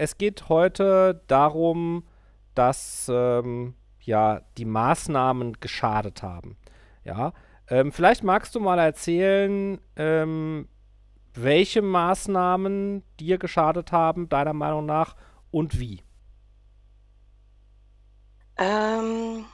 [0.00, 2.04] es geht heute darum,
[2.54, 6.56] dass ähm, ja die Maßnahmen geschadet haben.
[7.04, 7.34] Ja,
[7.68, 10.68] ähm, vielleicht magst du mal erzählen, ähm,
[11.34, 15.16] welche Maßnahmen dir geschadet haben, deiner Meinung nach,
[15.50, 16.02] und wie.
[18.56, 19.44] Ähm,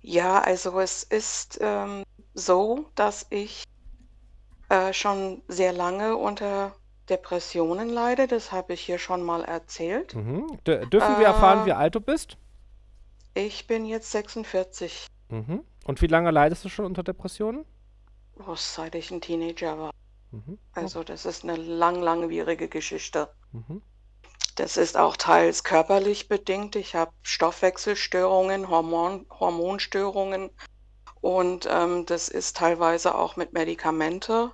[0.00, 3.64] ja, also es ist ähm, so, dass ich
[4.70, 6.74] äh, schon sehr lange unter
[7.08, 8.26] Depressionen leide.
[8.26, 10.14] Das habe ich hier schon mal erzählt.
[10.14, 10.58] Mhm.
[10.66, 12.36] Dürfen wir erfahren, wie Äh, alt du bist?
[13.34, 15.62] ich bin jetzt 46, Mhm.
[15.84, 17.64] Und wie lange leidest du schon unter Depressionen?
[18.46, 19.90] oh, seit ich ein Teenager war.
[20.30, 20.58] Mhm.
[20.72, 23.28] Also das ist eine lang, langwierige Geschichte.
[23.52, 23.82] Mhm.
[24.56, 26.76] Das ist auch teils körperlich bedingt.
[26.76, 30.50] Ich habe Stoffwechselstörungen, Hormon, Hormonstörungen
[31.20, 34.50] und ähm, das ist teilweise auch mit Medikamente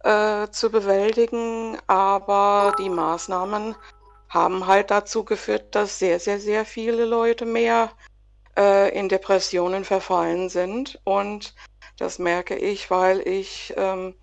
[0.00, 1.78] äh, zu bewältigen.
[1.86, 3.74] Aber die Maßnahmen
[4.28, 7.90] haben halt dazu geführt, dass sehr, sehr, sehr viele Leute mehr
[8.56, 11.00] äh, in Depressionen verfallen sind.
[11.04, 11.54] Und
[11.98, 14.14] das merke ich, weil ich ähm,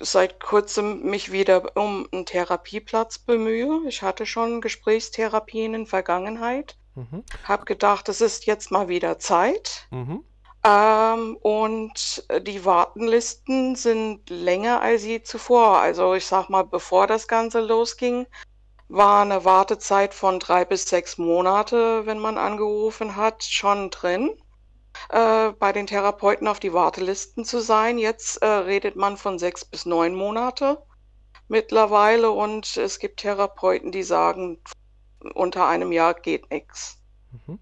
[0.00, 3.82] seit kurzem mich wieder um einen Therapieplatz bemühe.
[3.88, 7.24] Ich hatte schon Gesprächstherapien in Vergangenheit, Mhm.
[7.44, 9.86] habe gedacht, es ist jetzt mal wieder Zeit.
[9.90, 10.24] Mhm.
[10.66, 15.78] Ähm, und äh, die Wartenlisten sind länger als je zuvor.
[15.78, 18.26] Also ich sag mal, bevor das Ganze losging,
[18.88, 24.30] war eine Wartezeit von drei bis sechs Monate, wenn man angerufen hat, schon drin
[25.10, 27.96] äh, bei den Therapeuten auf die Wartelisten zu sein.
[27.98, 30.82] Jetzt äh, redet man von sechs bis neun Monate
[31.46, 34.58] mittlerweile und es gibt Therapeuten, die sagen,
[35.34, 36.98] unter einem Jahr geht nichts.
[37.46, 37.60] Mhm.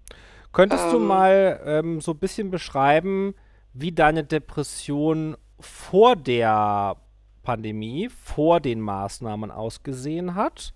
[0.55, 3.35] Könntest du Ähm, mal ähm, so ein bisschen beschreiben,
[3.73, 6.95] wie deine Depression vor der
[7.43, 10.73] Pandemie, vor den Maßnahmen ausgesehen hat?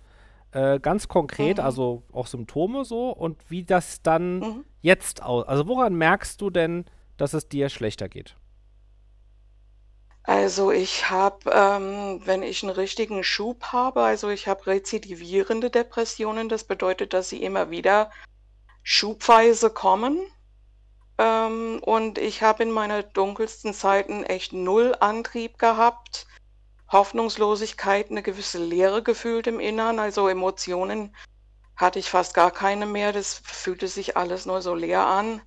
[0.52, 4.64] Äh, ganz konkret, mhm, also auch Symptome so und wie das dann mhm.
[4.82, 5.48] jetzt aus.
[5.48, 6.84] Also woran merkst du denn,
[7.16, 8.36] dass es dir schlechter geht?
[10.24, 16.50] Also ich habe, ähm, wenn ich einen richtigen Schub habe, also ich habe rezidivierende Depressionen,
[16.50, 18.10] das bedeutet, dass sie immer wieder
[18.82, 20.20] schubweise kommen.
[21.18, 26.26] Ähm, und ich habe in meiner dunkelsten Zeiten echt null Antrieb gehabt,
[26.90, 31.14] Hoffnungslosigkeit, eine gewisse Leere gefühlt im Innern, also Emotionen
[31.80, 33.12] hatte ich fast gar keine mehr.
[33.12, 35.40] Das fühlte sich alles nur so leer an.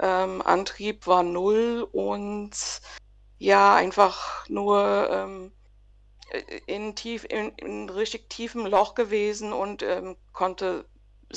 [0.00, 2.52] Ähm, Antrieb war null und
[3.38, 5.52] ja, einfach nur ähm,
[6.30, 10.84] äh, in tief, in, in richtig tiefem Loch gewesen und ähm, konnte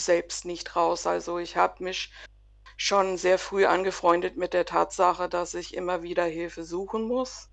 [0.06, 1.08] selbst nicht raus.
[1.08, 2.12] Also ich habe mich
[2.78, 7.50] schon sehr früh angefreundet mit der Tatsache, dass ich immer wieder Hilfe suchen muss.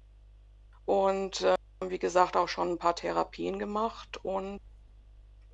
[0.84, 4.18] Und äh, wie gesagt, auch schon ein paar Therapien gemacht.
[4.22, 4.60] Und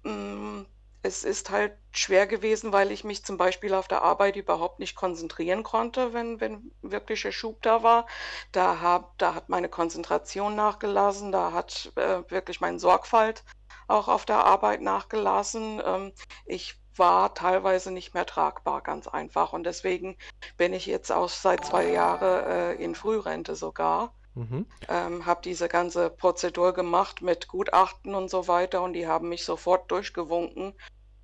[0.03, 0.63] mm,
[1.03, 4.97] es ist halt schwer gewesen, weil ich mich zum Beispiel auf der Arbeit überhaupt nicht
[4.97, 8.07] konzentrieren konnte, wenn, wenn wirklicher Schub da war.
[8.53, 13.45] Da, hab, da hat meine Konzentration nachgelassen, da hat äh, wirklich meine Sorgfalt
[13.89, 15.81] auch auf der Arbeit nachgelassen.
[15.85, 16.13] Ähm,
[16.47, 19.53] ich war teilweise nicht mehr tragbar, ganz einfach.
[19.53, 20.17] Und deswegen
[20.57, 24.13] bin ich jetzt auch seit zwei Jahren äh, in Frührente sogar.
[24.35, 24.67] Mhm.
[24.89, 29.45] Ähm, habe diese ganze Prozedur gemacht mit Gutachten und so weiter und die haben mich
[29.45, 30.73] sofort durchgewunken,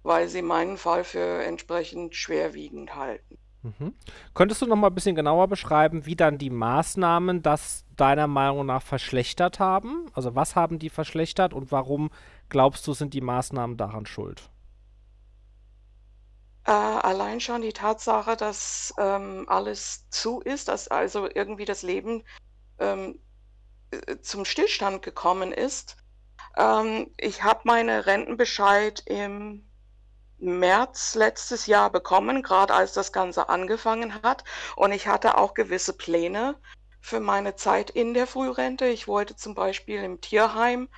[0.03, 3.38] weil sie meinen Fall für entsprechend schwerwiegend halten.
[3.62, 3.94] Mhm.
[4.34, 8.66] Könntest du noch mal ein bisschen genauer beschreiben, wie dann die Maßnahmen das deiner Meinung
[8.66, 10.06] nach verschlechtert haben?
[10.12, 12.10] Also was haben die verschlechtert und warum
[12.48, 14.50] glaubst du, sind die Maßnahmen daran schuld?
[16.66, 22.25] Äh, allein schon die Tatsache, dass ähm, alles zu ist, dass also irgendwie das Leben
[22.81, 23.21] ähm,
[23.93, 25.97] äh, zum Stillstand gekommen ist.
[26.56, 29.71] Ähm, ich habe meine Rentenbescheid im
[30.38, 34.43] März letztes Jahr bekommen, gerade als das Ganze angefangen hat.
[34.75, 36.56] Und ich hatte auch gewisse Pläne
[37.00, 38.87] für meine Zeit in der Frührente.
[38.87, 40.88] Ich wollte zum Beispiel im Tierheim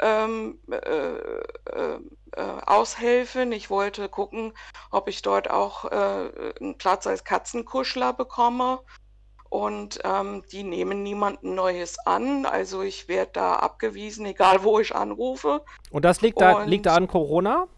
[0.00, 1.98] ähm, äh, äh,
[2.32, 3.52] äh, aushelfen.
[3.52, 4.52] Ich wollte gucken,
[4.90, 6.30] ob ich dort auch äh,
[6.60, 8.80] einen Platz als Katzenkuschler bekomme.
[9.50, 12.44] Und ähm, die nehmen niemanden Neues an.
[12.44, 15.64] Also ich werde da abgewiesen, egal wo ich anrufe.
[15.90, 17.68] Und das liegt da, liegt da Und an Corona?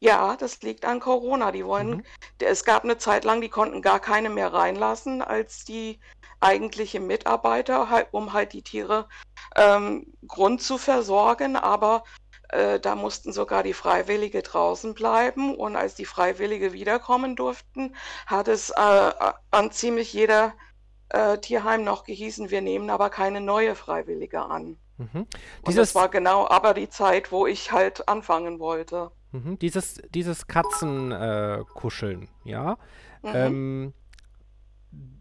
[0.00, 1.50] ja, das liegt an Corona.
[1.50, 2.04] Die wollen, Mhm.
[2.40, 5.98] es gab eine Zeit lang, die konnten gar keine mehr reinlassen als die
[6.40, 9.08] eigentliche Mitarbeiter, halt, um halt die Tiere
[9.56, 11.56] ähm, Grund zu versorgen.
[11.56, 12.04] Aber
[12.50, 15.54] äh, da mussten sogar die Freiwillige draußen bleiben.
[15.54, 17.94] Und als die Freiwillige wiederkommen durften,
[18.26, 19.12] hat es äh,
[19.50, 20.54] an ziemlich jeder
[21.10, 24.76] äh, Tierheim noch gehießen, wir nehmen aber keine neue Freiwillige an.
[24.98, 25.20] Mhm.
[25.20, 25.28] Und
[25.64, 29.10] das Dieses, war genau aber die Zeit, wo ich halt anfangen wollte.
[29.32, 29.58] mhm.
[29.58, 32.78] dieses, dieses Katzenkuscheln, kuscheln, ja.
[33.22, 33.32] Mhm.
[33.34, 33.94] Ähm,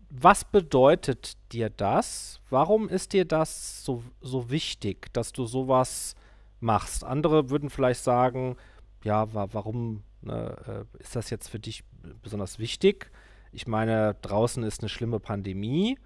[0.09, 2.39] was bedeutet dir das?
[2.49, 6.15] Warum ist dir das so, so wichtig, dass du sowas
[6.59, 7.03] machst?
[7.03, 8.55] Andere würden vielleicht sagen,
[9.03, 11.83] ja, wa warum ne, äh, ist das jetzt für dich
[12.21, 13.11] besonders wichtig?
[13.51, 15.97] Ich meine, draußen ist eine schlimme Pandemie.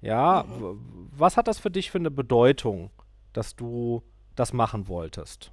[0.00, 1.08] Ja, Mhm.
[1.12, 2.90] was hat das für dich für eine Bedeutung,
[3.32, 4.02] dass du
[4.36, 5.52] das machen wolltest?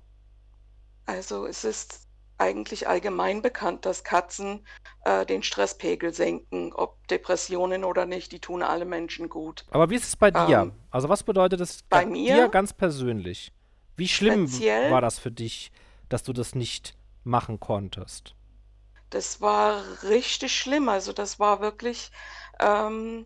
[1.07, 2.04] Also es ist
[2.37, 4.65] eigentlich allgemein bekannt, dass Katzen
[5.05, 9.65] äh, den Stresspegel senken, ob Depressionen oder nicht, die tun alle Menschen gut.
[9.71, 10.61] Aber wie ist es bei dir?
[10.61, 12.35] Ähm, Also was bedeutet es bei mir?
[12.35, 13.51] dir ganz persönlich?
[13.95, 14.49] Wie schlimm
[14.89, 15.71] war das für dich,
[16.09, 18.35] dass du das nicht machen konntest?
[19.09, 20.89] Das war richtig schlimm.
[20.89, 22.11] Also das war wirklich
[22.59, 23.25] ähm,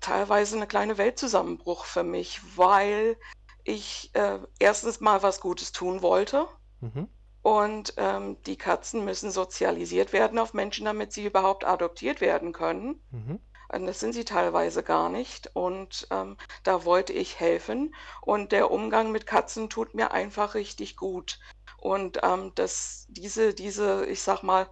[0.00, 3.16] teilweise eine kleine Weltzusammenbruch für mich, weil
[3.64, 6.46] ich äh, erstens mal was Gutes tun wollte.
[6.80, 7.08] Mhm.
[7.46, 13.00] Und ähm, die Katzen müssen sozialisiert werden auf Menschen, damit sie überhaupt adoptiert werden können.
[13.12, 13.38] Mhm.
[13.72, 15.54] Und das sind sie teilweise gar nicht.
[15.54, 17.94] Und ähm, da wollte ich helfen.
[18.20, 21.38] Und der Umgang mit Katzen tut mir einfach richtig gut.
[21.78, 24.66] Und ähm, das, diese, diese, ich sag mal,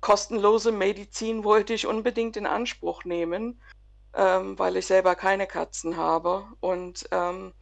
[0.00, 3.60] kostenlose Medizin wollte ich unbedingt in Anspruch nehmen,
[4.14, 6.46] ähm, weil ich selber keine Katzen habe.
[6.60, 7.52] Und ähm,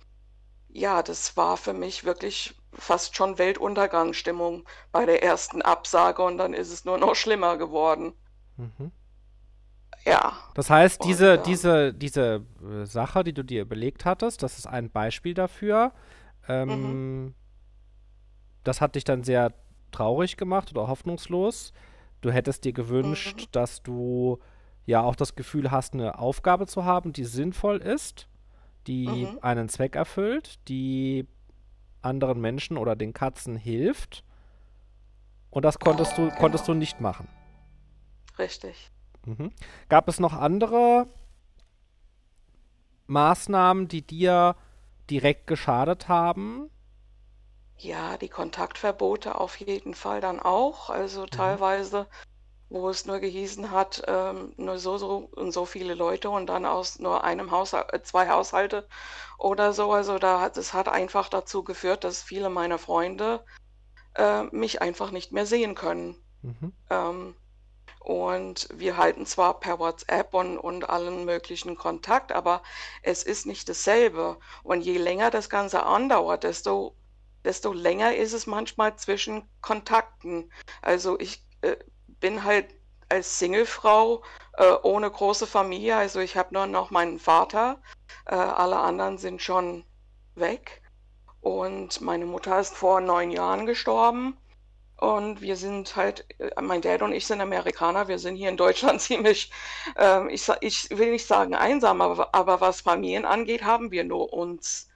[0.69, 6.55] ja, das war für mich wirklich fast schon Weltuntergangsstimmung bei der ersten Absage und dann
[6.55, 8.15] ist es nur noch schlimmer geworden.
[8.57, 8.91] Mhm.
[10.05, 14.43] Ja, Das heißt, und diese, ähm, diese, diese äh, Sache, die du dir überlegt hattest,
[14.43, 15.93] das ist ein Beispiel dafür.
[16.67, 17.35] mhm, Ähm,
[18.65, 19.53] das hat dich dann sehr
[19.91, 21.73] traurig gemacht oder hoffnungslos.
[22.21, 22.73] Du hättest dir
[23.03, 24.39] mhm, gewünscht, dass du
[24.87, 28.29] ja auch das Gefühl hast, eine Aufgabe zu haben, die sinnvoll ist,
[28.87, 31.27] die mhm, einen Zweck erfüllt, die
[32.03, 34.25] anderen Menschen oder den Katzen hilft.
[35.51, 37.29] Und das konntest du, konntest genau, du nicht machen.
[38.39, 38.91] richtig.
[39.25, 39.53] Mhm.
[39.89, 41.07] Gab es noch andere
[43.07, 44.57] Maßnahmen, die dir
[45.11, 46.69] direkt geschadet haben?
[47.77, 50.89] Ja, die Kontaktverbote auf jeden Fall dann auch.
[50.89, 51.59] Also Mhm.
[51.67, 52.09] teilweise,
[52.73, 56.65] wo es nur gehießen hat, ähm, nur so, so und so viele Leute und dann
[56.65, 58.89] aus nur einem Haushalt, äh, zwei Haushalte
[59.39, 59.93] oder so.
[59.93, 63.45] Also da hat es hat einfach dazu geführt, dass viele meiner Freunde
[64.15, 66.17] äh, mich einfach nicht mehr sehen können.
[66.41, 66.73] Mhm.
[66.89, 67.35] Ähm,
[68.01, 72.63] und wir halten zwar per WhatsApp und, und allen möglichen Kontakt, aber
[73.03, 74.39] es ist nicht dasselbe.
[74.63, 76.97] Und je länger das Ganze andauert, desto,
[77.45, 80.51] desto länger ist es manchmal zwischen Kontakten.
[80.81, 81.77] Also ich äh,
[82.23, 82.75] bin halt
[83.11, 84.23] als Singlefrau
[84.57, 87.83] äh, ohne große Familie, also ich habe nur noch meinen Vater,
[88.25, 89.85] äh, alle anderen sind schon
[90.35, 90.81] weg.
[91.43, 94.37] Und meine Mutter ist vor neun Jahren gestorben.
[94.97, 98.57] Und wir sind halt, äh, mein Dad und ich sind Amerikaner, wir sind hier in
[98.57, 99.51] Deutschland ziemlich,
[99.97, 104.33] ähm, ich, ich will nicht sagen einsam, aber, aber was Familien angeht, haben wir nur
[104.33, 104.89] uns.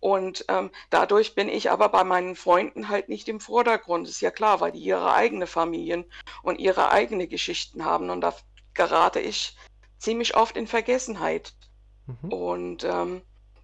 [0.00, 4.08] Und ähm, dadurch bin ich aber bei meinen Freunden halt nicht im Vordergrund.
[4.08, 6.04] Ist ja klar, weil die ihre eigene Familien
[6.42, 8.10] und ihre eigene Geschichten haben.
[8.10, 8.34] Und da
[8.74, 9.56] gerate ich
[9.98, 11.54] ziemlich oft in Vergessenheit.
[12.06, 12.32] Mhm.
[12.32, 13.22] Und ähm,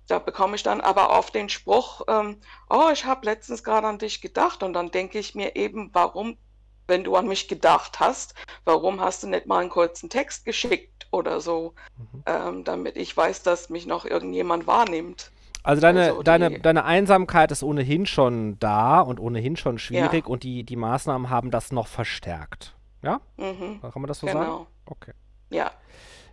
[0.08, 3.98] da bekomme ich dann aber oft den Spruch, ähm, oh, ich habe letztens gerade an
[3.98, 4.62] dich gedacht.
[4.64, 6.36] Und dann denke ich mir eben, warum,
[6.88, 11.06] wenn du an mich gedacht hast, warum hast du nicht mal einen kurzen Text geschickt
[11.12, 12.22] oder so, Mhm.
[12.26, 15.30] ähm, damit ich weiß, dass mich noch irgendjemand wahrnimmt.
[15.64, 20.28] Also deine, Also deine, deine Einsamkeit ist ohnehin schon da und ohnehin schon ja, schwierig
[20.28, 22.76] und die, die Maßnahmen haben das noch verstärkt.
[23.02, 23.20] Ja?
[23.36, 24.38] mhm, Kann man das so sagen?
[24.40, 25.12] genau, Okay.
[25.50, 25.70] ja,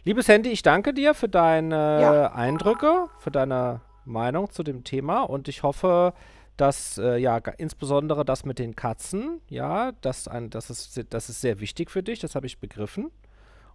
[0.03, 5.21] Liebes Handy, ich danke dir für ja, deine Eindrücke, für deine Meinung zu dem Thema
[5.21, 6.13] und ich hoffe,
[6.57, 11.41] dass äh, ja insbesondere das mit den Katzen, ja, das, ein, das, ist, das ist
[11.41, 13.11] sehr wichtig für dich, das habe ich begriffen.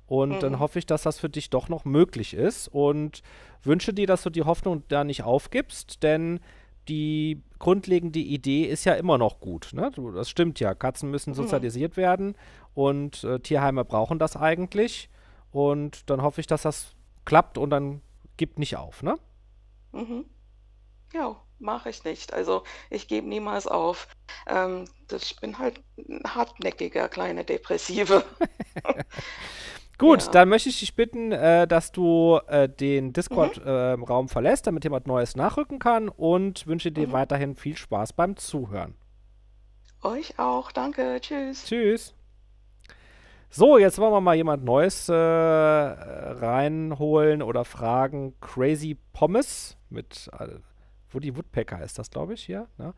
[0.07, 3.23] Und dann mhm, hoffe ich, dass das für dich doch noch möglich ist und
[3.63, 6.41] wünsche dir, dass du die Hoffnung da nicht aufgibst, denn
[6.89, 9.71] die grundlegende Idee ist ja immer noch gut.
[9.73, 9.91] Ne?
[10.15, 10.75] Das stimmt ja.
[10.75, 12.37] Katzen müssen mhm, sozialisiert werden
[12.75, 15.11] und äh, Tierheime brauchen das eigentlich.
[15.51, 16.95] Und dann hoffe ich, dass das
[17.25, 18.03] klappt und dann
[18.37, 19.17] gib nicht auf, ne?
[19.93, 20.27] mhm.
[21.13, 22.33] Ja, mache ich nicht.
[22.33, 24.09] Also ich gebe niemals auf.
[24.47, 28.25] Ähm, das, ich bin halt ein hartnäckiger kleiner Depressive.
[29.99, 30.31] Gut, Ja.
[30.33, 35.07] dann möchte ich dich bitten, äh, dass du äh, den Mhm, Discord-Raum verlässt, damit jemand
[35.07, 37.13] Neues nachrücken kann und wünsche dir mhm.
[37.13, 38.95] weiterhin viel Spaß beim Zuhören.
[40.03, 40.71] Euch auch.
[40.73, 41.19] Danke.
[41.21, 41.65] Tschüss.
[41.65, 42.15] Tschüss.
[43.49, 48.35] So, jetzt wollen wir mal jemand Neues äh, reinholen oder fragen.
[48.41, 50.49] Crazy Pommes mit äh,
[51.11, 52.67] Woody Woodpecker ist das, glaube ich, hier.
[52.77, 52.93] Ne?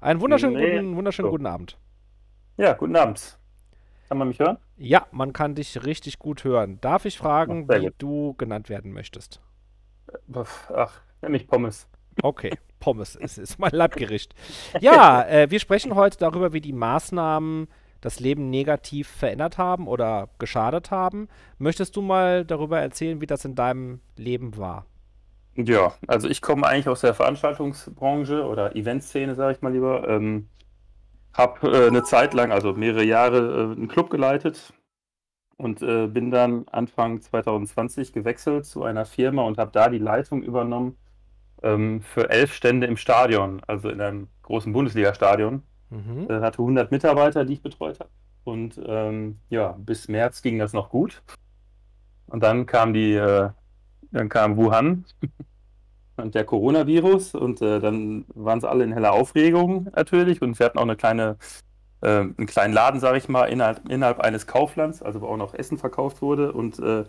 [0.00, 1.32] Einen wunderschönen, Nee, guten, wunderschönen so.
[1.32, 1.78] guten Abend.
[2.56, 3.38] Ja, guten Abend.
[4.08, 4.58] Kann man mich hören?
[4.76, 6.78] Ja, man kann dich richtig gut hören.
[6.80, 7.94] Darf ich fragen, Ach, wie gut.
[7.98, 9.40] du genannt werden möchtest?
[10.74, 11.88] Ach, nenn mich Pommes.
[12.22, 14.34] Okay, Pommes ist, ist mein Leibgericht.
[14.80, 17.68] Ja, äh, wir sprechen heute darüber, wie die Maßnahmen
[18.00, 21.28] das Leben negativ verändert haben oder geschadet haben.
[21.56, 24.84] Möchtest du mal darüber erzählen, wie das in deinem Leben war?
[25.56, 30.06] Ja, also ich komme eigentlich aus der Veranstaltungsbranche oder Eventszene, sage ich mal lieber.
[30.08, 30.48] Ähm,
[31.34, 34.72] habe äh, eine Zeit lang, also mehrere Jahre, äh, einen Club geleitet
[35.56, 40.42] und äh, bin dann Anfang 2020 gewechselt zu einer Firma und habe da die Leitung
[40.42, 40.96] übernommen
[41.62, 45.62] ähm, für elf Stände im Stadion, also in einem großen Bundesliga-Stadion.
[45.90, 46.26] Mhm.
[46.28, 48.10] äh, hatte 100 Mitarbeiter, die ich betreut habe.
[48.44, 51.22] Und ähm, ja, bis März ging das noch gut.
[52.26, 53.50] Und dann kam die, äh,
[54.10, 55.04] dann kam Wuhan
[56.16, 60.42] und der Coronavirus und äh, dann waren sie alle in heller Aufregung natürlich.
[60.42, 61.36] Und wir hatten auch eine kleine,
[62.02, 65.54] äh, einen kleinen Laden, sage ich mal, innerhalb, innerhalb eines Kauflands, also wo auch noch
[65.54, 66.52] Essen verkauft wurde.
[66.52, 67.04] Und äh,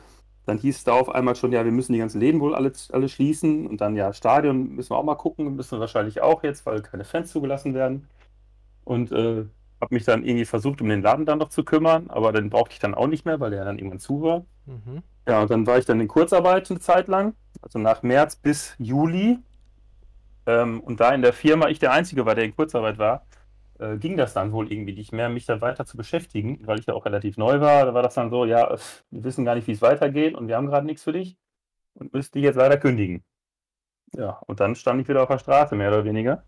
[0.46, 2.72] dann hieß es da auf einmal schon, ja, wir müssen die ganzen Läden wohl alle,
[2.92, 3.68] alle schließen.
[3.68, 6.82] Und dann ja, Stadion müssen wir auch mal gucken, müssen wir wahrscheinlich auch jetzt, weil
[6.82, 8.08] keine Fans zugelassen werden
[8.86, 9.46] und äh,
[9.82, 12.74] habe mich dann irgendwie versucht, um den Laden dann noch zu kümmern, aber dann brauchte
[12.74, 14.46] ich dann auch nicht mehr, weil der dann irgendwann zu war.
[14.66, 15.04] Mhm.
[15.28, 18.76] Ja, und dann war ich dann in Kurzarbeit eine Zeit lang, also nach März bis
[18.80, 19.40] Juli.
[20.46, 23.26] Ähm, und da in der Firma ich der Einzige war, der in Kurzarbeit war,
[23.80, 26.86] äh, ging das dann wohl irgendwie nicht mehr, mich da weiter zu beschäftigen, weil ich
[26.86, 27.86] da auch relativ neu war.
[27.86, 28.78] Da war das dann so, ja,
[29.12, 31.38] wir wissen gar nicht, wie es weitergeht und wir haben gerade nichts für dich
[31.96, 33.24] und müssen dich jetzt leider kündigen.
[34.14, 36.44] Ja, und dann stand ich wieder auf der Straße, mehr oder weniger.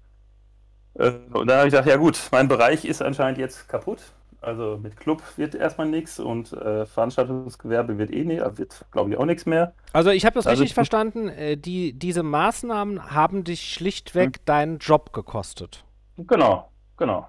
[0.95, 4.01] Äh, Und dann habe ich gedacht, ja gut, mein Bereich ist anscheinend jetzt kaputt.
[4.41, 9.17] Also mit Club wird erstmal nichts und äh, Veranstaltungsgewerbe wird eh nicht, wird glaube ich
[9.17, 9.73] auch nichts mehr.
[9.93, 11.27] Also ich habe das Also richtig ich- verstanden.
[11.29, 15.83] Äh, die, diese Maßnahmen haben dich schlichtweg deinen Job gekostet.
[16.17, 17.27] Genau, genau.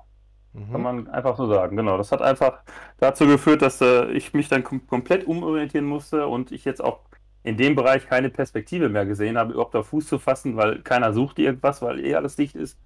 [0.54, 0.82] Kann Mhm.
[0.82, 1.76] man einfach so sagen.
[1.76, 1.96] Genau.
[1.98, 2.62] Das hat einfach
[2.98, 7.00] dazu geführt, dass äh, ich mich dann kom komplett umorientieren musste und ich jetzt auch
[7.42, 11.12] in dem Bereich keine Perspektive mehr gesehen habe, überhaupt auf Fuß zu fassen, weil keiner
[11.12, 12.78] sucht irgendwas, weil eh alles dicht ist.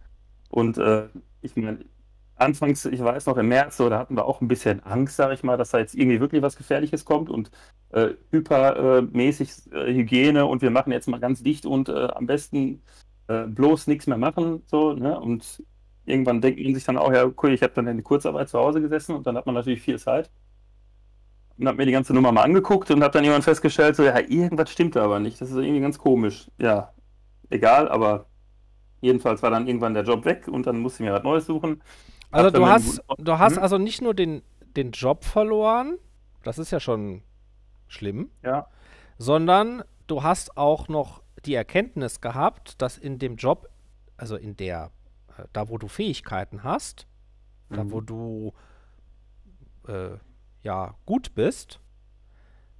[0.50, 1.08] Und äh,
[1.40, 1.78] ich meine,
[2.42, 5.34] anfangs, ich weiß noch, im März, so, da hatten wir auch ein bisschen Angst, sage
[5.34, 7.50] ich mal, dass da jetzt irgendwie wirklich was Gefährliches kommt und
[7.90, 12.82] äh, hypermäßig äh, Hygiene und wir machen jetzt mal ganz dicht und äh, am besten
[13.28, 14.62] äh, bloß nichts mehr machen.
[14.66, 15.18] So, ne?
[15.18, 15.62] Und
[16.04, 18.80] irgendwann denkt man sich dann auch, ja, cool, ich habe dann in Kurzarbeit zu Hause
[18.80, 20.30] gesessen und dann hat man natürlich viel Zeit.
[21.58, 24.18] Und habe mir die ganze Nummer mal angeguckt und habe dann irgendwann festgestellt, so, ja,
[24.18, 25.40] irgendwas stimmt da aber nicht.
[25.40, 26.50] Das ist irgendwie ganz komisch.
[26.58, 26.92] Ja,
[27.50, 28.26] egal, aber
[29.00, 31.82] jedenfalls war dann irgendwann der Job weg und dann musste ich mir was Neues suchen.
[32.32, 33.62] Also du hast, du hast Mhm.
[33.62, 34.42] also nicht nur den,
[34.76, 35.98] den Job verloren,
[36.42, 37.22] das ist ja schon
[37.88, 38.66] schlimm, Ja,
[39.18, 43.68] sondern du hast auch noch die Erkenntnis gehabt, dass in dem Job,
[44.16, 44.90] also in der,
[45.38, 47.06] äh, da wo du Fähigkeiten hast,
[47.70, 48.06] da wo Mhm.
[48.06, 48.52] du
[49.88, 50.16] äh,
[50.62, 51.80] ja gut bist,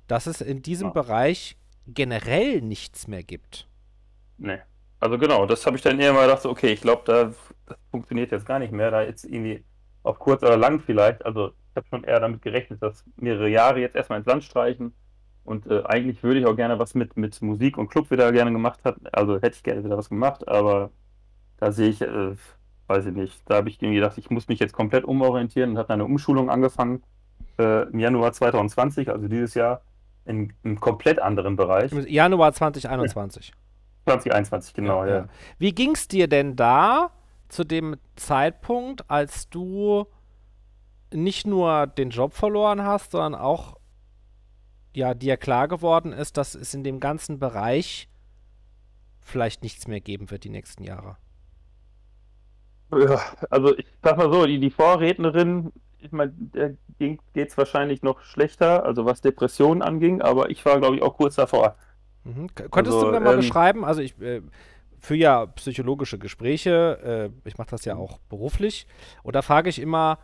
[0.08, 0.92] dass es in diesem Ja.
[0.92, 1.56] Bereich
[1.86, 3.68] generell nichts mehr gibt.
[4.38, 4.58] Nee.
[5.00, 7.32] Also genau, das habe ich dann eher mal gedacht, okay, ich glaube, da
[7.66, 9.64] das funktioniert jetzt gar nicht mehr, da jetzt irgendwie
[10.02, 11.24] auf kurz oder lang vielleicht.
[11.24, 14.92] Also ich habe schon eher damit gerechnet, dass mehrere Jahre jetzt erstmal ins Land streichen.
[15.44, 18.52] Und äh, eigentlich würde ich auch gerne was mit, mit Musik und Club wieder gerne
[18.52, 19.00] gemacht haben.
[19.12, 20.90] Also hätte ich gerne wieder was gemacht, aber
[21.58, 22.34] da sehe ich, äh,
[22.86, 25.78] weiß ich nicht, da habe ich irgendwie gedacht, ich muss mich jetzt komplett umorientieren und
[25.78, 27.02] habe eine Umschulung angefangen
[27.58, 29.82] äh, im Januar 2020, also dieses Jahr,
[30.24, 31.90] in einem komplett anderen Bereich.
[31.90, 33.52] Im Januar 2021.
[34.04, 35.28] 2021, genau, ja.
[35.58, 37.10] Wie ging es dir denn da
[37.52, 40.06] zu dem Zeitpunkt, als du
[41.12, 43.76] nicht nur den Job verloren hast, sondern auch
[44.94, 48.08] ja, dir klar geworden ist, dass es in dem ganzen Bereich
[49.20, 51.16] vielleicht nichts mehr geben wird die nächsten Jahre?
[52.90, 58.02] Ja, also ich sag mal so, die, die Vorrednerin, ich meine, der geht es wahrscheinlich
[58.02, 61.76] noch schlechter, also was Depressionen anging, aber ich war, glaube ich, auch kurz davor.
[62.24, 62.48] Mhm.
[62.54, 64.42] Könntest Also, du mir mal ähm, beschreiben, also ich äh,
[65.02, 68.86] führe ja psychologische Gespräche, äh, ich mache das ja auch beruflich,
[69.22, 70.18] und da frage ich immer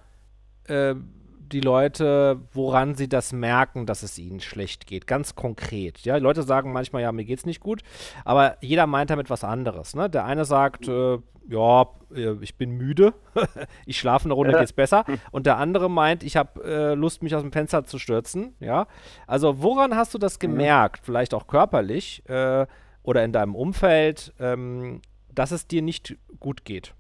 [0.65, 0.95] äh,
[1.41, 6.01] die Leute, woran sie das merken, dass es ihnen schlecht geht, ganz konkret.
[6.01, 7.81] Ja, die Leute sagen manchmal, ja, mir geht's nicht gut,
[8.25, 9.95] aber jeder meint damit was anderes.
[9.97, 10.11] Ne?
[10.11, 11.19] Der eine sagt, äh,
[11.49, 13.15] ja, äh, ich bin müde,
[13.87, 14.59] ich schlafe eine Runde, Ja.
[14.61, 15.05] geht's besser.
[15.31, 18.55] Und der andere meint, ich habe äh, Lust, mich aus dem Fenster zu stürzen.
[18.61, 18.87] Ja,
[19.27, 22.67] also woran hast du das gemerkt, vielleicht auch körperlich äh,
[23.09, 25.01] oder in deinem Umfeld, ähm,
[25.35, 26.95] dass es dir nicht gut geht?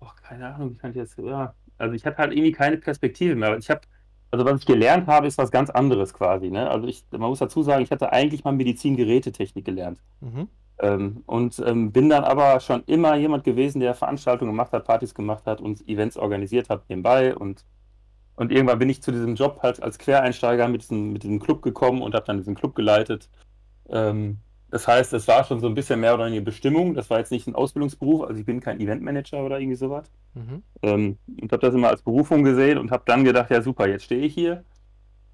[0.00, 3.58] Och, keine Ahnung, ich kann jetzt, ja, also ich hatte halt irgendwie keine Perspektive mehr.
[3.58, 3.82] Ich habe
[4.30, 6.48] also was ich gelernt habe, ist was ganz anderes quasi.
[6.50, 6.70] Ne?
[6.70, 9.98] Also ich, man muss dazu sagen, ich hatte eigentlich mal Medizin-Gerätetechnik gelernt.
[10.20, 10.48] Mhm.
[10.78, 15.14] Ähm, und ähm, bin dann aber schon immer jemand gewesen, der Veranstaltungen gemacht hat, Partys
[15.14, 17.36] gemacht hat und Events organisiert hat nebenbei.
[17.36, 17.66] Und,
[18.36, 21.60] und irgendwann bin ich zu diesem Job halt als Quereinsteiger mit diesem, mit diesem Club
[21.60, 23.28] gekommen und habe dann diesen Club geleitet.
[23.88, 24.38] Ähm,
[24.70, 26.94] das heißt, es war schon so ein bisschen mehr oder weniger Bestimmung.
[26.94, 30.10] Das war jetzt nicht ein Ausbildungsberuf, also ich bin kein Eventmanager oder irgendwie sowas.
[30.32, 30.62] Mhm.
[30.82, 34.04] Ähm, und habe das immer als Berufung gesehen und habe dann gedacht, ja super, jetzt
[34.04, 34.64] stehe ich hier.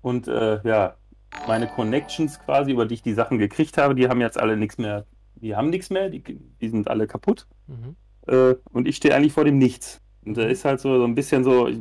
[0.02, 0.96] Und äh, ja,
[1.46, 4.76] meine Connections quasi, über die ich die Sachen gekriegt habe, die haben jetzt alle nichts
[4.76, 7.46] mehr, die haben nichts mehr, die, die sind alle kaputt.
[7.68, 7.94] Mhm.
[8.26, 10.00] Äh, und ich stehe eigentlich vor dem Nichts.
[10.24, 11.78] Und da ist halt so, so ein bisschen so, ich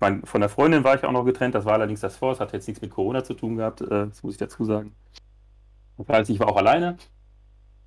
[0.00, 2.40] meine, von der Freundin war ich auch noch getrennt, das war allerdings das vor, es
[2.40, 4.92] hat jetzt nichts mit Corona zu tun gehabt, äh, das muss ich dazu sagen.
[5.96, 6.96] Das heißt, ich war auch alleine.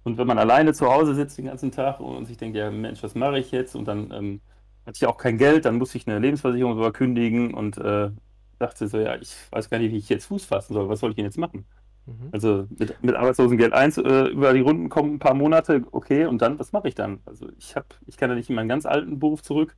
[0.03, 3.03] Und wenn man alleine zu Hause sitzt den ganzen Tag und sich denkt, ja Mensch,
[3.03, 3.75] was mache ich jetzt?
[3.75, 4.41] Und dann ähm,
[4.85, 8.09] hatte ich auch kein Geld, dann musste ich eine Lebensversicherung sogar kündigen und äh,
[8.57, 10.87] dachte so, ja, ich weiß gar nicht, wie ich jetzt Fuß fassen soll.
[10.87, 11.65] Was soll ich denn jetzt machen?
[12.05, 12.29] Mhm.
[12.31, 16.41] Also mit, mit Arbeitslosengeld 1 äh, über die Runden kommen ein paar Monate, okay, und
[16.41, 17.19] dann, was mache ich dann?
[17.25, 19.75] Also ich habe, ich kann ja nicht in meinen ganz alten Beruf zurück.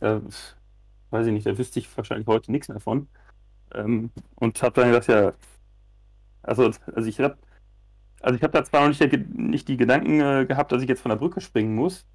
[0.00, 0.20] Äh,
[1.10, 3.08] weiß ich nicht, da wüsste ich wahrscheinlich heute nichts mehr von.
[3.74, 5.32] Ähm, und habe dann gedacht, ja,
[6.42, 7.38] also, also ich habe
[8.22, 11.02] also ich habe da zwar noch nicht, nicht die Gedanken äh, gehabt, dass ich jetzt
[11.02, 12.06] von der Brücke springen muss.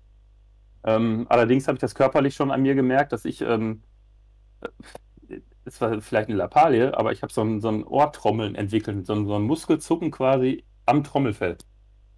[0.83, 3.83] Ähm, allerdings habe ich das körperlich schon an mir gemerkt, dass ich, ähm,
[5.65, 9.13] es war vielleicht eine Lappalie, aber ich habe so ein, so ein Ohrtrommeln entwickelt, so
[9.13, 11.57] ein, so ein Muskelzucken quasi am Trommelfell.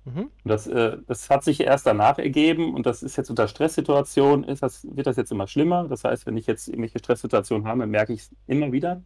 [0.05, 0.29] Mhm.
[0.45, 4.63] Das, äh, das hat sich erst danach ergeben und das ist jetzt unter Stresssituationen, ist
[4.63, 5.87] das, wird das jetzt immer schlimmer.
[5.87, 9.03] Das heißt, wenn ich jetzt irgendwelche Stresssituationen habe, merke ich es immer wieder.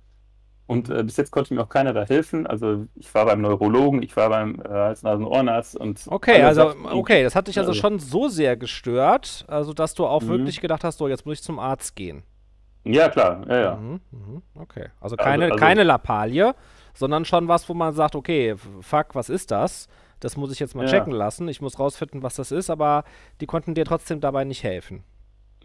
[0.65, 2.47] Und äh, bis jetzt konnte mir auch keiner da helfen.
[2.47, 6.01] Also ich war beim Neurologen, ich war beim äh, Hals-Nasen-Ohrenarzt und.
[6.07, 9.93] Okay, also sagten, okay, das hat dich also, also, schon so sehr gestört, also dass
[9.93, 10.29] du auch mhm.
[10.29, 12.23] wirklich gedacht hast, so jetzt muss ich zum Arzt gehen.
[12.85, 13.75] Ja, klar, ja, ja.
[13.75, 14.87] Mhm, mhm, okay.
[14.99, 16.53] Also, also keine, also, also, keine Lappalie,
[16.93, 19.87] sondern schon was, wo man sagt, okay, fuck, was ist das?
[20.19, 20.91] Das muss ich jetzt mal ja.
[20.91, 21.47] checken lassen.
[21.49, 23.03] Ich muss rausfinden, was das ist, aber
[23.41, 25.03] die konnten dir trotzdem dabei nicht helfen.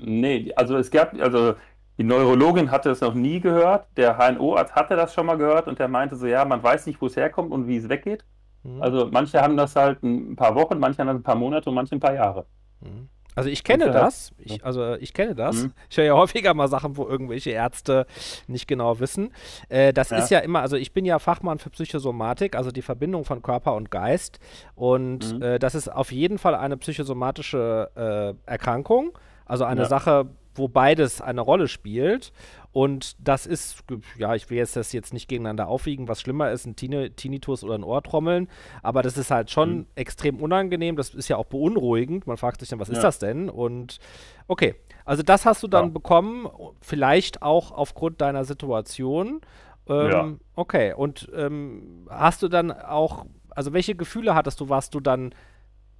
[0.01, 1.55] Nee, also es gab, also
[1.99, 3.87] die Neurologin hatte es noch nie gehört.
[3.97, 7.01] Der HNO-Arzt hatte das schon mal gehört und der meinte so, ja, man weiß nicht,
[7.03, 8.25] wo es herkommt und wie es weggeht.
[8.63, 8.81] Mhm.
[8.81, 11.75] Also manche haben das halt ein paar Wochen, manche haben das ein paar Monate und
[11.75, 12.47] manche ein paar Jahre.
[12.81, 13.09] Mhm.
[13.35, 14.33] Also ich kenne das.
[14.39, 15.63] Ich, also ich kenne das.
[15.63, 15.73] Mhm.
[15.89, 18.07] Ich höre ja häufiger mal Sachen, wo irgendwelche Ärzte
[18.49, 19.33] nicht genau wissen.
[19.69, 20.19] Äh, das ja.
[20.19, 23.75] ist ja immer, also ich bin ja Fachmann für Psychosomatik, also die Verbindung von Körper
[23.75, 24.41] und Geist.
[24.75, 25.43] Und mhm.
[25.43, 29.17] äh, das ist auf jeden Fall eine psychosomatische äh, Erkrankung.
[29.47, 29.89] Also eine ja.
[29.89, 30.27] Sache,
[30.59, 32.33] wo beides eine Rolle spielt.
[32.73, 33.83] Und das ist,
[34.19, 37.75] ja, ich will jetzt das jetzt nicht gegeneinander aufwiegen, was schlimmer ist, ein Tinnitus oder
[37.75, 38.49] ein Ohrtrommeln.
[38.83, 39.87] Aber das ist halt schon mhm.
[39.95, 40.97] extrem unangenehm.
[40.97, 42.27] Das ist ja auch beunruhigend.
[42.27, 42.95] Man fragt sich dann, was ja.
[42.95, 43.49] ist das denn?
[43.49, 43.99] Und
[44.47, 45.91] okay, also das hast du dann ja.
[45.91, 46.47] bekommen,
[46.81, 49.41] vielleicht auch aufgrund deiner Situation.
[49.89, 50.33] Ähm, ja.
[50.55, 54.69] Okay, und ähm, hast du dann auch, also welche Gefühle hattest du?
[54.69, 55.35] Warst du dann,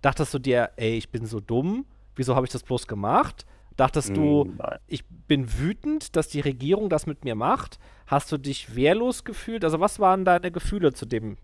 [0.03, 3.47] dachtest du dir, ey, ich bin so dumm, wieso habe ich das bloß gemacht?
[3.79, 4.79] Dachtest du, Nein.
[4.89, 7.79] ich bin wütend, dass die Regierung das mit mir macht?
[8.09, 9.65] Hast du dich wehrlos gefühlt?
[9.65, 11.37] Also, was waren deine Gefühle zu dem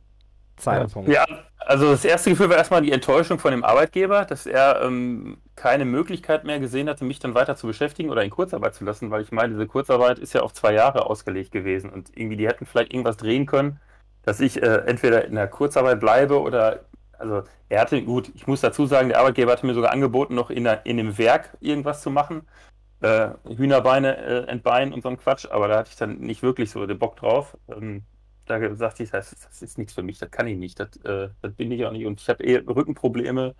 [0.56, 1.08] Zeitpunkt?
[1.08, 1.24] Ja,
[1.60, 5.84] also das erste Gefühl war erstmal die Enttäuschung von dem Arbeitgeber, dass er ähm, keine
[5.84, 9.22] Möglichkeit mehr gesehen hatte, mich dann weiter zu beschäftigen oder in Kurzarbeit zu lassen, weil
[9.22, 12.66] ich meine, diese Kurzarbeit ist ja auf zwei Jahre ausgelegt gewesen und irgendwie die hätten
[12.66, 13.78] vielleicht irgendwas drehen können,
[14.22, 16.80] dass ich äh, entweder in der Kurzarbeit bleibe oder
[17.18, 20.50] also er hatte, gut, ich muss dazu sagen, der Arbeitgeber hatte mir sogar angeboten, noch
[20.50, 22.42] in, der, in dem Werk irgendwas zu machen.
[23.00, 26.70] Äh, Hühnerbeine äh, entbeinen und so ein Quatsch, aber da hatte ich dann nicht wirklich
[26.70, 27.56] so den Bock drauf.
[27.68, 28.02] Ähm,
[28.46, 31.28] da sagte ich, das, das, ist nichts für mich, das kann ich nicht, das, äh,
[31.42, 32.06] das bin ich auch nicht.
[32.06, 33.54] Und ich habe eh Rückenprobleme,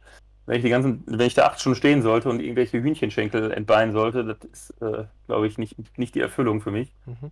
[0.47, 3.93] wenn ich die ganzen, wenn ich da acht Stunden stehen sollte und irgendwelche Hühnchenschenkel entbeinen
[3.93, 6.93] sollte, das ist, äh, glaube ich, nicht, nicht die Erfüllung für mich.
[7.07, 7.31] Mhm.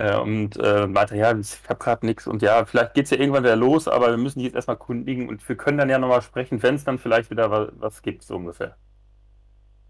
[0.00, 0.86] Äh, und äh,
[1.16, 4.10] ja, ich habe gerade nichts und ja, vielleicht geht es ja irgendwann wieder los, aber
[4.10, 6.98] wir müssen jetzt erstmal kundigen und wir können dann ja nochmal sprechen, wenn es dann
[6.98, 8.78] vielleicht wieder was, was gibt, so ungefähr.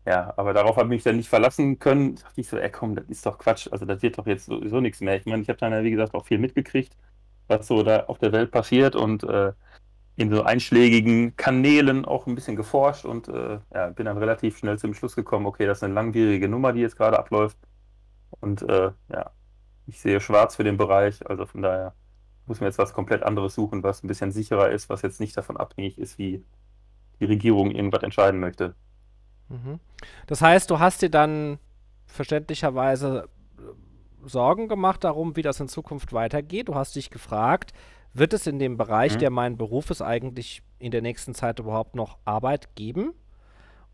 [0.07, 2.17] Ja, aber darauf habe ich mich dann nicht verlassen können.
[2.17, 4.47] Da dachte ich so, ey komm, das ist doch Quatsch, also das wird doch jetzt
[4.47, 5.17] sowieso nichts mehr.
[5.17, 6.97] Ich meine, ich habe dann ja, wie gesagt, auch viel mitgekriegt,
[7.49, 9.53] was so da auf der Welt passiert und äh,
[10.17, 14.79] in so einschlägigen Kanälen auch ein bisschen geforscht und äh, ja, bin dann relativ schnell
[14.79, 17.59] zum Schluss gekommen, okay, das ist eine langwierige Nummer, die jetzt gerade abläuft.
[18.41, 19.33] Und äh, ja,
[19.87, 21.95] ich sehe schwarz für den Bereich, also von daher
[22.47, 25.37] muss man jetzt was komplett anderes suchen, was ein bisschen sicherer ist, was jetzt nicht
[25.37, 26.45] davon abhängig ist, wie
[27.21, 28.75] die Regierung irgendwas entscheiden möchte.
[29.49, 29.79] Mhm.
[30.27, 31.59] Das heißt, du hast dir dann
[32.07, 36.69] verständlicherweise äh, Sorgen gemacht darum, wie das in Zukunft weitergeht.
[36.69, 37.73] Du hast dich gefragt,
[38.13, 39.19] wird es in dem Bereich, mhm.
[39.21, 43.13] der mein Beruf ist, eigentlich in der nächsten Zeit überhaupt noch Arbeit geben?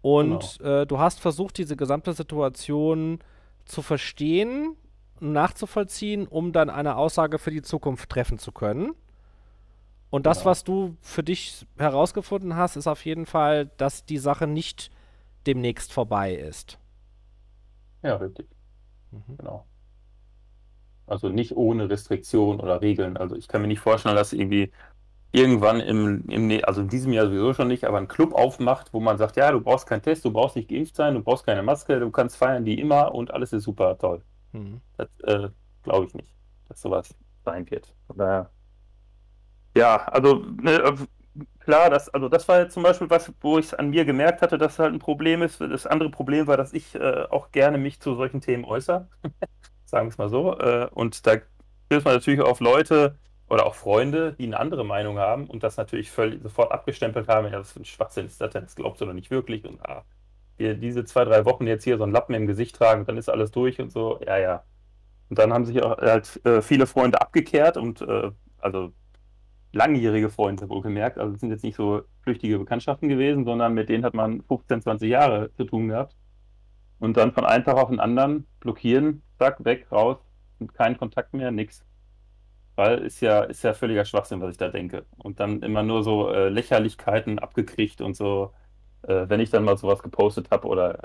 [0.03, 0.83] Und genau.
[0.83, 3.19] äh, du hast versucht, diese gesamte Situation
[3.65, 4.77] zu verstehen,
[5.21, 8.95] nachzuvollziehen, um dann eine Aussage für die Zukunft treffen zu können.
[10.11, 10.45] Und das, Genau.
[10.45, 14.91] was du für dich herausgefunden hast, ist auf jeden Fall, dass die Sache nicht
[15.47, 16.79] demnächst vorbei ist.
[18.03, 18.49] Ja, richtig.
[19.13, 19.39] Mhm.
[19.39, 19.67] Genau.
[21.07, 23.17] Also nicht ohne Restriktion oder Regeln.
[23.17, 24.73] Also ich kann mir nicht vorstellen, dass irgendwie
[25.33, 29.01] irgendwann im, im, also in diesem Jahr sowieso schon nicht, aber ein Club aufmacht, wo
[29.01, 31.63] man sagt, ja, du brauchst keinen Test, du brauchst nicht geimpft sein, du brauchst keine
[31.63, 34.23] Maske, du kannst feiern wie immer und alles ist super toll.
[34.57, 34.81] Mhm.
[34.97, 35.49] Das äh,
[35.83, 36.35] glaube ich nicht,
[36.69, 37.15] dass sowas
[37.45, 37.95] sein wird.
[38.07, 38.51] Von daher.
[39.77, 40.97] Ja, also ne, äh,
[41.61, 44.41] klar, das, also das war jetzt zum Beispiel was, wo ich es an mir gemerkt
[44.43, 45.61] hatte, dass halt ein Problem ist.
[45.61, 49.09] Das andere Problem war, dass ich äh, auch gerne mich zu solchen Themen äußere.
[49.85, 50.59] Sagen wir es mal so.
[50.59, 51.37] Äh, und da
[51.87, 55.77] stößt man natürlich auf Leute oder auch Freunde, die eine andere Meinung haben und das
[55.77, 57.47] natürlich völlig sofort abgestempelt haben.
[57.53, 58.65] Ja, was für ein Schwachsinn ist das denn?
[58.65, 59.65] Das glaubst du doch nicht wirklich.
[59.65, 60.05] Und ah,
[60.59, 63.51] diese zwei, drei Wochen jetzt hier so einen Lappen im Gesicht tragen, dann ist alles
[63.51, 64.21] durch und so.
[64.27, 64.65] Ja, ja.
[65.29, 68.93] Und dann haben sich auch halt äh, viele Freunde abgekehrt und äh, also
[69.73, 71.19] langjährige Freunde wohlgemerkt.
[71.19, 74.83] Also es sind jetzt nicht so flüchtige Bekanntschaften gewesen, sondern mit denen hat man 15,
[74.83, 76.17] 20 Jahre zu tun gehabt.
[76.99, 80.19] Und dann von einem Tag auf den anderen blockieren, zack, weg, raus
[80.59, 81.85] und kein Kontakt mehr, nix.
[82.75, 85.05] Weil ist ja, ist ja völliger Schwachsinn, was ich da denke.
[85.19, 88.53] Und dann immer nur so äh, Lächerlichkeiten abgekriegt und so,
[89.07, 90.99] äh, wenn ich dann mal sowas gepostet habe oder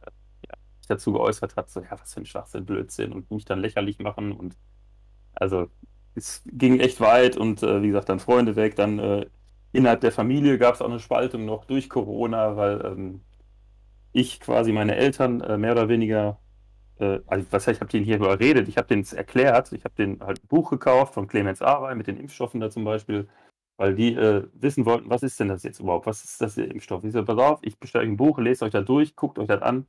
[0.46, 3.60] ja, sich dazu geäußert hat, so, ja, was für ein Schwachsinn, Blödsinn und mich dann
[3.60, 4.58] lächerlich machen und
[5.34, 5.68] also
[6.16, 9.26] es ging echt weit und äh, wie gesagt, dann Freunde weg, dann äh,
[9.72, 13.22] innerhalb der Familie gab es auch eine Spaltung noch durch Corona, weil ähm,
[14.12, 16.40] ich quasi meine Eltern äh, mehr oder weniger,
[17.00, 19.86] äh, also was heißt, ich habe denen hier überredet, ich habe denen es erklärt, ich
[19.86, 23.30] habe denen halt ein Buch gekauft von Clemens Arbeit mit den Impfstoffen da zum Beispiel,
[23.82, 26.70] weil die äh, wissen wollten, was ist denn das jetzt überhaupt, was ist das der
[26.72, 27.04] Impfstoff?
[27.04, 29.48] Ich so, pass auf, ich bestelle euch ein Buch, lest euch da durch, guckt euch
[29.48, 29.88] das an,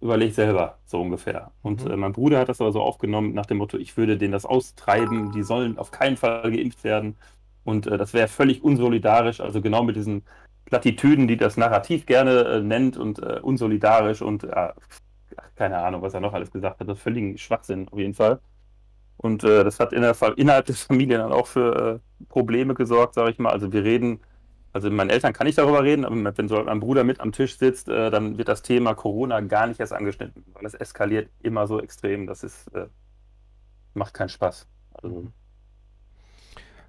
[0.00, 1.52] überlegt selber, so ungefähr.
[1.62, 1.90] Und Mhm.
[1.92, 4.46] äh, mein Bruder hat das aber so aufgenommen nach dem Motto, ich würde denen das
[4.46, 7.16] austreiben, die sollen auf keinen Fall geimpft werden.
[7.64, 10.24] Und äh, das wäre völlig unsolidarisch, also genau mit diesen
[10.66, 14.74] Plattitüden, die das Narrativ gerne äh, nennt und äh, unsolidarisch und ach,
[15.56, 16.88] keine Ahnung, was er noch alles gesagt hat.
[16.88, 18.40] Das ist völligen Schwachsinn auf jeden Fall.
[19.18, 23.14] Und äh, das hat in der, innerhalb der Familie dann auch für äh, Probleme gesorgt,
[23.14, 23.50] sage ich mal.
[23.52, 24.20] Also wir reden,
[24.72, 27.32] also mit meinen Eltern kann ich darüber reden, aber wenn so mein Bruder mit am
[27.32, 31.30] Tisch sitzt, äh, dann wird das Thema Corona gar nicht erst angeschnitten, weil es eskaliert
[31.42, 32.88] immer so extrem, das ist, äh,
[33.94, 34.68] macht keinen Spaß.
[34.94, 35.32] Also, Mhm.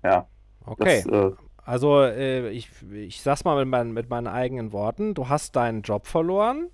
[0.03, 0.27] ja,
[0.65, 0.77] Okay.
[0.79, 1.31] das, äh,
[1.65, 5.13] Also, äh, ich, ich sag's mal mit, mein, mit meinen eigenen Worten.
[5.15, 6.69] Du hast deinen Job verloren.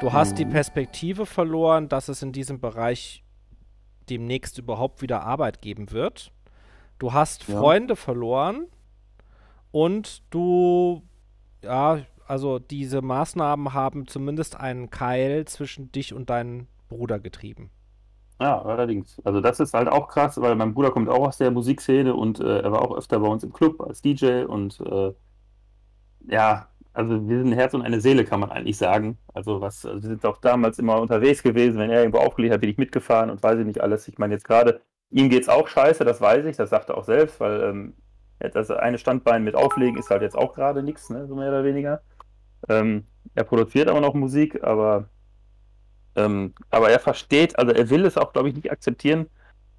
[0.00, 0.50] Du hast die Mhm.
[0.50, 3.23] Perspektive verloren, dass es in diesem Bereich
[4.10, 6.32] demnächst überhaupt wieder Arbeit geben wird.
[6.98, 7.58] Du hast Ja.
[7.58, 8.66] Freunde verloren.
[9.70, 11.02] Und du,
[11.62, 17.70] ja, also diese Maßnahmen haben zumindest einen Keil zwischen dich und deinen Bruder getrieben.
[18.40, 19.20] Ja, allerdings.
[19.24, 22.40] Also das ist halt auch krass, weil mein Bruder kommt auch aus der Musikszene und
[22.40, 25.12] äh, er war auch öfter bei uns im Club als DJ und äh,
[26.26, 29.18] ja, also wir sind ein Herz und eine Seele, kann man eigentlich sagen.
[29.34, 32.60] Also was, also wir sind auch damals immer unterwegs gewesen, wenn er irgendwo aufgelegt hat,
[32.60, 34.08] bin ich mitgefahren und weiß ich nicht alles.
[34.08, 34.80] Ich meine jetzt gerade,
[35.10, 37.94] ihm geht's auch scheiße, das weiß ich, das sagt er auch selbst, weil ähm,
[38.38, 41.64] das eine Standbein mit Auflegen ist halt jetzt auch gerade nichts, ne, so mehr oder
[41.64, 42.02] weniger.
[42.68, 45.08] Ähm, er produziert aber noch Musik, aber
[46.16, 49.26] ähm, aber er versteht, also er will es auch, glaube ich, nicht akzeptieren,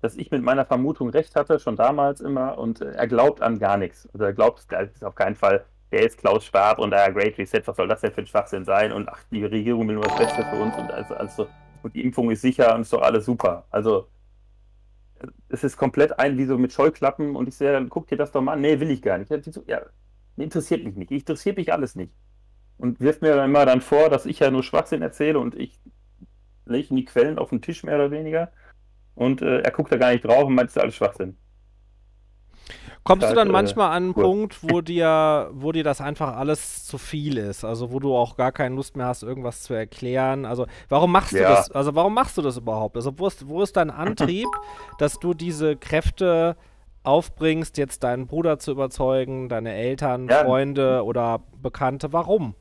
[0.01, 3.57] dass ich mit meiner Vermutung recht hatte, schon damals immer, und äh, er glaubt an
[3.59, 4.07] gar nichts.
[4.13, 7.61] Also er glaubt es auf keinen Fall, der ist Klaus Schwab und der Great Reset,
[7.65, 8.91] was soll das denn für ein Schwachsinn sein?
[8.91, 11.47] Und ach, die Regierung will nur das Beste für uns und also, also
[11.83, 13.65] und die Impfung ist sicher und ist doch alles super.
[13.69, 14.07] Also
[15.49, 18.31] es ist komplett ein, wie so mit Scheuklappen und ich sehe, dann guck dir das
[18.31, 18.61] doch mal an.
[18.61, 19.31] Nee, will ich gar nicht.
[19.67, 19.81] Ja,
[20.35, 21.11] interessiert mich nicht.
[21.11, 22.11] Interessiert mich alles nicht.
[22.77, 25.79] Und wirft mir dann immer dann vor, dass ich ja nur Schwachsinn erzähle und ich
[26.65, 28.51] lege die Quellen auf den Tisch mehr oder weniger.
[29.13, 31.37] Und äh, er guckt da gar nicht drauf und meint, es ist alles Schwachsinn.
[33.03, 34.23] Kommst du Halt, dann äh, manchmal an einen gut.
[34.23, 37.63] Punkt, wo dir, wo dir das einfach alles zu viel ist?
[37.63, 40.45] Also wo du auch gar keine Lust mehr hast, irgendwas zu erklären?
[40.45, 41.49] Also warum machst du Ja.
[41.49, 41.71] das?
[41.71, 42.95] Also warum machst du das überhaupt?
[42.95, 44.47] Also wo ist, wo ist dein Antrieb,
[44.97, 46.55] dass du diese Kräfte
[47.03, 50.43] aufbringst, jetzt deinen Bruder zu überzeugen, deine Eltern, Ja.
[50.43, 52.11] Freunde oder Bekannte?
[52.13, 52.55] Warum?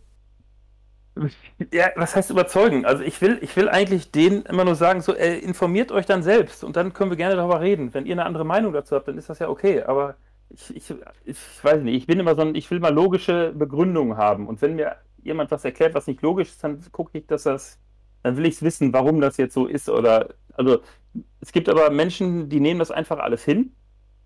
[1.72, 2.84] Ja, was heißt überzeugen?
[2.84, 6.22] Also ich will, ich will eigentlich denen immer nur sagen, so, äh, informiert euch dann
[6.22, 7.94] selbst und dann können wir gerne darüber reden.
[7.94, 9.82] Wenn ihr eine andere Meinung dazu habt, dann ist das ja okay.
[9.84, 10.16] Aber
[10.50, 14.16] ich, ich, ich weiß nicht, ich bin immer so ein, ich will mal logische Begründungen
[14.16, 14.48] haben.
[14.48, 17.78] Und wenn mir jemand was erklärt, was nicht logisch ist, dann gucke ich, dass das,
[18.22, 19.88] dann will ich wissen, warum das jetzt so ist.
[19.88, 20.80] Oder also
[21.40, 23.72] es gibt aber Menschen, die nehmen das einfach alles hin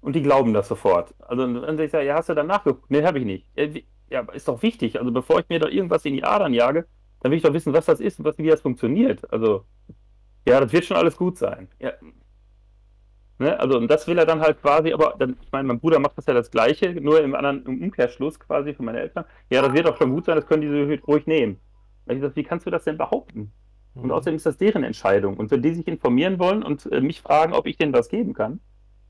[0.00, 1.14] und die glauben das sofort.
[1.20, 2.90] Also dann ich sage, ja, hast du dann nachgeguckt?
[2.90, 3.46] Nee, habe ich nicht.
[4.10, 4.98] Ja, ist doch wichtig.
[4.98, 6.86] Also bevor ich mir da irgendwas in die Adern jage,
[7.20, 9.30] dann will ich doch wissen, was das ist und was, wie das funktioniert.
[9.32, 9.66] Also,
[10.48, 11.68] ja, das wird schon alles gut sein.
[11.80, 11.92] Ja,
[13.38, 13.58] Ne?
[13.60, 16.18] Also, und das will er dann halt quasi, aber dann, ich meine, mein Bruder macht
[16.18, 19.24] das ja das Gleiche, nur im anderen im Umkehrschluss quasi für meine Eltern.
[19.50, 21.60] Ja, das wird auch schon gut sein, das können die so ruhig nehmen.
[22.06, 23.52] Da ich sage, wie kannst du das denn behaupten?
[24.00, 24.12] Und Mhm.
[24.12, 25.36] außerdem ist das deren Entscheidung.
[25.36, 28.34] Und wenn die sich informieren wollen und äh, mich fragen, ob ich denen was geben
[28.34, 28.60] kann,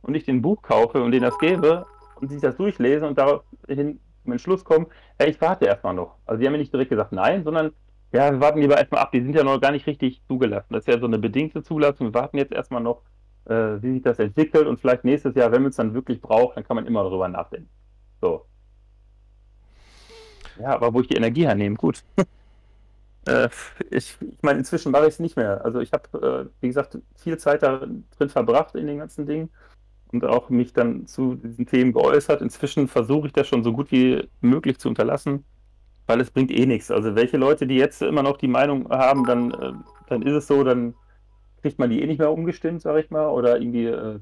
[0.03, 3.19] und ich den Buch kaufe und denen das gebe und sie sich das durchlesen und
[3.19, 4.87] daraufhin zum Entschluss kommen,
[5.19, 6.17] ja, ich warte erstmal noch.
[6.27, 7.73] Also die haben mir nicht direkt gesagt nein, sondern
[8.13, 10.73] ja, wir warten lieber erstmal ab, die sind ja noch gar nicht richtig zugelassen.
[10.73, 12.09] Das ist ja so eine bedingte Zulassung.
[12.09, 13.03] Wir warten jetzt erstmal noch,
[13.47, 16.57] äh, wie sich das entwickelt und vielleicht nächstes Jahr, wenn man es dann wirklich braucht,
[16.57, 17.69] dann kann man immer darüber nachdenken.
[18.21, 18.45] So.
[20.61, 22.03] Ja, aber wo ich die Energie hernehme, gut.
[23.27, 23.49] äh,
[23.91, 25.65] ich ich meine, inzwischen mache ich es nicht mehr.
[25.65, 27.87] Also ich habe, äh, wie gesagt, viel Zeit da
[28.19, 29.51] drin verbracht in den ganzen Dingen
[30.13, 32.43] und auch mich dann zu diesen Themen geäußert.
[32.43, 35.45] Inzwischen versuche ich das schon so gut wie möglich zu unterlassen,
[36.07, 36.91] weil es bringt eh nichts.
[36.91, 39.73] Also welche Leute, die jetzt immer noch die Meinung haben, dann, äh,
[40.09, 40.95] dann ist es so, dann
[41.63, 44.21] kriegt man die eh nicht mehr umgestimmt, sage ich mal, oder irgendwie äh,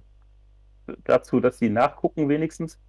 [1.05, 2.81] dazu, dass sie nachgucken wenigstens.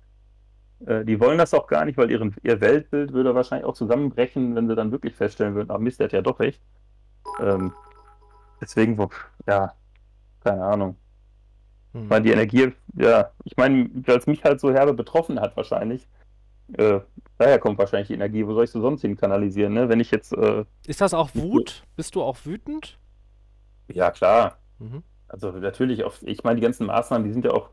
[0.85, 4.55] Äh, die wollen das auch gar nicht, weil ihren, ihr Weltbild würde wahrscheinlich auch zusammenbrechen,
[4.55, 6.61] wenn sie dann wirklich feststellen würden, ah Mist, der hat ja doch recht.
[7.39, 7.73] Ähm,
[8.61, 8.97] deswegen,
[9.47, 9.73] ja,
[10.43, 10.97] keine Ahnung.
[11.93, 12.09] Mhm.
[12.09, 16.07] Weil die Energie, ja, ich meine, weil es mich halt so herbe betroffen hat wahrscheinlich.
[16.73, 16.99] Äh,
[17.37, 18.45] daher kommt wahrscheinlich die Energie.
[18.45, 19.87] Wo soll ich sie sonst hin kanalisieren, ne?
[19.89, 21.83] Wenn ich jetzt, äh, Ist das auch Wut?
[21.95, 22.97] Bist du auch wütend?
[23.89, 25.01] ja klar, Mhm.
[25.29, 27.69] also natürlich, auf, ich meine, die ganzen Maßnahmen, die sind ja auch,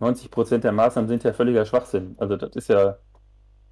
[0.00, 2.16] 90% der Maßnahmen sind ja völliger Schwachsinn.
[2.18, 2.98] Also das ist ja,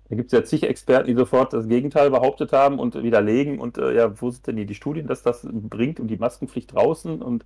[0.09, 3.59] da gibt es ja zig Experten, die sofort das Gegenteil behauptet haben und widerlegen.
[3.61, 6.73] Und äh, ja, wo sind denn die, die Studien, dass das bringt und die Maskenpflicht
[6.75, 7.21] draußen?
[7.23, 7.45] Und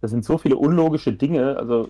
[0.00, 1.56] das sind so viele unlogische Dinge.
[1.56, 1.88] Also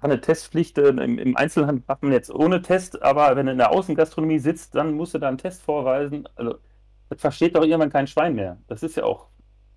[0.00, 3.58] eine Testpflicht äh, im, im Einzelhandel macht man jetzt ohne Test, aber wenn du in
[3.58, 6.28] der Außengastronomie sitzt, dann musst du da einen Test vorweisen.
[6.36, 6.58] Also
[7.08, 8.58] das versteht doch irgendwann kein Schwein mehr.
[8.68, 9.28] Das ist ja auch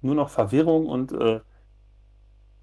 [0.02, 1.42] nur noch Verwirrung und äh,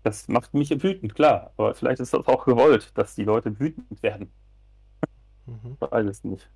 [0.03, 1.53] das macht mich wütend, klar.
[1.57, 4.33] Aber vielleicht ist das auch gewollt, dass die Leute wütend werden.
[5.47, 5.77] Mhm.
[5.81, 6.49] Ich weiß es nicht.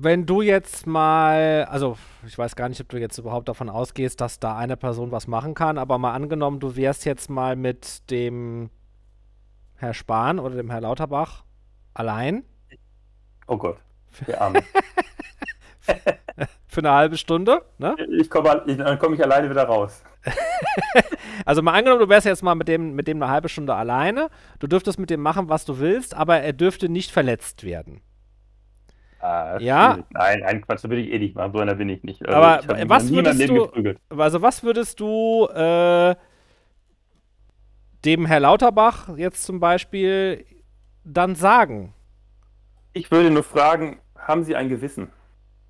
[0.00, 4.20] Wenn du jetzt mal, also ich weiß gar nicht, ob du jetzt überhaupt davon ausgehst,
[4.20, 8.08] dass da eine Person was machen kann, aber mal angenommen, du wärst jetzt mal mit
[8.08, 8.70] dem
[9.74, 11.42] Herr Spahn oder dem Herr Lauterbach
[11.94, 12.44] allein
[13.48, 13.78] Oh Gott,
[14.28, 14.62] der Arme.
[16.68, 17.96] für eine halbe Stunde, ne?
[18.20, 20.04] Ich komme, ich, dann komme ich alleine wieder raus.
[21.44, 24.28] Also mal angenommen, du wärst jetzt mal mit dem, mit dem eine halbe Stunde alleine,
[24.58, 28.02] du dürftest mit dem machen, was du willst, aber er dürfte nicht verletzt werden.
[29.20, 29.98] Ah, das Ja.
[30.10, 31.52] Nein, ein Quatsch, das will ich eh nicht machen.
[31.52, 32.24] So einer bin ich nicht.
[32.26, 33.94] Also, Aber ich was würdest du-.
[34.16, 36.14] Also was würdest du äh,
[38.04, 40.44] dem Herr Lauterbach jetzt zum Beispiel
[41.04, 41.94] dann sagen?
[42.92, 45.10] Ich würde nur fragen, haben Sie ein Gewissen?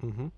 [0.01, 0.31] Mhm.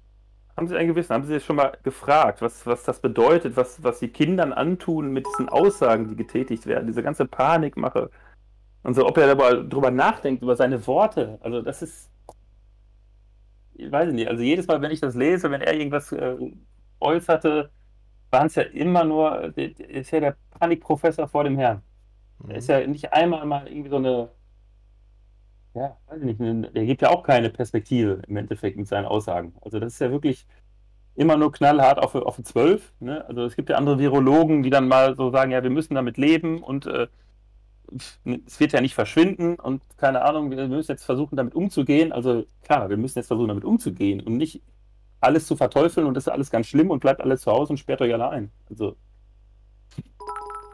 [0.56, 1.14] Haben Sie ein Gewissen?
[1.14, 5.12] Haben Sie sich schon mal gefragt, was, was das bedeutet, was, was Sie Kindern antun
[5.12, 8.10] mit diesen Aussagen, die getätigt werden, diese ganze Panikmache
[8.82, 11.38] und so, ob er darüber, darüber nachdenkt, über seine Worte.
[11.42, 12.09] Also das ist,
[13.80, 16.36] ich weiß nicht, also jedes Mal, wenn ich das lese, wenn er irgendwas äh,
[17.00, 17.70] äußerte,
[18.30, 21.82] waren es ja immer nur, ist ja der Panikprofessor vor dem Herrn.
[22.48, 24.28] Er ist ja nicht einmal mal irgendwie so eine,
[25.74, 29.06] ja, weiß ich nicht, eine, der gibt ja auch keine Perspektive im Endeffekt mit seinen
[29.06, 29.54] Aussagen.
[29.60, 30.46] Also das ist ja wirklich
[31.16, 32.92] immer nur knallhart auf, auf die 12.
[33.00, 33.26] Ne?
[33.26, 36.16] Also es gibt ja andere Virologen, die dann mal so sagen, ja, wir müssen damit
[36.16, 37.08] leben und äh,
[38.46, 42.12] es wird ja nicht verschwinden und keine Ahnung, wir müssen jetzt versuchen, damit umzugehen.
[42.12, 44.62] Also klar, wir müssen jetzt versuchen, damit umzugehen und nicht
[45.20, 47.78] alles zu verteufeln und das ist alles ganz schlimm und bleibt alles zu Hause und
[47.78, 48.50] sperrt euch alle ein.
[48.68, 48.96] Also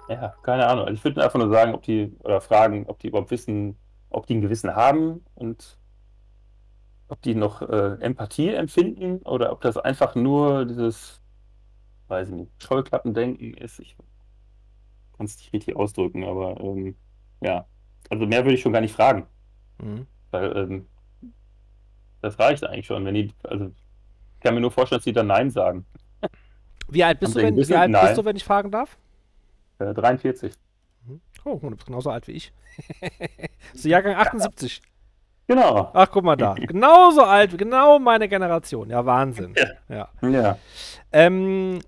[0.09, 0.85] ja, keine Ahnung.
[0.85, 3.77] Also ich würde einfach nur sagen, ob die, oder fragen, ob die überhaupt wissen,
[4.11, 5.79] ob die ein Gewissen haben und
[7.09, 11.21] ob die noch äh, Empathie empfinden oder ob das einfach nur dieses,
[12.09, 13.81] weiß ich nicht, Scheuklappendenken ist.
[13.81, 13.97] Ich
[15.17, 16.97] kann es nicht richtig ausdrücken, aber ähm,
[17.47, 17.67] ja.
[18.11, 19.27] Also mehr würde ich schon gar nicht fragen,
[19.83, 20.07] Mhm.
[20.31, 20.87] weil ähm,
[22.23, 23.05] das reicht eigentlich schon.
[23.05, 25.87] Wenn die, also ich kann mir nur vorstellen, dass die dann Nein sagen.
[26.89, 28.07] Wie alt bist Haben du, wenn, wie alt Nein.
[28.07, 28.97] bist du, wenn ich fragen darf?
[29.79, 30.53] Äh, 43.
[31.45, 32.53] Oh, du bist genauso alt wie ich.
[33.73, 34.83] bist du Jahrgang 78.
[35.49, 35.91] Genau.
[35.95, 36.55] Ach, guck mal da.
[36.55, 38.91] Genauso alt, genau meine Generation.
[38.91, 39.55] Ja, Wahnsinn.
[39.89, 40.09] Ja.
[40.23, 40.59] Ja.
[41.13, 41.79] Ähm,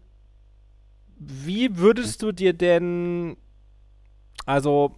[1.18, 3.37] wie würdest du dir denn,
[4.47, 4.94] also,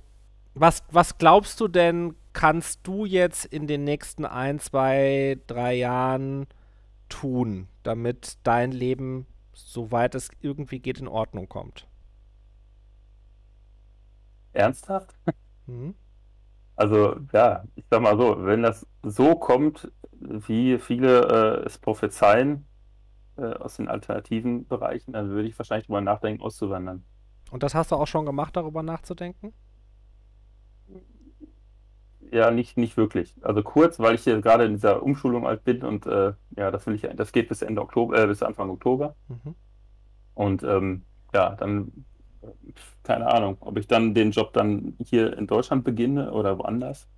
[0.54, 6.46] was, was glaubst du denn, kannst du jetzt in den nächsten ein, zwei, drei Jahren
[7.08, 11.86] tun, damit dein Leben, soweit es irgendwie geht, in Ordnung kommt?
[14.52, 15.14] Ernsthaft?
[15.66, 15.94] Mhm.
[16.76, 22.66] Also ja, ich sag mal so, wenn das so kommt, wie viele äh, es prophezeien,
[23.36, 27.04] äh, aus den alternativen Bereichen, dann würde ich wahrscheinlich drüber nachdenken, auszuwandern.
[27.50, 29.52] Und das hast du auch schon gemacht, darüber nachzudenken?
[32.32, 33.34] Ja, nicht, nicht wirklich.
[33.42, 36.86] Also kurz, weil ich hier gerade in dieser Umschulung alt bin und äh, ja, das
[36.86, 39.16] will ich, das geht bis Ende Oktober, äh, bis Anfang Oktober.
[39.28, 39.54] Mhm.
[40.34, 41.02] Und ähm,
[41.34, 42.04] ja, dann
[43.02, 47.08] keine Ahnung, ob ich dann den Job dann hier in Deutschland beginne oder woanders.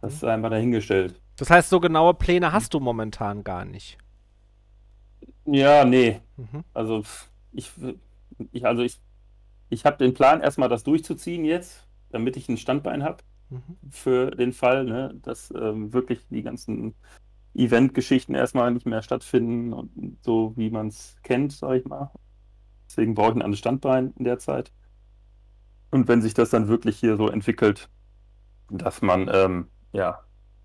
[0.00, 0.16] Das mhm.
[0.16, 1.20] ist einmal dahingestellt.
[1.36, 3.98] Das heißt, so genaue Pläne hast du momentan gar nicht.
[5.46, 6.20] Ja, nee.
[6.36, 6.64] Mhm.
[6.72, 7.04] Also
[7.52, 7.70] ich,
[8.52, 9.00] ich, also ich,
[9.68, 13.18] ich habe den Plan, erstmal das durchzuziehen jetzt, damit ich ein Standbein habe
[13.54, 13.90] mhm.
[13.90, 16.94] für den Fall, ne, dass ähm, wirklich die ganzen
[17.54, 22.10] Event-Geschichten erstmal nicht mehr stattfinden und so wie man es kennt, sag ich mal.
[22.88, 24.72] Deswegen brauche ich ein anderes Standbein in der Zeit.
[25.90, 27.88] Und wenn sich das dann wirklich hier so entwickelt,
[28.70, 30.20] dass man ähm, ja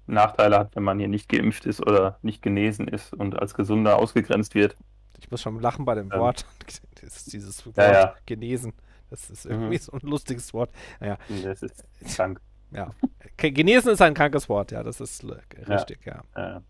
[0.07, 3.97] Nachteile hat, wenn man hier nicht geimpft ist oder nicht genesen ist und als Gesunder
[3.97, 4.75] ausgegrenzt wird.
[5.19, 6.45] Ich muss schon lachen bei dem ähm, Wort.
[7.31, 8.15] Dieses Wort ja, ja.
[8.25, 8.73] genesen.
[9.09, 9.81] Das ist irgendwie mhm.
[9.81, 10.71] so ein lustiges Wort.
[10.99, 11.17] Naja.
[11.43, 12.41] Das ist krank.
[12.71, 12.91] Ja.
[13.37, 15.25] Genesen ist ein krankes Wort, ja, das ist
[15.67, 16.21] richtig, ja.
[16.35, 16.61] ja.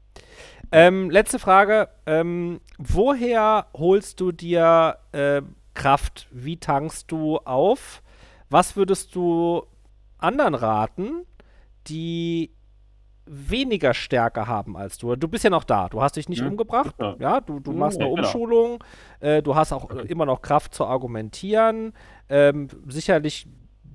[0.71, 1.89] Ähm, letzte Frage.
[2.05, 5.41] Ähm, woher holst du dir äh,
[5.73, 6.27] Kraft?
[6.31, 8.03] Wie tankst du auf?
[8.49, 9.63] Was würdest du
[10.19, 11.25] anderen raten,
[11.87, 12.51] die
[13.29, 15.15] weniger Stärke haben als du.
[15.15, 15.87] Du bist ja noch da.
[15.87, 16.49] Du hast dich nicht mhm.
[16.49, 16.95] umgebracht.
[16.99, 18.23] Ja, ja du, du machst eine genau.
[18.23, 18.83] Umschulung.
[19.19, 21.93] Äh, du hast auch immer noch Kraft zu argumentieren.
[22.27, 23.47] Ähm, sicherlich,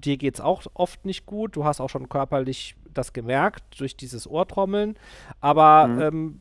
[0.05, 1.57] dir geht es auch oft nicht gut.
[1.57, 4.97] Du hast auch schon körperlich das gemerkt durch dieses Ohrtrommeln.
[5.41, 6.01] Aber mhm.
[6.01, 6.41] ähm,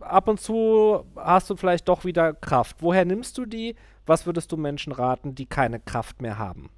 [0.00, 2.76] ab und zu hast du vielleicht doch wieder Kraft.
[2.80, 3.76] Woher nimmst du die?
[4.06, 6.70] Was würdest du Menschen raten, die keine Kraft mehr haben?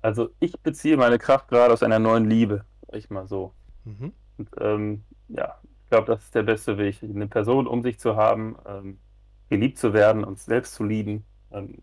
[0.00, 3.52] Also ich beziehe meine Kraft gerade aus einer neuen Liebe, ich mal so.
[3.84, 4.12] Mhm.
[4.36, 8.14] Und, ähm, ja, ich glaube, das ist der beste Weg, eine Person um sich zu
[8.14, 8.98] haben, ähm,
[9.48, 11.24] geliebt zu werden und selbst zu lieben.
[11.50, 11.78] Ähm,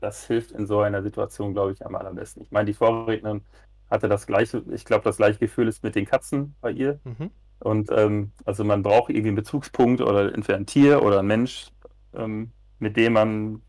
[0.00, 2.42] das hilft in so einer Situation, glaube ich, am allerbesten.
[2.42, 3.42] Ich meine, die Vorrednerin
[3.90, 7.00] hatte das gleiche, ich glaube, das gleiche Gefühl ist mit den Katzen bei ihr.
[7.04, 7.30] Mhm.
[7.60, 11.68] Und ähm, also man braucht irgendwie einen Bezugspunkt oder entweder ein Tier oder ein Mensch,
[12.14, 13.62] ähm, mit dem man,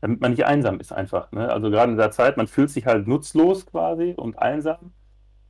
[0.00, 1.30] damit man nicht einsam ist einfach.
[1.30, 1.48] Ne?
[1.48, 4.92] Also gerade in der Zeit, man fühlt sich halt nutzlos quasi und einsam.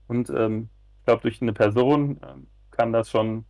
[0.08, 3.46] Und ähm, ich glaube, durch eine Person ähm, kann das schon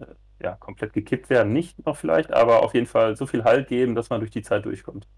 [0.00, 0.06] äh,
[0.42, 1.54] ja, komplett gekippt werden.
[1.54, 4.42] Nicht noch vielleicht, aber auf jeden Fall so viel Halt geben, dass man durch die
[4.42, 5.08] Zeit durchkommt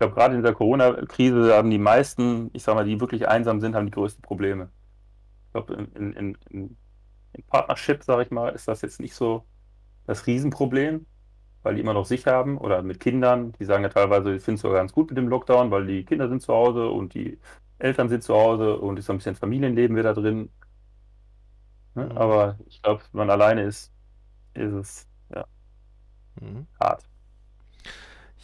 [0.00, 3.74] glaube, gerade in der Corona-Krise haben die meisten, ich sag mal, die wirklich einsam sind,
[3.74, 4.70] haben die größten Probleme.
[5.46, 6.76] Ich glaube, in, in, in,
[7.34, 9.44] in Partnership, sage ich mal, ist das jetzt nicht so
[10.06, 11.06] das Riesenproblem,
[11.62, 13.52] weil die immer noch sich haben oder mit Kindern.
[13.60, 16.04] Die sagen ja teilweise, ich finde es sogar ganz gut mit dem Lockdown, weil die
[16.04, 17.38] Kinder sind zu Hause und die
[17.78, 20.50] Eltern sind zu Hause und ist so ein bisschen Familienleben wieder drin.
[21.94, 22.06] Ne?
[22.06, 22.18] Mhm.
[22.18, 23.92] Aber ich glaube, wenn man alleine ist,
[24.54, 25.46] ist es ja
[26.40, 26.66] mhm.
[26.80, 27.09] hart.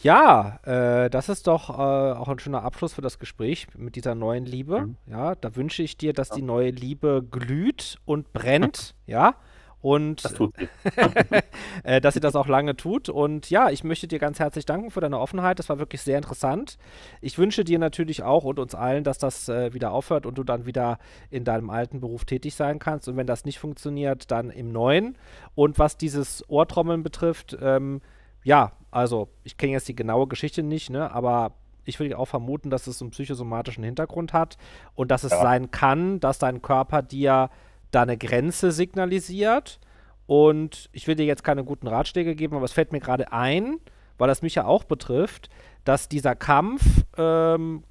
[0.02, 4.14] Ja, äh, das ist doch äh, auch ein schöner Abschluss für das Gespräch mit dieser
[4.14, 4.82] neuen Liebe.
[4.82, 4.96] Mhm.
[5.06, 6.36] Ja, da wünsche ich dir, dass ja.
[6.36, 9.36] die neue Liebe glüht und brennt, ja.
[9.82, 10.34] Und das
[11.84, 13.08] äh, dass sie das auch lange tut.
[13.08, 15.60] Und ja, ich möchte dir ganz herzlich danken für deine Offenheit.
[15.60, 16.76] Das war wirklich sehr interessant.
[17.20, 20.44] Ich wünsche dir natürlich auch und uns allen, dass das äh, wieder aufhört und du
[20.44, 20.98] dann wieder
[21.30, 23.06] in deinem alten Beruf tätig sein kannst.
[23.06, 25.16] Und wenn das nicht funktioniert, dann im neuen.
[25.54, 28.00] Und was dieses Ohrtrommeln betrifft, ähm,
[28.46, 31.52] ja, also ich kenne jetzt die genaue Geschichte nicht, ne, aber
[31.84, 34.56] ich würde auch vermuten, dass es einen psychosomatischen Hintergrund hat
[34.94, 35.42] und dass es ja.
[35.42, 37.50] sein kann, dass dein Körper dir
[37.90, 39.80] da eine Grenze signalisiert.
[40.26, 43.78] Und ich will dir jetzt keine guten Ratschläge geben, aber es fällt mir gerade ein,
[44.16, 45.50] weil das mich ja auch betrifft,
[45.84, 46.82] dass dieser Kampf,
[47.16, 47.82] ähm,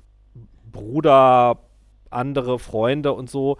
[0.71, 1.59] Bruder,
[2.09, 3.57] andere Freunde und so,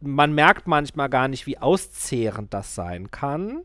[0.00, 3.62] man merkt manchmal gar nicht, wie auszehrend das sein kann.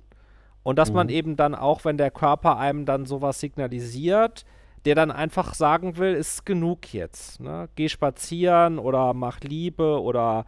[0.64, 0.96] Und dass mhm.
[0.96, 4.46] man eben dann auch, wenn der Körper einem dann sowas signalisiert,
[4.86, 7.40] der dann einfach sagen will, ist genug jetzt.
[7.40, 7.70] Ne?
[7.76, 10.46] Geh spazieren oder mach Liebe oder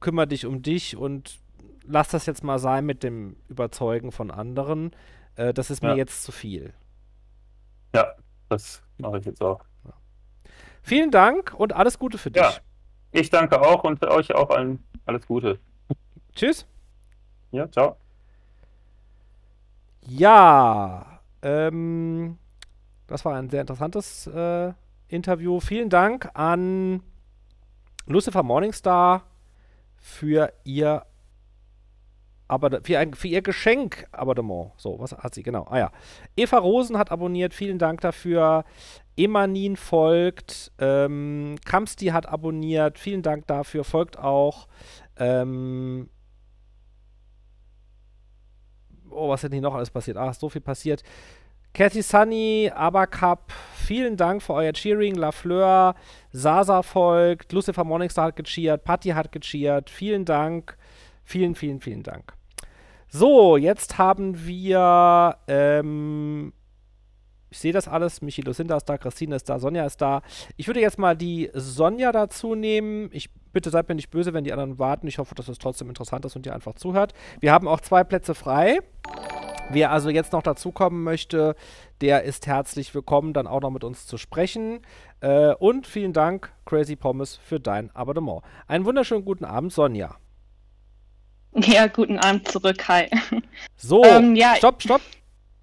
[0.00, 1.38] kümmere dich um dich und
[1.86, 4.92] lass das jetzt mal sein mit dem Überzeugen von anderen.
[5.36, 5.90] Äh, das ist ja.
[5.90, 6.72] mir jetzt zu viel.
[7.94, 8.14] Ja,
[8.48, 9.60] das mache ich jetzt auch.
[9.84, 9.92] Ja.
[10.82, 12.42] Vielen Dank und alles Gute für dich.
[12.42, 12.52] Ja,
[13.12, 15.58] ich danke auch und für euch auch allen alles Gute.
[16.34, 16.66] Tschüss.
[17.52, 17.96] Ja, ciao.
[20.06, 22.38] Ja, ähm,
[23.06, 24.72] das war ein sehr interessantes äh,
[25.08, 25.60] Interview.
[25.60, 27.02] Vielen Dank an
[28.06, 29.24] Lucifer Morningstar
[29.96, 31.04] für ihr
[32.46, 34.72] aber für, ein, für ihr Geschenk Abonnement.
[34.76, 35.42] So, was hat sie?
[35.42, 35.66] Genau.
[35.70, 35.92] Ah ja.
[36.36, 37.54] Eva Rosen hat abonniert.
[37.54, 38.64] Vielen Dank dafür.
[39.16, 40.70] Emanin folgt.
[40.78, 42.98] Ähm, Kamsti hat abonniert.
[42.98, 43.82] Vielen Dank dafür.
[43.84, 44.68] Folgt auch.
[45.16, 46.10] Ähm,
[49.14, 50.16] oh, was ist denn hier noch alles passiert?
[50.16, 51.02] Ach, so viel passiert.
[51.72, 55.16] Cathy Sunny, Abacup, vielen Dank für euer Cheering.
[55.16, 55.96] Lafleur,
[56.30, 59.90] Sasa folgt, Lucifer Morningstar hat gecheert, Patty hat gecheert.
[59.90, 60.76] Vielen Dank.
[61.24, 62.34] Vielen, vielen, vielen Dank.
[63.08, 66.52] So, jetzt haben wir, ähm,
[67.50, 68.22] ich sehe das alles.
[68.22, 70.22] Michi Lucinda ist da, Christine ist da, Sonja ist da.
[70.56, 73.08] Ich würde jetzt mal die Sonja dazu nehmen.
[73.12, 75.06] Ich bitte seid mir nicht böse, wenn die anderen warten.
[75.06, 77.14] Ich hoffe, dass es trotzdem interessant ist und ihr einfach zuhört.
[77.40, 78.80] Wir haben auch zwei Plätze frei.
[79.70, 81.56] Wer also jetzt noch dazukommen möchte,
[82.02, 84.80] der ist herzlich willkommen, dann auch noch mit uns zu sprechen.
[85.20, 88.42] Äh, und vielen Dank, Crazy Pommes, für dein Abonnement.
[88.66, 90.16] Einen wunderschönen guten Abend, Sonja.
[91.56, 93.08] Ja, guten Abend zurück, hi.
[93.76, 95.00] So, ähm, ja, stopp, stopp.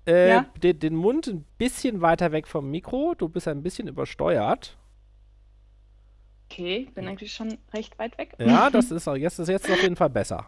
[0.07, 0.45] Äh, ja?
[0.63, 3.13] den, den Mund ein bisschen weiter weg vom Mikro.
[3.15, 4.77] Du bist ein bisschen übersteuert.
[6.51, 8.33] Okay, bin eigentlich schon recht weit weg.
[8.37, 10.45] Ja, das ist jetzt, ist jetzt auf jeden Fall besser.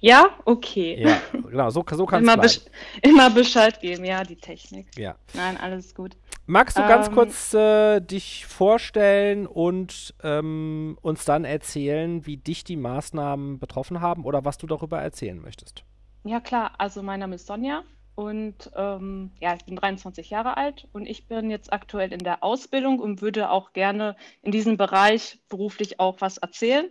[0.00, 1.00] Ja, okay.
[1.00, 2.60] Ja, genau, so, so kann es immer, besch
[3.02, 4.96] immer Bescheid geben, ja, die Technik.
[4.96, 5.16] Ja.
[5.34, 6.16] Nein, alles gut.
[6.46, 12.64] Magst du ähm, ganz kurz äh, dich vorstellen und ähm, uns dann erzählen, wie dich
[12.64, 15.84] die Maßnahmen betroffen haben oder was du darüber erzählen möchtest?
[16.24, 16.72] Ja, klar.
[16.78, 17.82] Also, mein Name ist Sonja
[18.18, 22.42] und ähm, ja, ich bin 23 Jahre alt und ich bin jetzt aktuell in der
[22.42, 26.90] Ausbildung und würde auch gerne in diesem Bereich beruflich auch was erzählen.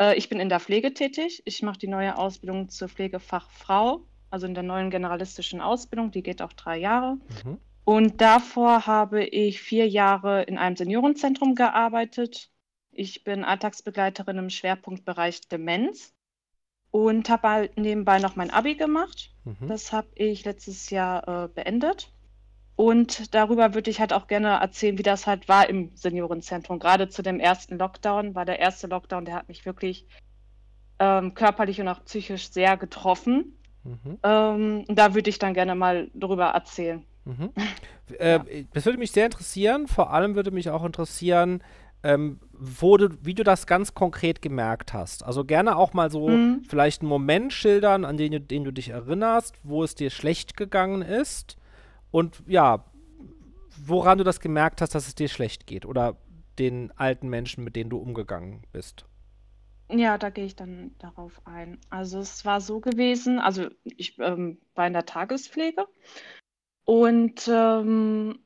[0.00, 1.42] Äh, ich bin in der Pflege tätig.
[1.44, 4.00] Ich mache die neue Ausbildung zur Pflegefachfrau,
[4.30, 6.10] also in der neuen generalistischen Ausbildung.
[6.10, 7.18] Die geht auch drei Jahre.
[7.44, 7.58] Mhm.
[7.84, 12.50] Und davor habe ich vier Jahre in einem Seniorenzentrum gearbeitet.
[12.90, 16.13] Ich bin Alltagsbegleiterin im Schwerpunktbereich Demenz
[16.94, 19.32] und habe halt nebenbei noch mein Abi gemacht.
[19.42, 19.66] Mhm.
[19.66, 22.12] Das habe ich letztes Jahr äh, beendet.
[22.76, 26.78] Und darüber würde ich halt auch gerne erzählen, wie das halt war im Seniorenzentrum.
[26.78, 30.06] Gerade zu dem ersten Lockdown war der erste Lockdown, der hat mich wirklich
[31.00, 33.58] ähm, körperlich und auch psychisch sehr getroffen.
[33.82, 34.18] Mhm.
[34.22, 37.04] Ähm, da würde ich dann gerne mal drüber erzählen.
[37.24, 37.50] Mhm.
[38.18, 38.44] Äh, ja.
[38.74, 39.88] Das würde mich sehr interessieren.
[39.88, 41.62] Vor allem würde mich auch interessieren,
[42.04, 45.24] ähm, wo du, wie du das ganz konkret gemerkt hast.
[45.24, 46.62] Also gerne auch mal so mhm.
[46.68, 51.02] vielleicht einen Moment schildern, an den, den du dich erinnerst, wo es dir schlecht gegangen
[51.02, 51.56] ist
[52.10, 52.84] und ja,
[53.76, 56.16] woran du das gemerkt hast, dass es dir schlecht geht oder
[56.58, 59.06] den alten Menschen, mit denen du umgegangen bist.
[59.90, 61.78] Ja, da gehe ich dann darauf ein.
[61.90, 65.86] Also es war so gewesen, also ich ähm, war in der Tagespflege
[66.84, 68.38] und ähm,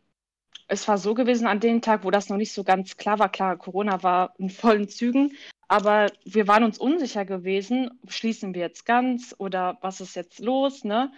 [0.69, 3.31] es war so gewesen an dem Tag, wo das noch nicht so ganz klar war.
[3.31, 5.35] Klar, Corona war in vollen Zügen,
[5.67, 10.85] aber wir waren uns unsicher gewesen, schließen wir jetzt ganz oder was ist jetzt los,
[10.85, 11.13] ne?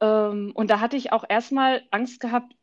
[0.00, 2.54] Ähm, und da hatte ich auch erstmal Angst gehabt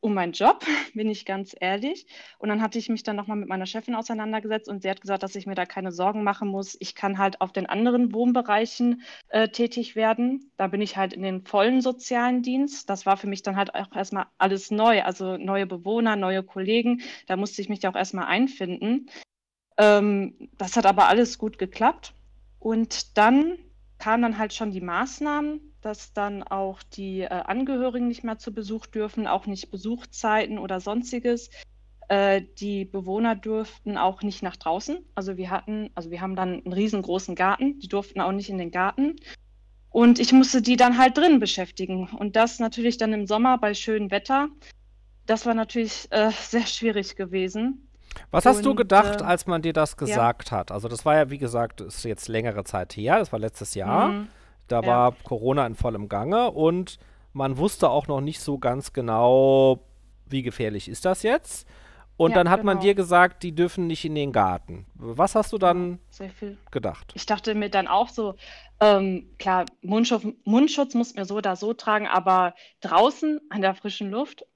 [0.00, 2.06] um meinen Job, bin ich ganz ehrlich.
[2.38, 5.22] Und dann hatte ich mich dann nochmal mit meiner Chefin auseinandergesetzt und sie hat gesagt,
[5.22, 6.76] dass ich mir da keine Sorgen machen muss.
[6.80, 10.50] Ich kann halt auf den anderen Wohnbereichen äh, tätig werden.
[10.56, 12.88] Da bin ich halt in den vollen sozialen Dienst.
[12.90, 17.02] Das war für mich dann halt auch erstmal alles neu, also neue Bewohner, neue Kollegen.
[17.26, 19.08] Da musste ich mich da auch erstmal einfinden.
[19.78, 22.14] Ähm, das hat aber alles gut geklappt.
[22.58, 23.58] Und dann
[23.98, 28.52] kamen dann halt schon die Maßnahmen dass dann auch die äh, Angehörigen nicht mehr zu
[28.52, 31.48] Besuch dürfen, auch nicht Besuchzeiten oder sonstiges.
[32.08, 34.98] Äh, die Bewohner durften auch nicht nach draußen.
[35.14, 38.58] Also wir hatten, also wir haben dann einen riesengroßen Garten, die durften auch nicht in
[38.58, 39.14] den Garten.
[39.90, 42.08] Und ich musste die dann halt drin beschäftigen.
[42.08, 44.48] Und das natürlich dann im Sommer bei schönem Wetter.
[45.24, 47.88] Das war natürlich äh, sehr schwierig gewesen.
[48.32, 50.58] Was hast und, du gedacht, äh, als man dir das gesagt ja.
[50.58, 50.72] hat?
[50.72, 54.08] Also das war ja, wie gesagt, ist jetzt längere Zeit her, das war letztes Jahr.
[54.08, 54.28] Mhm.
[54.68, 54.86] Da ja.
[54.86, 56.98] war Corona in vollem Gange und
[57.32, 59.80] man wusste auch noch nicht so ganz genau,
[60.26, 61.66] wie gefährlich ist das jetzt.
[62.16, 62.72] Und ja, dann hat genau.
[62.72, 64.86] man dir gesagt, die dürfen nicht in den Garten.
[64.94, 65.98] Was hast du dann
[66.70, 67.12] gedacht?
[67.14, 68.36] Ich dachte mir dann auch so,
[68.80, 74.10] ähm, klar, Mundschutz, Mundschutz muss mir so oder so tragen, aber draußen an der frischen
[74.10, 74.46] Luft,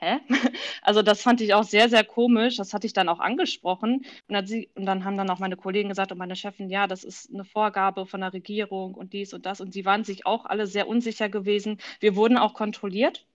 [0.00, 0.18] hä?
[0.82, 2.56] Also das fand ich auch sehr, sehr komisch.
[2.56, 4.04] Das hatte ich dann auch angesprochen.
[4.28, 6.86] Und dann, sie, und dann haben dann auch meine Kollegen gesagt und meine Chefin, ja,
[6.86, 9.60] das ist eine Vorgabe von der Regierung und dies und das.
[9.60, 11.78] Und sie waren sich auch alle sehr unsicher gewesen.
[12.00, 13.26] Wir wurden auch kontrolliert,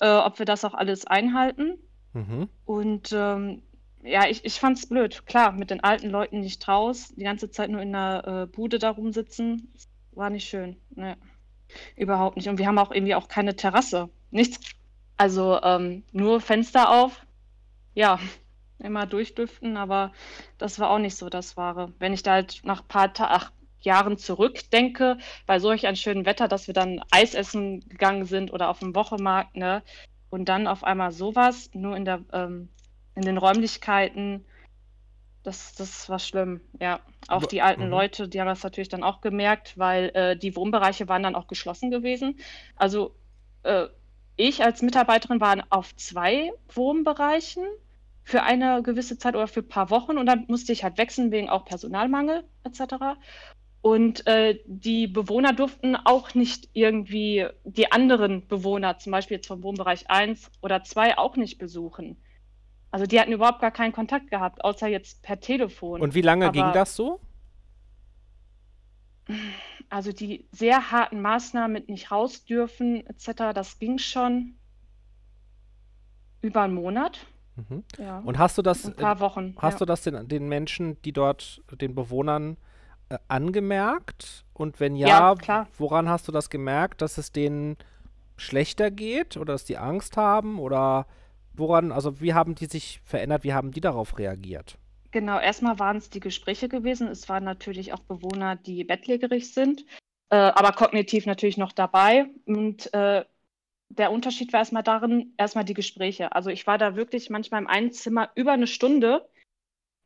[0.00, 1.78] äh, ob wir das auch alles einhalten.
[2.14, 2.48] Mhm.
[2.64, 3.62] Und ähm,
[4.02, 5.26] ja, ich, ich fand es blöd.
[5.26, 8.78] Klar, mit den alten Leuten nicht raus, die ganze Zeit nur in der äh, Bude
[8.78, 9.72] da rumsitzen,
[10.12, 10.76] war nicht schön.
[10.90, 11.14] Nee,
[11.96, 12.48] überhaupt nicht.
[12.48, 14.08] Und wir haben auch irgendwie auch keine Terrasse.
[14.30, 14.60] Nichts
[15.18, 17.26] also ähm, nur Fenster auf,
[17.94, 18.18] ja,
[18.78, 20.12] immer durchdüften, aber
[20.56, 21.92] das war auch nicht so das Wahre.
[21.98, 26.26] Wenn ich da halt nach ein paar Ta ach, Jahren zurückdenke, bei solch einem schönen
[26.26, 29.82] Wetter, dass wir dann Eis essen gegangen sind oder auf dem Wochenmarkt, ne?
[30.30, 32.68] Und dann auf einmal sowas, nur in, der, ähm,
[33.14, 34.44] in den Räumlichkeiten.
[35.42, 37.00] Das, das war schlimm, ja.
[37.28, 37.90] Auch die alten Mhm.
[37.90, 41.46] Leute, die haben das natürlich dann auch gemerkt, weil äh, die Wohnbereiche waren dann auch
[41.46, 42.38] geschlossen gewesen.
[42.76, 43.14] Also
[43.62, 43.86] äh,
[44.38, 47.64] ich als Mitarbeiterin war auf zwei Wohnbereichen
[48.22, 51.30] für eine gewisse Zeit oder für ein paar Wochen und dann musste ich halt wechseln
[51.30, 53.18] wegen auch Personalmangel etc.
[53.80, 59.62] Und äh, die Bewohner durften auch nicht irgendwie die anderen Bewohner, zum Beispiel jetzt vom
[59.62, 62.16] Wohnbereich 1 oder 2, auch nicht besuchen.
[62.90, 66.00] Also die hatten überhaupt gar keinen Kontakt gehabt, außer jetzt per Telefon.
[66.00, 67.20] Und wie lange ging Aber- das so?
[69.90, 74.54] Also die sehr harten Maßnahmen mit nicht raus dürfen etc., das ging schon
[76.40, 77.26] über einen Monat.
[77.56, 77.84] Mhm.
[77.98, 79.54] Ja, Und hast du das, ein paar Wochen.
[79.58, 79.78] hast ja.
[79.80, 82.56] du das den, den Menschen, die dort, den Bewohnern
[83.08, 84.44] äh, angemerkt?
[84.52, 85.08] Und wenn ja,
[85.46, 87.76] Ja, woran hast du das gemerkt, dass es denen
[88.36, 91.06] schlechter geht oder dass die Angst haben oder
[91.54, 94.78] woran, also wie haben die sich verändert, wie haben die darauf reagiert?
[95.10, 97.08] Genau, erstmal waren es die Gespräche gewesen.
[97.08, 99.86] Es waren natürlich auch Bewohner, die bettlägerig sind,
[100.30, 102.26] äh, aber kognitiv natürlich noch dabei.
[102.44, 103.24] Und äh,
[103.88, 106.32] der Unterschied war erstmal darin, erstmal die Gespräche.
[106.32, 109.26] Also ich war da wirklich manchmal im einen Zimmer über eine Stunde,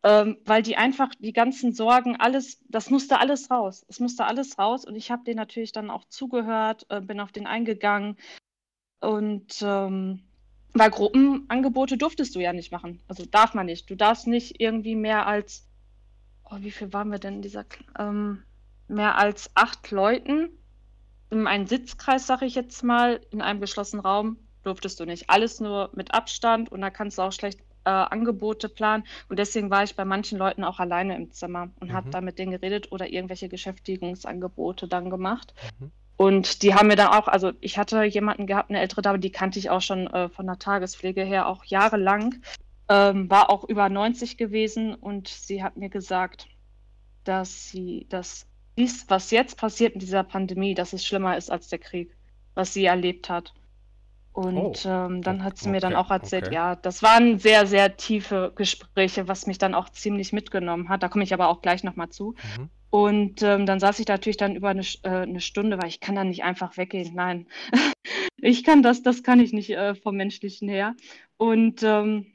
[0.04, 3.84] ähm, weil die einfach die ganzen Sorgen, alles, das musste alles raus.
[3.88, 4.84] Es musste alles raus.
[4.84, 8.16] Und ich habe denen natürlich dann auch zugehört, äh, bin auf den eingegangen.
[9.00, 10.22] Und ähm,
[10.74, 13.00] weil Gruppenangebote durftest du ja nicht machen.
[13.08, 13.90] Also darf man nicht.
[13.90, 15.66] Du darfst nicht irgendwie mehr als,
[16.44, 17.64] oh, wie viel waren wir denn in dieser,
[17.98, 18.42] ähm,
[18.88, 20.50] mehr als acht Leuten
[21.30, 25.30] in einem Sitzkreis, sag ich jetzt mal, in einem geschlossenen Raum, durftest du nicht.
[25.30, 29.04] Alles nur mit Abstand und da kannst du auch schlecht äh, Angebote planen.
[29.28, 31.92] Und deswegen war ich bei manchen Leuten auch alleine im Zimmer und Mhm.
[31.94, 35.54] habe da mit denen geredet oder irgendwelche Beschäftigungsangebote dann gemacht.
[35.80, 35.90] Mhm.
[36.22, 39.32] Und die haben mir dann auch, also ich hatte jemanden gehabt, eine ältere Dame, die
[39.32, 42.36] kannte ich auch schon äh, von der Tagespflege her, auch jahrelang,
[42.88, 46.46] ähm, war auch über 90 gewesen und sie hat mir gesagt,
[47.24, 48.46] dass sie, dass
[48.78, 52.16] dies, was jetzt passiert in dieser Pandemie, dass es schlimmer ist als der Krieg,
[52.54, 53.52] was sie erlebt hat.
[54.32, 54.88] Und Oh.
[54.88, 56.54] ähm, dann hat sie mir dann Okay, auch erzählt, okay.
[56.54, 61.02] ja, das waren sehr, sehr tiefe Gespräche, was mich dann auch ziemlich mitgenommen hat.
[61.02, 62.36] Da komme ich aber auch gleich nochmal zu.
[62.42, 62.70] Mhm.
[62.92, 66.00] Und ähm, dann saß ich da natürlich dann über eine, äh, eine Stunde, weil ich
[66.00, 67.14] kann dann nicht einfach weggehen.
[67.14, 67.46] Nein,
[68.36, 70.94] ich kann das, das kann ich nicht äh, vom Menschlichen her.
[71.38, 72.26] Und ähm,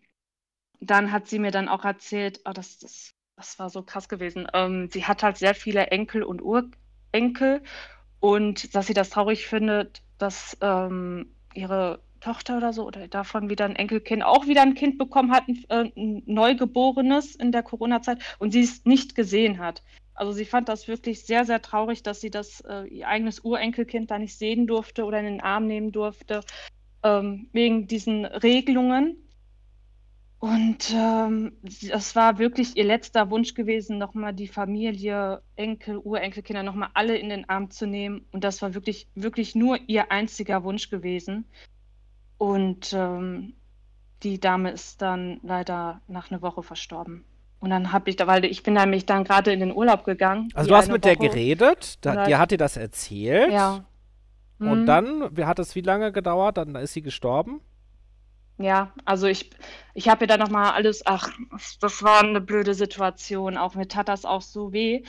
[0.80, 4.48] dann hat sie mir dann auch erzählt, oh, das, das, das war so krass gewesen.
[4.52, 7.62] Ähm, sie hat halt sehr viele Enkel und Urenkel
[8.20, 13.66] und dass sie das traurig findet, dass ähm, ihre Tochter oder so oder davon wieder
[13.66, 18.24] ein Enkelkind auch wieder ein Kind bekommen hat, ein, äh, ein Neugeborenes in der Corona-Zeit
[18.40, 19.84] und sie es nicht gesehen hat.
[20.18, 24.10] Also sie fand das wirklich sehr, sehr traurig, dass sie das äh, ihr eigenes Urenkelkind
[24.10, 26.42] da nicht sehen durfte oder in den Arm nehmen durfte,
[27.04, 29.16] ähm, wegen diesen Regelungen.
[30.40, 36.90] Und ähm, das war wirklich ihr letzter Wunsch gewesen, nochmal die Familie, Enkel, Urenkelkinder nochmal
[36.96, 38.26] alle in den Arm zu nehmen.
[38.32, 41.46] Und das war wirklich, wirklich nur ihr einziger Wunsch gewesen.
[42.40, 43.54] Und ähm,
[44.24, 47.24] die Dame ist dann leider nach einer Woche verstorben.
[47.60, 50.50] Und dann habe ich da, weil ich bin nämlich dann gerade in den Urlaub gegangen.
[50.54, 51.30] Also die du hast mit der Woche.
[51.30, 53.84] geredet, da, dir hat dir das erzählt Ja.
[54.60, 54.86] und Mhm.
[54.86, 56.58] dann, wie hat es wie lange gedauert?
[56.58, 57.62] Dann ist sie gestorben?
[58.60, 59.52] Ja, also ich,
[59.94, 63.56] ich habe ihr dann nochmal alles, ach, das, das war eine blöde Situation.
[63.58, 65.04] Auch mir tat das auch so weh,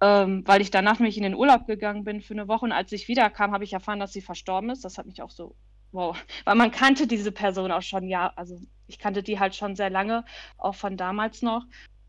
[0.00, 2.92] ähm, weil ich danach nämlich in den Urlaub gegangen bin für eine Woche und als
[2.92, 4.84] ich wiederkam, habe ich erfahren, dass sie verstorben ist.
[4.84, 5.56] Das hat mich auch so,
[5.90, 8.56] wow, weil man kannte diese Person auch schon, ja, also
[8.92, 10.24] ich kannte die halt schon sehr lange,
[10.58, 11.64] auch von damals noch.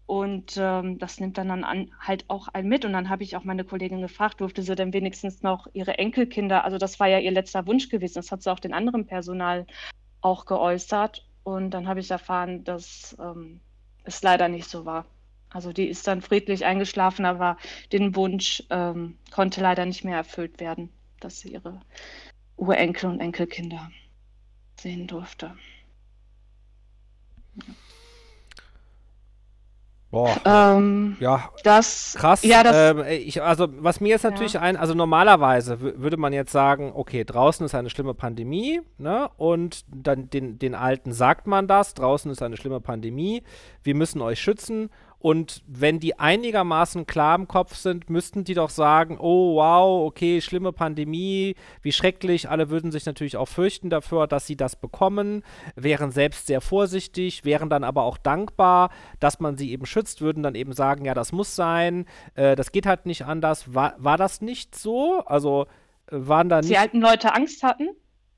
[0.05, 2.83] Und ähm, das nimmt dann, dann an, halt auch ein mit.
[2.85, 6.65] Und dann habe ich auch meine Kollegin gefragt, durfte sie denn wenigstens noch ihre Enkelkinder,
[6.65, 9.65] also das war ja ihr letzter Wunsch gewesen, das hat sie auch den anderen Personal
[10.21, 11.25] auch geäußert.
[11.43, 13.59] Und dann habe ich erfahren, dass ähm,
[14.03, 15.05] es leider nicht so war.
[15.49, 17.57] Also die ist dann friedlich eingeschlafen, aber
[17.91, 21.79] den Wunsch ähm, konnte leider nicht mehr erfüllt werden, dass sie ihre
[22.57, 23.91] Urenkel und Enkelkinder
[24.79, 25.55] sehen durfte.
[30.11, 32.43] Boah, Ähm, ja, das, krass.
[32.43, 36.33] ja, das, ähm, ich, also was mir jetzt natürlich ein, also normalerweise wü- würde man
[36.33, 39.27] jetzt sagen, okay, draußen ist eine schlimme Pandemie, ne?
[39.37, 43.41] Und dann den, den Alten sagt man das, draußen ist eine schlimme Pandemie,
[43.81, 44.91] wir müssen euch schützen.
[45.23, 50.41] Und wenn die einigermaßen klar im Kopf sind, müssten die doch sagen, oh wow, okay,
[50.41, 52.49] schlimme Pandemie, wie schrecklich.
[52.49, 55.43] Alle würden sich natürlich auch fürchten dafür, dass sie das bekommen,
[55.77, 58.89] wären selbst sehr vorsichtig, wären dann aber auch dankbar,
[59.21, 62.05] dass man sie eben schützt, würden dann eben sagen, ja, das muss sein,
[62.35, 63.73] äh, das geht halt nicht anders.
[63.73, 65.23] War, war das nicht so?
[65.25, 65.67] Also
[66.11, 66.81] äh, waren da dass die nicht.
[66.81, 67.87] alten Leute Angst hatten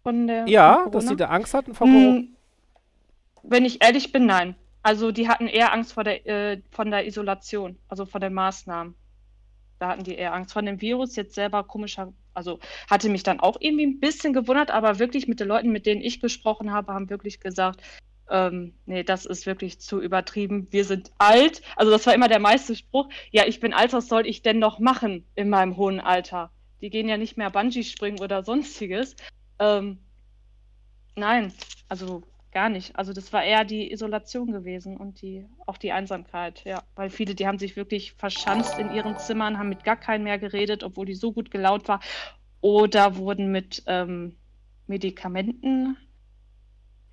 [0.04, 1.18] von der Ja, von dass sie Corona?
[1.18, 2.20] da Angst hatten vor Corona.
[2.20, 2.36] Hm,
[3.44, 4.56] Wenn ich ehrlich bin, nein.
[4.86, 8.94] Also die hatten eher Angst vor der, äh, von der Isolation, also vor den Maßnahmen.
[9.80, 11.16] Da hatten die eher Angst vor dem Virus.
[11.16, 15.40] Jetzt selber komischer, also hatte mich dann auch irgendwie ein bisschen gewundert, aber wirklich mit
[15.40, 17.82] den Leuten, mit denen ich gesprochen habe, haben wirklich gesagt,
[18.30, 20.68] ähm, nee, das ist wirklich zu übertrieben.
[20.70, 21.64] Wir sind alt.
[21.76, 23.10] Also das war immer der meiste Spruch.
[23.32, 26.52] Ja, ich bin alt, was soll ich denn noch machen in meinem hohen Alter?
[26.82, 29.16] Die gehen ja nicht mehr Bungee springen oder sonstiges.
[29.58, 29.98] Ähm,
[31.16, 31.52] nein,
[31.90, 32.22] also
[32.56, 32.95] gar nicht.
[32.95, 36.82] Also das war eher die Isolation gewesen und die auch die Einsamkeit, ja.
[36.95, 40.39] Weil viele, die haben sich wirklich verschanzt in ihren Zimmern, haben mit gar keinem mehr
[40.39, 41.99] geredet, obwohl die so gut gelaunt war.
[42.62, 44.38] Oder wurden mit ähm,
[44.88, 45.97] Medikamenten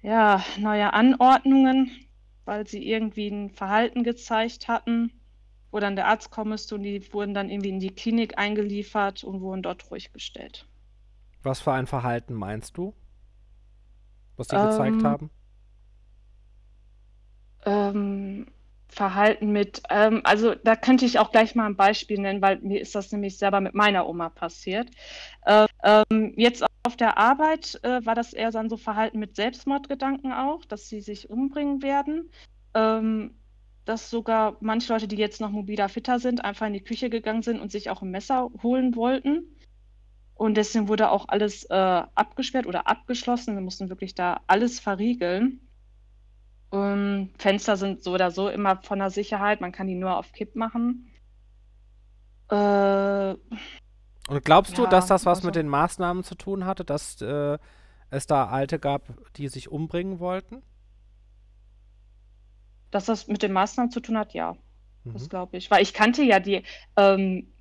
[0.01, 1.91] ja, neue Anordnungen,
[2.45, 5.11] weil sie irgendwie ein Verhalten gezeigt hatten,
[5.73, 9.25] wo dann der Arzt kommen müsste und die wurden dann irgendwie in die Klinik eingeliefert
[9.25, 10.69] und wurden dort ruhig gestellt.
[11.43, 12.95] Was für ein Verhalten meinst du?
[14.37, 15.31] Was die ähm, gezeigt haben?
[17.65, 18.47] Ähm,
[18.89, 22.81] Verhalten mit, ähm, also da könnte ich auch gleich mal ein Beispiel nennen, weil mir
[22.81, 24.91] ist das nämlich selber mit meiner Oma passiert.
[25.47, 30.65] Ähm, jetzt auf der Arbeit äh, war das eher dann so Verhalten mit Selbstmordgedanken auch,
[30.65, 32.31] dass sie sich umbringen werden.
[32.75, 33.35] Ähm,
[33.85, 37.43] dass sogar manche Leute, die jetzt noch mobiler fitter sind, einfach in die Küche gegangen
[37.43, 39.57] sind und sich auch ein Messer holen wollten.
[40.43, 41.73] Und deswegen wurde auch alles äh,
[42.17, 43.55] abgesperrt oder abgeschlossen.
[43.55, 45.61] Wir mussten wirklich da alles verriegeln.
[46.71, 49.61] Um, Fenster sind so oder so immer von der Sicherheit.
[49.61, 51.13] Man kann die nur auf Kipp machen.
[52.51, 57.23] Äh, Und glaubst du, dass das was also, mit den Maßnahmen zu tun hatte, dass
[57.23, 57.59] äh,
[58.11, 60.65] es da Alte gab, die sich umbringen wollten?
[62.91, 64.57] Dass das mit den Maßnahmen zu tun hat, ja.
[65.05, 65.13] Mhm.
[65.13, 65.71] Das glaube ich.
[65.71, 66.65] Weil ich kannte ja die,
[66.97, 67.53] ähm,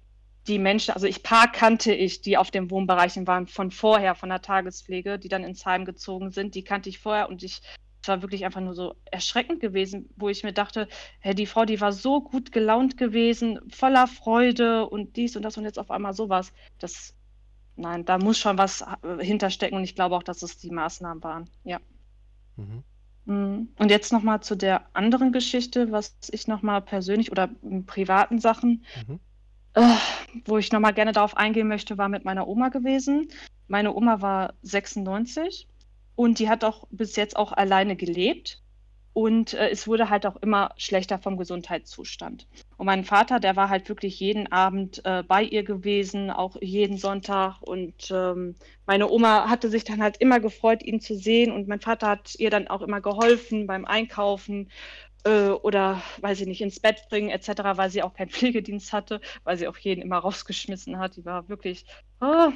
[0.47, 4.29] die Menschen, also ich paar kannte ich, die auf den Wohnbereichen waren von vorher, von
[4.29, 7.61] der Tagespflege, die dann ins Heim gezogen sind, die kannte ich vorher und ich
[8.01, 10.87] es war wirklich einfach nur so erschreckend gewesen, wo ich mir dachte,
[11.19, 15.57] hey, die Frau, die war so gut gelaunt gewesen, voller Freude und dies und das
[15.57, 16.51] und jetzt auf einmal sowas.
[16.79, 17.13] Das,
[17.75, 21.23] nein, da muss schon was äh, hinterstecken und ich glaube auch, dass es die Maßnahmen
[21.23, 21.49] waren.
[21.63, 21.79] Ja.
[22.55, 22.83] Mhm.
[23.25, 23.69] mhm.
[23.77, 28.83] Und jetzt nochmal zu der anderen Geschichte, was ich nochmal persönlich oder in privaten Sachen,
[29.07, 29.19] mhm.
[29.73, 29.95] Äh,
[30.45, 33.29] wo ich nochmal gerne darauf eingehen möchte, war mit meiner Oma gewesen.
[33.67, 35.67] Meine Oma war 96
[36.15, 38.61] und die hat auch bis jetzt auch alleine gelebt.
[39.13, 42.47] Und äh, es wurde halt auch immer schlechter vom Gesundheitszustand.
[42.77, 46.97] Und mein Vater, der war halt wirklich jeden Abend äh, bei ihr gewesen, auch jeden
[46.97, 47.61] Sonntag.
[47.61, 48.55] Und ähm,
[48.85, 51.51] meine Oma hatte sich dann halt immer gefreut, ihn zu sehen.
[51.51, 54.69] Und mein Vater hat ihr dann auch immer geholfen beim Einkaufen
[55.23, 59.21] äh, oder, weiß ich nicht, ins Bett bringen etc., weil sie auch keinen Pflegedienst hatte,
[59.43, 61.15] weil sie auch jeden immer rausgeschmissen hat.
[61.17, 61.85] Die war wirklich,
[62.19, 62.51] oh,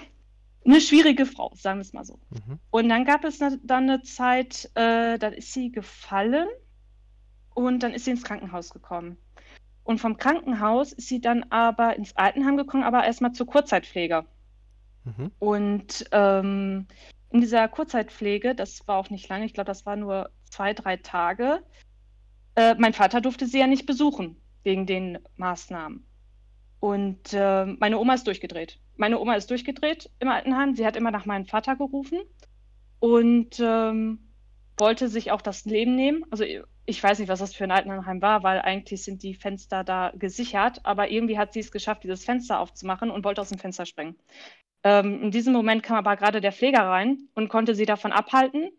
[0.66, 2.20] eine schwierige Frau, sagen wir es mal so.
[2.30, 2.60] Mhm.
[2.72, 6.48] Und dann gab es ne, dann eine Zeit, äh, da ist sie gefallen
[7.54, 9.18] und dann ist sie ins Krankenhaus gekommen.
[9.84, 14.26] Und vom Krankenhaus ist sie dann aber ins Altenheim gekommen, aber erstmal zur Kurzzeitpflege.
[15.04, 15.32] Mhm.
[15.38, 16.88] Und ähm,
[17.30, 20.98] in dieser Kurzzeitpflege, das war auch nicht lange, ich glaube, das war nur zwei, drei
[20.98, 21.62] Tage,
[22.56, 26.06] äh, mein Vater durfte sie ja nicht besuchen wegen den Maßnahmen.
[26.80, 30.76] Und äh, meine Oma ist durchgedreht meine Oma ist durchgedreht im Altenheim.
[30.76, 32.20] Sie hat immer nach meinem Vater gerufen
[33.00, 34.20] und ähm,
[34.78, 36.24] wollte sich auch das Leben nehmen.
[36.32, 36.46] Also
[36.86, 40.12] ich weiß nicht, was das für ein Altenheim war, weil eigentlich sind die Fenster da
[40.16, 43.86] gesichert, aber irgendwie hat sie es geschafft, dieses Fenster aufzumachen und wollte aus dem Fenster
[43.86, 44.16] springen.
[44.84, 48.70] Ähm, in diesem Moment kam aber gerade der Pfleger rein und konnte sie davon abhalten.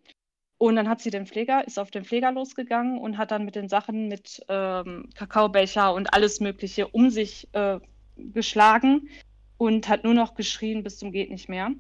[0.58, 3.56] Und dann hat sie den Pfleger, ist auf den Pfleger losgegangen und hat dann mit
[3.56, 7.78] den Sachen mit ähm, Kakaobecher und alles Mögliche um sich äh,
[8.16, 9.08] geschlagen,
[9.58, 11.70] und hat nur noch geschrien bis zum geht nicht mehr.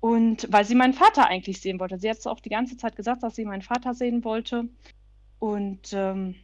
[0.00, 1.98] Und weil sie meinen Vater eigentlich sehen wollte.
[1.98, 4.68] Sie hat auch die ganze Zeit gesagt, dass sie meinen Vater sehen wollte.
[5.38, 6.34] Und ähm,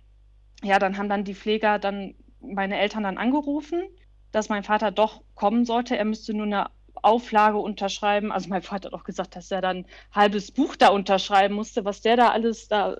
[0.62, 3.82] ja, dann haben dann die Pfleger dann meine Eltern dann angerufen,
[4.30, 5.96] dass mein Vater doch kommen sollte.
[5.96, 6.70] Er müsste nur eine
[7.03, 8.32] Auflage unterschreiben.
[8.32, 11.84] Also mein Vater hat auch gesagt, dass er dann ein halbes Buch da unterschreiben musste,
[11.84, 12.96] was der da alles da,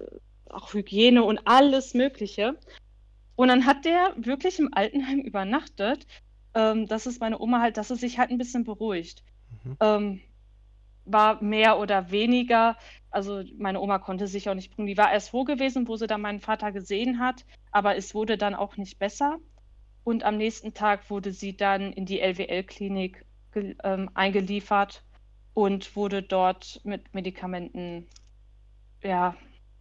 [0.51, 2.57] auch Hygiene und alles Mögliche.
[3.37, 6.07] Und dann hat der wirklich im Altenheim übernachtet,
[6.55, 9.23] ähm, dass es meine Oma halt, dass es sich halt ein bisschen beruhigt.
[9.65, 9.77] Mhm.
[9.81, 10.21] Ähm,
[11.05, 12.77] war mehr oder weniger,
[13.11, 14.89] also meine Oma konnte sich auch nicht bringen.
[14.89, 18.37] Die war erst froh gewesen, wo sie dann meinen Vater gesehen hat, aber es wurde
[18.37, 19.39] dann auch nicht besser.
[20.05, 23.25] Und am nächsten Tag wurde sie dann in die LWL-Klinik
[23.55, 25.03] ähm, eingeliefert
[25.55, 28.07] und wurde dort mit Medikamenten
[29.03, 29.35] ja,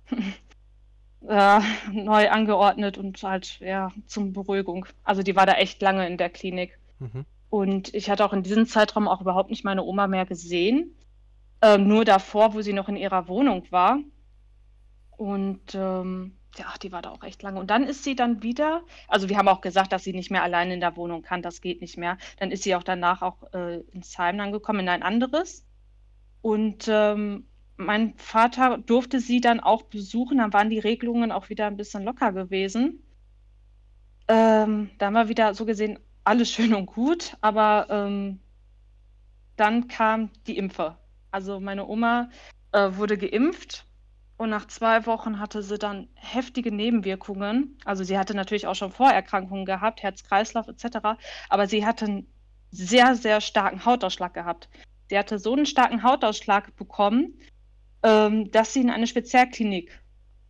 [1.27, 1.59] äh,
[1.91, 4.85] neu angeordnet und halt ja zum Beruhigung.
[5.03, 6.77] Also die war da echt lange in der Klinik.
[6.99, 7.25] Mhm.
[7.49, 10.95] Und ich hatte auch in diesem Zeitraum auch überhaupt nicht meine Oma mehr gesehen.
[11.61, 13.99] Ähm, nur davor, wo sie noch in ihrer Wohnung war.
[15.17, 17.59] Und ähm, ja, die war da auch echt lange.
[17.59, 20.43] Und dann ist sie dann wieder, also wir haben auch gesagt, dass sie nicht mehr
[20.43, 22.17] alleine in der Wohnung kann, das geht nicht mehr.
[22.39, 25.65] Dann ist sie auch danach auch äh, ins Heim dann gekommen, in ein anderes.
[26.41, 27.45] Und ähm,
[27.77, 32.03] mein Vater durfte sie dann auch besuchen, dann waren die Regelungen auch wieder ein bisschen
[32.03, 33.03] locker gewesen.
[34.27, 38.39] Ähm, da haben wir wieder so gesehen alles schön und gut, aber ähm,
[39.55, 40.97] dann kam die Impfe.
[41.31, 42.29] Also meine Oma
[42.71, 43.86] äh, wurde geimpft
[44.37, 47.77] und nach zwei Wochen hatte sie dann heftige Nebenwirkungen.
[47.85, 51.19] Also sie hatte natürlich auch schon Vorerkrankungen gehabt, Herz-Kreislauf etc.
[51.49, 52.27] Aber sie hatte einen
[52.71, 54.69] sehr, sehr starken Hautausschlag gehabt.
[55.09, 57.39] Sie hatte so einen starken Hautausschlag bekommen,
[58.03, 60.03] ähm, dass sie in eine Spezialklinik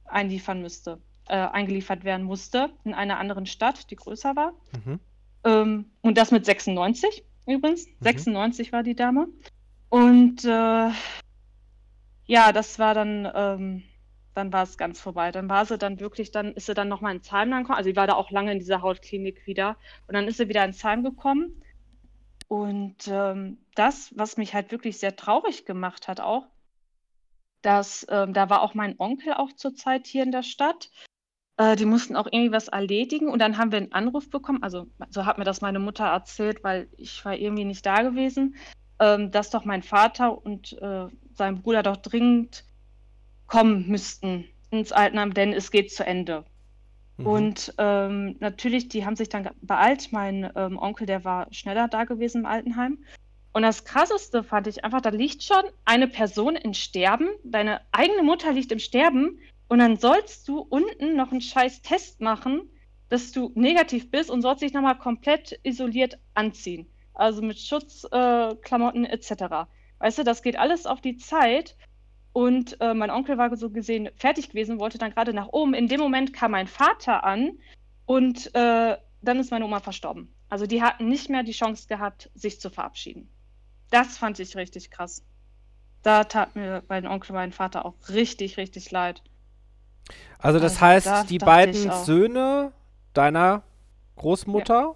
[0.06, 4.54] einliefern müsste, äh, eingeliefert werden musste, in einer anderen Stadt, die größer war.
[4.86, 5.00] Mhm.
[5.46, 7.88] Ähm, und das mit 96 übrigens.
[7.88, 7.94] Mhm.
[8.02, 9.28] 96 war die Dame.
[9.90, 10.90] Und äh,
[12.28, 13.84] ja, das war dann, ähm,
[14.36, 15.32] dann war es ganz vorbei.
[15.32, 17.78] Dann war sie dann wirklich, dann ist sie dann nochmal ins Heim gekommen.
[17.78, 19.78] Also sie war da auch lange in dieser Hautklinik wieder.
[20.08, 21.64] Und dann ist sie wieder ins Heim gekommen.
[22.48, 26.46] Und ähm, das, was mich halt wirklich sehr traurig gemacht hat auch,
[27.62, 30.90] dass ähm, da war auch mein Onkel auch zur Zeit hier in der Stadt.
[31.58, 34.64] Äh, die mussten auch irgendwie was erledigen und dann haben wir einen Anruf bekommen.
[34.64, 38.56] Also so hat mir das meine Mutter erzählt, weil ich war irgendwie nicht da gewesen,
[39.00, 41.08] ähm, dass doch mein Vater und äh,
[41.38, 42.64] sein Bruder doch dringend
[43.46, 46.44] kommen müssten ins Altenheim, denn es geht zu Ende.
[47.18, 47.28] Mhm.
[47.28, 50.12] Und ähm, natürlich, die haben sich dann beeilt.
[50.12, 53.00] Mein ähm, Onkel, der war schneller da gewesen im Altenheim.
[53.54, 58.22] Und das Krasseste fand ich einfach, da liegt schon eine Person im Sterben, deine eigene
[58.22, 62.70] Mutter liegt im Sterben und dann sollst du unten noch einen scheiß Test machen,
[63.10, 66.88] dass du negativ bist und sollst dich nochmal komplett isoliert anziehen.
[67.14, 69.68] Also mit Schutzklamotten äh, etc.
[70.00, 71.76] Weißt du, das geht alles auf die Zeit.
[72.34, 75.74] Und äh, mein Onkel war so gesehen fertig gewesen, wollte dann gerade nach oben.
[75.74, 77.58] In dem Moment kam mein Vater an
[78.06, 80.34] und äh, dann ist meine Oma verstorben.
[80.50, 83.30] Also die hatten nicht mehr die Chance gehabt, sich zu verabschieden.
[83.90, 85.24] Das fand ich richtig krass.
[86.04, 89.24] Da tat mir mein Onkel, mein Vater auch richtig, richtig leid.
[90.40, 92.72] Also das also, heißt, da die beiden Söhne
[93.14, 93.64] deiner
[94.16, 94.96] Großmutter, ja.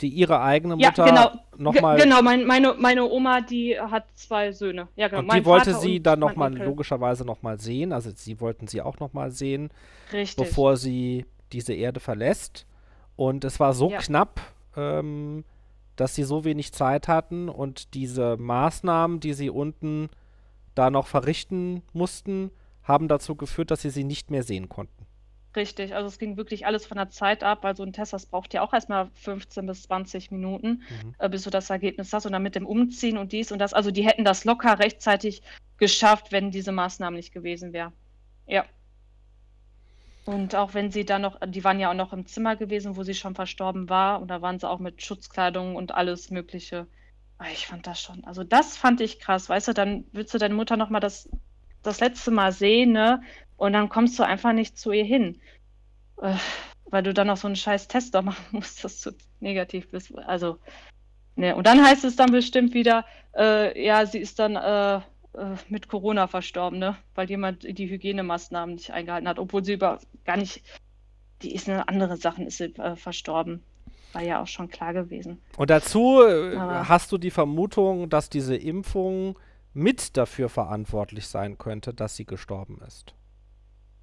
[0.00, 1.40] Die ihre eigene Mutter ja, genau.
[1.56, 1.98] nochmal...
[1.98, 4.88] Genau, mein, meine, meine Oma, die hat zwei Söhne.
[4.96, 5.22] Ja, genau.
[5.22, 7.92] Und die wollte Vater sie dann nochmal, logischerweise nochmal sehen.
[7.92, 9.70] Also sie wollten sie auch nochmal sehen,
[10.12, 10.36] Richtig.
[10.36, 12.66] bevor sie diese Erde verlässt.
[13.16, 13.98] Und es war so ja.
[13.98, 14.40] knapp,
[14.76, 15.44] ähm,
[15.96, 20.08] dass sie so wenig Zeit hatten und diese Maßnahmen, die sie unten
[20.76, 22.52] da noch verrichten mussten,
[22.84, 24.97] haben dazu geführt, dass sie sie nicht mehr sehen konnten.
[25.56, 28.26] Richtig, also es ging wirklich alles von der Zeit ab, weil so ein Test, das
[28.26, 31.14] braucht ja auch erstmal 15 bis 20 Minuten, mhm.
[31.18, 33.72] äh, bis du das Ergebnis hast und dann mit dem Umziehen und dies und das.
[33.72, 35.42] Also die hätten das locker rechtzeitig
[35.78, 37.92] geschafft, wenn diese Maßnahmen nicht gewesen wären.
[38.46, 38.66] Ja.
[40.26, 43.02] Und auch wenn sie dann noch, die waren ja auch noch im Zimmer gewesen, wo
[43.02, 46.86] sie schon verstorben war und da waren sie auch mit Schutzkleidung und alles Mögliche.
[47.38, 50.38] Ah, ich fand das schon, also das fand ich krass, weißt du, dann willst du
[50.38, 51.30] deine Mutter nochmal das
[51.82, 53.22] das letzte Mal sehe, ne?
[53.58, 55.38] Und dann kommst du einfach nicht zu ihr hin.
[56.22, 56.34] Äh,
[56.90, 60.16] weil du dann noch so einen scheiß Test da machen musst, dass du negativ bist.
[60.16, 60.58] Also,
[61.36, 61.54] ne.
[61.54, 63.04] Und dann heißt es dann bestimmt wieder,
[63.36, 65.00] äh, ja, sie ist dann äh, äh
[65.68, 66.96] mit Corona verstorben, ne?
[67.14, 70.62] Weil jemand die Hygienemaßnahmen nicht eingehalten hat, obwohl sie über gar nicht,
[71.42, 73.62] die ist eine andere Sache, ist sie äh, verstorben.
[74.14, 75.42] War ja auch schon klar gewesen.
[75.58, 79.38] Und dazu äh, Aber hast du die Vermutung, dass diese Impfung
[79.74, 83.14] mit dafür verantwortlich sein könnte, dass sie gestorben ist.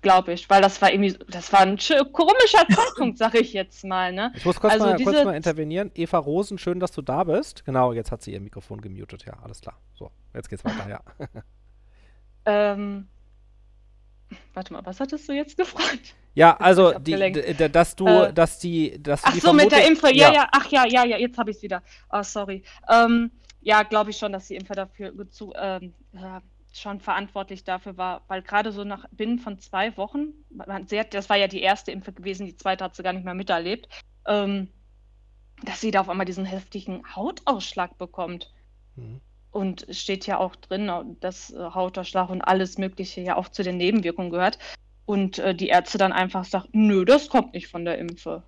[0.06, 1.80] Glaube ich, weil das war irgendwie, das war ein
[2.14, 4.14] komischer Zeitpunkt, sag ich jetzt mal.
[4.14, 4.32] Ne?
[4.36, 5.89] Ich muss kurz, also mal, kurz mal intervenieren.
[5.95, 7.66] Eva Rosen, schön, dass du da bist.
[7.66, 9.26] Genau, jetzt hat sie ihr Mikrofon gemutet.
[9.26, 9.80] Ja, alles klar.
[9.95, 11.01] So, jetzt geht's weiter, ja.
[12.45, 13.08] ähm,
[14.53, 16.14] warte mal, was hattest du jetzt gefragt?
[16.36, 17.16] Ja, also, die,
[17.72, 20.47] dass du, äh, dass die, dass Ach die so, mit der Impfe, ja, ja, ja,
[20.51, 21.82] ach ja, ja, ja, jetzt habe ich es wieder.
[22.12, 22.62] Oh, sorry.
[22.88, 23.32] Ähm,
[23.62, 25.95] ja, glaube ich schon, dass die Impfer dafür zu, ähm,
[26.80, 31.13] schon verantwortlich dafür war, weil gerade so nach binnen von zwei Wochen, man, sie hat,
[31.13, 33.88] das war ja die erste Impfe gewesen, die zweite hat sie gar nicht mehr miterlebt,
[34.28, 34.69] ähm,
[35.63, 38.53] dass sie da auf einmal diesen heftigen Hautausschlag bekommt.
[38.95, 39.21] Mhm.
[39.51, 43.63] Und es steht ja auch drin, dass äh, Hautausschlag und alles Mögliche ja auch zu
[43.63, 44.59] den Nebenwirkungen gehört.
[45.05, 48.43] Und äh, die Ärzte dann einfach sagt, nö, das kommt nicht von der Impfe.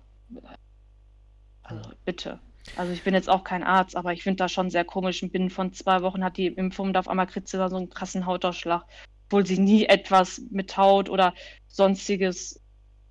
[1.62, 2.40] Also bitte.
[2.76, 5.20] Also ich bin jetzt auch kein Arzt, aber ich finde das schon sehr komisch.
[5.30, 7.90] Binnen von zwei Wochen hat die Impfung und auf einmal kriegt sie da so einen
[7.90, 8.84] krassen Hautausschlag,
[9.26, 11.34] obwohl sie nie etwas mit Haut oder
[11.66, 12.60] sonstiges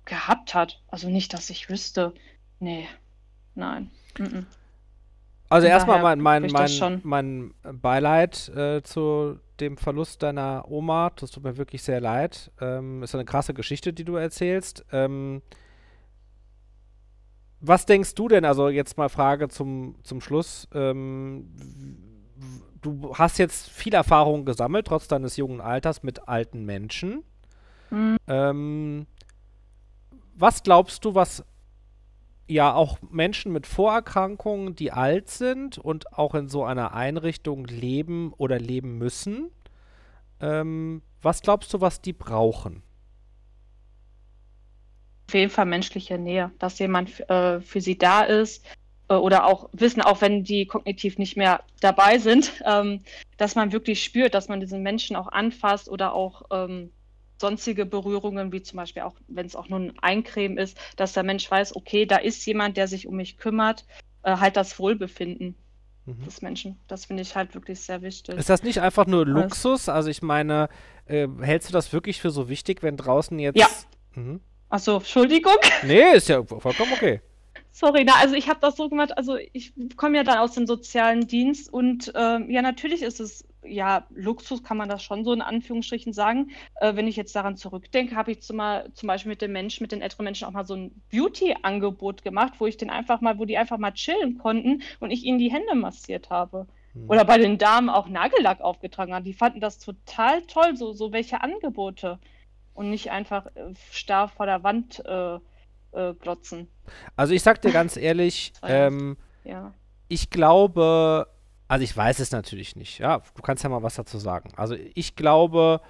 [0.04, 0.82] gehabt hat.
[0.88, 2.14] Also nicht, dass ich wüsste.
[2.60, 2.88] Nee,
[3.54, 3.90] nein.
[4.18, 4.46] Mm -mm.
[5.50, 11.10] Also erstmal mein, mein, mein, mein Beileid äh, zu dem Verlust deiner Oma.
[11.16, 12.50] Das tut mir wirklich sehr leid.
[12.60, 14.84] Ähm, ist eine krasse Geschichte, die du erzählst.
[14.92, 15.42] Ähm,
[17.60, 21.48] was denkst du denn, also jetzt mal Frage zum, zum Schluss, ähm,
[22.80, 27.24] du hast jetzt viel Erfahrung gesammelt, trotz deines jungen Alters, mit alten Menschen.
[27.90, 28.16] Mhm.
[28.26, 29.06] Ähm,
[30.34, 31.44] was glaubst du, was
[32.46, 38.32] ja auch Menschen mit Vorerkrankungen, die alt sind und auch in so einer Einrichtung leben
[38.38, 39.50] oder leben müssen,
[40.40, 42.82] ähm, was glaubst du, was die brauchen?
[45.28, 48.64] Auf jeden Fall menschliche Nähe, dass jemand äh, für sie da ist,
[49.08, 53.00] äh, oder auch wissen, auch wenn die kognitiv nicht mehr dabei sind, ähm,
[53.36, 56.90] dass man wirklich spürt, dass man diesen Menschen auch anfasst oder auch ähm,
[57.40, 61.22] sonstige Berührungen, wie zum Beispiel auch, wenn es auch nur ein Eincremen ist, dass der
[61.22, 63.86] Mensch weiß, okay, da ist jemand, der sich um mich kümmert,
[64.22, 65.54] äh, halt das Wohlbefinden
[66.04, 66.24] mhm.
[66.24, 66.78] des Menschen.
[66.88, 68.36] Das finde ich halt wirklich sehr wichtig.
[68.36, 69.88] Ist das nicht einfach nur Luxus?
[69.88, 70.68] Also ich meine,
[71.06, 73.58] äh, hältst du das wirklich für so wichtig, wenn draußen jetzt...
[73.58, 73.68] Ja.
[74.14, 74.40] Mhm.
[74.68, 75.56] Achso, Entschuldigung.
[75.82, 77.20] Nee, ist ja vollkommen okay.
[77.70, 80.66] Sorry, na, also ich habe das so gemacht, also ich komme ja dann aus dem
[80.66, 85.32] sozialen Dienst und äh, ja, natürlich ist es, ja, Luxus kann man das schon so
[85.32, 86.50] in Anführungsstrichen sagen.
[86.80, 88.60] Äh, wenn ich jetzt daran zurückdenke, habe ich zum,
[88.94, 92.54] zum Beispiel mit den Menschen, mit den älteren Menschen auch mal so ein Beauty-Angebot gemacht,
[92.58, 95.52] wo ich den einfach mal, wo die einfach mal chillen konnten und ich ihnen die
[95.52, 96.66] Hände massiert habe.
[96.94, 97.08] Hm.
[97.08, 99.24] Oder bei den Damen auch Nagellack aufgetragen habe.
[99.24, 102.18] Die fanden das total toll, so, so welche Angebote.
[102.78, 105.40] Und nicht einfach äh, starr vor der Wand äh,
[105.90, 106.68] äh, glotzen.
[107.16, 109.74] Also ich sag dir ganz ehrlich, ähm, ja.
[110.06, 111.26] ich glaube,
[111.66, 114.52] also ich weiß es natürlich nicht, ja, du kannst ja mal was dazu sagen.
[114.56, 115.80] Also ich glaube,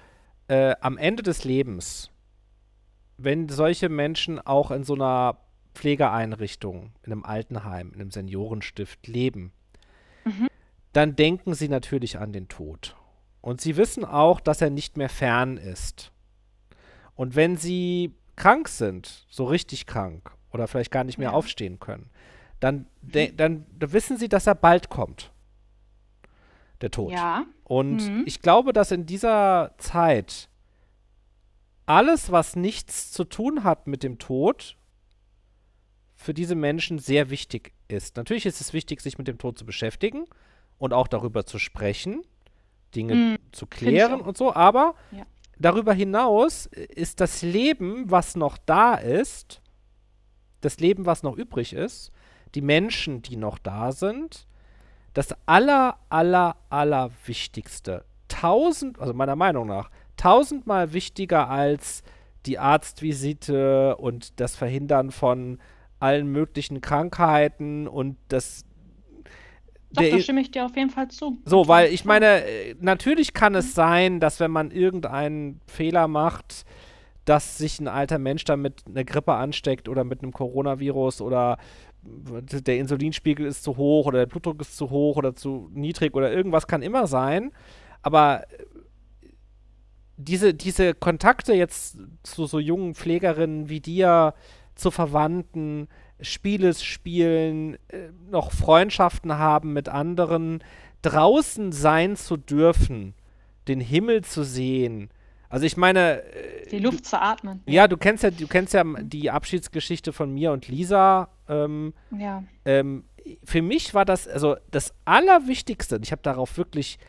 [0.47, 2.09] äh, am Ende des Lebens,
[3.17, 5.37] wenn solche Menschen auch in so einer
[5.75, 9.51] Pflegeeinrichtung, in einem Altenheim, in einem Seniorenstift leben,
[10.25, 10.47] mhm.
[10.93, 12.95] dann denken sie natürlich an den Tod.
[13.41, 16.11] Und sie wissen auch, dass er nicht mehr fern ist.
[17.19, 21.33] Und wenn sie krank sind, so richtig krank oder vielleicht gar nicht mehr ja.
[21.33, 22.09] aufstehen können,
[22.61, 25.29] dann, de, dann, wissen sie, dass er bald kommt.
[26.79, 27.11] Der Tod.
[27.11, 27.43] Ja.
[27.65, 28.23] Und mhm.
[28.25, 30.47] ich glaube, dass in dieser Zeit
[31.85, 34.77] alles, was nichts zu tun hat mit dem Tod,
[36.15, 38.15] für diese Menschen sehr wichtig ist.
[38.15, 40.23] Natürlich ist es wichtig, sich mit dem Tod zu beschäftigen
[40.77, 42.21] und auch darüber zu sprechen,
[42.95, 43.37] Dinge mhm.
[43.51, 45.25] zu klären und so, aber ja
[45.59, 49.61] darüber hinaus ist das Leben, was noch da ist,
[50.61, 52.11] das Leben, was noch übrig ist,
[52.55, 54.47] die Menschen, die noch da sind,
[55.13, 58.05] das aller, aller, aller Wichtigste.
[58.27, 62.03] Tausend, also meiner Meinung nach, tausendmal wichtiger als
[62.45, 65.59] die Arztvisite und das Verhindern von
[65.99, 68.63] allen möglichen Krankheiten und das
[69.91, 71.39] doch, da stimme ich dir auf jeden Fall zu.
[71.45, 76.65] So, weil ich meine, äh, natürlich kann es sein, dass wenn man irgendeinen Fehler macht,
[77.25, 81.57] dass sich ein alter Mensch damit eine Grippe ansteckt oder mit einem Coronavirus oder
[82.01, 86.31] der Insulinspiegel ist zu hoch oder der Blutdruck ist zu hoch oder zu niedrig oder
[86.31, 87.51] irgendwas kann immer sein.
[88.01, 88.65] Aber äh,
[90.17, 94.33] diese, diese Kontakte jetzt zu so jungen Pflegerinnen wie dir,
[94.75, 95.87] zu Verwandten,
[96.21, 100.63] Spiele spielen, äh, noch Freundschaften haben mit anderen,
[101.01, 103.13] draußen sein zu dürfen,
[103.67, 105.09] den Himmel zu sehen.
[105.49, 107.61] Also ich meine, äh, die Luft zu atmen.
[107.65, 111.29] Ja, du kennst ja, du kennst ja die Abschiedsgeschichte von mir und Lisa.
[111.47, 112.43] Ähm, ja.
[112.65, 113.05] Ähm,
[113.43, 115.99] für mich war das also das Allerwichtigste.
[116.03, 116.99] Ich habe darauf wirklich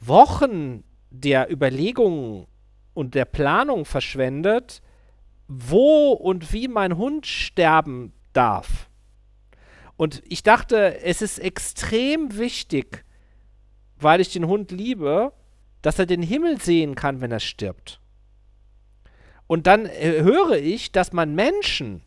[0.00, 2.46] Wochen der Überlegungen
[2.92, 4.82] und der Planung verschwendet,
[5.48, 8.88] wo und wie mein Hund sterben darf.
[9.96, 13.04] Und ich dachte, es ist extrem wichtig,
[13.96, 15.32] weil ich den Hund liebe,
[15.82, 18.00] dass er den Himmel sehen kann, wenn er stirbt.
[19.46, 22.02] Und dann äh, höre ich, dass man Menschen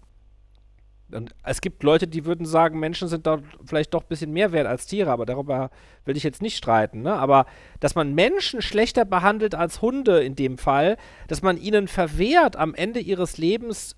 [1.12, 4.52] und es gibt Leute, die würden sagen, Menschen sind da vielleicht doch ein bisschen mehr
[4.52, 5.70] wert als Tiere, aber darüber
[6.06, 7.02] will ich jetzt nicht streiten.
[7.02, 7.14] Ne?
[7.14, 7.46] Aber
[7.80, 10.98] dass man Menschen schlechter behandelt als Hunde in dem Fall,
[11.28, 13.96] dass man ihnen verwehrt, am Ende ihres Lebens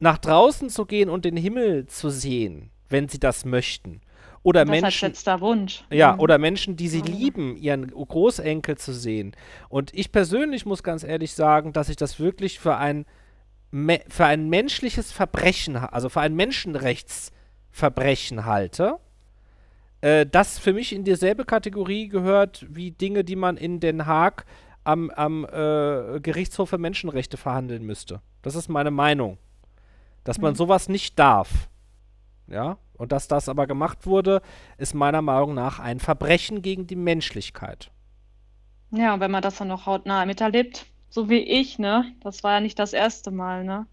[0.00, 4.00] nach draußen zu gehen und den Himmel zu sehen, wenn sie das möchten.
[4.42, 5.08] Oder das Menschen.
[5.08, 5.84] Letzter Wunsch.
[5.90, 6.20] Ja, mhm.
[6.20, 7.06] oder Menschen, die sie mhm.
[7.06, 9.34] lieben, ihren Großenkel zu sehen.
[9.68, 13.06] Und ich persönlich muss ganz ehrlich sagen, dass ich das wirklich für ein
[14.08, 18.98] für ein menschliches Verbrechen, also für ein Menschenrechtsverbrechen halte,
[20.00, 24.46] äh, das für mich in dieselbe Kategorie gehört wie Dinge, die man in Den Haag
[24.84, 28.20] am, am äh, Gerichtshof für Menschenrechte verhandeln müsste.
[28.42, 29.38] Das ist meine Meinung.
[30.22, 30.56] Dass man mhm.
[30.56, 31.68] sowas nicht darf.
[32.46, 34.40] Ja, und dass das aber gemacht wurde,
[34.78, 37.90] ist meiner Meinung nach ein Verbrechen gegen die Menschlichkeit.
[38.90, 42.12] Ja, wenn man das dann noch hautnah miterlebt, so wie ich, ne?
[42.20, 43.86] Das war ja nicht das erste Mal, ne?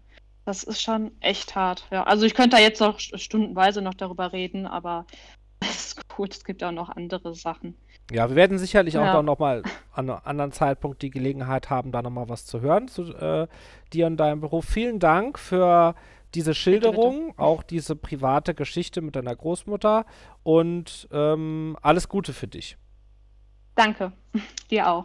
[0.44, 1.86] Das ist schon echt hart.
[1.92, 5.06] Ja, also ich könnte da jetzt noch stundenweise noch darüber reden, aber
[5.60, 7.76] es ist gut, es gibt auch noch andere Sachen.
[8.10, 9.22] Ja, wir werden sicherlich auch Ja.
[9.22, 9.62] nochmal
[9.92, 13.46] an einem anderen Zeitpunkt die Gelegenheit haben, da nochmal was zu hören zu äh,
[13.92, 14.64] dir und deinem Beruf.
[14.64, 15.94] Vielen Dank für
[16.34, 20.06] diese Schilderung, auch diese private Geschichte mit deiner Großmutter
[20.42, 22.76] und ähm, alles Gute für dich.
[23.76, 24.12] Danke.
[24.70, 25.04] Dir auch.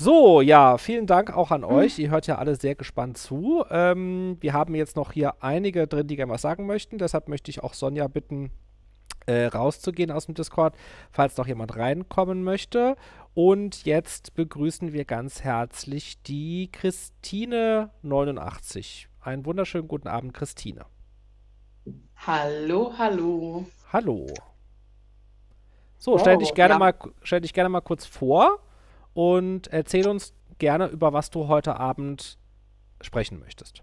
[0.00, 1.98] So, ja, vielen Dank auch an euch.
[1.98, 3.66] Ihr hört ja alle sehr gespannt zu.
[3.68, 6.96] Ähm, wir haben jetzt noch hier einige drin, die gerne was sagen möchten.
[6.96, 8.50] Deshalb möchte ich auch Sonja bitten,
[9.26, 10.74] äh, rauszugehen aus dem Discord,
[11.10, 12.96] falls noch jemand reinkommen möchte.
[13.34, 19.08] Und jetzt begrüßen wir ganz herzlich die Christine89.
[19.20, 20.86] Einen wunderschönen guten Abend, Christine.
[22.16, 23.66] Hallo, hallo.
[23.92, 24.28] Hallo.
[25.98, 26.78] So, stell dich Oh, gerne ja.
[26.78, 28.60] mal, stell dich gerne mal kurz vor
[29.14, 32.38] und erzähl uns gerne, über was du heute Abend
[33.02, 33.82] sprechen möchtest.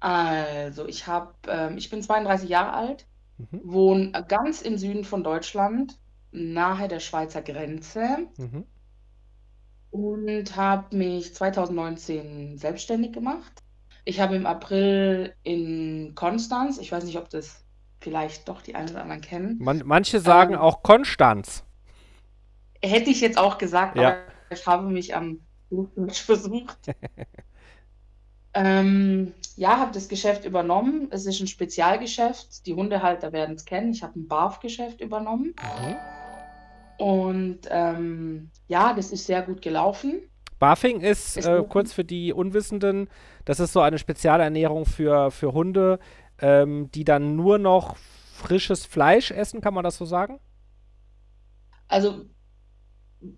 [0.00, 3.06] Also, ich habe, ähm, ich bin 32 Jahre alt,
[3.38, 3.62] Mhm.
[3.62, 5.98] wohne ganz im Süden von Deutschland,
[6.32, 8.62] nahe der Schweizer Grenze Mhm.
[9.90, 13.62] und habe mich 2019 selbstständig gemacht.
[14.04, 17.64] Ich habe im April in Konstanz, ich weiß nicht, ob das
[18.00, 20.60] vielleicht doch die einen oder anderen kennen, Man, manche sagen Ähm.
[20.60, 21.64] auch Konstanz.
[22.82, 24.08] Hätte ich jetzt auch gesagt, Ja.
[24.08, 24.16] aber
[24.50, 26.78] ich habe mich am Hochdeutsch versucht.
[28.54, 31.08] Ähm, ja, habe das Geschäft übernommen.
[31.10, 32.66] Es ist ein Spezialgeschäft.
[32.66, 33.92] Die Hundehalter werden es kennen.
[33.92, 35.54] Ich habe ein BAF-Geschäft übernommen.
[35.58, 35.96] Mhm.
[36.98, 40.20] Und ähm, ja, das ist sehr gut gelaufen.
[40.58, 43.08] Barfing ist, Ist äh, kurz für die Unwissenden,
[43.44, 45.98] das ist so eine Spezialernährung für, für Hunde,
[46.40, 47.96] ähm, die dann nur noch
[48.32, 50.38] frisches Fleisch essen, kann man das so sagen?
[51.88, 52.26] Also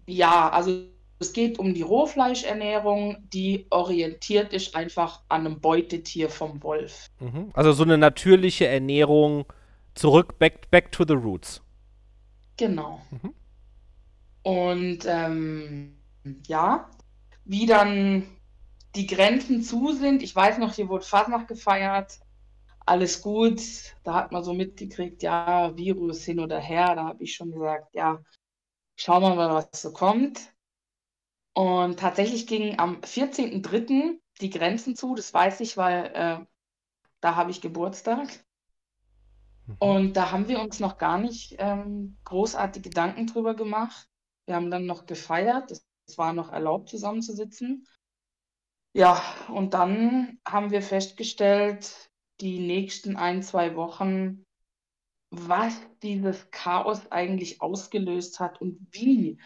[0.07, 0.87] ja, also
[1.19, 7.11] es geht um die Rohfleischernährung, die orientiert ist einfach an einem Beutetier vom Wolf.
[7.21, 7.51] Mhm.
[7.55, 9.47] Also so eine natürliche Ernährung
[9.95, 11.63] zurück, back, back to the roots.
[12.57, 13.01] Genau.
[13.11, 13.35] Mhm.
[14.43, 15.97] Und ähm,
[16.47, 16.91] ja,
[17.45, 18.25] wie dann
[18.95, 22.21] die Grenzen zu sind, ich weiß noch, hier wurde Fasnacht gefeiert,
[22.87, 23.61] alles gut.
[24.03, 26.95] Da hat man so mitgekriegt, ja, Virus hin oder her.
[26.95, 28.23] Da habe ich schon gesagt, ja,
[28.97, 30.53] schauen wir mal, was so kommt.
[31.53, 34.21] Und tatsächlich gingen am 14.03.
[34.41, 36.45] die Grenzen zu, das weiß ich, weil äh,
[37.21, 38.29] da habe ich Geburtstag.
[39.67, 39.77] Mhm.
[39.79, 44.09] Und da haben wir uns noch gar nicht ähm, großartig Gedanken drüber gemacht.
[44.47, 45.71] Wir haben dann noch gefeiert.
[45.71, 47.87] Es es war noch erlaubt, zusammenzusitzen.
[48.93, 54.44] Ja, und dann haben wir festgestellt, die nächsten ein, zwei Wochen,
[55.37, 59.39] was dieses Chaos eigentlich ausgelöst hat und wie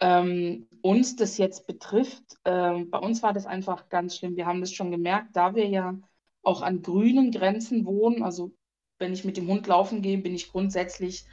[0.00, 2.22] ähm, uns das jetzt betrifft.
[2.44, 4.36] Ähm, bei uns war das einfach ganz schlimm.
[4.36, 5.96] Wir haben das schon gemerkt, da wir ja
[6.42, 8.22] auch an grünen Grenzen wohnen.
[8.22, 8.52] Also
[8.98, 11.26] wenn ich mit dem Hund laufen gehe, bin ich grundsätzlich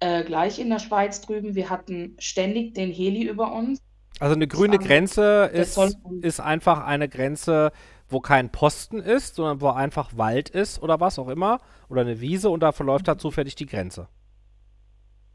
[0.00, 1.54] äh, gleich in der Schweiz drüben.
[1.54, 3.80] Wir hatten ständig den Heli über uns.
[4.18, 5.78] Also eine grüne Grenze ist,
[6.20, 7.72] ist einfach eine Grenze,
[8.10, 11.60] wo kein Posten ist, sondern wo einfach Wald ist oder was auch immer.
[11.88, 14.08] Oder eine Wiese und da verläuft da zufällig die Grenze.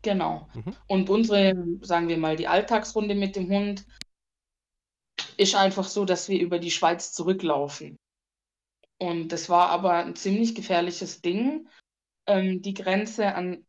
[0.01, 0.47] Genau.
[0.53, 0.76] Mhm.
[0.88, 3.86] Und unsere, sagen wir mal, die Alltagsrunde mit dem Hund
[5.38, 7.97] ist einfach so, dass wir über die Schweiz zurücklaufen.
[8.97, 11.67] Und das war aber ein ziemlich gefährliches Ding.
[12.28, 13.65] Ähm, die Grenze, an,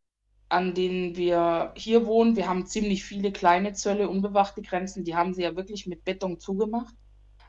[0.49, 5.33] an denen wir hier wohnen, wir haben ziemlich viele kleine Zölle, unbewachte Grenzen, die haben
[5.33, 6.95] sie ja wirklich mit Beton zugemacht.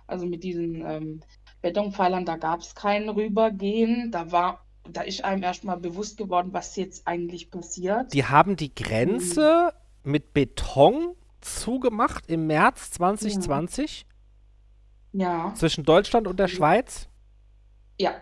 [0.06, 1.20] Also mit diesen ähm,
[1.62, 4.10] Betonpfeilern, da gab es kein Rübergehen.
[4.10, 8.12] Da war, da ist einem erstmal bewusst geworden, was jetzt eigentlich passiert.
[8.12, 9.72] Die haben die Grenze
[10.04, 14.06] mit Beton zugemacht im März 2020
[15.12, 17.08] Ja, zwischen Deutschland und der Schweiz.
[17.98, 18.20] ja.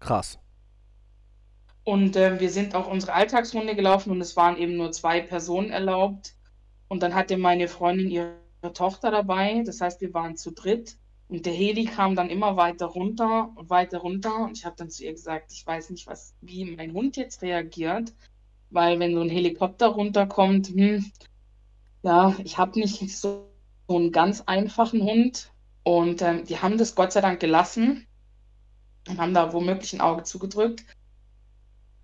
[0.00, 0.38] Krass.
[1.84, 5.70] Und äh, wir sind auch unsere Alltagsrunde gelaufen und es waren eben nur zwei Personen
[5.70, 6.34] erlaubt.
[6.88, 8.34] Und dann hatte meine Freundin ihre
[8.74, 9.62] Tochter dabei.
[9.64, 10.96] Das heißt, wir waren zu dritt.
[11.30, 14.36] Und der Heli kam dann immer weiter runter und weiter runter.
[14.40, 17.40] Und ich habe dann zu ihr gesagt, ich weiß nicht, was, wie mein Hund jetzt
[17.42, 18.12] reagiert.
[18.70, 21.10] Weil wenn so ein Helikopter runterkommt, hm,
[22.02, 23.46] ja, ich habe nicht so,
[23.88, 25.52] so einen ganz einfachen Hund.
[25.84, 28.06] Und ähm, die haben das Gott sei Dank gelassen
[29.08, 30.84] und haben da womöglich ein Auge zugedrückt.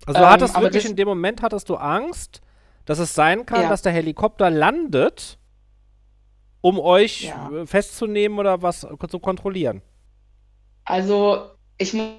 [0.06, 2.40] Also du Ähm, hattest aber wirklich das- in dem Moment hattest du Angst,
[2.84, 3.68] dass es sein kann, Ja.
[3.68, 5.38] dass der Helikopter landet,
[6.68, 7.50] um euch Ja.
[7.50, 9.82] äh, festzunehmen oder was äh, zu kontrollieren.
[10.84, 12.16] Also ich mu-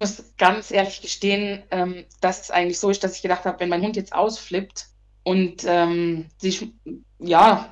[0.00, 3.68] muss ganz ehrlich gestehen, ähm, dass es eigentlich so ist, dass ich gedacht habe, wenn
[3.68, 4.88] mein Hund jetzt ausflippt,
[5.24, 6.72] und ähm, sich,
[7.18, 7.68] ja,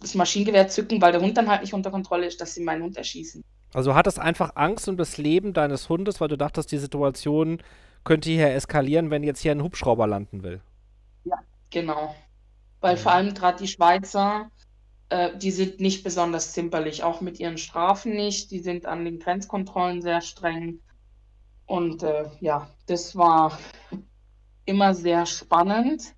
[0.00, 2.82] das Maschinengewehr zücken, weil der Hund dann halt nicht unter Kontrolle ist, dass sie meinen
[2.82, 3.42] Hund erschießen.
[3.72, 7.62] Also du hattest einfach Angst um das Leben deines Hundes, weil du dachtest, die Situation
[8.04, 10.60] könnte hier eskalieren, wenn jetzt hier ein Hubschrauber landen will.
[11.24, 11.38] Ja,
[11.70, 12.14] genau.
[12.80, 14.50] Weil vor allem gerade die Schweizer,
[15.10, 18.50] äh, die sind nicht besonders zimperlich, auch mit ihren Strafen nicht.
[18.50, 20.80] Die sind an den Grenzkontrollen sehr streng.
[21.66, 23.58] Und äh, ja, das war
[24.64, 26.14] immer sehr spannend.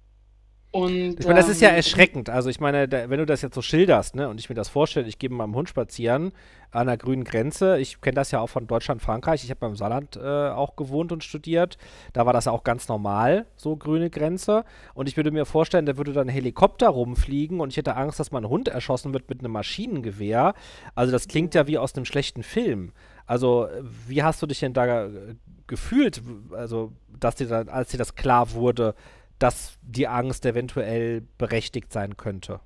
[0.72, 2.30] Und, ich meine, das ist ja ähm, erschreckend.
[2.30, 4.68] Also ich meine, da, wenn du das jetzt so schilderst, ne, und ich mir das
[4.68, 6.32] vorstelle, ich gehe mit meinem Hund spazieren
[6.70, 7.80] an der grünen Grenze.
[7.80, 9.42] Ich kenne das ja auch von Deutschland, Frankreich.
[9.42, 11.76] Ich habe beim Saarland äh, auch gewohnt und studiert.
[12.12, 14.64] Da war das auch ganz normal, so grüne Grenze.
[14.94, 18.20] Und ich würde mir vorstellen, da würde dann ein Helikopter rumfliegen und ich hätte Angst,
[18.20, 20.54] dass mein Hund erschossen wird mit einem Maschinengewehr.
[20.94, 22.92] Also das klingt ja wie aus einem schlechten Film.
[23.26, 23.66] Also
[24.06, 25.34] wie hast du dich denn da äh,
[25.66, 28.94] gefühlt, also dass dir dann, als dir das klar wurde,
[29.40, 32.60] dass die Angst eventuell berechtigt sein könnte.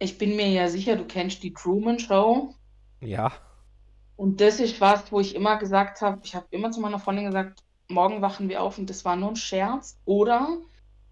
[0.00, 2.54] Ich bin mir ja sicher, du kennst die Truman Show.
[3.00, 3.32] Ja.
[4.16, 7.26] Und das ist was, wo ich immer gesagt habe, ich habe immer zu meiner Freundin
[7.26, 9.96] gesagt, morgen wachen wir auf und das war nur ein Scherz.
[10.04, 10.58] Oder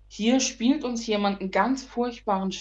[0.08, 2.52] hier spielt uns jemand einen ganz furchtbaren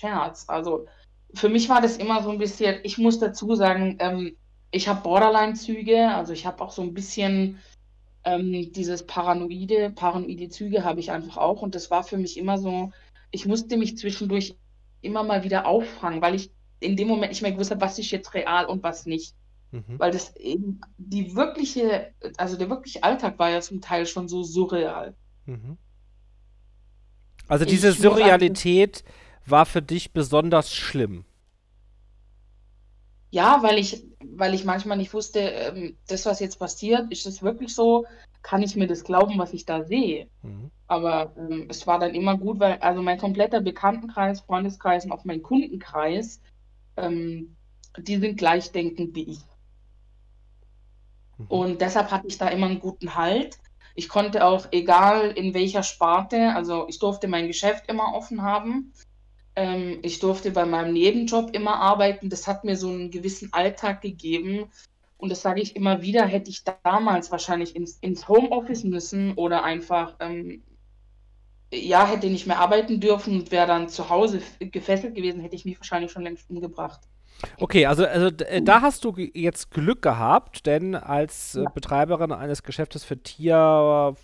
[0.00, 0.44] Scherz.
[0.48, 0.86] Also
[1.34, 4.36] für mich war das immer so ein bisschen, ich muss dazu sagen, ähm,
[4.72, 7.60] ich habe Borderline-Züge, also ich habe auch so ein bisschen
[8.24, 11.62] ähm, dieses Paranoide, paranoide Züge habe ich einfach auch.
[11.62, 12.90] Und das war für mich immer so,
[13.30, 14.56] ich musste mich zwischendurch
[15.00, 16.50] immer mal wieder auffangen, weil ich
[16.80, 19.34] in dem Moment nicht mehr gewusst habe, was ist jetzt real und was nicht.
[19.72, 19.98] Mhm.
[19.98, 24.42] Weil das eben die wirkliche, also der wirkliche Alltag war ja zum Teil schon so
[24.42, 25.14] surreal.
[25.46, 25.76] Mhm.
[27.48, 29.04] Also diese ich Surrealität
[29.46, 31.24] war für dich besonders schlimm.
[33.34, 37.42] Ja, weil ich, weil ich manchmal nicht wusste, ähm, das, was jetzt passiert, ist es
[37.42, 38.06] wirklich so?
[38.42, 40.28] Kann ich mir das glauben, was ich da sehe?
[40.42, 40.70] Mhm.
[40.86, 45.24] Aber ähm, es war dann immer gut, weil also mein kompletter Bekanntenkreis, Freundeskreis und auch
[45.24, 46.40] mein Kundenkreis,
[46.96, 47.56] ähm,
[47.98, 49.40] die sind gleichdenkend wie ich.
[51.36, 51.46] Mhm.
[51.48, 53.58] Und deshalb hatte ich da immer einen guten Halt.
[53.96, 58.92] Ich konnte auch, egal in welcher Sparte, also ich durfte mein Geschäft immer offen haben.
[59.56, 62.28] Ähm, ich durfte bei meinem Nebenjob immer arbeiten.
[62.28, 64.66] Das hat mir so einen gewissen Alltag gegeben.
[65.16, 69.64] Und das sage ich immer wieder, hätte ich damals wahrscheinlich ins, ins Homeoffice müssen oder
[69.64, 70.62] einfach, ähm,
[71.72, 75.64] ja, hätte nicht mehr arbeiten dürfen und wäre dann zu Hause gefesselt gewesen, hätte ich
[75.64, 77.00] mich wahrscheinlich schon längst umgebracht.
[77.58, 81.64] Okay, also, also äh, da hast du jetzt Glück gehabt, denn als äh.
[81.74, 84.14] Betreiberin eines Geschäftes für Tier,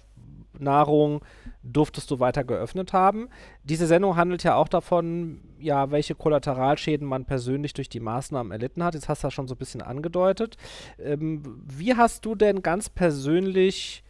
[0.60, 1.24] Nahrung
[1.62, 3.28] durftest du weiter geöffnet haben.
[3.64, 8.82] Diese Sendung handelt ja auch davon, ja, welche Kollateralschäden man persönlich durch die Maßnahmen erlitten
[8.82, 8.94] hat.
[8.94, 10.56] Jetzt hast du das schon so ein bisschen angedeutet.
[10.98, 14.02] Ähm, wie hast du denn ganz persönlich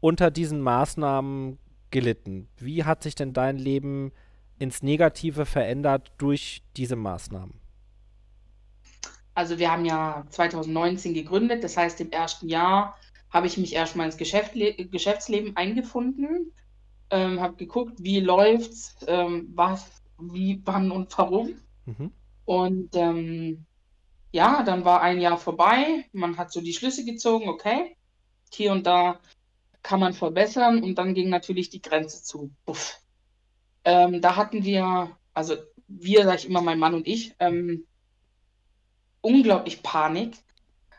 [0.00, 1.58] unter diesen Maßnahmen
[1.90, 2.48] gelitten?
[2.58, 4.12] Wie hat sich denn dein Leben
[4.58, 7.60] ins Negative verändert durch diese Maßnahmen?
[9.34, 12.96] Also wir haben ja 2019 gegründet, das heißt im ersten Jahr
[13.34, 16.52] habe ich mich erstmal ins Geschäft, Geschäftsleben eingefunden,
[17.10, 21.56] ähm, habe geguckt, wie läuft's, ähm, was, wie, wann und warum.
[21.84, 22.12] Mhm.
[22.44, 23.66] Und ähm,
[24.30, 27.96] ja, dann war ein Jahr vorbei, man hat so die Schlüsse gezogen, okay,
[28.52, 29.18] hier und da
[29.82, 32.52] kann man verbessern und dann ging natürlich die Grenze zu.
[33.84, 35.56] Ähm, da hatten wir, also
[35.88, 37.84] wir, sage ich immer, mein Mann und ich, ähm,
[39.20, 40.36] unglaublich Panik,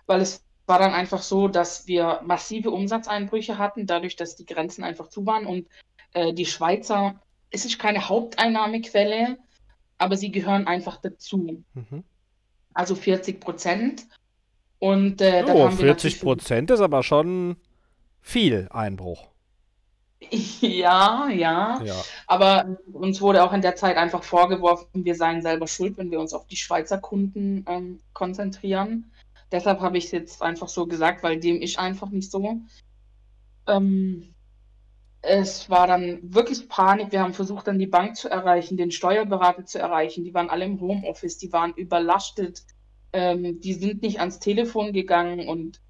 [0.05, 4.83] weil es war dann einfach so, dass wir massive Umsatzeinbrüche hatten, dadurch, dass die Grenzen
[4.83, 5.67] einfach zu waren und
[6.13, 7.19] äh, die Schweizer,
[7.51, 9.37] es ist keine Haupteinnahmequelle,
[9.97, 11.63] aber sie gehören einfach dazu.
[11.73, 12.03] Mhm.
[12.73, 14.07] Also 40 Prozent.
[14.79, 17.55] Und äh, oh, haben 40 Prozent ist aber schon
[18.21, 19.27] viel Einbruch.
[20.61, 21.95] Ja, ja, ja.
[22.25, 26.19] Aber uns wurde auch in der Zeit einfach vorgeworfen, wir seien selber schuld, wenn wir
[26.19, 29.11] uns auf die Schweizer Kunden ähm, konzentrieren.
[29.51, 32.61] Deshalb habe ich es jetzt einfach so gesagt, weil dem ist einfach nicht so.
[33.67, 34.33] Ähm,
[35.21, 37.11] es war dann wirklich Panik.
[37.11, 40.23] Wir haben versucht, dann die Bank zu erreichen, den Steuerberater zu erreichen.
[40.23, 42.63] Die waren alle im Homeoffice, die waren überlastet.
[43.13, 45.81] Ähm, die sind nicht ans Telefon gegangen und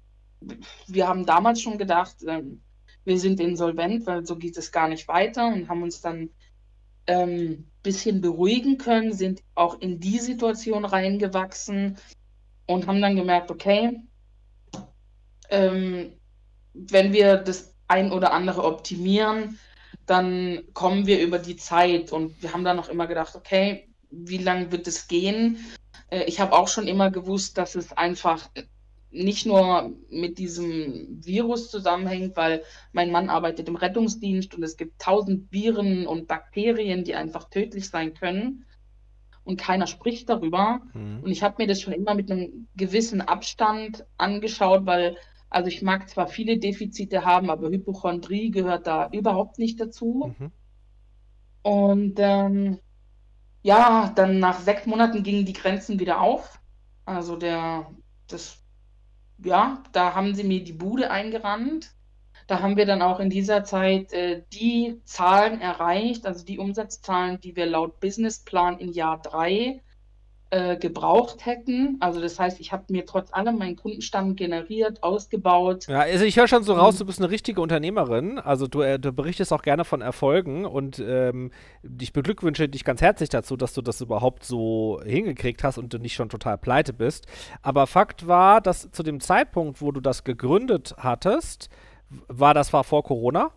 [0.86, 2.62] wir haben damals schon gedacht, ähm,
[3.04, 6.30] wir sind insolvent, weil so geht es gar nicht weiter und haben uns dann
[7.06, 11.96] ein ähm, bisschen beruhigen können, sind auch in die Situation reingewachsen,
[12.66, 14.00] und haben dann gemerkt, okay,
[15.50, 16.12] ähm,
[16.74, 19.58] wenn wir das ein oder andere optimieren,
[20.06, 22.12] dann kommen wir über die Zeit.
[22.12, 25.64] Und wir haben dann noch immer gedacht, okay, wie lange wird es gehen?
[26.10, 28.48] Äh, ich habe auch schon immer gewusst, dass es einfach
[29.10, 32.62] nicht nur mit diesem Virus zusammenhängt, weil
[32.92, 37.88] mein Mann arbeitet im Rettungsdienst und es gibt tausend Viren und Bakterien, die einfach tödlich
[37.88, 38.66] sein können.
[39.46, 40.82] Und keiner spricht darüber.
[40.92, 41.20] Mhm.
[41.22, 45.16] Und ich habe mir das schon immer mit einem gewissen Abstand angeschaut, weil,
[45.48, 50.34] also ich mag zwar viele Defizite haben, aber Hypochondrie gehört da überhaupt nicht dazu.
[50.38, 50.50] Mhm.
[51.62, 52.78] Und ähm,
[53.62, 56.60] ja, dann nach sechs Monaten gingen die Grenzen wieder auf.
[57.04, 57.90] Also der,
[58.28, 58.62] das,
[59.38, 61.95] ja, da haben sie mir die Bude eingerannt.
[62.46, 67.40] Da haben wir dann auch in dieser Zeit äh, die Zahlen erreicht, also die Umsatzzahlen,
[67.40, 69.80] die wir laut Businessplan in Jahr drei
[70.50, 71.96] äh, gebraucht hätten.
[71.98, 75.88] Also das heißt, ich habe mir trotz allem meinen Kundenstamm generiert, ausgebaut.
[75.88, 76.98] Ja, also ich höre schon so raus, Mhm.
[76.98, 78.38] du bist eine richtige Unternehmerin.
[78.38, 81.50] Also du, äh, du berichtest auch gerne von Erfolgen und ähm,
[81.98, 85.98] ich beglückwünsche dich ganz herzlich dazu, dass du das überhaupt so hingekriegt hast und du
[85.98, 87.26] nicht schon total pleite bist.
[87.62, 91.70] Aber Fakt war, dass zu dem Zeitpunkt, wo du das gegründet hattest,
[92.28, 93.50] war das war vor Corona,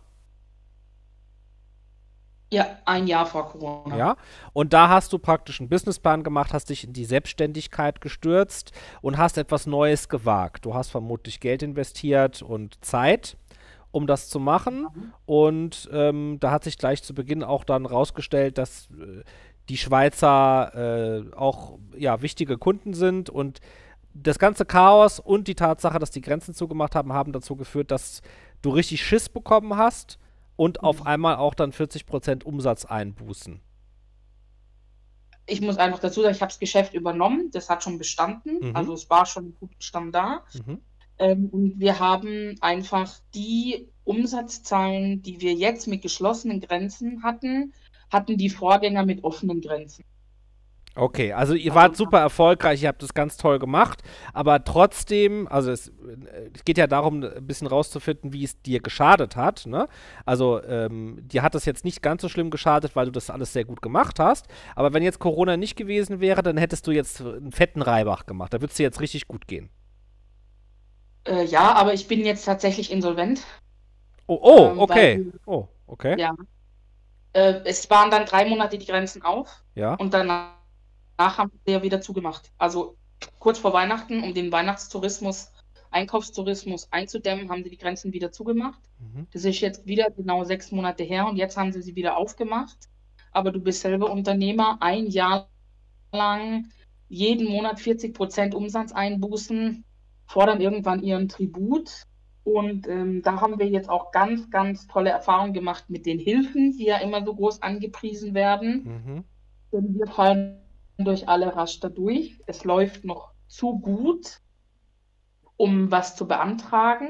[2.52, 3.96] Ja, ein Jahr vor Corona.
[3.96, 4.16] ja.
[4.52, 8.72] Und da hast du praktisch einen Businessplan gemacht, hast dich in die Selbstständigkeit gestürzt
[9.02, 10.64] und hast etwas Neues gewagt.
[10.64, 13.36] Du hast vermutlich Geld investiert und Zeit,
[13.92, 14.88] um das zu machen.
[15.26, 19.22] Und ähm, da hat sich gleich zu Beginn auch dann rausgestellt, dass äh,
[19.68, 23.60] die Schweizer äh, auch ja, wichtige Kunden sind und
[24.14, 28.22] das ganze Chaos und die Tatsache, dass die Grenzen zugemacht haben, haben dazu geführt, dass
[28.62, 30.18] du richtig Schiss bekommen hast
[30.56, 33.60] und auf einmal auch dann 40% Umsatz einbußen.
[35.46, 37.50] Ich muss einfach dazu sagen, ich habe das Geschäft übernommen.
[37.52, 38.68] Das hat schon bestanden.
[38.68, 38.76] Mhm.
[38.76, 40.44] Also es war schon gut Stamm da.
[40.54, 40.80] Mhm.
[41.18, 47.72] Ähm, und wir haben einfach die Umsatzzahlen, die wir jetzt mit geschlossenen Grenzen hatten,
[48.10, 50.04] hatten die Vorgänger mit offenen Grenzen.
[50.96, 54.02] Okay, also ihr wart super erfolgreich, ihr habt das ganz toll gemacht,
[54.34, 58.80] aber trotzdem, also es, äh, es geht ja darum, ein bisschen rauszufinden, wie es dir
[58.80, 59.66] geschadet hat.
[59.66, 59.86] Ne?
[60.26, 63.52] Also ähm, dir hat das jetzt nicht ganz so schlimm geschadet, weil du das alles
[63.52, 64.48] sehr gut gemacht hast.
[64.74, 68.52] Aber wenn jetzt Corona nicht gewesen wäre, dann hättest du jetzt einen fetten Reibach gemacht.
[68.52, 69.70] Da würde es dir jetzt richtig gut gehen.
[71.24, 73.42] Äh, ja, aber ich bin jetzt tatsächlich insolvent.
[74.26, 75.18] Oh, oh Ähm, okay.
[75.18, 76.18] weil- Oh, okay.
[76.18, 76.34] Ja.
[77.32, 79.94] Äh, es waren dann drei Monate die Grenzen auf Ja.
[79.94, 80.50] und danach
[81.20, 82.50] haben sie ja wieder zugemacht.
[82.58, 82.96] Also
[83.38, 85.52] kurz vor Weihnachten, um den Weihnachtstourismus,
[85.90, 88.80] Einkaufstourismus einzudämmen, haben sie die Grenzen wieder zugemacht.
[88.98, 89.26] Mhm.
[89.32, 92.88] Das ist jetzt wieder genau sechs Monate her und jetzt haben sie sie wieder aufgemacht.
[93.32, 95.48] Aber du bist selber Unternehmer, ein Jahr
[96.12, 96.66] lang
[97.08, 99.84] jeden Monat 40 Prozent Umsatz einbußen,
[100.26, 102.04] fordern irgendwann ihren Tribut.
[102.44, 106.72] Und ähm, da haben wir jetzt auch ganz, ganz tolle Erfahrungen gemacht mit den Hilfen,
[106.76, 108.84] die ja immer so groß angepriesen werden.
[108.84, 109.24] Mhm.
[109.72, 110.60] Denn wir fallen
[111.04, 112.38] durch alle Raster durch.
[112.46, 114.40] Es läuft noch zu gut,
[115.56, 117.08] um was zu beantragen.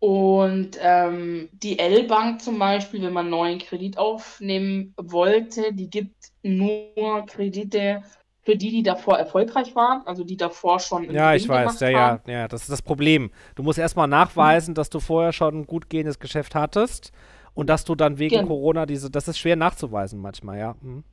[0.00, 6.14] Und ähm, die L-Bank zum Beispiel, wenn man einen neuen Kredit aufnehmen wollte, die gibt
[6.42, 8.02] nur Kredite
[8.42, 11.98] für die, die davor erfolgreich waren, also die davor schon Ja, ich weiß, ja, ja,
[11.98, 12.30] haben.
[12.30, 13.30] ja, das ist das Problem.
[13.54, 17.10] Du musst erstmal nachweisen, dass du vorher schon ein gut gehendes Geschäft hattest
[17.54, 18.48] und dass du dann wegen Genau.
[18.48, 20.76] Corona diese, das ist schwer nachzuweisen manchmal, ja.
[20.82, 21.04] Mhm.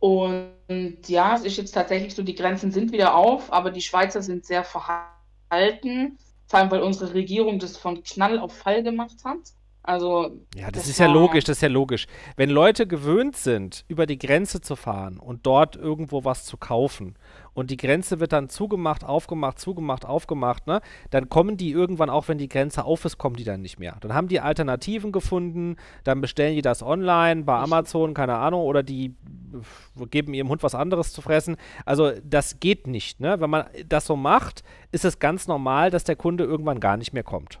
[0.00, 4.22] Und ja, es ist jetzt tatsächlich so, die Grenzen sind wieder auf, aber die Schweizer
[4.22, 9.38] sind sehr verhalten, vor allem weil unsere Regierung das von Knall auf Fall gemacht hat.
[9.82, 12.06] Also Ja, das, Das ist ja logisch, das ist ja logisch.
[12.36, 17.16] Wenn Leute gewöhnt sind, über die Grenze zu fahren und dort irgendwo was zu kaufen
[17.58, 20.80] und die Grenze wird dann zugemacht, aufgemacht, zugemacht, aufgemacht, ne,
[21.10, 23.96] dann kommen die irgendwann, auch wenn die Grenze auf ist, kommen die dann nicht mehr.
[24.00, 27.58] Dann haben die Alternativen gefunden, dann bestellen die das online bei.
[27.58, 29.16] Amazon, keine Ahnung, oder die
[30.00, 31.56] äh, geben ihrem Hund was anderes zu fressen.
[31.84, 33.40] Also das geht nicht, ne?
[33.40, 34.62] Wenn man das so macht,
[34.92, 37.60] ist es ganz normal, dass der Kunde irgendwann gar nicht mehr kommt.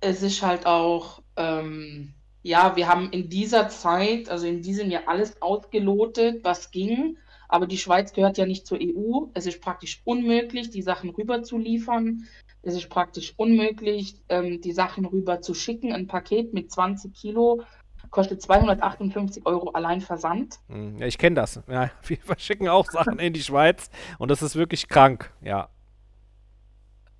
[0.00, 5.02] es ist halt auch, ähm, ja, wir haben in dieser Zeit, also in diesem Jahr
[5.06, 7.18] alles ausgelotet, was ging.
[7.48, 9.26] Aber die Schweiz gehört ja nicht zur EU.
[9.34, 12.24] Es ist praktisch unmöglich, die Sachen rüber zu liefern.
[12.62, 15.92] Es ist praktisch unmöglich, ähm, die Sachen rüber zu schicken.
[15.92, 17.62] Ein Paket mit 20 Kilo
[18.10, 20.56] kostet 258 Euro allein Versand.
[20.68, 21.60] Hm, Ja, ich kenne das.
[21.68, 25.68] Ja, wir verschicken auch Sachen in die Schweiz und das ist wirklich krank, ja.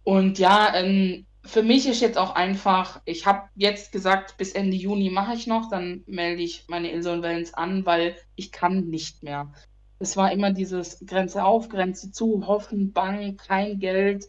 [0.05, 4.77] Und ja, ähm, für mich ist jetzt auch einfach, ich habe jetzt gesagt, bis Ende
[4.77, 9.53] Juni mache ich noch, dann melde ich meine Insolvenz an, weil ich kann nicht mehr.
[9.99, 14.27] Es war immer dieses Grenze auf, Grenze zu, hoffen, bangen, kein Geld.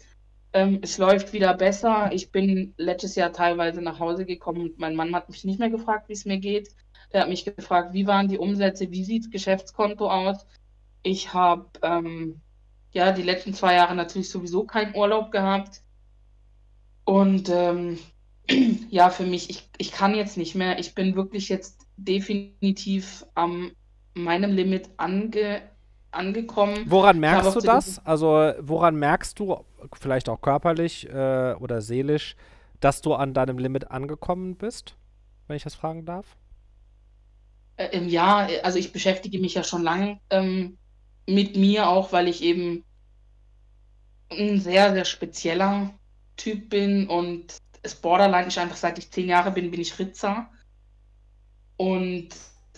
[0.51, 2.11] Ähm, es läuft wieder besser.
[2.11, 5.69] Ich bin letztes Jahr teilweise nach Hause gekommen und mein Mann hat mich nicht mehr
[5.69, 6.69] gefragt, wie es mir geht.
[7.13, 10.45] Der hat mich gefragt, wie waren die Umsätze, wie sieht das Geschäftskonto aus?
[11.03, 12.41] Ich habe ähm,
[12.91, 15.81] ja, die letzten zwei Jahre natürlich sowieso keinen Urlaub gehabt.
[17.05, 17.99] Und ähm,
[18.89, 20.79] ja, für mich, ich, ich kann jetzt nicht mehr.
[20.79, 23.71] Ich bin wirklich jetzt definitiv an
[24.23, 25.61] meinem Limit ange,
[26.11, 26.85] angekommen.
[26.85, 28.05] Woran merkst du das?
[28.05, 29.63] Also woran merkst du,
[29.93, 32.35] vielleicht auch körperlich äh, oder seelisch,
[32.79, 34.95] dass du an deinem Limit angekommen bist,
[35.47, 36.37] wenn ich das fragen darf?
[37.77, 40.77] Äh, ja, also ich beschäftige mich ja schon lange ähm,
[41.27, 42.83] mit mir auch, weil ich eben
[44.31, 45.91] ein sehr, sehr spezieller
[46.37, 50.49] Typ bin und es Borderline ist einfach, seit ich zehn Jahre bin, bin ich Ritzer.
[51.77, 52.29] Und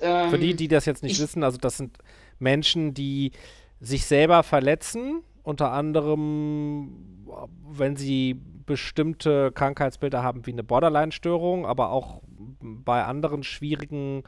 [0.01, 1.97] ähm, für die, die das jetzt nicht ich, wissen, also das sind
[2.39, 3.31] Menschen, die
[3.79, 7.25] sich selber verletzen, unter anderem,
[7.69, 12.21] wenn sie bestimmte Krankheitsbilder haben wie eine Borderline-Störung, aber auch
[12.61, 14.23] bei anderen schwierigen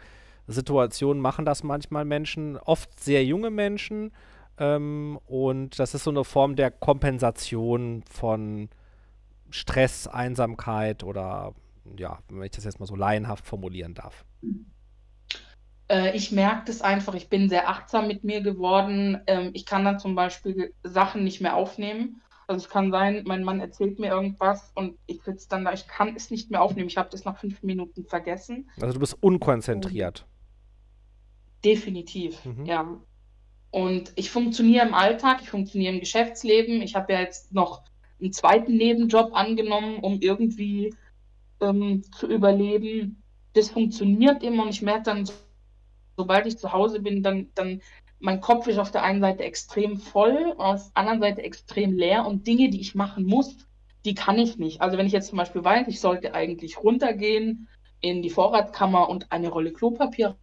[0.48, 4.12] Situationen machen das manchmal Menschen, oft sehr junge Menschen.
[4.58, 8.70] Ähm, und das ist so eine Form der Kompensation von
[9.50, 11.54] Stress, Einsamkeit oder
[11.98, 14.26] ja, wenn ich das jetzt mal so laienhaft formulieren darf.
[15.88, 19.22] Äh, ich merke das einfach, ich bin sehr achtsam mit mir geworden.
[19.28, 22.22] Ähm, ich kann dann zum Beispiel Sachen nicht mehr aufnehmen.
[22.48, 25.88] Also es kann sein, mein Mann erzählt mir irgendwas und ich sitze dann da, ich
[25.88, 26.90] kann es nicht mehr aufnehmen.
[26.90, 28.70] Ich habe das nach fünf Minuten vergessen.
[28.82, 30.26] Also du bist unkonzentriert.
[31.64, 32.66] Definitiv, mhm.
[32.66, 33.00] ja.
[33.72, 36.82] Und ich funktioniere im Alltag, ich funktioniere im Geschäftsleben.
[36.82, 37.82] Ich habe ja jetzt noch
[38.22, 40.94] einen zweiten Nebenjob angenommen, um irgendwie
[41.62, 43.24] ähm, zu überleben.
[43.54, 45.30] Das funktioniert immer und ich merke dann,
[46.16, 47.82] sobald ich zu Hause bin, dann, dann
[48.20, 52.26] mein Kopf ist auf der einen Seite extrem voll, auf der anderen Seite extrem leer
[52.26, 53.56] und Dinge, die ich machen muss,
[54.06, 54.82] die kann ich nicht.
[54.82, 57.68] Also wenn ich jetzt zum Beispiel weiß, ich sollte eigentlich runtergehen
[58.00, 60.38] in die Vorratskammer und eine Rolle Klopapier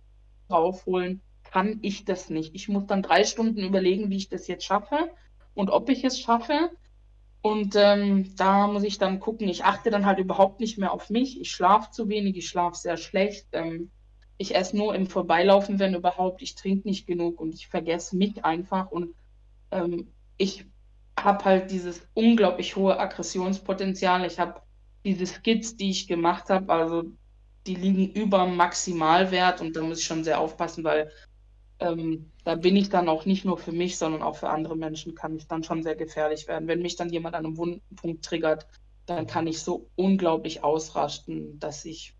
[0.50, 2.54] raufholen, kann ich das nicht.
[2.54, 5.10] Ich muss dann drei Stunden überlegen, wie ich das jetzt schaffe
[5.54, 6.70] und ob ich es schaffe.
[7.42, 9.48] Und ähm, da muss ich dann gucken.
[9.48, 11.40] Ich achte dann halt überhaupt nicht mehr auf mich.
[11.40, 13.46] Ich schlafe zu wenig, ich schlafe sehr schlecht.
[13.52, 13.90] Ähm,
[14.40, 16.40] ich esse nur im Vorbeilaufen, wenn überhaupt.
[16.40, 18.90] Ich trinke nicht genug und ich vergesse mich einfach.
[18.90, 19.14] Und
[19.70, 20.08] ähm,
[20.38, 20.64] ich
[21.18, 24.24] habe halt dieses unglaublich hohe Aggressionspotenzial.
[24.24, 24.62] Ich habe
[25.04, 27.04] diese Skits, die ich gemacht habe, also
[27.66, 31.10] die liegen über Maximalwert und da muss ich schon sehr aufpassen, weil
[31.78, 35.14] ähm, da bin ich dann auch nicht nur für mich, sondern auch für andere Menschen
[35.14, 36.66] kann ich dann schon sehr gefährlich werden.
[36.66, 38.66] Wenn mich dann jemand an einem Wundenpunkt triggert,
[39.04, 42.14] dann kann ich so unglaublich ausrasten, dass ich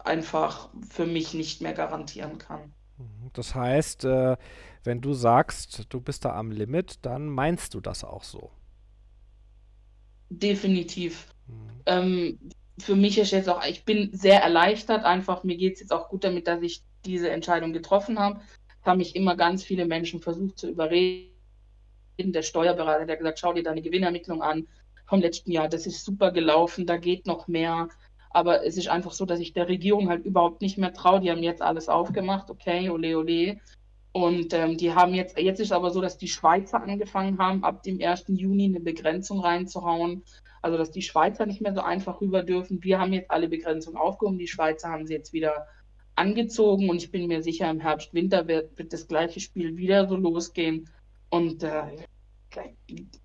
[0.00, 2.72] einfach für mich nicht mehr garantieren kann.
[2.98, 3.30] Mhm.
[3.32, 4.36] Das heißt, äh,
[4.84, 8.50] wenn du sagst, du bist da am Limit, dann meinst du das auch so?
[10.30, 11.28] Definitiv.
[11.46, 11.82] Mhm.
[11.86, 12.38] Ähm,
[12.78, 16.08] für mich ist jetzt auch, ich bin sehr erleichtert, einfach mir geht es jetzt auch
[16.08, 18.40] gut damit, dass ich diese Entscheidung getroffen habe.
[18.80, 21.32] Es haben mich immer ganz viele Menschen versucht zu überreden.
[22.18, 24.66] Der Steuerberater, der hat gesagt, schau dir deine Gewinnermittlung an
[25.06, 27.88] vom letzten Jahr, das ist super gelaufen, da geht noch mehr.
[28.30, 31.20] Aber es ist einfach so, dass ich der Regierung halt überhaupt nicht mehr traue.
[31.20, 33.58] Die haben jetzt alles aufgemacht, okay, ole, ole.
[34.12, 37.82] Und ähm, die haben jetzt, jetzt ist aber so, dass die Schweizer angefangen haben, ab
[37.82, 38.24] dem 1.
[38.28, 40.24] Juni eine Begrenzung reinzuhauen.
[40.60, 42.82] Also, dass die Schweizer nicht mehr so einfach rüber dürfen.
[42.82, 44.38] Wir haben jetzt alle Begrenzungen aufgehoben.
[44.38, 45.66] Die Schweizer haben sie jetzt wieder
[46.16, 50.08] angezogen und ich bin mir sicher, im Herbst, Winter wird, wird das gleiche Spiel wieder
[50.08, 50.88] so losgehen.
[51.30, 51.82] Und äh,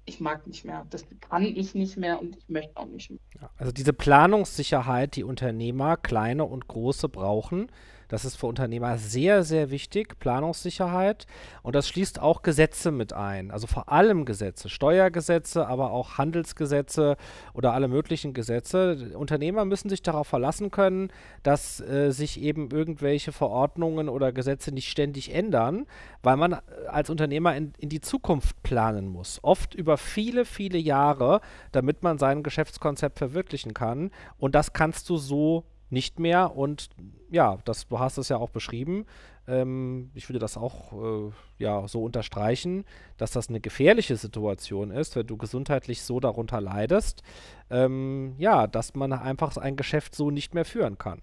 [0.06, 0.86] ich mag nicht mehr.
[0.90, 3.50] Das kann ich nicht mehr und ich möchte auch nicht mehr.
[3.58, 7.72] also diese Planungssicherheit, die Unternehmer, kleine und große, brauchen,
[8.08, 11.26] das ist für Unternehmer sehr, sehr wichtig, Planungssicherheit.
[11.62, 13.52] Und das schließt auch Gesetze mit ein.
[13.52, 17.18] Also vor allem Gesetze, Steuergesetze, aber auch Handelsgesetze
[17.54, 19.12] oder alle möglichen Gesetze.
[19.16, 21.12] Unternehmer müssen sich darauf verlassen können,
[21.44, 25.86] dass äh, sich eben irgendwelche Verordnungen oder Gesetze nicht ständig ändern,
[26.22, 26.58] weil man äh,
[26.88, 29.40] als Unternehmer in, in die Zukunft planen muss.
[29.42, 34.12] Oft über viele, viele Jahre, damit man sein Geschäftskonzept verwirklichen kann.
[34.38, 36.56] Und das kannst du so nicht mehr.
[36.56, 36.90] Und
[37.30, 39.06] ja, das, du hast es ja auch beschrieben.
[39.48, 42.86] Ähm, ich würde das auch äh, ja, so unterstreichen,
[43.18, 47.24] dass das eine gefährliche Situation ist, wenn du gesundheitlich so darunter leidest.
[47.70, 51.22] Ähm, ja, dass man einfach ein Geschäft so nicht mehr führen kann.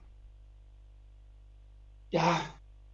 [2.11, 2.41] Ja,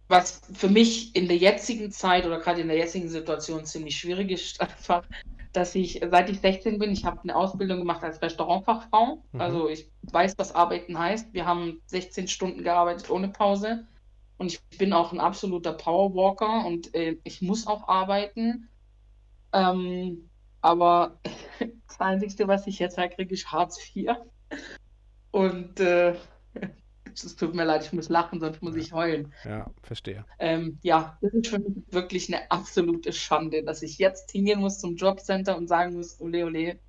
[0.07, 4.31] was für mich in der jetzigen Zeit oder gerade in der jetzigen Situation ziemlich schwierig
[4.31, 5.03] ist, einfach
[5.57, 9.23] dass ich, seit ich 16 bin, ich habe eine Ausbildung gemacht als Restaurantfachfrau.
[9.31, 9.41] Mhm.
[9.41, 11.33] Also ich weiß, was Arbeiten heißt.
[11.33, 13.87] Wir haben 16 Stunden gearbeitet ohne Pause.
[14.37, 18.69] Und ich bin auch ein absoluter Powerwalker und äh, ich muss auch arbeiten.
[19.51, 20.29] Ähm,
[20.61, 21.19] aber
[21.87, 24.11] das Einzige, was ich jetzt halt kriege, ist Hartz IV.
[25.31, 26.13] Und äh,
[27.23, 28.81] es tut mir leid, ich muss lachen, sonst muss Ja.
[28.81, 29.33] ich heulen.
[29.43, 30.25] Ja, verstehe.
[30.39, 34.79] Ähm, ja, das ist für mich wirklich eine absolute Schande, dass ich jetzt hingehen muss
[34.79, 36.79] zum Jobcenter und sagen muss, ole, ole,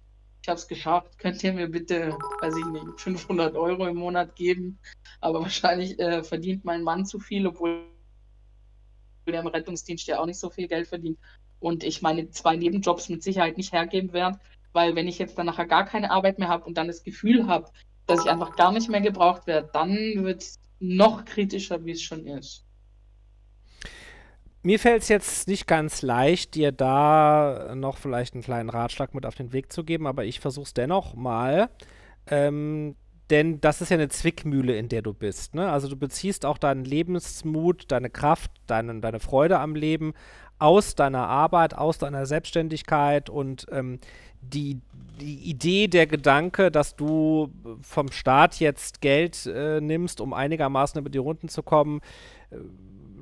[0.43, 4.37] ich habe es geschafft, könnt ihr mir bitte, weiß ich nicht, 500 Euro im Monat
[4.37, 4.79] geben?
[5.21, 7.83] Aber wahrscheinlich äh, verdient mein Mann zu viel, obwohl
[9.27, 11.19] der im Rettungsdienst ja auch nicht so viel Geld verdient
[11.61, 14.39] und ich meine zwei Nebenjobs mit Sicherheit nicht hergeben werde,
[14.73, 17.47] weil wenn ich jetzt dann nachher gar keine Arbeit mehr habe und dann das Gefühl
[17.47, 17.71] habe,
[18.09, 19.95] dass ich einfach gar nicht mehr gebraucht werde, dann
[20.25, 22.65] wird es noch kritischer, wie es schon ist.
[24.63, 29.25] Mir fällt es jetzt nicht ganz leicht, dir da noch vielleicht einen kleinen Ratschlag mit
[29.25, 31.71] auf den Weg zu geben, aber ich versuche es dennoch mal.
[32.27, 32.97] Ähm,
[33.31, 35.55] denn das ist ja eine Zwickmühle, in der du bist.
[35.55, 35.71] Ne?
[35.71, 40.15] Also du beziehst auch deinen Lebensmut, deine Kraft, deine, deine Freude am Leben
[40.59, 44.01] aus deiner Arbeit, aus deiner Selbstständigkeit und ähm,
[44.41, 44.81] die,
[45.21, 47.53] die Idee, der Gedanke, dass du
[47.83, 52.01] vom Staat jetzt Geld äh, nimmst, um einigermaßen über die Runden zu kommen,
[52.51, 52.57] äh,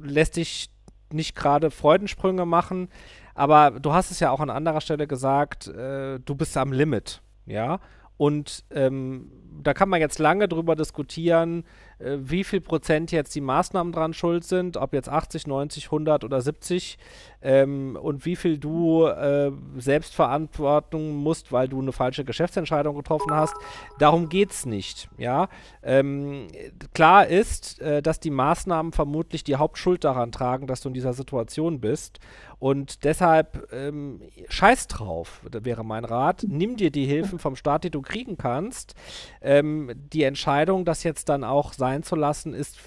[0.02, 0.70] lässt dich
[1.12, 2.88] nicht gerade Freudensprünge machen.
[3.34, 7.20] Aber du hast es ja auch an anderer Stelle gesagt, äh, du bist am Limit,
[7.44, 7.80] ja.
[8.16, 9.30] Und ähm,
[9.62, 11.64] da kann man jetzt lange drüber diskutieren,
[11.98, 16.24] äh, wie viel Prozent jetzt die Maßnahmen dran schuld sind, ob jetzt 80, 90, 100
[16.24, 16.98] oder 70
[17.42, 23.54] ähm, und wie viel du äh, Selbstverantwortung musst, weil du eine falsche Geschäftsentscheidung getroffen hast.
[23.98, 25.48] Darum geht es nicht, ja.
[25.82, 26.48] Ähm,
[26.94, 31.12] klar ist, äh, dass die Maßnahmen vermutlich die Hauptschuld daran tragen, dass du in dieser
[31.12, 32.20] Situation bist.
[32.58, 36.46] Und deshalb ähm, scheiß drauf, wäre mein Rat.
[36.48, 38.94] Nimm dir die Hilfen vom Staat, die du kriegen kannst.
[39.42, 42.78] Ähm, die Entscheidung, das jetzt dann auch sein zu lassen, ist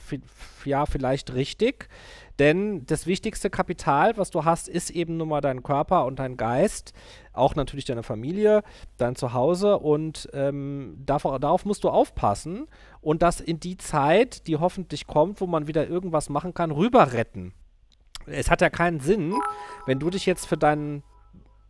[0.66, 1.88] ja vielleicht richtig.
[2.40, 6.38] Denn das wichtigste Kapital, was du hast, ist eben nun mal dein Körper und dein
[6.38, 6.94] Geist.
[7.34, 8.64] Auch natürlich deine Familie,
[8.98, 9.78] dein Zuhause.
[9.78, 12.68] Und ähm, darauf, darauf musst du aufpassen
[13.02, 17.14] und das in die Zeit, die hoffentlich kommt, wo man wieder irgendwas machen kann, rüber
[17.14, 17.54] retten
[18.32, 19.36] es hat ja keinen Sinn,
[19.86, 21.04] wenn du dich jetzt für dein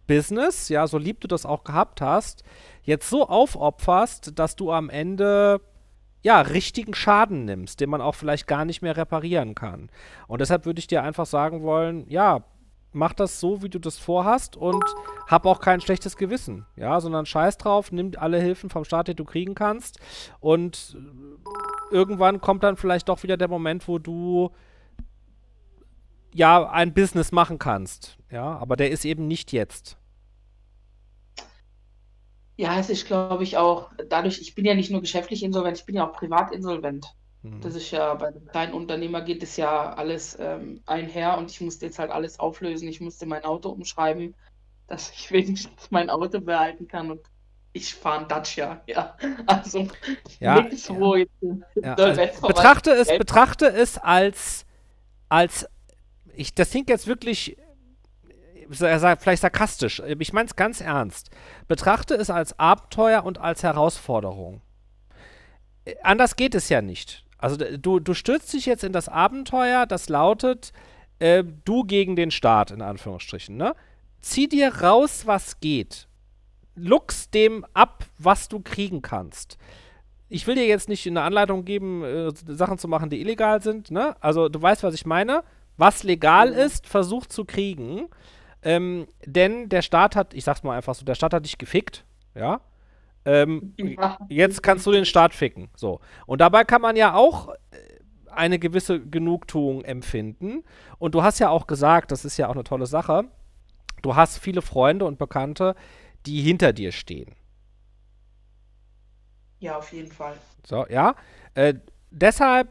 [0.07, 2.43] Business, ja, so lieb du das auch gehabt hast,
[2.83, 5.61] jetzt so aufopferst, dass du am Ende
[6.21, 9.89] ja, richtigen Schaden nimmst, den man auch vielleicht gar nicht mehr reparieren kann.
[10.27, 12.43] Und deshalb würde ich dir einfach sagen wollen, ja,
[12.91, 14.83] mach das so, wie du das vorhast und
[15.27, 19.15] hab auch kein schlechtes Gewissen, ja, sondern scheiß drauf, nimm alle Hilfen vom Staat, die
[19.15, 19.99] du kriegen kannst
[20.39, 20.97] und
[21.91, 24.51] irgendwann kommt dann vielleicht doch wieder der Moment, wo du
[26.33, 28.17] ja ein Business machen kannst.
[28.31, 29.97] Ja, aber der ist eben nicht jetzt.
[32.59, 35.85] Ja, es ist, glaube ich, auch dadurch, ich bin ja nicht nur geschäftlich insolvent, ich
[35.85, 37.07] bin ja auch privat insolvent.
[37.41, 37.61] Mhm.
[37.61, 41.61] Das ist ja, bei einem kleinen Unternehmer geht es ja alles ähm, einher und ich
[41.61, 42.89] musste jetzt halt alles auflösen.
[42.89, 44.35] Ich musste mein Auto umschreiben,
[44.87, 47.21] dass ich wenigstens mein Auto behalten kann und
[47.71, 49.15] ich fahre ein Dacia, ja.
[49.45, 49.87] Also
[50.41, 51.31] Ja, nichts, wo jetzt
[51.81, 54.65] Ja, also betrachte es, betrachte es als,
[55.29, 55.65] als,
[56.35, 57.55] ich, das klingt jetzt wirklich,
[58.69, 61.29] vielleicht sarkastisch, ich meine es ganz ernst.
[61.67, 64.61] Betrachte es als Abenteuer und als Herausforderung.
[65.85, 67.25] Äh, Anders geht es ja nicht.
[67.37, 70.73] Also du, du stürzt dich jetzt in das Abenteuer, das lautet,
[71.19, 73.75] äh, du gegen den Staat, in Anführungsstrichen, ne?
[74.21, 76.07] Zieh dir raus, was geht.
[76.75, 79.57] Lux dem ab, was du kriegen kannst
[80.29, 83.91] ich will dir jetzt nicht eine Anleitung geben, äh, Sachen zu machen, die illegal sind,
[83.91, 84.15] ne?
[84.21, 85.43] Also du weißt, was ich meine.
[85.75, 86.57] Was legal Mhm.
[86.57, 88.07] ist, versuch zu kriegen.
[88.61, 92.05] Ähm, denn der Staat hat, ich sag's mal einfach so, der Staat hat dich gefickt,
[92.35, 92.61] ja.
[93.25, 93.75] Ähm,
[94.29, 95.69] jetzt kannst du den Staat ficken.
[95.75, 95.99] So.
[96.25, 97.55] Und dabei kann man ja auch äh,
[98.31, 100.63] eine gewisse Genugtuung empfinden.
[100.97, 103.25] Und du hast ja auch gesagt, das ist ja auch eine tolle Sache,
[104.01, 105.75] du hast viele Freunde und Bekannte,
[106.25, 107.35] die hinter dir stehen.
[109.59, 110.35] Ja, auf jeden Fall.
[110.65, 111.15] So, ja.
[111.53, 111.75] Äh,
[112.11, 112.69] deshalb,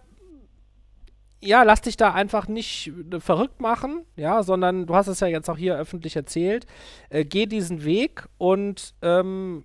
[1.41, 5.27] ja, lass dich da einfach nicht äh, verrückt machen, ja, sondern du hast es ja
[5.27, 6.67] jetzt auch hier öffentlich erzählt.
[7.11, 9.65] Äh, geh diesen Weg und ähm,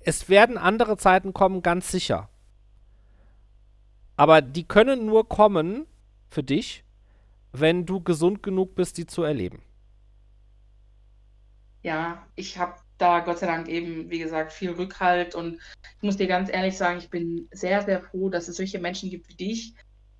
[0.00, 2.28] es werden andere Zeiten kommen, ganz sicher.
[4.16, 5.86] Aber die können nur kommen
[6.30, 6.84] für dich,
[7.52, 9.62] wenn du gesund genug bist, die zu erleben.
[11.82, 16.16] Ja, ich habe da Gott sei Dank eben, wie gesagt, viel Rückhalt und ich muss
[16.16, 19.34] dir ganz ehrlich sagen, ich bin sehr, sehr froh, dass es solche Menschen gibt wie
[19.34, 19.74] dich,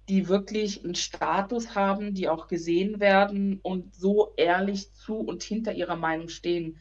[0.08, 5.72] die wirklich einen Status haben, die auch gesehen werden und so ehrlich zu und hinter
[5.72, 6.78] ihrer Meinung stehen.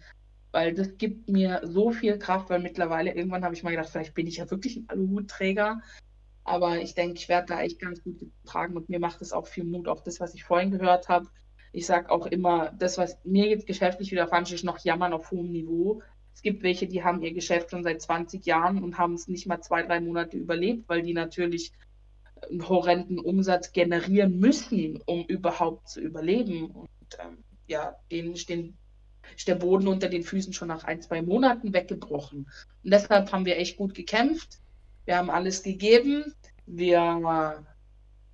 [0.51, 4.13] Weil das gibt mir so viel Kraft, weil mittlerweile irgendwann habe ich mal gedacht, vielleicht
[4.13, 5.81] bin ich ja wirklich ein Aluhutträger.
[6.45, 9.47] Aber ich denke, ich werde da echt ganz gut getragen und mir macht es auch
[9.47, 11.27] viel Mut, auch das, was ich vorhin gehört habe.
[11.73, 15.29] Ich sage auch immer, das, was mir jetzt geschäftlich widerfahren ist, ist noch Jammern auf
[15.31, 16.01] hohem Niveau.
[16.33, 19.47] Es gibt welche, die haben ihr Geschäft schon seit 20 Jahren und haben es nicht
[19.47, 21.73] mal zwei, drei Monate überlebt, weil die natürlich
[22.49, 26.71] einen horrenden Umsatz generieren müssen, um überhaupt zu überleben.
[26.71, 26.89] Und
[27.19, 28.77] ähm, ja, denen stehen,
[29.35, 32.49] ist der Boden unter den Füßen schon nach ein, zwei Monaten weggebrochen.
[32.83, 34.59] Und deshalb haben wir echt gut gekämpft.
[35.05, 36.33] Wir haben alles gegeben.
[36.65, 37.63] Wir,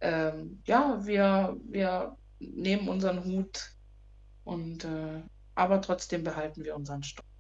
[0.01, 3.71] ähm, ja, wir, wir nehmen unseren Hut
[4.43, 5.21] und äh,
[5.55, 7.32] aber trotzdem behalten wir unseren Stolz.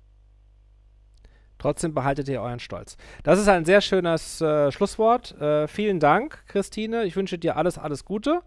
[1.63, 2.97] Trotzdem behaltet ihr euren Stolz.
[3.23, 5.39] Das ist ein sehr schönes äh, Schlusswort.
[5.39, 7.05] Äh, vielen Dank, Christine.
[7.05, 8.41] Ich wünsche dir alles, alles Gute.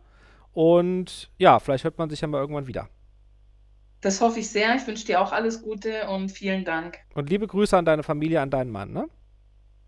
[0.52, 2.90] Und ja, vielleicht hört man sich ja mal irgendwann wieder.
[4.02, 4.76] Das hoffe ich sehr.
[4.76, 6.98] Ich wünsche dir auch alles Gute und vielen Dank.
[7.14, 9.08] Und liebe Grüße an deine Familie, an deinen Mann, ne?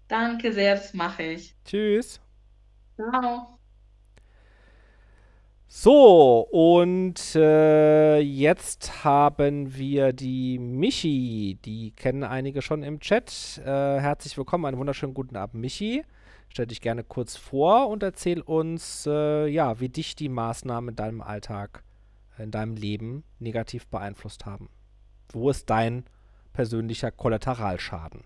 [0.09, 1.55] Danke sehr, das mache ich.
[1.67, 2.23] Tschüss.
[2.97, 3.58] Ciao.
[5.71, 11.59] So, und äh, jetzt haben wir die Michi.
[11.63, 13.61] Die kennen einige schon im Chat.
[13.63, 16.07] Äh, herzlich willkommen, einen wunderschönen guten Abend, Michi.
[16.49, 20.97] Stell dich gerne kurz vor und erzähl uns, äh, ja, wie dich die Maßnahmen in
[20.97, 21.85] deinem Alltag,
[22.39, 24.71] in deinem Leben negativ beeinflusst haben.
[25.31, 26.05] Wo ist dein
[26.55, 28.25] persönlicher Kollateralschaden?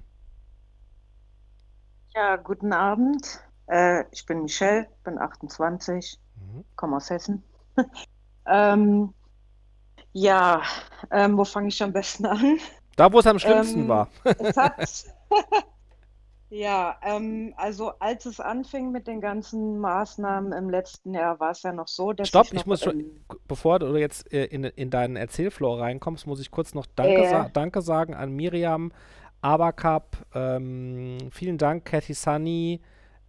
[2.14, 3.40] Ja, guten Abend.
[3.66, 6.64] Äh, ich bin Michelle, bin 28 Mhm.
[6.76, 7.42] komme aus Hessen.
[8.46, 9.12] ähm,
[10.12, 10.62] ja,
[11.10, 12.58] ähm, wo fange ich am besten an?
[12.96, 14.08] Da, wo es am schlimmsten Ähm, war.
[14.38, 14.76] Es hat,
[16.50, 21.62] ja, ähm, also als es anfing mit den ganzen Maßnahmen im letzten Jahr, war es
[21.62, 24.44] ja noch so, dass Stopp, ich ich noch muss schon, in, bevor du jetzt äh,
[24.44, 27.24] in, in deinen Erzählflow reinkommst, muss ich kurz noch Danke, Äh.
[27.24, 28.92] sa Danke sagen an Miriam,
[29.40, 32.80] Abakap, ähm, vielen Dank, Cathy Sunny,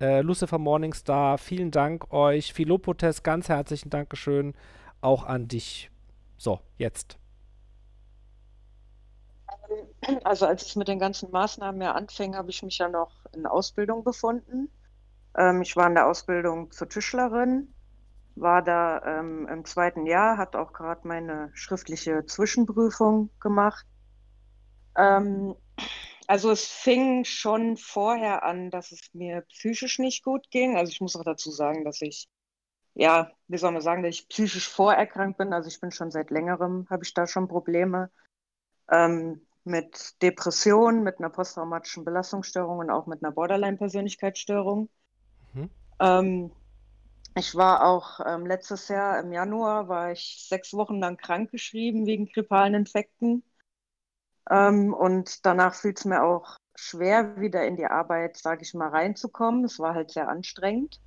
[0.04, 4.54] äh, Lucifer Morningstar, vielen Dank euch, Philopotes, ganz herzlichen Dankeschön
[5.00, 5.90] auch an dich.
[6.38, 7.18] So, jetzt.
[10.26, 13.46] also als es mit den ganzen Maßnahmen ja anfing, habe ich mich ja noch in
[13.46, 14.70] Ausbildung befunden.
[15.38, 17.74] Ähm, ich war in der Ausbildung zur Tischlerin,
[18.36, 23.86] war da ähm, im zweiten Jahr, hat auch gerade meine schriftliche Zwischenprüfung gemacht.
[24.98, 25.56] Ähm,
[26.28, 30.78] also es fing schon vorher an, dass es mir psychisch nicht gut ging.
[30.78, 32.28] Also ich muss auch dazu sagen, dass ich,
[32.94, 35.54] ja, wie soll man sagen, dass ich psychisch vorerkrankt bin.
[35.54, 38.12] Also ich bin schon seit längerem, habe ich da schon Probleme
[38.90, 44.90] ähm, mit Depressionen, mit einer posttraumatischen Belastungsstörung und auch mit einer Borderline-Persönlichkeitsstörung.
[45.54, 45.70] Mhm.
[46.00, 46.52] Ähm,
[47.36, 52.28] ich war auch ähm, letztes Jahr im Januar, war ich sechs Wochen lang krankgeschrieben wegen
[52.28, 53.44] grippalen Infekten.
[54.50, 58.90] Ähm, und danach fiel es mir auch schwer, wieder in die Arbeit, sage ich mal,
[58.90, 59.64] reinzukommen.
[59.66, 61.00] Es war halt sehr anstrengend.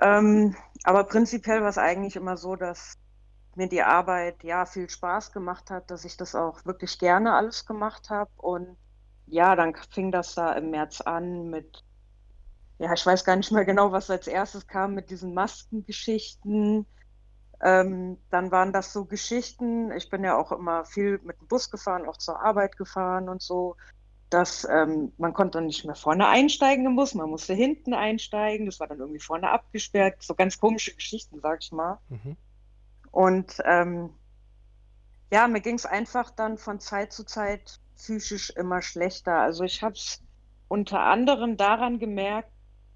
[0.00, 2.96] Ähm, aber prinzipiell war es eigentlich immer so, dass
[3.56, 7.66] mir die Arbeit ja viel Spaß gemacht hat, dass ich das auch wirklich gerne alles
[7.66, 8.30] gemacht habe.
[8.36, 8.76] Und
[9.26, 11.82] ja, dann fing das da im März an mit,
[12.78, 16.86] ja, ich weiß gar nicht mehr genau, was als erstes kam mit diesen Maskengeschichten.
[17.62, 19.90] Ähm, dann waren das so Geschichten.
[19.92, 23.40] Ich bin ja auch immer viel mit dem Bus gefahren, auch zur Arbeit gefahren und
[23.40, 23.76] so,
[24.30, 28.66] dass ähm, man konnte nicht mehr vorne einsteigen im Bus, man musste hinten einsteigen.
[28.66, 30.22] Das war dann irgendwie vorne abgesperrt.
[30.22, 31.98] So ganz komische Geschichten, sag ich mal.
[32.08, 32.36] Mhm.
[33.10, 34.10] Und ähm,
[35.30, 39.40] ja, mir ging es einfach dann von Zeit zu Zeit psychisch immer schlechter.
[39.40, 40.22] Also ich habe es
[40.68, 42.50] unter anderem daran gemerkt,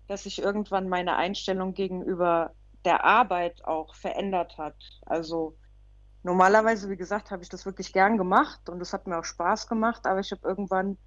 [0.08, 2.52] dass sich irgendwann meine Einstellung gegenüber
[2.84, 4.76] der Arbeit auch verändert hat.
[5.06, 5.56] Also
[6.22, 9.66] normalerweise, wie gesagt, habe ich das wirklich gern gemacht und es hat mir auch Spaß
[9.66, 10.98] gemacht, aber ich habe irgendwann,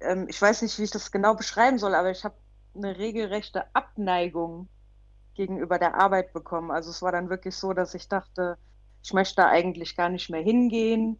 [0.00, 2.36] ähm, ich weiß nicht, wie ich das genau beschreiben soll, aber ich habe
[2.74, 4.68] eine regelrechte Abneigung
[5.34, 6.70] gegenüber der Arbeit bekommen.
[6.70, 8.58] Also es war dann wirklich so, dass ich dachte,
[9.02, 11.18] ich möchte da eigentlich gar nicht mehr hingehen.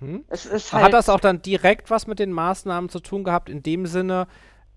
[0.00, 0.24] Mhm.
[0.28, 3.62] Ist Hat halt, das auch dann direkt was mit den Maßnahmen zu tun gehabt, in
[3.62, 4.26] dem Sinne,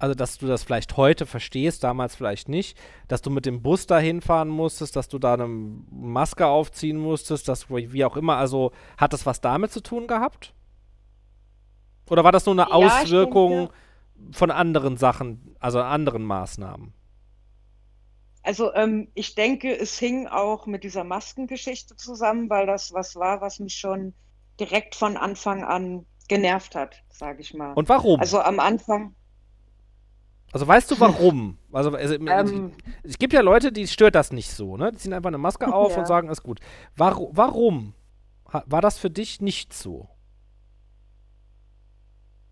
[0.01, 2.75] also dass du das vielleicht heute verstehst, damals vielleicht nicht,
[3.07, 7.47] dass du mit dem Bus dahin fahren musstest, dass du da eine Maske aufziehen musstest,
[7.47, 10.53] dass wie auch immer, also hat das was damit zu tun gehabt?
[12.09, 13.73] Oder war das nur eine Ja, Auswirkung denke-
[14.31, 16.93] von anderen Sachen, also anderen Maßnahmen?
[18.43, 23.39] Also ähm, ich denke, es hing auch mit dieser Maskengeschichte zusammen, weil das was war,
[23.41, 24.15] was mich schon
[24.59, 27.73] direkt von Anfang an genervt hat, sage ich mal.
[27.73, 28.19] Und warum?
[28.19, 29.13] Also am Anfang,
[30.51, 31.57] Also weißt du warum?
[31.73, 32.73] Also, also ähm,
[33.03, 34.91] es gibt ja Leute, die stört das nicht so, ne?
[34.91, 35.99] Die ziehen einfach eine Maske auf Ja.
[35.99, 36.59] und sagen, ist gut.
[36.97, 37.93] Warum, warum
[38.43, 40.09] war das für dich nicht so?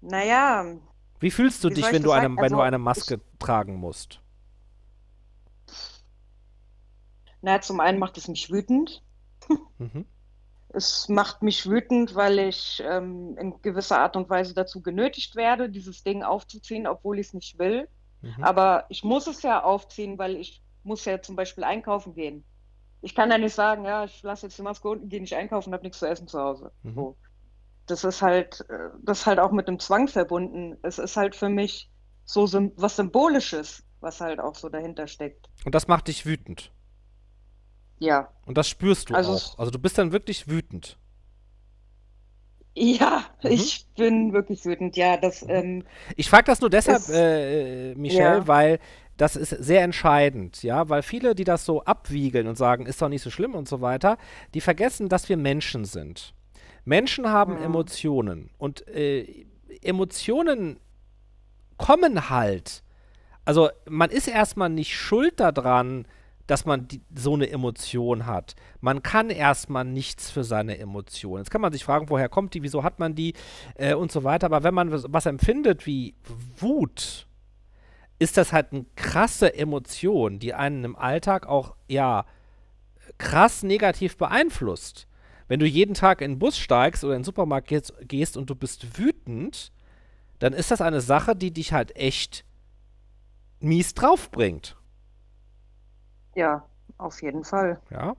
[0.02, 0.78] naja,
[1.20, 3.76] Wie fühlst du Wie dich, ich wenn du eine, wenn du Also, eine Maske tragen
[3.76, 4.22] musst?
[7.42, 9.04] naja, zum einen macht es mich wütend.
[9.78, 10.06] Mhm.
[10.72, 15.70] Es macht mich wütend, weil ich ähm, in gewisser Art und Weise dazu genötigt werde,
[15.70, 17.88] dieses Ding aufzuziehen, obwohl ich es nicht will.
[18.22, 18.44] Mhm.
[18.44, 22.44] Aber ich muss es ja aufziehen, weil ich muss ja zum Beispiel einkaufen gehen.
[23.02, 25.74] Ich kann ja nicht sagen, ja, ich lasse jetzt die Maske unten, gehe nicht einkaufen,
[25.74, 26.72] habe nichts zu essen zu Hause.
[26.84, 26.94] Mhm.
[26.94, 27.18] So.
[27.88, 30.78] Das ist halt, äh, das ist halt auch mit dem Zwang verbunden.
[30.84, 31.90] Es ist halt für mich
[32.26, 32.44] so
[32.76, 35.50] was Symbolisches, was halt auch so dahinter steckt.
[35.66, 36.72] Und das macht dich wütend.
[38.00, 38.30] Ja.
[38.46, 39.60] Und das spürst du Also auch.
[39.60, 40.98] Also du bist dann wirklich wütend.
[42.76, 43.52] Ja, Mhm.
[43.52, 44.96] ich bin wirklich wütend.
[44.96, 45.84] Ja, das, ähm,
[46.16, 48.48] Ich frage das nur deshalb, Es- äh, äh, Michelle, Ja.
[48.48, 48.80] weil
[49.18, 53.10] das ist sehr entscheidend, ja, weil viele, die das so abwiegeln und sagen, ist doch
[53.10, 54.18] nicht so schlimm und so weiter,
[54.54, 56.34] die vergessen, dass wir Menschen sind.
[56.86, 57.64] Menschen haben Mhm.
[57.64, 59.46] Emotionen und äh,
[59.82, 60.80] Emotionen
[61.78, 62.82] kommen halt.
[63.44, 66.06] Also man ist erstmal nicht schuld daran,
[66.50, 68.56] dass man die, so eine Emotion hat.
[68.82, 71.44] Man kann erstmal nichts für seine Emotionen.
[71.44, 73.34] Jetzt kann man sich fragen, woher kommt die, wieso hat man die
[73.76, 74.48] äh, und so weiter.
[74.48, 76.16] Aber wenn man was, was empfindet wie
[76.58, 77.28] Wut,
[78.18, 82.26] ist das halt eine krasse Emotion, die einen im Alltag auch, ja,
[83.20, 85.08] krass negativ beeinflusst.
[85.48, 88.50] Wenn du jeden Tag in den Bus steigst oder in den Supermarkt gehst, gehst und
[88.50, 89.72] du bist wütend,
[90.40, 92.44] dann ist das eine Sache, die dich halt echt
[93.60, 94.79] mies draufbringt.
[96.36, 96.66] Ja,
[96.98, 97.82] auf jeden Fall.
[97.92, 98.16] Ja.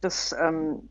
[0.00, 0.88] Das, ähm,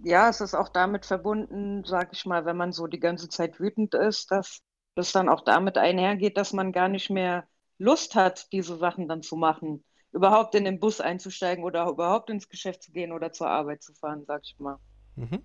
[0.00, 3.60] ja, es ist auch damit verbunden, sag ich mal, wenn man so die ganze Zeit
[3.60, 4.60] wütend ist, dass
[4.94, 7.46] das dann auch damit einhergeht, dass man gar nicht mehr
[7.78, 9.84] Lust hat, diese Sachen dann zu machen.
[10.12, 13.94] Überhaupt in den Bus einzusteigen oder überhaupt ins Geschäft zu gehen oder zur Arbeit zu
[13.94, 14.78] fahren, sag ich mal.
[15.16, 15.42] Mhm.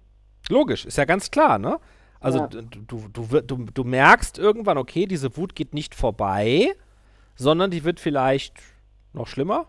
[0.49, 1.79] Logisch, ist ja ganz klar, ne?
[2.19, 2.47] Also Ja.
[2.47, 6.73] du, du, du, du merkst irgendwann, okay, diese Wut geht nicht vorbei,
[7.35, 8.55] sondern die wird vielleicht
[9.13, 9.67] noch schlimmer.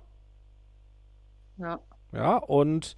[1.56, 1.80] Ja.
[2.12, 2.96] Ja, und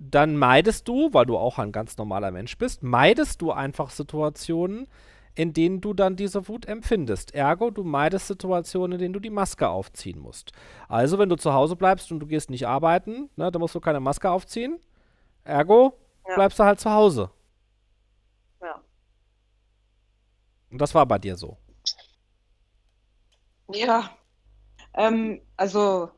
[0.00, 4.88] dann meidest du, weil du auch ein ganz normaler Mensch bist, meidest du einfach Situationen,
[5.34, 7.34] in denen du dann diese Wut empfindest.
[7.34, 10.52] Ergo, du meidest Situationen, in denen du die Maske aufziehen musst.
[10.88, 13.80] Also, wenn du zu Hause bleibst und du gehst nicht arbeiten, ne, dann musst du
[13.80, 14.78] keine Maske aufziehen.
[15.44, 15.94] Ergo,
[16.28, 16.34] Ja.
[16.36, 17.30] bleibst du halt zu Hause.
[18.62, 18.80] Ja.
[20.70, 21.56] Und das war bei dir so.
[23.72, 24.10] Ja,
[24.94, 26.10] ähm, also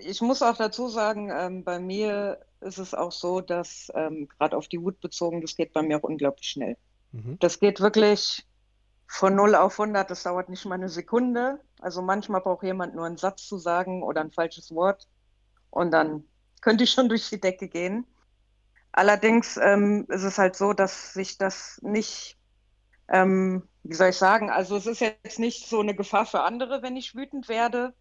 [0.00, 4.56] ich muss auch dazu sagen, ähm, bei mir ist es auch so, dass ähm, gerade
[4.56, 6.76] auf die Wut bezogen, das geht bei mir auch unglaublich schnell.
[7.12, 7.38] Mhm.
[7.40, 8.46] Das geht wirklich
[9.06, 11.60] von 0 auf 100, das dauert nicht mal eine Sekunde.
[11.80, 15.06] Also manchmal braucht jemand nur einen Satz zu sagen oder ein falsches Wort
[15.70, 16.24] und dann
[16.60, 18.06] könnte ich schon durch die Decke gehen.
[18.92, 22.38] Allerdings ähm, ist es halt so, dass sich das nicht,
[23.08, 26.80] ähm, wie soll ich sagen, also es ist jetzt nicht so eine Gefahr für andere,
[26.82, 27.92] wenn ich wütend werde,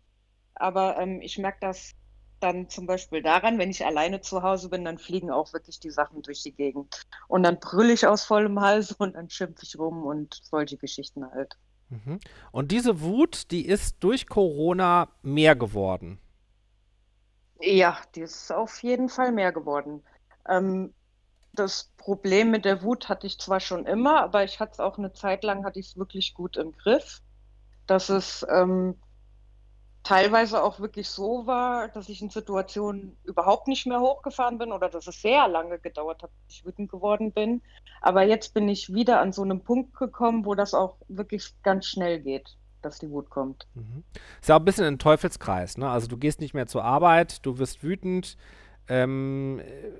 [0.55, 1.93] aber ähm, ich merke das
[2.39, 5.91] dann zum Beispiel daran, wenn ich alleine zu Hause bin, dann fliegen auch wirklich die
[5.91, 7.01] Sachen durch die Gegend.
[7.27, 11.29] Und dann brülle ich aus vollem Hals und dann schimpfe ich rum und solche Geschichten
[11.31, 11.57] halt.
[11.89, 12.19] Mhm.
[12.51, 16.19] Und diese Wut, die ist durch Corona mehr geworden.
[17.61, 20.03] Ja, die ist auf jeden Fall mehr geworden.
[20.49, 20.93] Ähm,
[21.53, 24.97] das Problem mit der Wut hatte ich zwar schon immer, aber ich hatte es auch
[24.97, 27.21] eine Zeit lang, hatte ich es wirklich gut im Griff,
[27.85, 28.95] dass es ähm,
[30.03, 34.89] teilweise auch wirklich so war, dass ich in Situationen überhaupt nicht mehr hochgefahren bin oder
[34.89, 37.61] dass es sehr lange gedauert hat, bis ich wütend geworden bin.
[38.01, 41.85] Aber jetzt bin ich wieder an so einem Punkt gekommen, wo das auch wirklich ganz
[41.85, 43.65] schnell geht, dass die Wut kommt.
[43.75, 44.03] Mhm.
[44.41, 45.89] Ist ja auch ein bisschen ein Teufelskreis, ne?
[45.89, 48.37] Also du gehst nicht mehr zur Arbeit, du wirst wütend,
[48.89, 49.91] ähm, äh,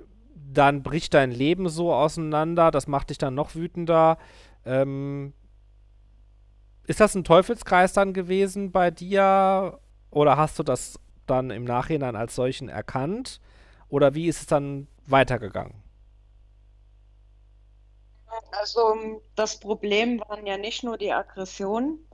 [0.52, 4.18] dann bricht dein Leben so auseinander, das macht dich dann noch wütender.
[4.66, 5.32] Ähm,
[6.86, 9.80] ist das ein Teufelskreis dann gewesen bei dir
[10.14, 13.40] oder hast du das dann im Nachhinein als solchen erkannt?
[13.88, 15.74] Oder wie ist es dann weitergegangen?
[18.52, 22.08] Also das Problem waren ja nicht nur die Aggressionen.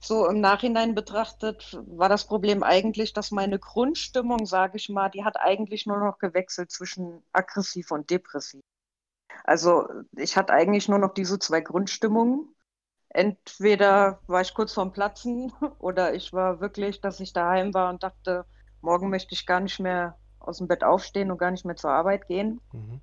[0.00, 5.24] So im Nachhinein betrachtet war das Problem eigentlich, dass meine Grundstimmung, sage ich mal, die
[5.24, 8.62] hat eigentlich nur noch gewechselt zwischen aggressiv und depressiv.
[9.44, 12.54] Also ich hatte eigentlich nur noch diese zwei Grundstimmungen.
[13.10, 18.02] Entweder war ich kurz vorm Platzen oder ich war wirklich, dass ich daheim war und
[18.02, 18.44] dachte,
[18.80, 21.90] morgen möchte ich gar nicht mehr aus dem Bett aufstehen und gar nicht mehr zur
[21.90, 22.60] Arbeit gehen.
[22.72, 23.00] Mhm.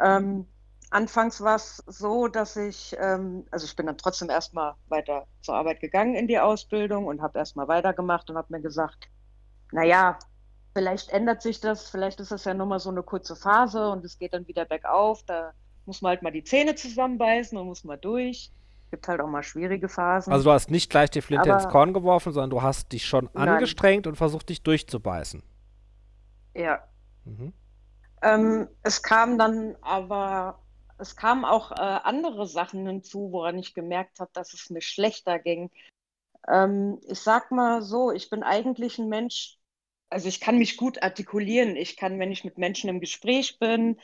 [0.00, 0.46] Ähm,
[0.90, 5.54] anfangs war es so, dass ich, ähm, also ich bin dann trotzdem erstmal weiter zur
[5.54, 9.08] Arbeit gegangen in die Ausbildung und habe erstmal weitergemacht und habe mir gesagt,
[9.70, 10.18] naja,
[10.74, 14.04] vielleicht ändert sich das, vielleicht ist das ja nur mal so eine kurze Phase und
[14.04, 15.52] es geht dann wieder bergauf, da
[15.86, 18.52] muss man halt mal die Zähne zusammenbeißen und muss mal durch.
[18.90, 20.32] Gibt halt auch mal schwierige Phasen.
[20.32, 23.28] Also du hast nicht gleich die Flinte ins Korn geworfen, sondern du hast dich schon
[23.32, 23.46] Nein.
[23.52, 25.42] angestrengt und versucht, dich durchzubeißen.
[26.54, 26.88] ja,
[27.26, 27.52] Mhm.
[28.22, 30.58] Ähm, es kam dann aber,
[30.98, 35.38] es kamen auch äh, andere Sachen hinzu, woran ich gemerkt habe, dass es mir schlechter
[35.38, 35.70] ging.
[36.48, 39.58] Ähm, ich sag mal so, ich bin eigentlich ein Mensch,
[40.10, 41.76] also ich kann mich gut artikulieren.
[41.76, 44.00] Ich kann, wenn ich mit Menschen im Gespräch bin,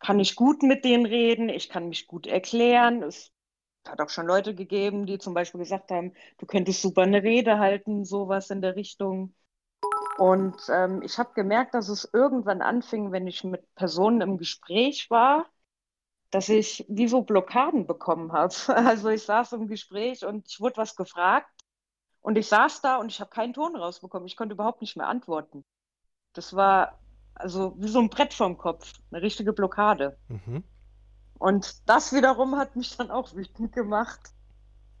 [0.00, 3.02] kann ich gut mit denen reden, ich kann mich gut erklären.
[3.02, 3.32] Es
[3.88, 7.58] hat auch schon Leute gegeben, die zum Beispiel gesagt haben, du könntest super eine Rede
[7.58, 9.34] halten, sowas in der Richtung.
[10.18, 15.10] Und ähm, ich habe gemerkt, dass es irgendwann anfing, wenn ich mit Personen im Gespräch
[15.10, 15.46] war,
[16.30, 18.54] dass ich wie so Blockaden bekommen habe.
[18.68, 21.50] Also ich saß im Gespräch und ich wurde was gefragt
[22.20, 24.26] und ich saß da und ich habe keinen Ton rausbekommen.
[24.26, 25.64] Ich konnte überhaupt nicht mehr antworten.
[26.32, 26.98] Das war
[27.34, 30.18] also wie so ein Brett vorm Kopf, eine richtige Blockade.
[30.28, 30.64] Mhm.
[31.38, 34.32] Und das wiederum hat mich dann auch wütend gemacht,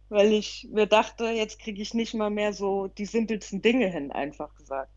[0.08, 4.12] weil ich mir dachte, jetzt kriege ich nicht mal mehr so die simpelsten Dinge hin,
[4.12, 4.92] einfach gesagt.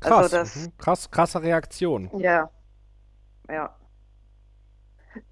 [0.00, 0.76] Krass, Also das, mhm.
[0.78, 2.10] Krass, krasse Reaktion.
[2.20, 2.50] ja,
[3.48, 3.74] ja.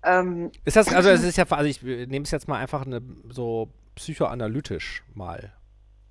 [0.02, 3.02] Ähm, Ist das, also es ist ja, also ich nehme es jetzt mal einfach eine,
[3.28, 5.52] so psychoanalytisch mal.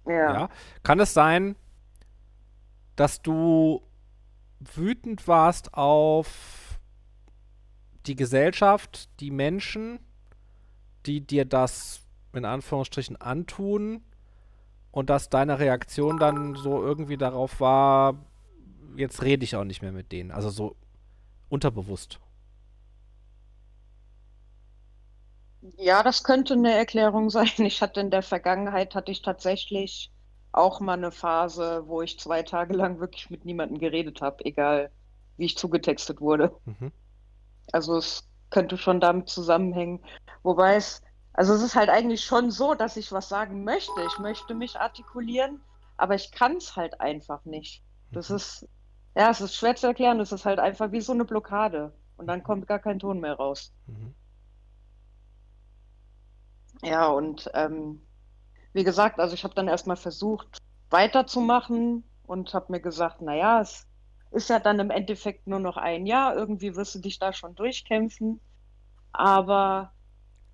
[0.05, 0.33] ja.
[0.33, 0.49] Ja.
[0.83, 1.55] Kann es sein,
[2.95, 3.81] dass du
[4.59, 6.74] wütend warst auf
[8.07, 9.99] die Gesellschaft, die Menschen,
[11.05, 12.01] die dir das
[12.33, 14.03] in Anführungsstrichen antun
[14.91, 18.15] und dass deine Reaktion dann so irgendwie darauf war,
[18.95, 20.31] jetzt rede ich auch nicht mehr mit denen.
[20.31, 20.75] Also so
[21.49, 22.19] unterbewusst.
[25.77, 27.49] Ja, das könnte eine Erklärung sein.
[27.57, 30.11] Ich hatte in der Vergangenheit, hatte ich tatsächlich
[30.51, 34.91] auch mal eine Phase, wo ich zwei Tage lang wirklich mit niemandem geredet habe, egal
[35.37, 36.55] wie ich zugetextet wurde.
[36.65, 36.91] Mhm.
[37.71, 40.03] Also es könnte schon damit zusammenhängen.
[40.43, 41.01] Wobei es,
[41.33, 44.03] also es ist halt eigentlich schon so, dass ich was sagen möchte.
[44.03, 45.61] Ich möchte mich artikulieren,
[45.97, 47.83] aber ich kann es halt einfach nicht.
[48.11, 48.35] Das Mhm.
[48.37, 48.67] ist,
[49.15, 50.17] ja, es ist schwer zu erklären.
[50.19, 51.93] Das ist halt einfach wie so eine Blockade.
[52.17, 53.73] Und dann kommt gar kein Ton mehr raus.
[53.87, 54.15] Mhm.
[56.83, 58.01] Ja, und ähm,
[58.73, 60.57] wie gesagt, also ich habe dann erstmal versucht,
[60.89, 63.87] weiterzumachen und habe mir gesagt, naja, es
[64.35, 67.55] ist ja dann im Endeffekt nur noch ein Jahr, irgendwie wirst du dich da schon
[67.55, 68.41] durchkämpfen.
[69.13, 69.93] Aber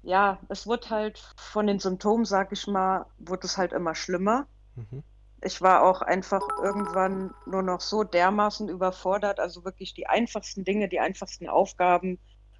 [0.03, 4.47] ja, es wird halt von den Symptomen, sag ich mal, wird es halt immer schlimmer.
[4.75, 5.03] Mhm.
[5.43, 10.87] Ich war auch einfach irgendwann nur noch so dermaßen überfordert, also wirklich die einfachsten Dinge,
[10.87, 12.19] die einfachsten Aufgaben,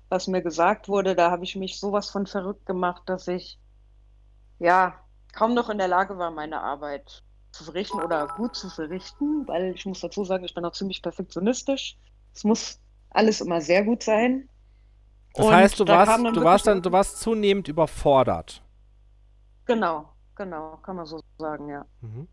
[0.10, 3.60] was mir gesagt wurde, da habe ich mich sowas von verrückt gemacht, dass ich
[4.58, 5.00] ja
[5.34, 9.76] kaum noch in der Lage war, meine Arbeit zu verrichten oder gut zu verrichten, weil
[9.76, 11.98] ich muss dazu sagen, ich bin auch ziemlich perfektionistisch.
[12.34, 12.80] Es muss
[13.10, 14.48] alles immer sehr gut sein.
[15.34, 18.62] Das Und heißt, du da warst, du warst dann, du warst zunehmend überfordert.
[19.66, 21.86] Genau, genau, kann man so sagen, ja.
[22.02, 22.28] Mhm.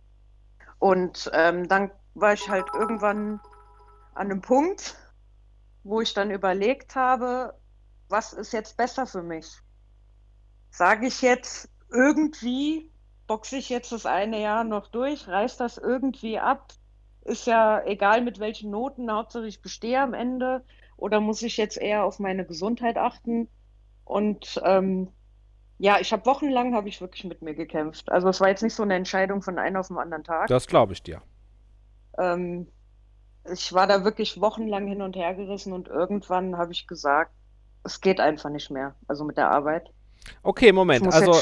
[0.78, 3.40] Und ähm, dann war ich halt irgendwann
[4.14, 4.96] an einem Punkt,
[5.84, 7.54] wo ich dann überlegt habe,
[8.08, 9.48] was ist jetzt besser für mich?
[10.70, 12.90] Sage ich jetzt irgendwie,
[13.28, 16.72] boxe ich jetzt das eine Jahr noch durch, reiß das irgendwie ab?
[17.22, 20.64] Ist ja egal mit welchen Noten, Hauptsache ich bestehe am Ende.
[20.96, 23.48] Oder muss ich jetzt eher auf meine Gesundheit achten?
[24.04, 25.12] Und ähm,
[25.78, 28.10] ja, ich habe wochenlang habe ich wirklich mit mir gekämpft.
[28.10, 30.48] Also es war jetzt nicht so eine Entscheidung von einem auf den anderen Tag.
[30.48, 31.22] Das glaube ich dir.
[32.18, 32.66] Ähm,
[33.52, 37.32] ich war da wirklich wochenlang hin und her gerissen und irgendwann habe ich gesagt,
[37.84, 38.96] es geht einfach nicht mehr.
[39.06, 39.92] Also mit der Arbeit.
[40.42, 41.06] Okay, Moment.
[41.12, 41.32] Also,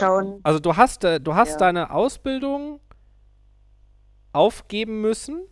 [0.42, 1.56] also du hast, äh, du hast Ja.
[1.58, 2.80] deine Ausbildung
[4.32, 5.46] aufgeben müssen,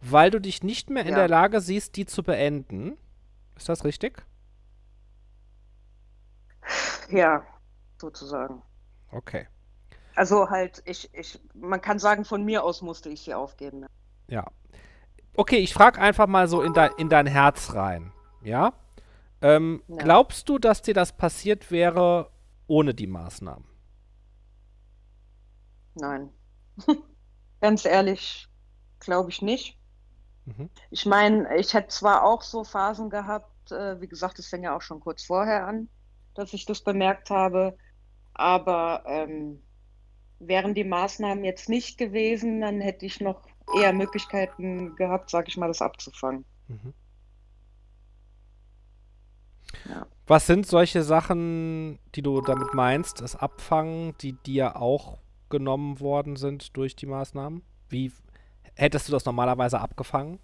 [0.00, 1.16] weil du dich nicht mehr in Ja.
[1.16, 2.96] der Lage siehst, die zu beenden.
[3.56, 4.24] Ist das richtig?
[7.10, 7.42] Ja,
[8.00, 8.62] sozusagen.
[9.10, 9.46] Okay.
[10.14, 13.86] Also halt, ich, ich, man kann sagen, von mir aus musste ich sie aufgeben.
[14.28, 14.44] ja.
[15.34, 18.12] Okay, ich frage einfach mal so in, dein in dein Herz rein.
[18.42, 18.72] Ja?
[19.40, 19.96] Ähm, Ja.
[19.98, 22.28] Glaubst du, dass dir das passiert wäre
[22.68, 23.66] ohne die Maßnahmen?
[25.94, 26.30] Nein.
[27.60, 28.48] Ganz ehrlich,
[29.00, 29.78] glaube ich nicht.
[30.44, 30.70] Mhm.
[30.90, 34.76] Ich meine, ich hätte zwar auch so Phasen gehabt, äh, wie gesagt, es fing ja
[34.76, 35.88] auch schon kurz vorher an,
[36.34, 37.76] dass ich das bemerkt habe,
[38.32, 39.62] aber ähm,
[40.38, 43.42] wären die Maßnahmen jetzt nicht gewesen, dann hätte ich noch
[43.74, 46.44] eher Möglichkeiten gehabt, sag ich mal, das abzufangen.
[46.68, 46.94] Mhm.
[49.88, 50.06] Ja.
[50.28, 55.16] Was sind solche Sachen, die du damit meinst, das Abfangen, die dir auch
[55.48, 57.62] genommen worden sind durch die Maßnahmen?
[57.88, 58.12] Wie
[58.74, 60.38] hättest du das normalerweise abgefangen?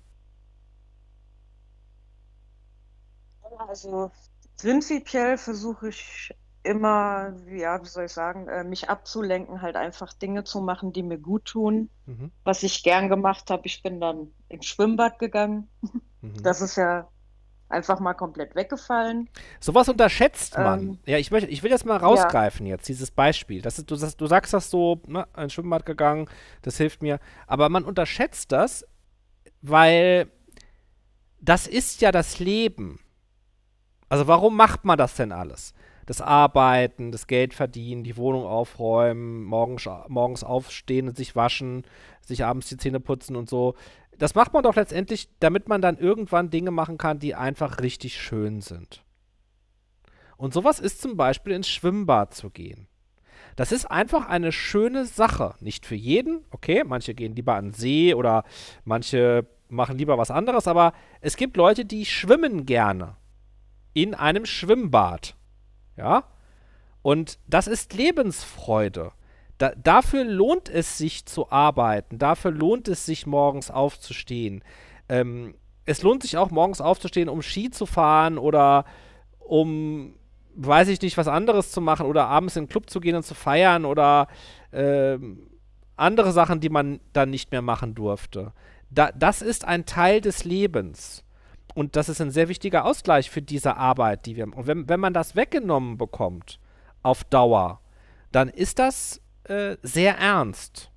[3.69, 4.11] Also
[4.57, 10.45] prinzipiell versuche ich immer, ja, wie soll ich sagen, äh, mich abzulenken, halt einfach Dinge
[10.45, 11.91] zu machen, die mir gut tun.
[12.07, 12.33] Mhm.
[12.43, 15.69] Was ich gern gemacht habe, ich bin dann ins Schwimmbad gegangen.
[16.23, 16.43] Mhm.
[16.43, 17.07] Das ist ja
[17.75, 19.29] einfach mal komplett weggefallen.
[19.61, 20.81] Sowas unterschätzt man.
[20.81, 23.61] Ähm, ja, ich, möchte, ich will das mal rausgreifen jetzt, dieses Beispiel.
[23.61, 26.29] Das ist, du, sagst- du sagst das so, ne, ins Schwimmbad gegangen,
[26.63, 27.21] das hilft mir.
[27.47, 28.87] Aber man unterschätzt das,
[29.61, 30.29] weil
[31.41, 33.01] das ist ja das Leben.
[34.09, 35.75] Also warum macht man das denn alles?
[36.07, 41.85] Das Arbeiten, das Geld verdienen, die Wohnung aufräumen, morgens, morgens aufstehen und sich waschen,
[42.21, 43.75] sich abends die Zähne putzen und so.
[44.19, 48.21] Das macht man doch letztendlich, damit man dann irgendwann Dinge machen kann, die einfach richtig
[48.21, 49.05] schön sind.
[50.37, 52.89] Und sowas ist zum Beispiel ins Schwimmbad zu gehen.
[53.57, 55.55] Das ist einfach eine schöne Sache.
[55.61, 58.45] Nicht für jeden, okay, manche gehen lieber an den See oder
[58.85, 63.17] manche machen lieber was anderes, aber es gibt Leute, die schwimmen gerne
[63.93, 65.37] in einem Schwimmbad.
[65.97, 66.25] Ja?
[67.03, 69.13] Und das ist Lebensfreude.
[69.59, 72.19] Da, dafür lohnt es sich zu arbeiten.
[72.19, 74.65] Dafür lohnt es sich morgens aufzustehen.
[75.09, 75.55] Ähm,
[75.85, 78.85] es lohnt sich auch morgens aufzustehen, um Ski zu fahren oder
[79.39, 80.15] um,
[80.55, 83.25] weiß ich nicht, was anderes zu machen oder abends in den Club zu gehen und
[83.25, 84.29] zu feiern oder
[84.73, 85.51] ähm,
[85.97, 88.53] andere Sachen, die man dann nicht mehr machen durfte.
[88.91, 91.25] Da, das ist ein Teil des Lebens.
[91.75, 94.61] Und das ist ein sehr wichtiger Ausgleich für diese Arbeit, die wir machen.
[94.61, 96.61] Und wenn, wenn man das weggenommen bekommt,
[97.03, 97.81] auf Dauer,
[98.31, 100.91] dann ist das äh, sehr ernst.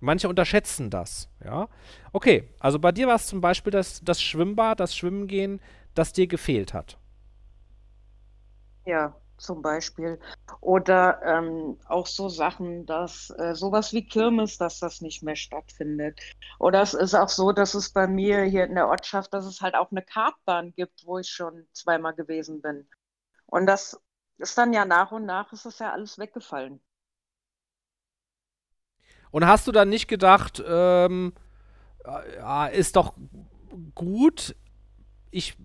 [0.00, 1.68] Manche unterschätzen das, ja.
[2.12, 5.60] Okay, also bei dir war es zum Beispiel das, das Schwimmbad, das Schwimmen gehen,
[5.94, 6.98] das dir gefehlt hat.
[8.86, 10.18] Ja, zum Beispiel.
[10.60, 16.20] Oder ähm, auch so Sachen, dass äh, sowas wie Kirmes, dass das nicht mehr stattfindet.
[16.58, 19.60] Oder es ist auch so, dass es bei mir hier in der Ortschaft, dass es
[19.60, 22.88] halt auch eine Kartbahn gibt, wo ich schon zweimal gewesen bin.
[23.46, 24.00] Und das
[24.38, 26.80] ist dann ja nach und nach, ist das ja alles weggefallen.
[29.30, 31.32] Und hast du dann nicht gedacht, ähm,
[32.38, 33.14] ja, ist doch
[33.94, 34.54] gut,
[35.30, 35.56] ich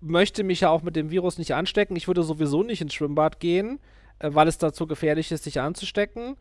[0.00, 1.96] möchte mich ja auch mit dem Virus nicht anstecken.
[1.96, 3.80] Ich würde sowieso nicht ins Schwimmbad gehen,
[4.18, 6.36] äh, weil es dazu gefährlich ist, sich anzustecken.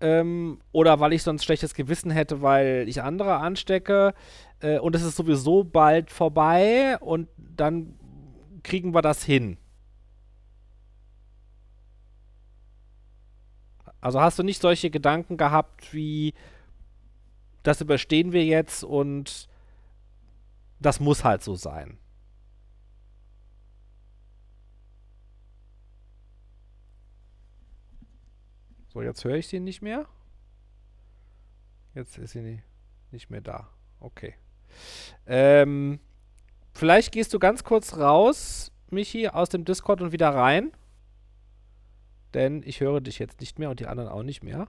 [0.00, 4.14] Ähm, oder weil ich sonst schlechtes Gewissen hätte, weil ich andere anstecke.
[4.60, 7.94] Äh, und es ist sowieso bald vorbei und dann
[8.62, 9.58] kriegen wir das hin.
[14.04, 16.34] Also hast du nicht solche Gedanken gehabt wie,
[17.62, 19.48] das überstehen wir jetzt und
[20.78, 21.96] das muss halt so sein.
[28.88, 30.06] So, jetzt höre ich sie nicht mehr.
[31.94, 32.60] Jetzt ist sie
[33.10, 33.70] nicht mehr da.
[34.00, 34.34] Okay.
[35.26, 35.98] Ähm,
[36.74, 40.72] vielleicht gehst du ganz kurz raus, Michi, aus dem Discord und wieder rein.
[42.34, 44.68] Denn ich höre dich jetzt nicht mehr und die anderen auch nicht mehr.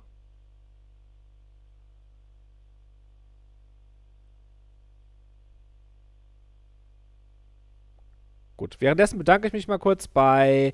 [8.58, 10.74] Gut, währenddessen bedanke ich mich mal kurz bei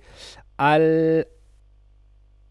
[0.57, 1.26] Al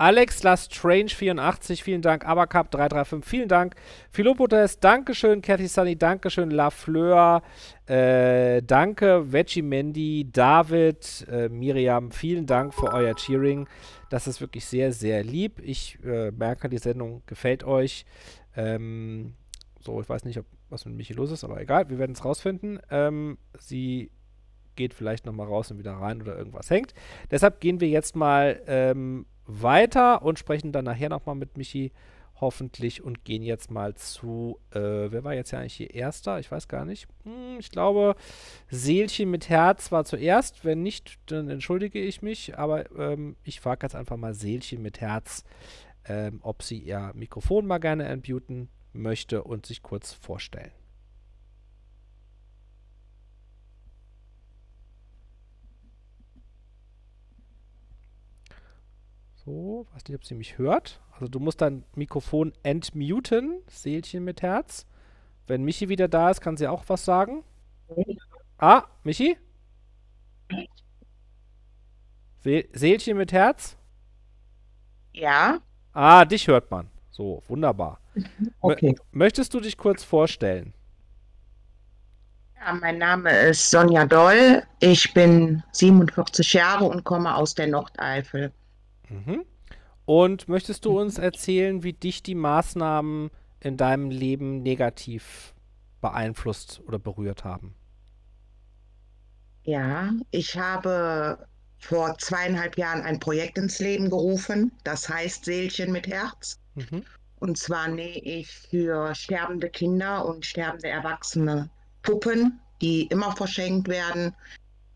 [0.01, 2.27] Alex Lastrange 84, vielen Dank.
[2.27, 3.75] Abercup 335, vielen Dank.
[4.11, 5.43] Philopotes, Dankeschön.
[5.43, 6.51] Cathy Sunny, Dankeschön.
[6.51, 7.43] Lafleur,
[7.85, 9.31] äh, danke.
[9.31, 13.69] Veggie Mandy, David, äh, Miriam, vielen Dank für euer Cheering.
[14.11, 15.61] Das ist wirklich sehr, sehr lieb.
[15.61, 18.05] Ich äh, merke, die Sendung gefällt euch.
[18.55, 19.35] Ähm,
[19.81, 22.25] so, ich weiß nicht, ob, was mit Michi los ist, aber egal, wir werden es
[22.25, 22.81] rausfinden.
[22.91, 24.11] Ähm, sie
[24.77, 26.93] geht vielleicht nochmal raus und wieder rein oder irgendwas hängt.
[27.31, 31.93] Deshalb gehen wir jetzt mal ähm, weiter und sprechen dann nachher nochmal mit Michi
[32.41, 36.39] hoffentlich und gehen jetzt mal zu, äh, wer war jetzt ja eigentlich hier Erster?
[36.39, 37.07] Ich weiß gar nicht.
[37.25, 38.17] Hm, ich glaube,
[38.69, 40.65] Seelchen mit Herz war zuerst.
[40.65, 45.01] Wenn nicht, dann entschuldige ich mich, aber ähm, ich frage jetzt einfach mal Seelchen mit
[45.01, 45.45] Herz,
[46.07, 50.73] ähm, ob sie ihr Mikrofon mal gerne entmuten möchte und sich kurz vorstellen.
[59.51, 61.01] So, weiß nicht, ob sie mich hört.
[61.11, 64.87] Also du musst dein Mikrofon entmuten, Seelchen mit Herz.
[65.49, 67.43] Wenn Michi wieder da ist, kann sie auch was sagen.
[68.59, 69.37] Ah, Michi?
[72.39, 73.77] See Seelchen mit Herz?
[75.13, 75.59] Ja,
[75.93, 76.89] Ah, dich hört man.
[77.11, 77.99] So, wunderbar.
[78.61, 78.95] okay.
[79.11, 80.73] Möchtest du dich kurz vorstellen?
[82.55, 84.63] Ja, mein Name ist Sonja Doll.
[84.79, 88.53] Ich bin 47 Jahre und komme aus der Nordeifel.
[89.11, 89.45] Mhm.
[90.07, 93.31] Und möchtest du uns erzählen, wie dich die Maßnahmen
[93.61, 95.55] in deinem Leben negativ
[96.01, 97.75] beeinflusst oder berührt haben?
[99.63, 101.47] Ja, ich habe
[101.79, 106.59] vor zweieinhalb Jahren ein Projekt ins Leben gerufen, das heißt Seelchen mit Herz.
[106.75, 107.05] Mhm.
[107.41, 111.71] Und zwar nähe ich für sterbende Kinder und sterbende Erwachsene
[112.03, 114.35] Puppen, die immer verschenkt werden,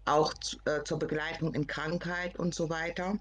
[0.04, 3.18] auch zu, äh, zur Begleitung in Krankheit und so weiter.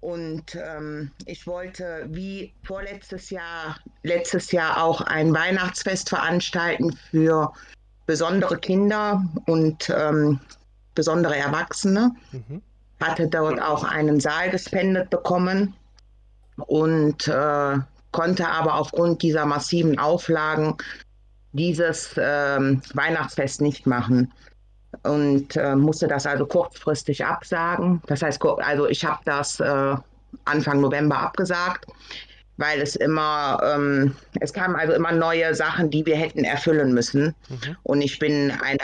[0.00, 7.52] Und ähm, ich wollte wie vorletztes Jahr, letztes Jahr auch ein Weihnachtsfest veranstalten für
[8.06, 10.40] besondere Kinder und ähm,
[10.94, 12.12] besondere Erwachsene.
[12.32, 12.62] Mhm.
[13.00, 15.74] Hatte dort auch einen Saal gespendet bekommen
[16.56, 17.78] und äh,
[18.12, 20.76] konnte aber aufgrund dieser massiven Auflagen
[21.52, 24.32] dieses ähm, Weihnachtsfest nicht machen
[25.02, 28.02] und äh, musste das also kurzfristig absagen.
[28.06, 29.94] Das heißt, also ich habe das äh,
[30.44, 31.86] Anfang November abgesagt,
[32.56, 37.34] weil es immer, ähm, es kamen also immer neue Sachen, die wir hätten erfüllen müssen.
[37.48, 37.76] Mhm.
[37.82, 38.78] Und ich bin eine,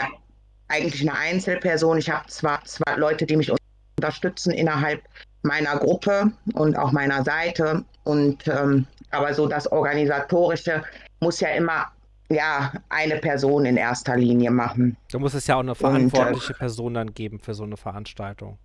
[0.67, 1.97] eigentlich eine Einzelperson.
[1.99, 3.51] Ich habe zwar zwei Leute, die mich
[3.97, 5.01] unterstützen innerhalb
[5.43, 7.83] meiner Gruppe und auch meiner Seite.
[8.03, 10.83] Und ähm, aber so das Organisatorische
[11.19, 11.85] muss ja immer
[12.29, 14.97] ja, eine Person in erster Linie machen.
[15.11, 17.77] Da muss es ja auch eine verantwortliche und, äh, Person dann geben für so eine
[17.77, 18.57] Veranstaltung.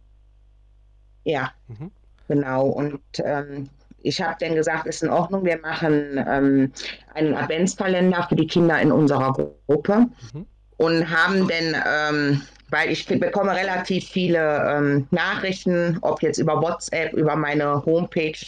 [1.25, 1.93] Ja, mhm.
[2.29, 2.67] genau.
[2.67, 3.69] Und ähm,
[4.03, 6.73] ich habe dann gesagt, ist in Ordnung, wir machen ähm,
[7.15, 10.47] einen Adventskalender für die Kinder in unserer Gruppe mhm.
[10.79, 17.13] und haben dann, ähm, weil ich bekomme relativ viele ähm, Nachrichten, ob jetzt über WhatsApp,
[17.13, 18.39] über meine Homepage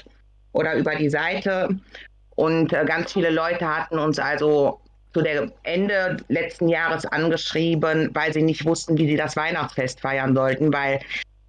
[0.52, 1.68] oder über die Seite.
[2.34, 4.80] Und äh, ganz viele Leute hatten uns also
[5.14, 10.34] zu der Ende letzten Jahres angeschrieben, weil sie nicht wussten, wie sie das Weihnachtsfest feiern
[10.34, 11.00] sollten, weil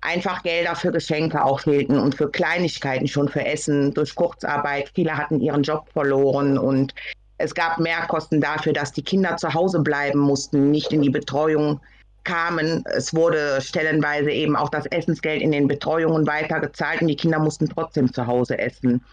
[0.02, 4.92] einfach Gelder für Geschenke auch fehlten und für Kleinigkeiten schon für Essen durch Kurzarbeit.
[4.94, 6.94] Viele hatten ihren Job verloren und
[7.38, 11.82] es gab Mehrkosten dafür, dass die Kinder zu Hause bleiben mussten, nicht in die Betreuung
[12.24, 12.84] kamen.
[12.96, 17.68] Es wurde stellenweise eben auch das Essensgeld in den Betreuungen weitergezahlt und die Kinder mussten
[17.68, 19.04] trotzdem zu Hause essen.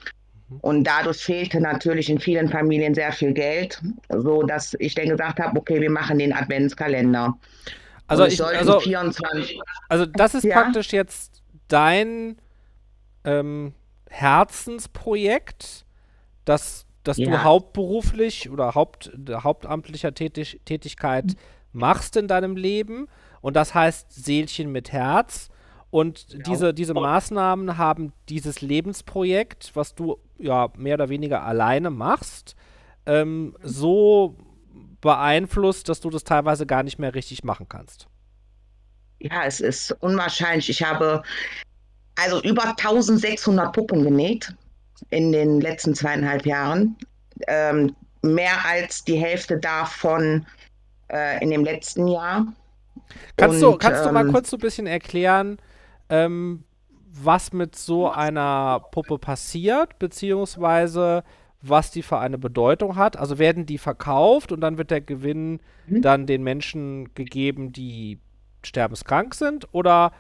[0.53, 0.59] Mhm.
[0.61, 5.41] Und dadurch fehlte natürlich in vielen Familien sehr viel Geld, so dass ich dann gesagt
[5.41, 7.37] habe, okay, wir machen den Adventskalender.
[8.07, 9.59] Also, ich, also, 24,
[9.89, 10.61] also das ist ja?
[10.61, 12.37] praktisch jetzt dein
[13.24, 13.73] ähm,
[14.11, 15.87] Herzensprojekt,
[16.45, 17.31] das, das ja.
[17.31, 21.35] du hauptberuflich oder Haupt, hauptamtlicher Tätig, Tätigkeit mhm.
[21.73, 23.09] machst in deinem Leben.
[23.41, 25.49] Und das heißt Seelchen mit Herz.
[25.91, 26.43] Und genau.
[26.45, 32.56] diese, diese Maßnahmen haben dieses Lebensprojekt, was du ja mehr oder weniger alleine machst,
[33.06, 34.36] ähm, so
[35.01, 38.06] beeinflusst, dass du das teilweise gar nicht mehr richtig machen kannst.
[39.19, 40.69] Ja, es ist unwahrscheinlich.
[40.69, 41.23] Ich habe
[42.16, 44.55] also über 1600 Puppen genäht
[45.10, 46.97] in den letzten zweieinhalb Jahren.
[47.48, 50.47] Ähm, mehr als die Hälfte davon
[51.09, 52.47] äh, in dem letzten Jahr.
[53.36, 55.59] Kannst, Und, du, kannst ähm, du mal ähm, kurz so ein bisschen erklären,
[56.09, 56.64] ähm,
[57.13, 61.25] was mit so einer Puppe passiert, beziehungsweise
[61.61, 63.17] was die für eine Bedeutung hat.
[63.17, 66.03] Also werden die verkauft und dann wird der Gewinn mhm.
[66.03, 68.19] dann den Menschen gegeben, die
[68.65, 70.13] sterbenskrank sind, oder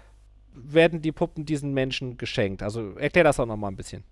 [0.54, 2.62] werden die Puppen diesen Menschen geschenkt?
[2.62, 4.04] Also erklär das auch noch mal ein bisschen.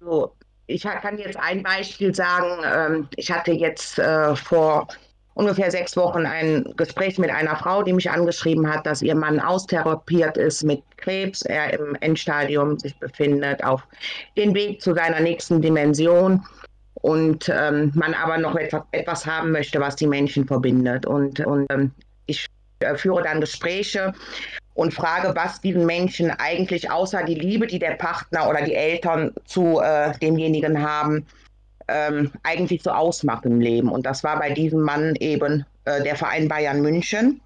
[0.00, 0.34] So,
[0.66, 2.62] ich kann jetzt ein Beispiel sagen.
[2.64, 4.88] Ähm, ich hatte jetzt äh, vor
[5.34, 9.40] ungefähr sechs Wochen ein Gespräch mit einer Frau, die mich angeschrieben hat, dass ihr Mann
[9.40, 13.82] austherapiert ist mit Krebs, er im Endstadium sich befindet, auf
[14.36, 16.42] den Weg zu seiner nächsten Dimension
[16.94, 21.06] und ähm, man aber noch etwas, etwas, haben möchte, was die Menschen verbindet.
[21.06, 21.90] Und, und ähm,
[22.26, 22.46] ich
[22.80, 24.12] äh, führe dann Gespräche
[24.74, 29.32] und frage, was diesen Menschen eigentlich außer die Liebe, die der Partner oder die Eltern
[29.44, 31.26] zu äh, demjenigen haben,
[31.92, 33.88] ähm, eigentlich so ausmacht im Leben.
[33.88, 37.40] Und das war bei diesem Mann eben äh, der Verein Bayern München.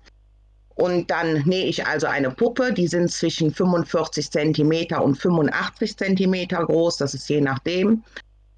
[0.77, 6.67] Und dann nähe ich also eine Puppe, die sind zwischen 45 Zentimeter und 85 Zentimeter
[6.67, 8.05] groß, das ist je nachdem.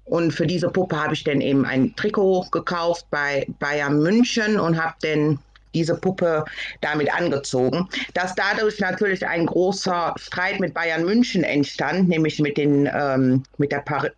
[0.03, 4.83] Und für diese Puppe habe ich dann eben ein Trikot gekauft bei Bayern München und
[4.83, 5.39] habe dann
[5.73, 6.45] diese Puppe
[6.81, 7.87] damit angezogen.
[8.13, 13.71] Dass dadurch natürlich ein großer Streit mit Bayern München entstand, nämlich mit, den, ähm, mit
[13.71, 14.09] der Par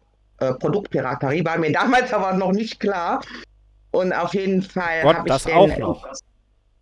[0.42, 3.22] äh, Produktpiraterie, war mir damals aber noch nicht klar.
[3.92, 6.06] Und auf jeden Fall habe ich das den, auch noch.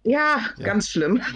[0.03, 1.21] Ja, ja, ganz schlimm.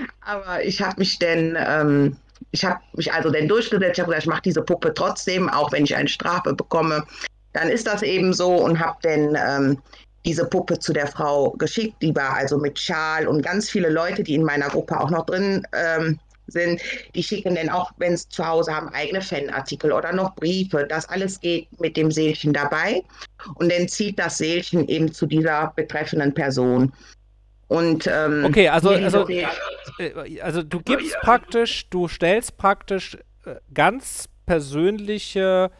[0.20, 2.16] aber ich habe mich denn, ähm,
[2.50, 5.72] ich habe mich also dann durchgesetzt, ich habe gesagt, ich mache diese Puppe trotzdem, auch
[5.72, 7.04] wenn ich eine Strafe bekomme.
[7.52, 9.82] Dann ist das eben so und habe dann ähm,
[10.24, 11.96] diese Puppe zu der Frau geschickt.
[12.02, 15.26] Die war also mit Schal und ganz viele Leute, die in meiner Gruppe auch noch
[15.26, 16.18] drin ähm,
[16.48, 16.80] sind,
[17.14, 20.86] die schicken dann auch, wenn sie zu Hause haben, eigene Fanartikel oder noch Briefe.
[20.88, 23.02] Das alles geht mit dem Seelchen dabei.
[23.54, 26.92] Und dann zieht das Seelchen eben zu dieser betreffenden Person.
[27.68, 34.28] Und, ähm, okay, also, also, äh, also du gibst praktisch, du stellst praktisch äh, ganz
[34.46, 35.70] persönliche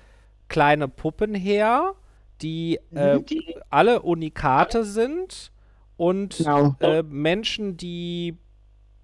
[0.49, 1.95] kleine Puppen her,
[2.43, 5.51] die, äh, die alle Unikate sind
[5.97, 6.77] und Genau.
[6.81, 8.37] äh, Menschen, die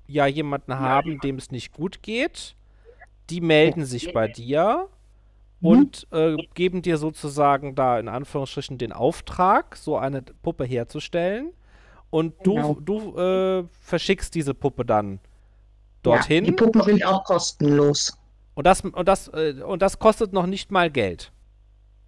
[0.07, 2.57] ja jemanden haben, dem es nicht gut geht,
[3.31, 4.89] die melden sich bei dir
[5.61, 5.69] Mhm.
[5.69, 11.53] und äh, geben dir sozusagen da in Anführungsstrichen den Auftrag, so eine Puppe herzustellen.
[12.11, 12.75] Und du, Genau.
[12.81, 15.21] du äh, verschickst diese Puppe dann
[16.07, 16.45] Ja, dorthin.
[16.45, 18.17] die Puppen sind auch kostenlos.
[18.55, 21.33] und, das, und, das, äh, und das kostet noch nicht mal Geld.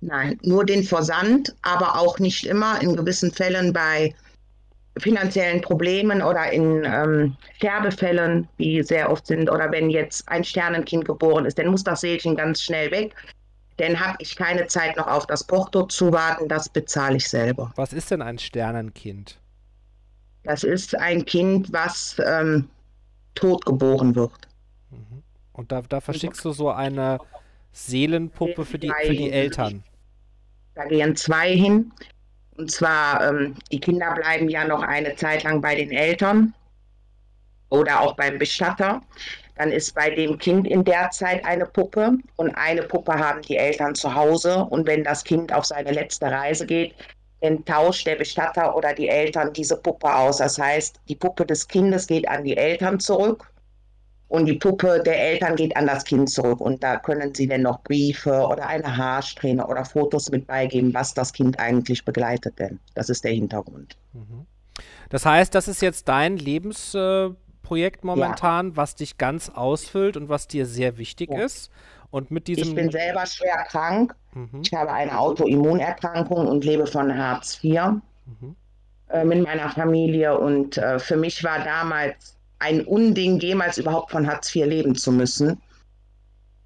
[0.01, 2.81] Nein, nur den Versand, aber auch nicht immer.
[2.83, 4.15] In gewissen Fällen bei
[4.99, 11.05] finanziellen Problemen oder in ähm, Sterbefällen, die sehr oft sind, oder wenn jetzt ein Sternenkind
[11.05, 13.15] geboren ist, dann muss das Seelchen ganz schnell weg.
[13.77, 17.73] Dann habe ich keine Zeit noch auf das Porto zu warten, das bezahle ich selber.
[17.77, 19.39] Was ist denn ein Sternenkind?
[20.45, 22.69] Das ist ein Kind, was ähm,
[23.35, 24.33] tot geboren wird.
[24.91, 25.23] Mhm.
[25.53, 27.19] Und da, da verschickst du so eine
[27.73, 29.31] Seelenpuppe für die, für die.
[29.31, 29.83] Eltern.
[30.75, 31.93] Da gehen zwei hin.
[32.57, 36.55] Und zwar, ähm, die Kinder bleiben ja noch eine Zeit lang bei den Eltern
[37.69, 39.03] oder auch beim Bestatter.
[39.57, 43.57] Dann ist bei dem Kind in der Zeit eine Puppe und eine Puppe haben die
[43.57, 44.67] Eltern zu Hause.
[44.71, 46.95] Und wenn das Kind auf seine letzte Reise geht,
[47.41, 50.39] dann tauscht der Bestatter oder die Eltern diese Puppe aus.
[50.39, 53.51] Das heißt, die Puppe des Kindes geht an die Eltern zurück
[54.29, 56.61] und die Puppe der Eltern geht an das Kind zurück.
[56.61, 61.15] Und da können sie dann noch Briefe oder eine Haarsträhne oder Fotos mit beigeben, was
[61.15, 62.81] das Kind eigentlich begleitet denn.
[62.95, 63.97] Das ist der Hintergrund.
[64.13, 64.47] Mhm.
[65.11, 70.67] Das heißt, das ist jetzt dein Lebensprojekt momentan, was dich ganz ausfüllt und was dir
[70.67, 71.45] sehr wichtig Ja.
[71.45, 71.71] ist.
[72.11, 72.75] Und mit Ich diesem.
[72.75, 74.15] bin selber schwer krank.
[74.33, 77.81] Mhm, Ich habe eine Autoimmunerkrankung und lebe von Hartz IV
[78.27, 78.57] mhm.
[79.09, 80.39] äh, mit meiner Familie.
[80.39, 85.13] Und äh, für mich war damals ein Unding, jemals überhaupt von Hartz IV leben zu
[85.13, 85.61] müssen.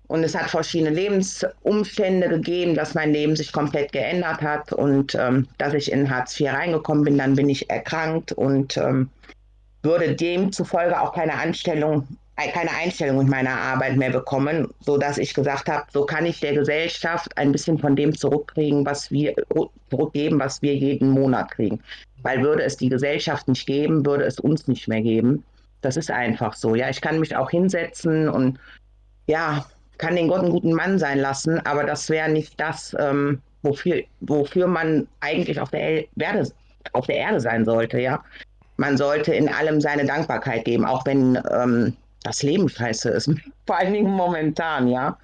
[0.07, 5.47] Und es hat verschiedene Lebensumstände gegeben, dass mein Leben sich komplett geändert hat und ähm,
[5.59, 7.19] dass ich in Hartz IV reingekommen bin.
[7.19, 9.09] Dann bin ich erkrankt und ähm,
[9.83, 15.33] würde demzufolge auch keine Anstellung, äh, keine Einstellung in meiner Arbeit mehr bekommen, sodass ich
[15.33, 19.35] gesagt habe, so kann ich der Gesellschaft ein bisschen von dem zurückkriegen, was wir
[19.91, 21.81] zurückgeben, was wir jeden Monat kriegen.
[22.23, 25.45] Weil würde es die Gesellschaft nicht geben, würde es uns nicht mehr geben.
[25.81, 26.75] Das ist einfach so.
[26.75, 28.59] Ja, ich kann mich auch hinsetzen und
[29.27, 29.65] ja,
[29.99, 34.03] kann den Gott einen guten Mann sein lassen, aber das wäre nicht das, ähm, wofür,
[34.21, 36.51] wofür man eigentlich auf der, El Erde,
[36.93, 38.23] auf der Erde sein sollte, ja.
[38.77, 43.31] Man sollte in allem seine Dankbarkeit geben, auch wenn ähm, das Leben scheiße ist.
[43.67, 45.19] Vor allen Dingen momentan, ja.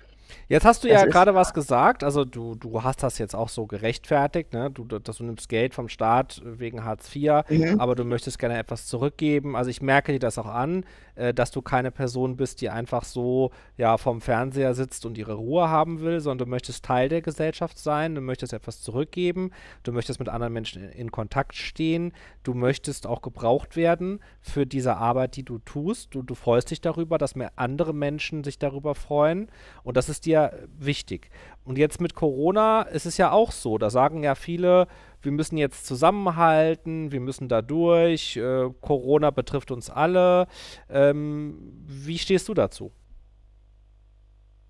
[0.49, 3.49] Jetzt hast du Das ja gerade was gesagt, also du, du hast das jetzt auch
[3.49, 4.71] so gerechtfertigt, ne?
[4.71, 7.81] Du, dass du nimmst Geld vom Staat wegen Hartz IV, Mhm.
[7.81, 9.57] aber du möchtest gerne etwas zurückgeben.
[9.57, 10.85] Also ich merke dir das auch an,
[11.17, 15.35] äh, dass du keine Person bist, die einfach so ja vom Fernseher sitzt und ihre
[15.35, 19.51] Ruhe haben will, sondern du möchtest Teil der Gesellschaft sein, du möchtest etwas zurückgeben,
[19.83, 22.13] du möchtest mit anderen Menschen in, in Kontakt stehen,
[22.45, 26.15] du möchtest auch gebraucht werden für diese Arbeit, die du tust.
[26.15, 29.49] Du, du freust dich darüber, dass mehr andere Menschen sich darüber freuen
[29.83, 30.36] und das ist dir
[30.79, 31.31] wichtig.
[31.65, 34.87] Und jetzt mit Corona ist es ja auch so, da sagen ja viele,
[35.21, 40.47] wir müssen jetzt zusammenhalten, wir müssen da durch, äh, Corona betrifft uns alle.
[40.89, 42.93] Ähm, wie stehst du dazu?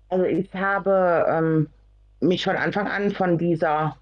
[0.09, 1.69] Also ich habe ähm,
[2.19, 3.97] mich von Anfang an von dieser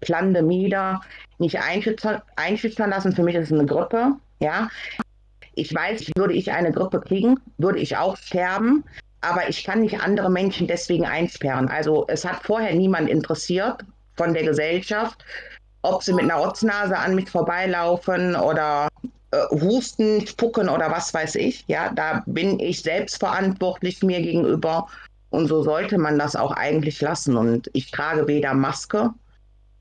[0.00, 1.00] Pandemie da
[1.38, 3.12] nicht einschüchtern, einschüchtern lassen.
[3.12, 4.68] Für mich ist es eine Grippe, ja.
[5.54, 8.84] Ich weiß, würde ich eine Grippe kriegen, würde ich auch sterben,
[9.24, 11.68] aber ich kann nicht andere Menschen deswegen einsperren.
[11.68, 13.84] Also es hat vorher niemand interessiert
[14.16, 15.24] von der Gesellschaft,
[15.82, 18.88] ob sie mit einer Rotznase an mich vorbeilaufen oder
[19.32, 21.64] äh, husten, spucken oder was weiß ich.
[21.66, 24.88] Ja, da bin ich selbst verantwortlich mir gegenüber.
[25.30, 27.36] Und so sollte man das auch eigentlich lassen.
[27.36, 29.10] Und ich trage weder Maske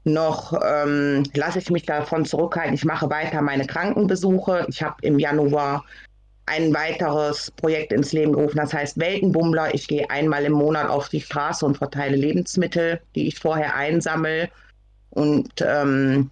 [0.05, 2.73] noch ähm, lasse ich mich davon zurückhalten.
[2.73, 4.65] Ich mache weiter meine Krankenbesuche.
[4.67, 5.85] Ich habe im Januar
[6.45, 9.73] ein weiteres Projekt ins Leben gerufen, das heißt Weltenbummler.
[9.73, 14.49] Ich gehe einmal im Monat auf die Straße und verteile Lebensmittel, die ich vorher einsammle
[15.11, 16.29] und ähm,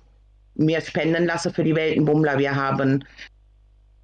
[0.56, 2.38] mir spenden lasse für die Weltenbummler.
[2.38, 3.04] Wir haben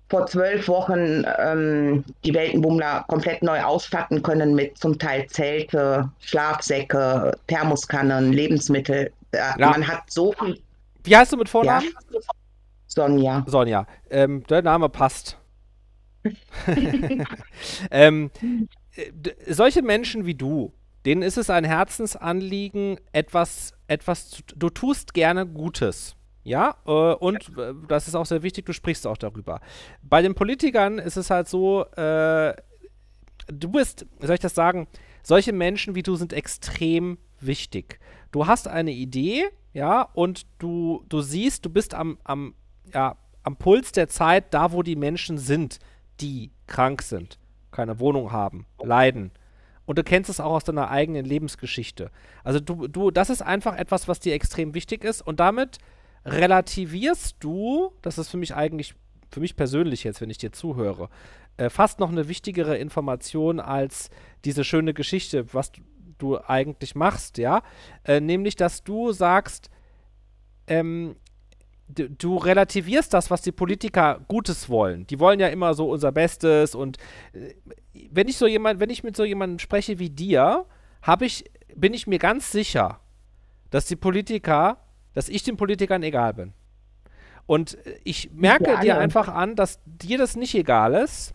[0.09, 7.37] vor zwölf Wochen ähm, die Weltenbummler komplett neu ausstatten können mit zum Teil Zelte, Schlafsäcke,
[7.47, 9.11] Thermoskannen, Lebensmittel.
[9.31, 9.71] Äh, Ja.
[9.71, 10.57] Man hat so viel.
[11.03, 11.87] Wie heißt du mit Ja, Vornamen?
[12.87, 13.43] Sonja.
[13.47, 13.85] Sonja.
[14.09, 15.37] Ähm, der Name passt.
[17.91, 18.31] ähm,
[18.95, 20.73] äh, d- solche Menschen wie du,
[21.05, 26.15] denen ist es ein Herzensanliegen, etwas, etwas zu, du tust gerne Gutes.
[26.43, 29.59] Ja, äh, und äh, das ist auch sehr wichtig, du sprichst auch darüber.
[30.01, 32.53] Bei den Politikern ist es halt so, äh,
[33.47, 34.87] du bist, soll ich das sagen,
[35.23, 37.99] solche Menschen wie du sind extrem wichtig.
[38.31, 42.55] Du hast eine Idee, ja, und du, du siehst, du bist am, am,
[42.93, 45.79] ja, am Puls der Zeit, da wo die Menschen sind,
[46.19, 47.37] die krank sind,
[47.71, 49.31] keine Wohnung haben, leiden.
[49.85, 52.11] Und du kennst es auch aus deiner eigenen Lebensgeschichte.
[52.43, 55.21] Also du, du, das ist einfach etwas, was dir extrem wichtig ist.
[55.21, 55.77] Und damit
[56.25, 58.95] relativierst du, das ist für mich eigentlich,
[59.31, 61.09] für mich persönlich jetzt, wenn ich dir zuhöre,
[61.55, 64.09] äh, fast noch eine wichtigere Information als
[64.43, 65.81] diese schöne Geschichte, was du,
[66.17, 67.61] du eigentlich machst, ja.
[68.03, 69.69] Äh, nämlich, dass du sagst,
[70.67, 71.15] ähm,
[71.87, 75.07] du, du, relativierst das, was die Politiker Gutes wollen.
[75.07, 76.97] Die wollen ja immer so unser Bestes und
[77.33, 77.53] äh,
[78.11, 80.65] wenn ich so jemand, wenn ich mit so jemandem spreche wie dir,
[81.01, 81.45] habe ich,
[81.75, 82.99] bin ich mir ganz sicher,
[83.69, 84.77] dass die Politiker,
[85.13, 86.53] dass ich den Politikern egal bin.
[87.45, 91.33] Und äh, ich merke ja, dir einfach an, dass dir das nicht egal ist,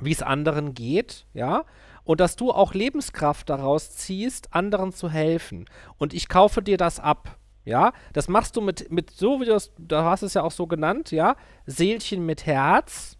[0.00, 1.64] wie es anderen geht, ja,
[2.04, 5.66] und dass du auch Lebenskraft daraus ziehst, anderen zu helfen.
[5.98, 7.37] Und ich kaufe dir das ab.
[7.68, 10.52] Ja, das machst du mit, mit so wie du das, da hast es ja auch
[10.52, 11.36] so genannt, ja,
[11.66, 13.18] Seelchen mit Herz.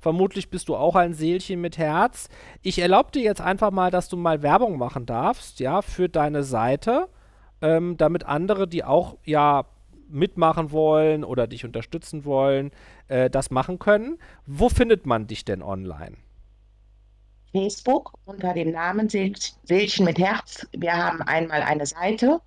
[0.00, 2.28] Vermutlich bist du auch ein Seelchen mit Herz.
[2.60, 6.42] Ich erlaube dir jetzt einfach mal, dass du mal Werbung machen darfst, ja, für deine
[6.42, 7.08] Seite,
[7.62, 9.64] ähm, damit andere, die auch, ja,
[10.08, 12.72] mitmachen wollen oder dich unterstützen wollen,
[13.08, 14.18] äh, das machen können.
[14.44, 16.16] Wo findet man dich denn online?
[17.50, 20.66] Facebook unter dem Namen Seelchen mit Herz.
[20.76, 22.42] Wir haben einmal eine Seite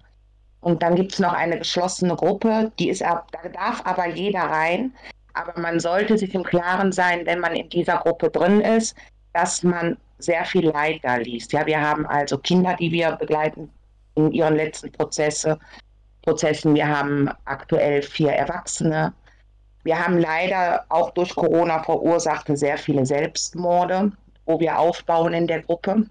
[0.61, 4.94] und dann gibt es noch eine geschlossene Gruppe, die ist da darf aber jeder rein.
[5.34, 8.95] Aber man sollte sich im Klaren sein, wenn man in dieser Gruppe drin ist,
[9.34, 11.53] dass man sehr viel Leid da liest.
[11.53, 13.69] Ja, wir haben also Kinder, die wir begleiten
[14.15, 15.57] in ihren letzten Prozesse,
[16.23, 16.76] Prozessen.
[16.76, 19.14] Wir haben aktuell vier Erwachsene.
[19.84, 24.11] Wir haben leider auch durch Corona verursachte sehr viele Selbstmorde,
[24.45, 26.06] wo wir aufbauen in der Gruppe.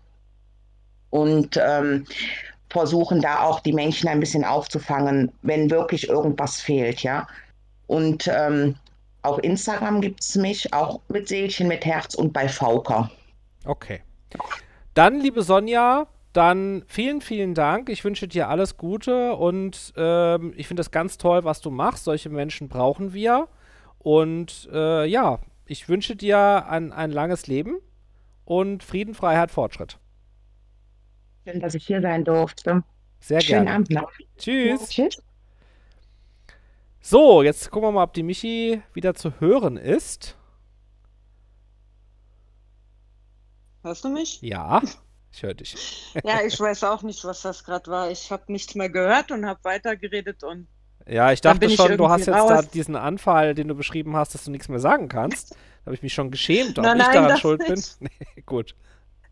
[1.11, 2.07] Und ähm,
[2.71, 7.27] versuchen da auch die Menschen ein bisschen aufzufangen, wenn wirklich irgendwas fehlt, ja.
[7.87, 8.77] Und ähm,
[9.23, 13.11] auf Instagram gibt es mich, auch mit Seelchen mit Herz und bei Fauker.
[13.65, 14.01] Okay.
[14.95, 17.89] Dann, liebe Sonja, dann vielen, vielen Dank.
[17.89, 22.05] Ich wünsche dir alles Gute und ähm, ich finde es ganz toll, was du machst.
[22.05, 23.49] Solche Menschen brauchen wir.
[23.99, 27.79] Und äh, ja, ich wünsche dir ein, ein langes Leben
[28.45, 29.99] und Frieden, Freiheit, Fortschritt.
[31.49, 32.83] Schön, dass ich hier sein durfte.
[33.21, 33.77] Sehr Schönen gerne.
[33.77, 34.13] Abend noch.
[34.37, 34.95] Tschüss.
[34.95, 35.23] Ja, tschüss.
[37.01, 40.37] So, jetzt gucken wir mal, ob die Michi wieder zu hören ist.
[43.83, 44.43] Hörst du mich?
[44.43, 44.83] Ja,
[45.33, 46.13] ich höre dich.
[46.23, 48.11] ja, ich weiß auch nicht, was das gerade war.
[48.11, 50.67] Ich habe nichts mehr gehört und habe weitergeredet und.
[51.07, 52.49] Ja, ich dachte schon, du hast jetzt raus.
[52.49, 55.53] da diesen Anfall, den du beschrieben hast, dass du nichts mehr sagen kannst.
[55.53, 57.99] Da habe ich mich schon geschämt, ob nein, ich nein, daran schuld nicht.
[57.99, 58.11] bin.
[58.37, 58.75] Nee, gut.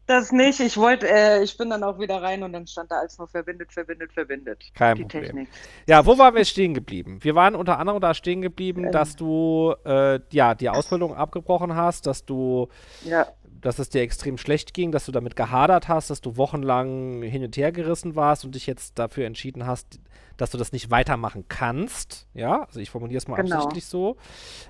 [0.06, 0.60] Das nicht.
[0.60, 3.26] Ich wollte, äh, ich bin dann auch wieder rein und dann stand da alles nur
[3.26, 4.64] verbindet, verbindet, verbindet.
[4.74, 5.22] Kein Problem.
[5.24, 5.48] Technik.
[5.88, 7.18] Ja, wo waren wir stehen geblieben?
[7.22, 8.92] Wir waren unter anderem da stehen geblieben, ähm.
[8.92, 12.68] dass du äh, ja die Ausbildung abgebrochen hast, dass du
[13.04, 13.26] ja.
[13.60, 17.42] dass es dir extrem schlecht ging, dass du damit gehadert hast, dass du wochenlang hin
[17.42, 19.98] und her gerissen warst und dich jetzt dafür entschieden hast,
[20.36, 22.28] dass du das nicht weitermachen kannst.
[22.32, 23.56] Ja, also ich formuliere es mal genau.
[23.56, 24.18] absichtlich so.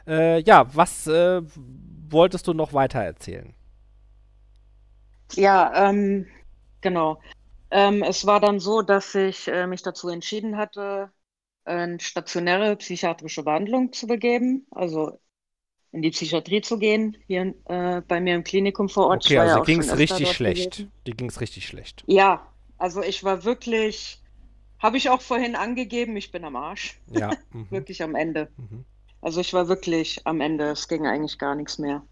[0.06, 1.42] Äh, ja, was äh,
[2.08, 3.52] wolltest du noch weiter erzählen?
[5.34, 6.26] Ja, ähm,
[6.80, 7.20] genau.
[7.70, 11.10] Ähm, es war dann so, dass ich äh, mich dazu entschieden hatte,
[11.64, 15.18] eine stationäre psychiatrische Behandlung zu begeben, also
[15.92, 19.24] in die Psychiatrie zu gehen, hier äh, bei mir im Klinikum vor Ort.
[19.24, 20.86] Okay, also ja ging es richtig schlecht.
[21.06, 22.04] Die ging es richtig schlecht.
[22.06, 22.46] Ja,
[22.78, 24.20] also ich war wirklich,
[24.78, 26.98] habe ich auch vorhin angegeben, ich bin am Arsch.
[27.12, 27.30] Ja.
[27.52, 27.70] Mhm.
[27.70, 28.48] wirklich am Ende.
[28.58, 28.84] Mhm.
[29.22, 32.02] Also ich war wirklich am Ende, es ging eigentlich gar nichts mehr.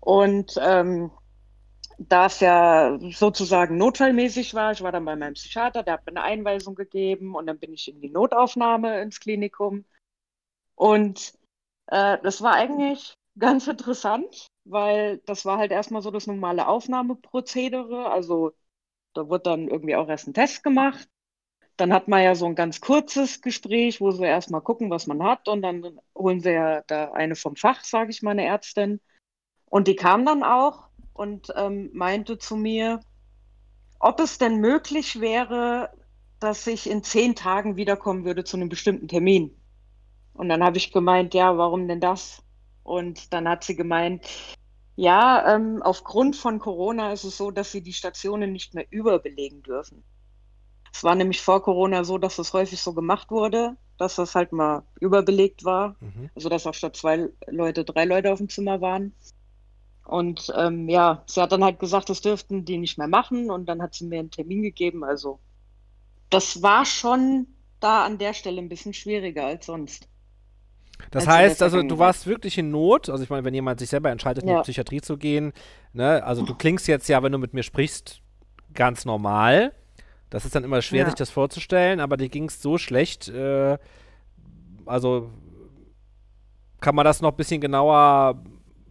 [0.00, 1.10] Und ähm,
[2.08, 6.12] da es ja sozusagen notfallmäßig war, ich war dann bei meinem Psychiater, der hat mir
[6.12, 9.84] eine Einweisung gegeben und dann bin ich in die Notaufnahme ins Klinikum.
[10.76, 11.34] Und
[11.88, 18.10] äh, das war eigentlich ganz interessant, weil das war halt erstmal so das normale Aufnahmeprozedere.
[18.10, 18.52] Also
[19.12, 21.06] da wird dann irgendwie auch erst ein Test gemacht.
[21.76, 25.22] Dann hat man ja so ein ganz kurzes Gespräch, wo sie erstmal gucken, was man
[25.22, 25.48] hat.
[25.48, 29.00] Und dann holen sie ja da eine vom Fach, sage ich mal, eine Ärztin.
[29.66, 30.89] Und die kam dann auch
[31.20, 33.00] und ähm, meinte zu mir,
[33.98, 35.90] ob es denn möglich wäre,
[36.38, 39.54] dass ich in zehn Tagen wiederkommen würde zu einem bestimmten Termin.
[40.32, 42.42] Und dann habe ich gemeint, ja, warum denn das?
[42.84, 44.26] Und dann hat sie gemeint,
[44.96, 49.62] ja, ähm, aufgrund von Corona ist es so, dass sie die Stationen nicht mehr überbelegen
[49.62, 50.02] dürfen.
[50.90, 54.52] Es war nämlich vor Corona so, dass es häufig so gemacht wurde, dass das halt
[54.52, 55.96] mal überbelegt war.
[56.00, 56.30] Mhm.
[56.34, 59.12] Also dass auch statt zwei Leute drei Leute auf dem Zimmer waren.
[60.10, 63.66] Und ähm, ja, sie hat dann halt gesagt, das dürften die nicht mehr machen und
[63.66, 65.04] dann hat sie mir einen Termin gegeben.
[65.04, 65.38] Also
[66.30, 67.46] das war schon
[67.78, 70.08] da an der Stelle ein bisschen schwieriger als sonst.
[71.12, 73.08] Das als heißt, also du warst wirklich in Not.
[73.08, 74.62] Also ich meine, wenn jemand sich selber entscheidet, in die Ja.
[74.62, 75.52] Psychiatrie zu gehen,
[75.92, 78.20] ne, also du klingst jetzt ja, wenn du mit mir sprichst,
[78.74, 79.72] ganz normal.
[80.28, 81.06] Das ist dann immer schwer, Ja.
[81.06, 83.28] sich das vorzustellen, aber dir ging es so schlecht.
[83.28, 83.78] Äh,
[84.86, 85.30] also
[86.80, 88.42] kann man das noch ein bisschen genauer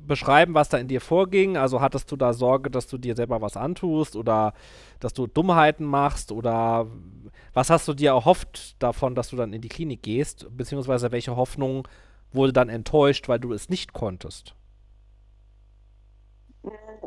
[0.10, 1.58] beschreiben, was da in dir vorging?
[1.58, 4.54] Also hattest du da Sorge, dass du dir selber was antust oder
[5.00, 6.88] dass du Dummheiten machst oder
[7.54, 10.48] was hast du dir erhofft davon, dass du dann in die Klinik gehst?
[10.52, 11.88] Beziehungsweise welche Hoffnung
[12.34, 14.56] wurde dann enttäuscht, weil du es nicht konntest?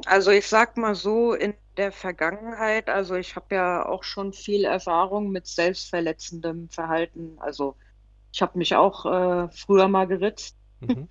[0.06, 4.64] Also ich sag mal so, in der Vergangenheit, also ich habe ja auch schon viel
[4.64, 7.36] Erfahrung mit selbstverletzendem Verhalten.
[7.38, 7.76] Also
[8.32, 11.08] ich habe mich auch äh, früher mal geritzt Mhm.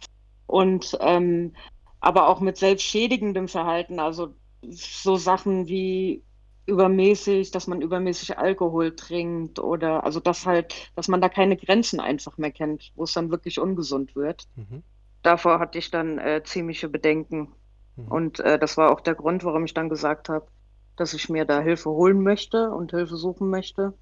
[0.47, 1.55] und ähm,
[2.01, 4.35] aber auch mit selbstschädigendem Verhalten, also
[4.69, 6.23] so Sachen wie
[6.65, 11.99] übermäßig, dass man übermäßig Alkohol trinkt oder also das halt, dass man da keine Grenzen
[11.99, 14.47] einfach mehr kennt, wo es dann wirklich ungesund wird.
[14.55, 14.83] Mhm.
[15.23, 17.53] Davor hatte ich dann äh, ziemliche Bedenken.
[17.95, 18.07] Mhm.
[18.07, 20.47] Und äh, das war auch der Grund, warum ich dann gesagt habe,
[20.95, 23.93] dass ich mir da Hilfe holen möchte und Hilfe suchen möchte.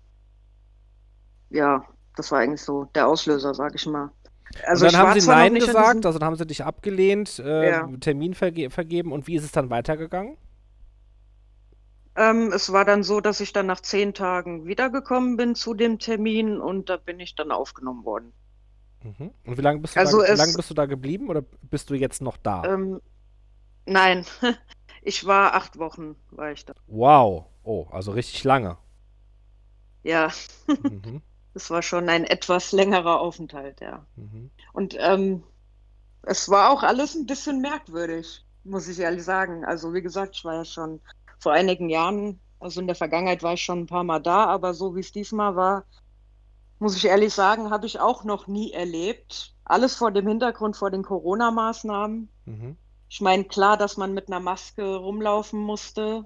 [1.50, 1.86] Ja,
[2.16, 4.12] das war eigentlich so der Auslöser, sag ich mal.
[4.64, 7.92] Also und dann haben sie Nein gesagt, also dann haben sie dich abgelehnt, äh, Ja.
[8.00, 10.38] Termin verge vergeben und wie ist es dann weitergegangen?
[12.16, 15.98] Ähm, es war dann so, dass ich dann nach zehn Tagen wiedergekommen bin zu dem
[15.98, 18.32] Termin und da bin ich dann aufgenommen worden.
[19.04, 19.32] Mhm.
[19.46, 21.42] Und wie lange bist du, Also da, wie es- lange bist du da geblieben oder
[21.42, 22.72] bist du jetzt noch da?
[22.72, 23.02] Ähm,
[23.86, 24.26] nein,
[25.04, 26.76] ich war acht Wochen, war ich da.
[26.88, 27.46] Wow.
[27.64, 28.78] Oh, also richtig lange.
[30.04, 30.32] Ja,
[30.84, 31.22] Mhm.
[31.54, 34.06] Es war schon ein etwas längerer Aufenthalt, ja.
[34.16, 34.52] Mhm.
[34.74, 35.44] Und ähm,
[36.24, 39.66] es war auch alles ein bisschen merkwürdig, muss ich ehrlich sagen.
[39.66, 41.00] Also wie gesagt, ich war ja schon
[41.40, 44.74] vor einigen Jahren, also in der Vergangenheit war ich schon ein paar Mal da, aber
[44.74, 45.86] so wie es diesmal war,
[46.80, 49.56] muss ich ehrlich sagen, habe ich auch noch nie erlebt.
[49.66, 52.30] Alles vor dem Hintergrund vor den Corona-Maßnahmen.
[52.46, 52.78] Mhm.
[53.10, 56.26] Ich meine, klar, dass man mit einer Maske rumlaufen musste.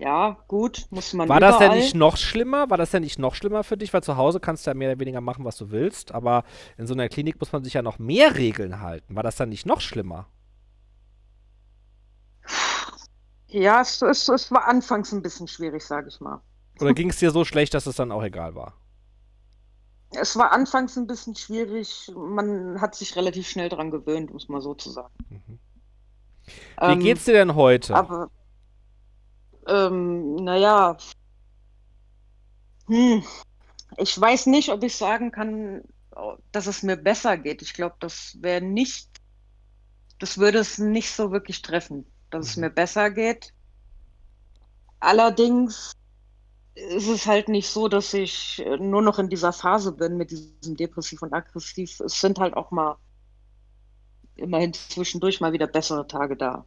[0.00, 1.72] Ja, gut, musste man War das denn überall.
[1.72, 2.68] nicht noch schlimmer?
[2.70, 3.92] War das denn nicht noch schlimmer für dich?
[3.94, 6.44] Weil zu Hause kannst du ja mehr oder weniger machen, was du willst, aber
[6.78, 9.14] in so einer Klinik muss man sich ja noch mehr Regeln halten.
[9.16, 10.26] War das dann nicht noch schlimmer?
[13.48, 16.42] Ja, es, es, es war anfangs ein bisschen schwierig, sage ich mal.
[16.80, 18.74] Oder ging es dir so schlecht, dass es dann auch egal war?
[20.12, 22.12] Es war anfangs ein bisschen schwierig.
[22.14, 25.12] Man hat sich relativ schnell dran gewöhnt, muss man so zu sagen.
[25.30, 25.58] Mhm.
[26.84, 28.02] Wie Ähm, geht's dir denn heute?
[28.02, 28.30] Aber,
[29.70, 30.96] ähm, naja,
[32.88, 33.24] hm,
[33.98, 35.82] ich weiß nicht, ob ich sagen kann,
[36.52, 37.62] dass es mir besser geht.
[37.62, 39.10] Ich glaube, das wäre nicht,
[40.20, 42.60] das würde es nicht so wirklich treffen, dass es Mhm.
[42.60, 43.52] mir besser geht.
[45.00, 45.92] Allerdings
[46.74, 50.30] ist es halt nicht so, dass ich äh, nur noch in dieser Phase bin mit
[50.32, 52.00] diesem Depressiv und Aggressiv.
[52.00, 52.98] Es sind halt auch mal
[54.34, 56.66] immerhin zwischendurch mal wieder bessere Tage da,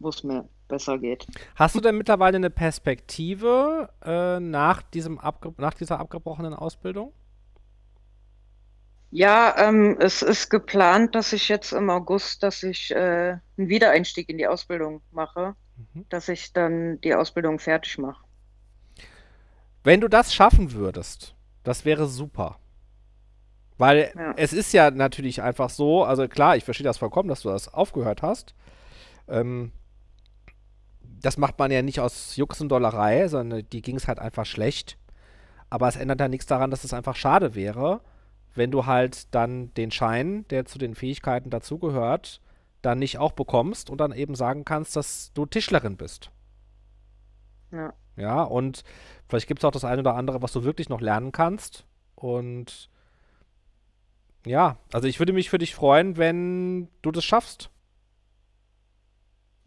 [0.00, 1.28] wo es mir besser geht.
[1.54, 7.12] Hast du denn mittlerweile eine Perspektive äh, nach, diesem abge nach dieser abgebrochenen Ausbildung?
[9.12, 14.28] Ja, ähm, es ist geplant, dass ich jetzt im August, dass ich äh, einen Wiedereinstieg
[14.28, 16.04] in die Ausbildung mache, Mhm.
[16.10, 18.24] dass ich dann die Ausbildung fertig mache.
[19.84, 22.58] Wenn du das schaffen würdest, das wäre super.
[23.78, 24.34] Weil Ja.
[24.36, 27.72] es ist ja natürlich einfach so, also klar, ich verstehe das vollkommen, dass du das
[27.72, 28.54] aufgehört hast.
[29.28, 29.72] Ähm,
[31.22, 34.46] das macht man ja nicht aus Jux und Dollerei, sondern die ging es halt einfach
[34.46, 34.96] schlecht.
[35.68, 38.00] Aber es ändert ja nichts daran, dass es einfach schade wäre,
[38.54, 42.40] wenn du halt dann den Schein, der zu den Fähigkeiten dazugehört,
[42.82, 46.30] dann nicht auch bekommst und dann eben sagen kannst, dass du Tischlerin bist.
[47.70, 47.92] Ja.
[48.16, 48.82] Ja, und
[49.28, 51.84] vielleicht gibt es auch das eine oder andere, was du wirklich noch lernen kannst.
[52.16, 52.90] Und
[54.44, 57.70] ja, also ich würde mich für dich freuen, wenn du das schaffst.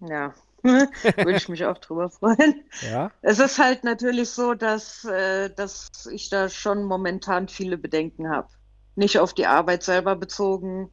[0.02, 0.34] Ja,
[0.64, 2.64] würde ich mich auch drüber freuen.
[2.82, 3.12] Ja.
[3.22, 8.48] Es ist halt natürlich so, dass, äh, dass ich da schon momentan viele Bedenken habe.
[8.96, 10.90] Nicht auf die Arbeit selber bezogen.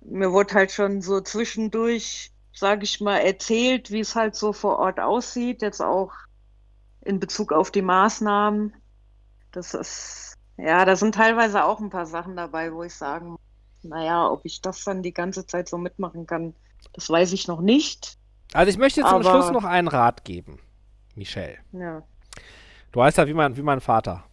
[0.00, 4.78] Mir wurde halt schon so zwischendurch, sage ich mal, erzählt, wie es halt so vor
[4.78, 6.12] Ort aussieht, jetzt auch
[7.00, 8.74] in Bezug auf die Maßnahmen.
[9.52, 13.40] Das ist, ja, da sind teilweise auch ein paar Sachen dabei, wo ich sagen muss,
[13.82, 16.54] naja, ob ich das dann die ganze Zeit so mitmachen kann,
[16.92, 18.17] das weiß ich noch nicht.
[18.52, 20.58] Also ich möchte zum Schluss noch einen Rat geben,
[21.14, 21.58] Michelle.
[21.72, 22.02] Ja,
[22.92, 24.24] Du heißt ja wie mein, wie mein Vater.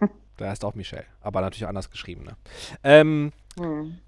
[0.38, 2.36] Der heißt auch Michelle, aber natürlich anders geschrieben, ne?
[2.82, 3.98] Ähm, hm.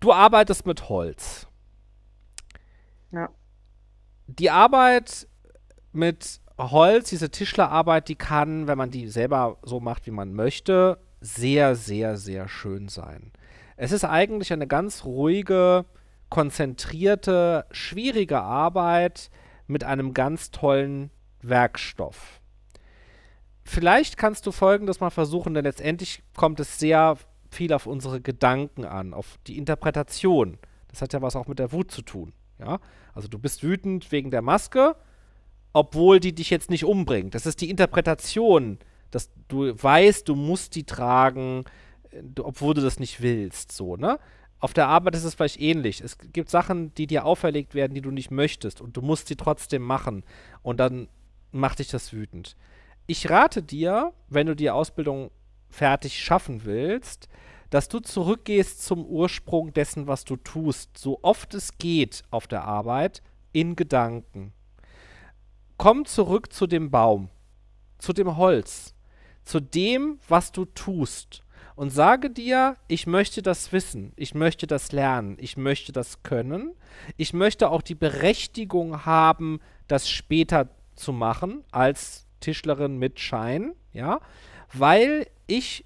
[0.00, 1.46] du arbeitest mit Holz.
[3.10, 3.30] Ja.
[4.26, 5.26] Die Arbeit
[5.92, 10.98] mit Holz, diese Tischlerarbeit, die kann, wenn man die selber so macht, wie man möchte,
[11.20, 13.32] sehr, sehr, sehr schön sein.
[13.80, 15.84] Es ist eigentlich eine ganz ruhige,
[16.30, 19.30] konzentrierte, schwierige Arbeit
[19.68, 21.10] mit einem ganz tollen
[21.42, 22.40] Werkstoff.
[23.62, 27.18] Vielleicht kannst du folgendes mal versuchen, denn letztendlich kommt es sehr
[27.50, 30.58] viel auf unsere Gedanken an, auf die Interpretation.
[30.88, 32.32] Das hat ja was auch mit der Wut zu tun.
[32.58, 32.80] Ja?
[33.14, 34.96] Also du bist wütend wegen der Maske,
[35.72, 37.36] obwohl die dich jetzt nicht umbringt.
[37.36, 38.80] Das ist die Interpretation,
[39.12, 41.64] dass du weißt, du musst die tragen,
[42.40, 43.72] obwohl du das nicht willst.
[43.72, 44.18] So, ne?
[44.60, 46.00] Auf der Arbeit ist es vielleicht ähnlich.
[46.00, 49.36] Es gibt Sachen, die dir auferlegt werden, die du nicht möchtest und du musst sie
[49.36, 50.24] trotzdem machen.
[50.62, 51.08] Und dann
[51.52, 52.56] macht dich das wütend.
[53.06, 55.30] Ich rate dir, wenn du die Ausbildung
[55.70, 57.28] fertig schaffen willst,
[57.70, 62.64] dass du zurückgehst zum Ursprung dessen, was du tust, so oft es geht auf der
[62.64, 63.22] Arbeit,
[63.52, 64.52] in Gedanken.
[65.76, 67.28] Komm zurück zu dem Baum,
[67.98, 68.94] zu dem Holz,
[69.44, 71.44] zu dem, was du tust
[71.78, 76.72] und sage dir, ich möchte das wissen, ich möchte das lernen, ich möchte das können,
[77.16, 84.18] ich möchte auch die Berechtigung haben, das später zu machen als Tischlerin mit Schein, ja,
[84.74, 85.84] weil ich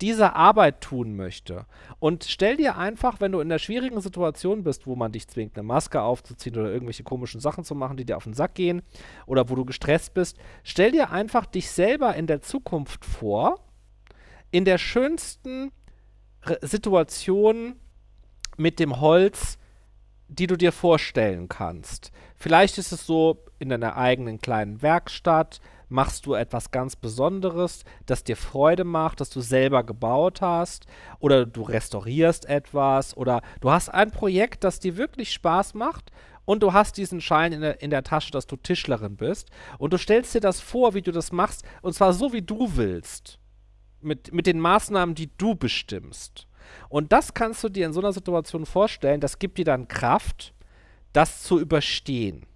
[0.00, 1.66] diese Arbeit tun möchte.
[1.98, 5.56] Und stell dir einfach, wenn du in der schwierigen Situation bist, wo man dich zwingt,
[5.56, 8.82] eine Maske aufzuziehen oder irgendwelche komischen Sachen zu machen, die dir auf den Sack gehen,
[9.26, 13.58] oder wo du gestresst bist, stell dir einfach dich selber in der Zukunft vor,
[14.54, 15.72] in der schönsten
[16.44, 17.74] Re Situation
[18.56, 19.58] mit dem Holz,
[20.28, 22.12] die du dir vorstellen kannst.
[22.36, 28.22] Vielleicht ist es so in deiner eigenen kleinen Werkstatt, machst du etwas ganz Besonderes, das
[28.22, 30.86] dir Freude macht, das du selber gebaut hast,
[31.18, 36.12] oder du restaurierst etwas, oder du hast ein Projekt, das dir wirklich Spaß macht
[36.44, 39.92] und du hast diesen Schein in der, in der Tasche, dass du Tischlerin bist und
[39.92, 43.40] du stellst dir das vor, wie du das machst, und zwar so, wie du willst.
[44.04, 46.46] Mit, mit den Maßnahmen, die du bestimmst.
[46.88, 50.54] Und das kannst du dir in so einer Situation vorstellen, das gibt dir dann Kraft,
[51.12, 52.46] das zu überstehen.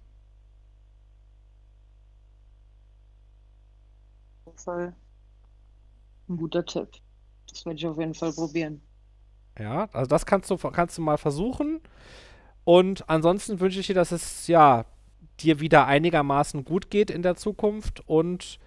[4.59, 4.93] Fall
[6.27, 6.89] ein guter Tipp.
[7.49, 8.81] Das werde ich auf jeden Fall probieren.
[9.57, 11.81] Ja, also das kannst du, kannst du mal versuchen.
[12.63, 14.85] Und ansonsten wünsche ich dir, dass es ja
[15.39, 18.59] dir wieder einigermaßen gut geht in der Zukunft und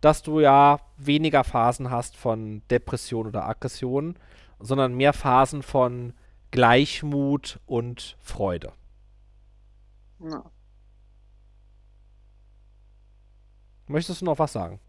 [0.00, 4.18] dass du ja weniger Phasen hast von Depression oder Aggression,
[4.58, 6.14] sondern mehr Phasen von
[6.50, 8.72] Gleichmut und Freude.
[10.20, 10.44] Ja.
[13.86, 14.80] Möchtest du noch was sagen?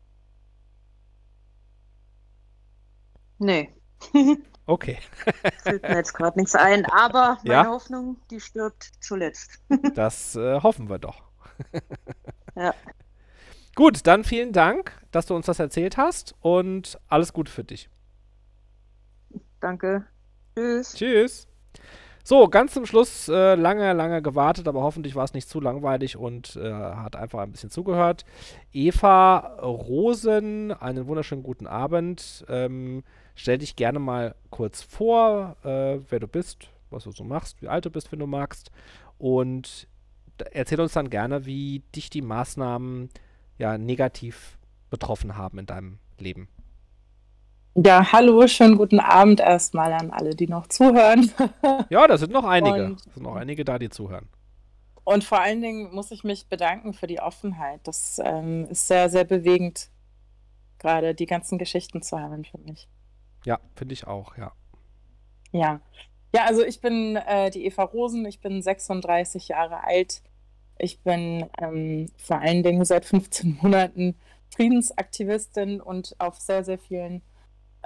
[3.40, 3.74] Nee.
[4.70, 4.98] Okay.
[5.64, 7.68] Fällt mir jetzt gerade nichts ein, aber meine ja?
[7.68, 9.62] Hoffnung, die stirbt zuletzt.
[9.96, 11.24] das äh, hoffen wir doch.
[12.56, 12.74] ja.
[13.78, 17.90] Gut, dann vielen Dank, dass du uns das erzählt hast und alles Gute für dich.
[19.60, 20.06] Danke.
[20.56, 20.94] Tschüss.
[20.95, 21.48] Tschüss.
[22.24, 26.18] So, ganz zum Schluss äh, lange, lange gewartet, aber hoffentlich war es nicht zu langweilig
[26.18, 28.26] und äh, hat einfach ein bisschen zugehört.
[28.74, 32.44] Eva Rosen, einen wunderschönen guten Abend.
[32.49, 33.04] Ähm,
[33.40, 37.68] Stell dich gerne mal kurz vor, äh, wer du bist, was du so machst, wie
[37.68, 38.72] alt du bist, wenn du magst.
[39.20, 39.88] Und
[40.54, 43.10] erzähl uns dann gerne, wie dich die Maßnahmen
[43.58, 44.58] ja negativ
[44.90, 46.48] betroffen haben in deinem Leben.
[47.76, 51.32] Ja, hallo, schönen guten Abend erstmal an alle, die noch zuhören.
[51.90, 52.86] ja, da sind noch einige.
[52.86, 54.28] Und, sind noch einige da, die zuhören.
[55.04, 57.82] Und vor allen Dingen muss ich mich bedanken für die Offenheit.
[57.84, 59.90] Das ähm, ist sehr, sehr bewegend,
[60.80, 62.90] gerade die ganzen Geschichten zu hören für mich.
[63.46, 64.52] Ja, finde ich auch, ja.
[65.52, 65.80] Ja.
[66.34, 70.24] Ja, also ich bin äh, die Eva Rosen, ich bin 36 Jahre alt.
[70.80, 74.16] Ich bin ähm, vor allen Dingen seit 15 Monaten
[74.49, 77.22] Friedensaktivistin und auf sehr, sehr vielen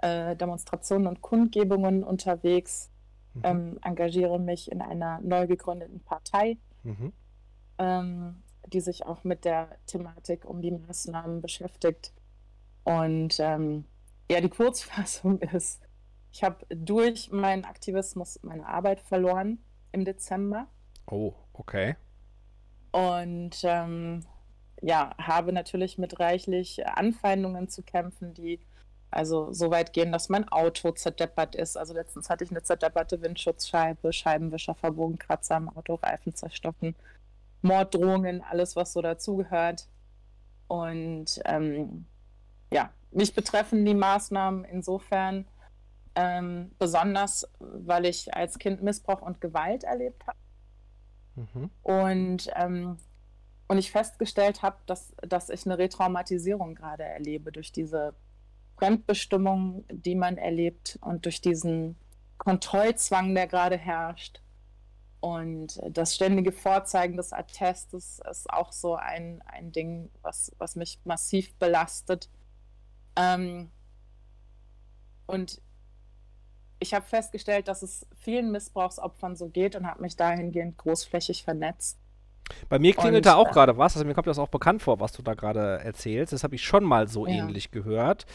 [0.02, 2.90] äh, Demonstrationen und Kundgebungen unterwegs.
[3.34, 3.42] Mhm.
[3.44, 7.14] Ähm, engagiere mich in einer neu gegründeten Partei, mhm.
[7.78, 12.14] ähm, die sich auch mit der Thematik um die Maßnahmen beschäftigt.
[12.84, 13.86] Und ähm,
[14.30, 15.82] ja, die Kurzfassung ist,
[16.32, 19.60] ich habe durch meinen Aktivismus meine Arbeit verloren
[19.92, 20.68] im Dezember.
[21.08, 21.96] Oh, okay.
[22.92, 24.26] Und ähm,
[24.82, 28.60] ja, habe natürlich mit reichlich Anfeindungen zu kämpfen, die
[29.12, 31.78] also so weit gehen, dass mein Auto zerdeppert ist.
[31.78, 36.96] Also letztens hatte ich eine zerdepperte Windschutzscheibe, Scheibenwischer verbogen, Kratzer am Auto, Reifen zerstochen,
[37.62, 39.88] Morddrohungen, alles, was so dazugehört.
[40.68, 42.06] Und ähm,
[42.72, 45.46] ja, mich betreffen die Maßnahmen insofern
[46.16, 50.38] ähm, besonders, weil ich als Kind Missbrauch und Gewalt erlebt habe.
[51.36, 51.70] Mhm.
[51.84, 52.98] Und, ähm,
[53.68, 58.14] und ich festgestellt habe, dass, dass ich eine Retraumatisierung gerade erlebe durch diese
[58.78, 61.96] Fremdbestimmung, die man erlebt und durch diesen
[62.38, 64.42] Kontrollzwang, der gerade herrscht.
[65.20, 71.00] Und das ständige Vorzeigen des Attestes ist auch so ein, ein Ding, was, was mich
[71.06, 72.28] massiv belastet.
[73.16, 73.70] Ähm,
[75.28, 75.62] und
[76.82, 82.00] ich habe festgestellt, dass es vielen Missbrauchsopfern so geht und habe mich dahingehend großflächig vernetzt.
[82.68, 85.00] Bei mir klingelt da auch äh, gerade was, also mir kommt das auch bekannt vor,
[85.00, 86.34] was du da gerade erzählst.
[86.34, 87.36] Das habe ich schon mal so ja.
[87.36, 88.26] ähnlich gehört.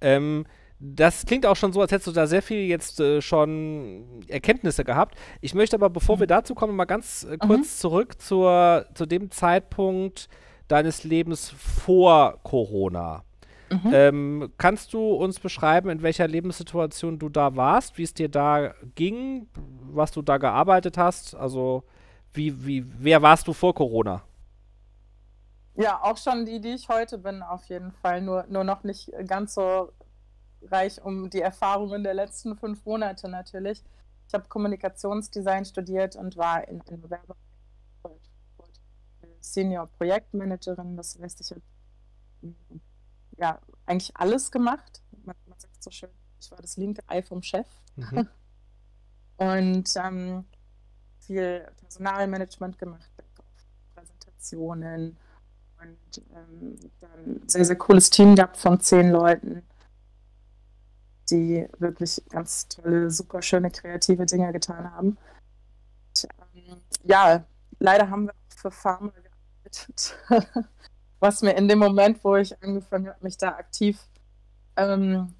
[0.00, 0.46] Ähm,
[0.78, 4.84] das klingt auch schon so, als hättest du da sehr viel jetzt äh, schon Erkenntnisse
[4.84, 5.16] gehabt.
[5.40, 6.20] Ich möchte aber, bevor mhm.
[6.20, 7.80] wir dazu kommen, mal ganz äh, kurz mhm.
[7.80, 10.28] zurück zur, zu dem Zeitpunkt
[10.68, 13.24] deines Lebens vor Corona.
[13.70, 13.90] Mhm.
[13.92, 18.74] Ähm, kannst du uns beschreiben, in welcher Lebenssituation du da warst, wie es dir da
[18.94, 19.48] ging,
[19.90, 21.34] was du da gearbeitet hast?
[21.34, 21.82] Also,
[22.32, 24.22] wie, wie, wer warst du vor Corona?
[25.74, 28.22] Ja, auch schon die, die ich heute bin, auf jeden Fall.
[28.22, 29.90] Nur, nur noch nicht ganz so
[30.62, 33.82] reich um die Erfahrungen der letzten fünf Monate natürlich.
[34.28, 37.36] Ich habe Kommunikationsdesign studiert und war in einer Werbung
[39.40, 40.96] Senior Projektmanagerin.
[40.96, 41.62] Das heißt, ich habe
[43.36, 45.02] ja eigentlich alles gemacht.
[45.24, 46.10] Man, man, sagt so schön,
[46.40, 47.66] ich war das linke Ei vom Chef.
[47.96, 48.28] Mhm.
[49.36, 50.44] und ähm,
[51.20, 53.10] viel Personalmanagement gemacht,
[53.94, 55.16] Präsentationen
[55.80, 59.62] und ähm, dann sehr, sehr cooles Team gehabt von zehn Leuten
[61.30, 65.08] die wirklich ganz tolle, super schöne, kreative Dinge getan haben.
[66.08, 66.28] Und,
[66.66, 67.44] ähm, ja,
[67.78, 70.16] leider haben wir auch für Pharma gearbeitet,
[71.26, 73.98] was mir in dem Moment, wo ich angefangen habe, mich da aktiv
[74.76, 75.34] ähm,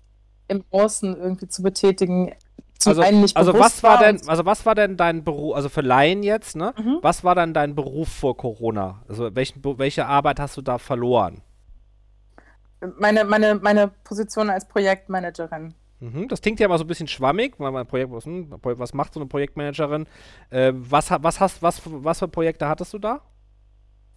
[0.48, 2.34] im Außen irgendwie zu betätigen,
[2.78, 5.68] zum also, einen nicht also was war denn, also was war denn dein Beruf, also
[5.68, 6.74] für Laien jetzt, ne?
[6.76, 6.98] Mhm.
[7.02, 9.02] Was war dann dein Beruf vor Corona?
[9.08, 11.40] Also welchen, welche Arbeit hast du da verloren?
[12.98, 15.74] Meine, meine, meine Position als Projektmanagerin.
[16.00, 18.92] Mhm, das klingt ja mal so ein bisschen schwammig, weil man Projekt, was, hm, was
[18.92, 20.06] macht so eine Projektmanagerin?
[20.50, 23.22] Äh, was, was, hast, was, was für Projekte hattest du da?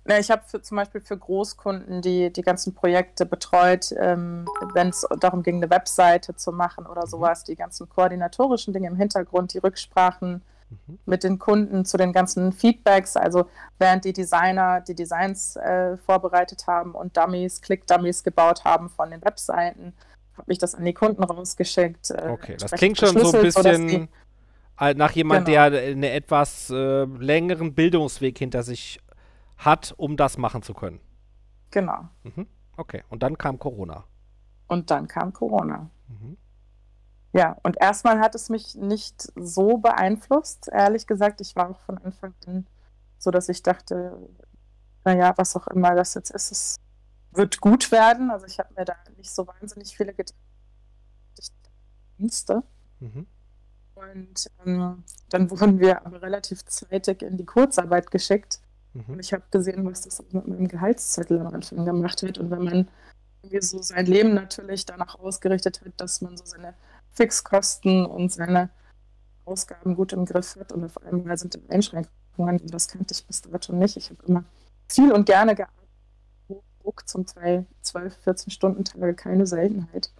[0.07, 5.05] Ja, ich habe zum Beispiel für Großkunden die, die ganzen Projekte betreut, ähm, wenn es
[5.19, 7.09] darum ging, eine Webseite zu machen oder mhm.
[7.09, 10.99] sowas, die ganzen koordinatorischen Dinge im Hintergrund, die Rücksprachen, mhm.
[11.05, 13.17] mit den Kunden zu den ganzen Feedbacks.
[13.17, 13.45] Also
[13.77, 19.23] während die Designer die Designs äh, vorbereitet haben und Dummies, Click-Dummies gebaut haben von den
[19.23, 19.93] Webseiten,
[20.37, 22.11] habe ich das an die Kunden rausgeschickt.
[22.11, 24.07] Äh, okay, das klingt schon so ein bisschen
[24.95, 25.69] nach jemand, genau.
[25.69, 29.01] der einen etwas äh, längeren Bildungsweg hinter sich
[29.59, 30.99] hat, um das machen zu können.
[31.71, 32.09] Genau.
[32.23, 32.47] Mhm.
[32.77, 34.05] Okay, und dann kam Corona.
[34.67, 35.89] Und dann kam Corona.
[36.07, 36.37] Mhm.
[37.33, 41.41] Ja, und erstmal hat es mich nicht so beeinflusst, ehrlich gesagt.
[41.41, 42.65] Ich war auch von Anfang an
[43.19, 44.17] so, dass ich dachte,
[45.03, 46.75] naja, was auch immer das jetzt ist, es
[47.31, 48.31] wird gut werden.
[48.31, 50.39] Also ich habe mir da nicht so wahnsinnig viele Gedanken
[52.99, 53.27] mhm.
[53.95, 58.61] Und ähm, dann wurden wir aber relativ zeitig in die Kurzarbeit geschickt.
[58.93, 59.03] Mhm.
[59.07, 62.37] Und ich habe gesehen, was das mit meinem Gehaltszettel am Anfang gemacht hat.
[62.37, 62.87] Und wenn man
[63.41, 66.73] irgendwie so sein Leben natürlich danach ausgerichtet hat, dass man so seine
[67.11, 68.69] Fixkosten und seine
[69.45, 73.73] Ausgaben gut im Griff hat und auf einmal sind Einschränkungen, das kannte ich bis dato
[73.73, 73.97] nicht.
[73.97, 74.43] Ich habe immer
[74.87, 75.79] viel und gerne gearbeitet,
[76.81, 80.11] Druck, zum Teil 12, 14 Stunden Tage, keine Seltenheit.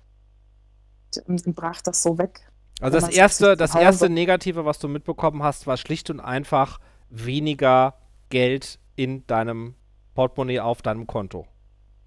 [1.26, 2.42] Und dann brach das so weg.
[2.82, 6.80] Also das erste, das erste Negative, was du mitbekommen hast, war schlicht und einfach
[7.10, 7.96] weniger
[8.30, 9.76] Geld in deinem
[10.14, 11.48] Portemonnaie auf deinem Konto.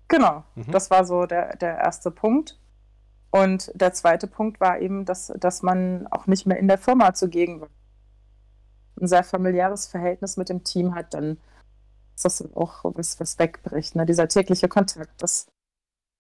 [0.09, 0.70] Genau, mhm.
[0.70, 2.59] das war so der, der erste Punkt.
[3.31, 7.15] Und der zweite Punkt war eben, dass, dass man auch nicht mehr in der Firma
[7.15, 7.70] zugegen war.
[9.01, 11.40] Ein sehr familiäres Verhältnis mit dem Team hat, dann
[12.15, 13.97] ist das auch was, was wegbricht.
[13.97, 14.05] Ne?
[14.05, 15.47] Dieser tägliche Kontakt, das,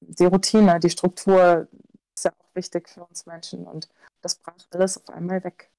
[0.00, 1.68] die Routine, die Struktur
[2.16, 3.90] ist ja auch wichtig für uns Menschen und
[4.22, 5.70] das brach alles auf einmal weg.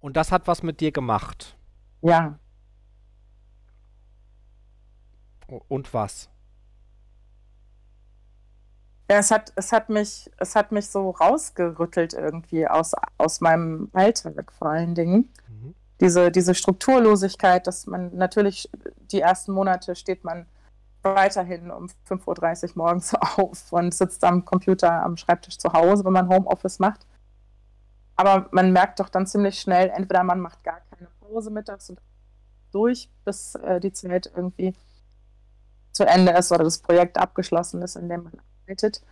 [0.00, 1.56] Und das hat was mit dir gemacht?
[2.02, 2.38] Ja.
[5.68, 6.28] Und was?
[9.10, 13.90] Ja, es hat, es hat mich, es hat mich so rausgerüttelt irgendwie aus, aus meinem
[13.92, 15.32] Alltag vor allen Dingen.
[15.48, 15.74] Mhm.
[16.00, 18.70] Diese, diese Strukturlosigkeit, dass man natürlich
[19.10, 20.46] die ersten Monate steht man
[21.02, 26.12] weiterhin um 5.30 Uhr morgens auf und sitzt am Computer am Schreibtisch zu Hause, wenn
[26.12, 27.06] man Homeoffice macht.
[28.16, 32.00] Aber man merkt doch dann ziemlich schnell, entweder man macht gar keine Pause mittags und
[32.72, 34.74] durch, bis äh, die Zeit irgendwie
[35.92, 38.32] zu Ende ist oder das Projekt abgeschlossen ist, in dem man
[38.62, 39.02] arbeitet.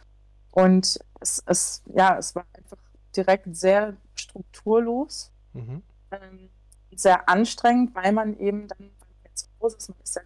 [0.53, 2.79] Und es, es, ja, es war einfach
[3.17, 5.83] direkt sehr strukturlos, mhm.
[6.11, 6.51] ähm,
[6.95, 8.89] sehr anstrengend, weil man eben dann, wenn
[9.25, 10.23] man zu Hause ist, man ist ja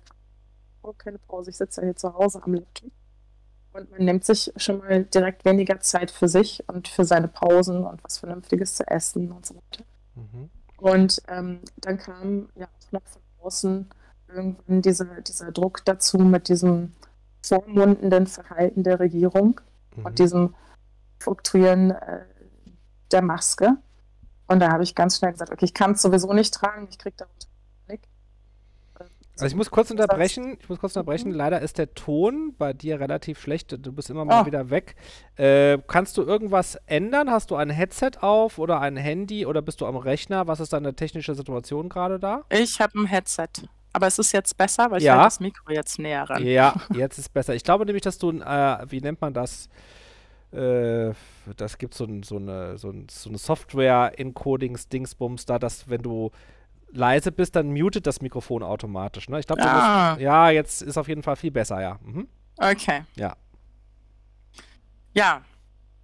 [0.98, 2.90] keine Pause, ich sitze ja hier zu Hause am Laptop.
[3.72, 7.84] und man nimmt sich schon mal direkt weniger Zeit für sich und für seine Pausen
[7.84, 9.84] und was Vernünftiges zu essen und so weiter.
[10.16, 10.50] Mhm.
[10.82, 13.90] Und ähm, dann kam ja auch noch von außen
[14.28, 16.92] irgendwann diese, dieser Druck dazu mit diesem
[17.42, 19.60] vormundenden Verhalten der Regierung
[19.96, 20.06] Mhm.
[20.06, 20.54] und diesem
[21.20, 22.24] Fluktuieren äh,
[23.10, 23.76] der Maske.
[24.46, 26.98] Und da habe ich ganz schnell gesagt, okay, ich kann es sowieso nicht tragen, ich
[26.98, 27.46] kriege darunter.
[29.34, 31.30] Also ich muss kurz unterbrechen, ich muss kurz unterbrechen.
[31.30, 31.36] Mhm.
[31.36, 33.72] Leider ist der Ton bei dir relativ schlecht.
[33.84, 34.46] Du bist immer mal Oh.
[34.46, 34.94] wieder weg.
[35.36, 37.30] Äh, kannst du irgendwas ändern?
[37.30, 40.46] Hast du ein Headset auf oder ein Handy oder bist du am Rechner?
[40.48, 42.44] Was ist deine technische Situation gerade da?
[42.50, 43.48] Ich habe ein Headset.
[43.94, 45.16] Aber es ist jetzt besser, weil ich Ja.
[45.16, 46.46] halt das Mikro jetzt näher ran.
[46.46, 47.54] Ja, jetzt ist besser.
[47.54, 49.68] Ich glaube nämlich, dass du, ein, äh, wie nennt man das?
[50.52, 51.12] Äh,
[51.56, 56.30] das gibt so, ein, so eine, so, ein, so eine Software-Encodings-Dingsbums da, dass wenn du
[56.92, 59.28] leise bist, dann mutet das Mikrofon automatisch.
[59.28, 59.40] Ne?
[59.40, 60.16] Ich glaube, Ah.
[60.18, 61.98] ja, jetzt ist auf jeden Fall viel besser, ja.
[62.02, 62.28] Mhm.
[62.58, 63.02] Okay.
[63.16, 63.36] Ja.
[65.14, 65.42] Ja,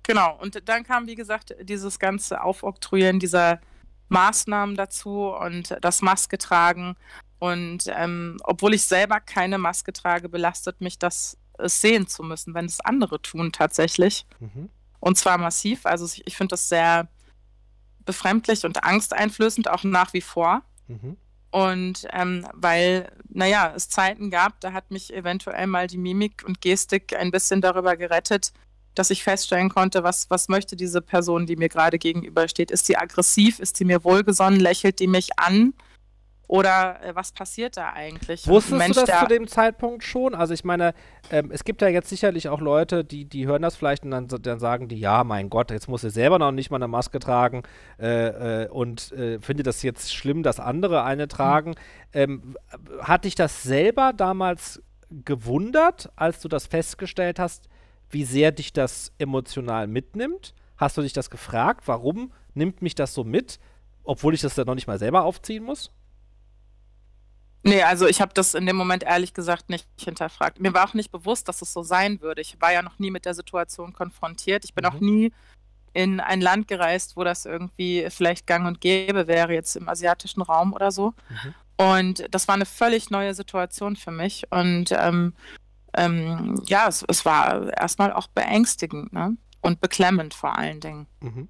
[0.03, 0.39] genau.
[0.41, 3.61] Und dann kam, wie gesagt, dieses ganze Aufoktroyieren dieser
[4.09, 6.97] Maßnahmen dazu und das Maske tragen.
[7.39, 12.55] Und ähm, obwohl ich selber keine Maske trage, belastet mich das, es sehen zu müssen,
[12.55, 14.27] wenn es andere tun tatsächlich.
[14.41, 14.71] Mhm.
[15.01, 15.87] Und zwar massiv.
[15.87, 17.09] Also ich, ich finde das sehr
[18.05, 20.63] befremdlich und angsteinflößend, auch nach wie vor.
[20.89, 21.17] Mhm.
[21.51, 26.61] Und ähm, weil, naja, es Zeiten gab, da hat mich eventuell mal die Mimik und
[26.61, 28.53] Gestik ein bisschen darüber gerettet,
[28.95, 32.71] dass ich feststellen konnte, was, was möchte diese Person, die mir gerade gegenübersteht.
[32.71, 33.61] Ist sie aggressiv?
[33.61, 34.61] Ist sie mir wohlgesonnen?
[34.61, 35.73] Lächelt die mich an?
[36.49, 38.47] Oder äh, was passiert da eigentlich?
[38.47, 40.35] Wusstest Mensch, du das zu dem Zeitpunkt schon?
[40.35, 40.95] Also ich meine,
[41.31, 44.29] ähm, es gibt ja jetzt sicherlich auch Leute, die, die hören das vielleicht und dann,
[44.29, 47.19] dann sagen die, ja, mein Gott, jetzt muss sie selber noch nicht mal eine Maske
[47.19, 47.65] tragen
[48.01, 51.75] äh, äh, und äh, finde das jetzt schlimm, dass andere eine tragen.
[52.15, 57.69] Ähm, w- hat dich das selber damals gewundert, als du das festgestellt hast,
[58.09, 60.55] wie sehr dich das emotional mitnimmt?
[60.79, 61.83] Hast du dich das gefragt?
[61.87, 63.59] Warum nimmt mich das so mit,
[64.03, 65.93] obwohl ich das dann noch nicht mal selber aufziehen muss?
[67.65, 70.61] Nee, also ich habe das in dem Moment ehrlich gesagt nicht hinterfragt.
[70.61, 72.41] Mir war auch nicht bewusst, dass es so sein würde.
[72.41, 74.65] Ich war ja noch nie mit der Situation konfrontiert.
[74.65, 74.91] Ich bin Mhm.
[74.91, 75.33] auch nie
[75.93, 80.43] in ein Land gereist, wo das irgendwie vielleicht gang und gäbe wäre, jetzt im asiatischen
[80.43, 81.15] Raum oder so.
[81.29, 81.55] Mhm.
[81.77, 84.45] Und das war eine völlig neue Situation für mich.
[84.51, 85.35] Und ähm,
[85.95, 89.37] ähm, ja, es, es war erstmal auch beängstigend ne?
[89.61, 91.07] und beklemmend vor allen Dingen.
[91.21, 91.49] Mhm.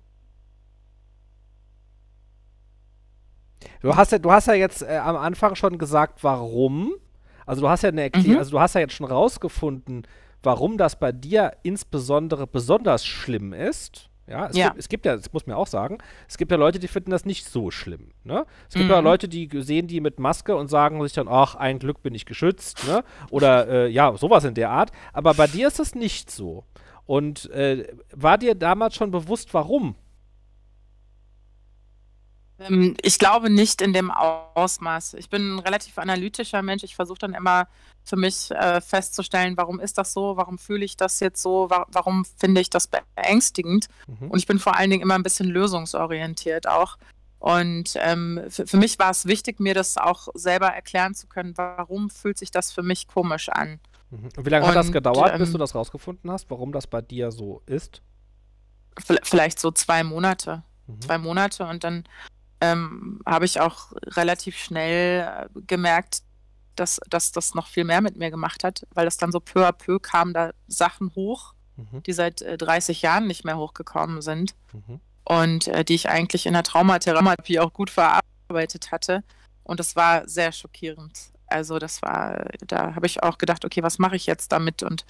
[3.83, 6.93] Du hast ja, du hast ja jetzt äh, am Anfang schon gesagt, warum.
[7.47, 8.39] Also du hast ja eine Erklärung, Mhm.
[8.39, 10.07] also du hast ja jetzt schon rausgefunden,
[10.43, 14.11] warum das bei dir insbesondere besonders schlimm ist.
[14.27, 14.67] Ja, es, Ja.
[14.69, 15.97] Gibt, es gibt ja, das muss man auch sagen,
[16.29, 18.11] es gibt ja Leute, die finden das nicht so schlimm.
[18.25, 18.45] Ne?
[18.69, 19.05] Es gibt ja Mhm.
[19.05, 22.27] Leute, die sehen die mit Maske und sagen sich dann, ach, ein Glück bin ich
[22.27, 22.87] geschützt.
[22.87, 23.03] Ne?
[23.31, 24.91] Oder äh, ja, sowas in der Art.
[25.15, 26.65] Aber bei dir ist das nicht so.
[27.07, 29.95] Und äh, war dir damals schon bewusst, warum?
[32.59, 35.15] Ähm, Ich glaube nicht in dem Ausmaß.
[35.15, 36.83] Ich bin ein relativ analytischer Mensch.
[36.83, 37.69] Ich versuche dann immer
[38.05, 41.87] für mich äh, festzustellen, warum ist das so, warum fühle ich das jetzt so, wa
[41.93, 43.89] warum finde ich das beängstigend.
[44.07, 44.31] Mhm.
[44.31, 46.97] Und ich bin vor allen Dingen immer ein bisschen lösungsorientiert auch.
[47.39, 52.11] Und ähm, für, mich war es wichtig, mir das auch selber erklären zu können, warum
[52.11, 53.79] fühlt sich das für mich komisch an.
[54.11, 54.31] Mhm.
[54.37, 56.87] Und wie lange hat das Und, gedauert, bis ähm, du das rausgefunden hast, warum das
[56.87, 58.03] bei dir so ist?
[59.23, 60.65] Vielleicht so zwei Monate.
[60.89, 61.01] Mhm.
[61.03, 62.05] zwei Monate und dann
[62.61, 65.21] ähm, habe ich auch relativ schnell
[65.55, 66.23] äh, gemerkt,
[66.77, 69.67] dass, dass das noch viel mehr mit mir gemacht hat, weil das dann so peu
[69.67, 72.03] à peu kamen da Sachen hoch, Mhm.
[72.03, 75.01] die seit äh, 30 Jahren nicht mehr hochgekommen sind Mhm.
[75.25, 79.23] und äh, die ich eigentlich in der Traumatherapie auch gut verarbeitet hatte.
[79.63, 81.31] Und das war sehr schockierend.
[81.47, 84.83] Also das war, da habe ich auch gedacht, okay, was mache ich jetzt damit?
[84.83, 85.05] Und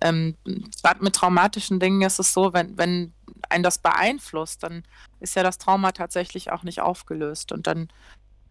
[0.00, 0.36] ähm,
[0.80, 3.12] gerade mit traumatischen Dingen ist es so, wenn, wenn
[3.52, 4.82] einen das beeinflusst, dann
[5.20, 7.52] ist ja das Trauma tatsächlich auch nicht aufgelöst.
[7.52, 7.88] Und dann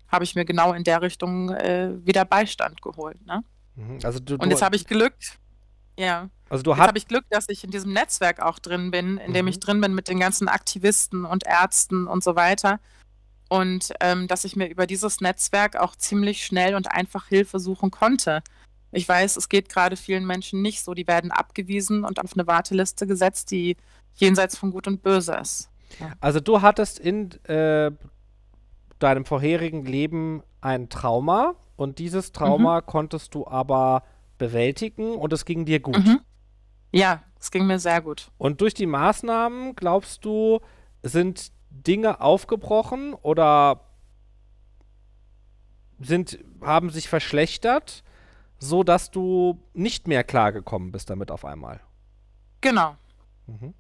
[0.07, 3.25] habe ich mir genau in der Richtung äh, wieder Beistand geholt.
[3.25, 3.43] Ne?
[3.75, 3.99] Mhm.
[4.03, 5.13] Also du, Und du, jetzt habe ich Glück,
[5.97, 9.17] ja, also du jetzt habe ich Glück, dass ich in diesem Netzwerk auch drin bin,
[9.17, 9.49] in dem Mhm.
[9.49, 12.79] ich drin bin mit den ganzen Aktivisten und Ärzten und so weiter.
[13.49, 17.91] Und ähm, dass ich mir über dieses Netzwerk auch ziemlich schnell und einfach Hilfe suchen
[17.91, 18.43] konnte.
[18.91, 20.93] Ich weiß, es geht gerade vielen Menschen nicht so.
[20.93, 23.77] Die werden abgewiesen und auf eine Warteliste gesetzt, die
[24.15, 25.69] jenseits von Gut und Böse ist.
[26.19, 27.91] also du hattest in äh,
[28.99, 34.03] deinem vorherigen Leben ein Trauma und dieses Trauma konntest du aber
[34.37, 35.97] bewältigen und es ging dir gut.
[35.97, 36.19] Mhm.
[36.91, 38.31] Ja, es ging mir sehr gut.
[38.37, 40.59] Und durch die Maßnahmen, glaubst du,
[41.01, 43.87] sind Dinge aufgebrochen oder
[45.99, 48.03] sind, haben sich verschlechtert,
[48.61, 51.81] so dass du nicht mehr klargekommen bist damit auf einmal?
[52.61, 52.95] Genau.
[53.47, 53.73] Mhm.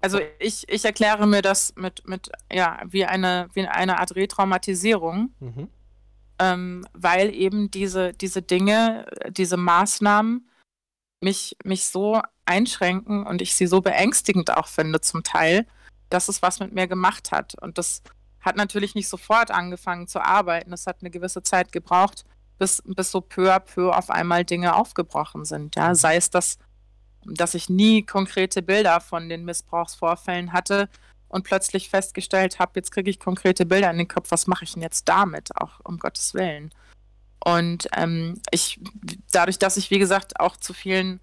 [0.00, 5.32] Also ich, ich erkläre mir das mit, mit ja, wie eine, wie eine Art Retraumatisierung,
[5.40, 5.68] Mhm.
[6.40, 10.50] ähm, weil eben diese, diese Dinge, diese Maßnahmen
[11.22, 15.66] mich, mich so einschränken und ich sie so beängstigend auch finde zum Teil,
[16.10, 17.54] dass es was mit mir gemacht hat.
[17.62, 18.02] Und das
[18.44, 20.72] hat natürlich nicht sofort angefangen zu arbeiten.
[20.72, 22.24] Es hat eine gewisse Zeit gebraucht,
[22.58, 25.76] bis, bis so peu à peu auf einmal Dinge aufgebrochen sind.
[25.76, 26.58] Ja, sei es das,
[27.24, 30.88] dass ich nie konkrete Bilder von den Missbrauchsvorfällen hatte
[31.28, 34.74] und plötzlich festgestellt habe, jetzt kriege ich konkrete Bilder in den Kopf, was mache ich
[34.74, 36.70] denn jetzt damit, auch um Gottes Willen.
[37.44, 38.80] Und ähm, ich,
[39.32, 41.20] dadurch, dass ich, wie gesagt, auch zu vielen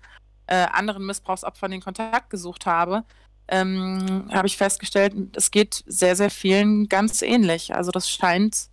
[0.47, 3.05] äh, anderen Missbrauchsopfern den Kontakt gesucht habe,
[3.47, 7.75] ähm, habe ich festgestellt, es geht sehr, sehr vielen ganz ähnlich.
[7.75, 8.69] Also das scheint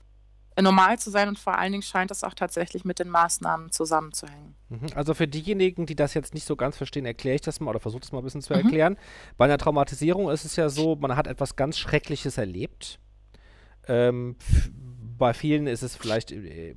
[0.60, 4.56] normal zu sein und vor allen Dingen scheint es auch tatsächlich mit den Maßnahmen zusammenzuhängen.
[4.68, 4.86] Mhm.
[4.94, 7.78] Also für diejenigen, die das jetzt nicht so ganz verstehen, erkläre ich das mal oder
[7.80, 8.60] versuche das mal ein bisschen zu Mhm.
[8.60, 8.96] erklären.
[9.36, 12.98] Bei einer Traumatisierung ist es ja so, man hat etwas ganz Schreckliches erlebt.
[13.86, 14.34] Ähm,
[15.16, 16.74] bei vielen ist es vielleicht äh,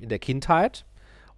[0.00, 0.84] in der Kindheit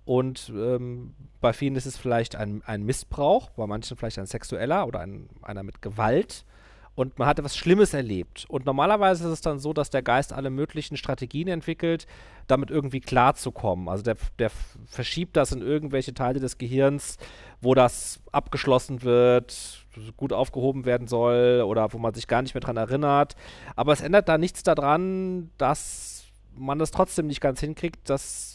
[0.04, 1.14] und ähm,
[1.44, 5.28] bei vielen ist es vielleicht ein, ein Missbrauch, bei manchen vielleicht ein sexueller oder ein,
[5.42, 6.46] einer mit Gewalt.
[6.94, 8.46] Und man hat etwas Schlimmes erlebt.
[8.48, 12.06] Und normalerweise ist es dann so, dass der Geist alle möglichen Strategien entwickelt,
[12.46, 13.90] damit irgendwie klarzukommen.
[13.90, 14.50] Also der, der
[14.86, 17.18] verschiebt das in irgendwelche Teile des Gehirns,
[17.60, 19.84] wo das abgeschlossen wird,
[20.16, 23.36] gut aufgehoben werden soll oder wo man sich gar nicht mehr dran erinnert.
[23.76, 26.24] Aber es ändert da nichts daran, dass
[26.56, 28.53] man das trotzdem nicht ganz hinkriegt, dass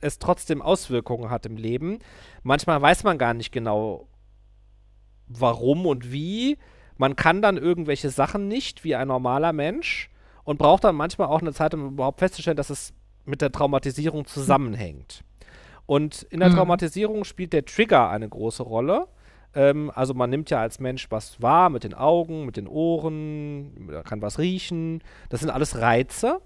[0.00, 1.98] es trotzdem Auswirkungen hat im Leben.
[2.42, 4.08] Manchmal weiß man gar nicht genau,
[5.28, 6.58] warum und wie.
[6.96, 10.08] Man kann dann irgendwelche Sachen nicht, wie ein normaler Mensch,
[10.44, 12.94] und braucht dann manchmal auch eine Zeit, um überhaupt festzustellen, dass es
[13.24, 15.24] mit der Traumatisierung zusammenhängt.
[15.86, 16.54] Und in der Mhm.
[16.54, 19.08] Traumatisierung spielt der Trigger eine große Rolle.
[19.54, 23.90] Ähm, also man nimmt ja als Mensch was wahr mit den Augen, mit den Ohren,
[24.04, 25.02] kann was riechen.
[25.28, 26.40] Das sind alles Reize.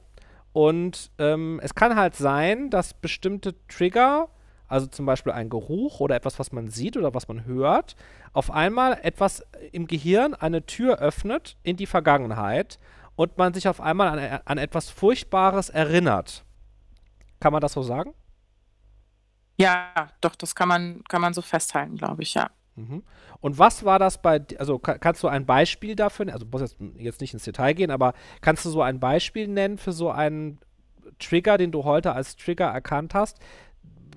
[0.53, 4.29] Und ähm, es kann halt sein, dass bestimmte Trigger,
[4.67, 7.97] also zum Beispiel ein Geruch oder etwas, was man sieht oder was man hört,
[8.33, 12.79] auf einmal etwas im Gehirn eine Tür öffnet in die Vergangenheit
[13.17, 16.45] und man sich auf einmal an, an etwas Furchtbares erinnert.
[17.39, 18.15] Kann man das so sagen?
[19.57, 22.51] Ja, doch, das kann man, kann man so festhalten, glaube ich, ja.
[22.89, 23.02] Mhm.
[23.41, 26.50] Und was war das bei, also ka kannst du ein Beispiel dafür, ne- also du
[26.59, 29.92] musst jetzt, jetzt nicht ins Detail gehen, aber kannst du so ein Beispiel nennen für
[29.92, 30.59] so einen
[31.18, 33.39] Trigger, den du heute als Trigger erkannt hast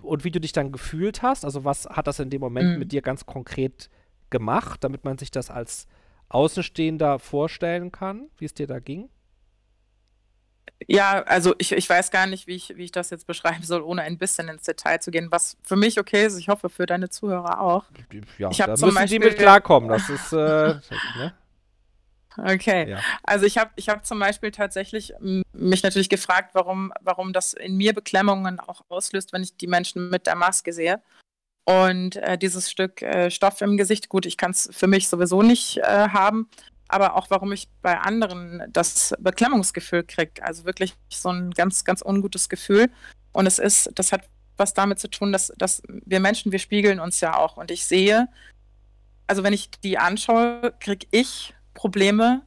[0.01, 1.45] und wie du dich dann gefühlt hast?
[1.45, 2.80] Also was hat das in dem Moment Mhm.
[2.80, 3.90] mit dir ganz konkret
[4.30, 5.88] gemacht, damit man sich das als
[6.30, 9.09] Außenstehender vorstellen kann, wie es dir da ging?
[10.88, 13.82] Ja, also ich, ich weiß gar nicht, wie ich, wie ich das jetzt beschreiben soll,
[13.82, 16.38] ohne ein bisschen ins Detail zu gehen, was für mich okay ist.
[16.38, 17.86] Ich hoffe, für deine Zuhörer auch.
[18.38, 19.90] Ja, Ich da zum müssen die mit Beispiel- klarkommen.
[19.90, 20.36] Das ist, äh,
[21.18, 21.34] ne?
[22.38, 22.90] Okay.
[22.90, 23.00] Ja.
[23.24, 25.14] Also ich habe ich hab zum Beispiel tatsächlich
[25.53, 30.10] mich natürlich gefragt, warum, warum das in mir Beklemmungen auch auslöst, wenn ich die Menschen
[30.10, 31.02] mit der Maske sehe.
[31.66, 35.44] Und äh, dieses Stück äh, Stoff im Gesicht, gut, ich kann es für mich sowieso
[35.44, 36.50] nicht äh, haben,
[36.88, 40.44] aber auch warum ich bei anderen das Beklemmungsgefühl kriege.
[40.44, 42.90] Also wirklich so ein ganz, ganz ungutes Gefühl.
[43.32, 47.00] Und es ist, das hat was damit zu tun, dass, dass wir Menschen, wir spiegeln
[47.00, 47.58] uns ja auch.
[47.58, 48.28] Und ich sehe,
[49.28, 52.44] also wenn ich die anschaue, kriege ich Probleme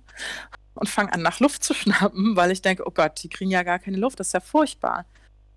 [0.75, 3.63] und fange an, nach Luft zu schnappen, weil ich denke, oh Gott, die kriegen ja
[3.63, 5.05] gar keine Luft, das ist ja furchtbar.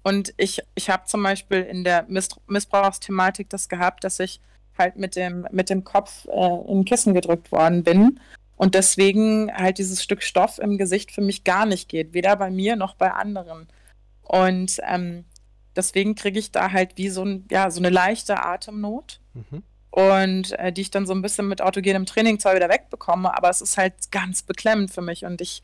[0.01, 4.39] Und ich, ich habe zum Beispiel in der Miss Missbrauchsthematik das gehabt, dass ich
[4.77, 8.19] halt mit dem, mit dem Kopf äh, in Kissen gedrückt worden bin
[8.59, 12.51] und deswegen halt dieses Stück Stoff im Gesicht für mich gar nicht geht, weder bei
[12.51, 13.69] mir noch bei anderen.
[14.21, 15.23] Und ähm,
[15.77, 19.63] deswegen kriege ich da halt wie so, ein, ja, so eine leichte Atemnot Mhm.
[19.91, 23.49] und äh, die ich dann so ein bisschen mit autogenem Training zwar wieder wegbekomme, aber
[23.49, 25.63] es ist halt ganz beklemmend für mich und ich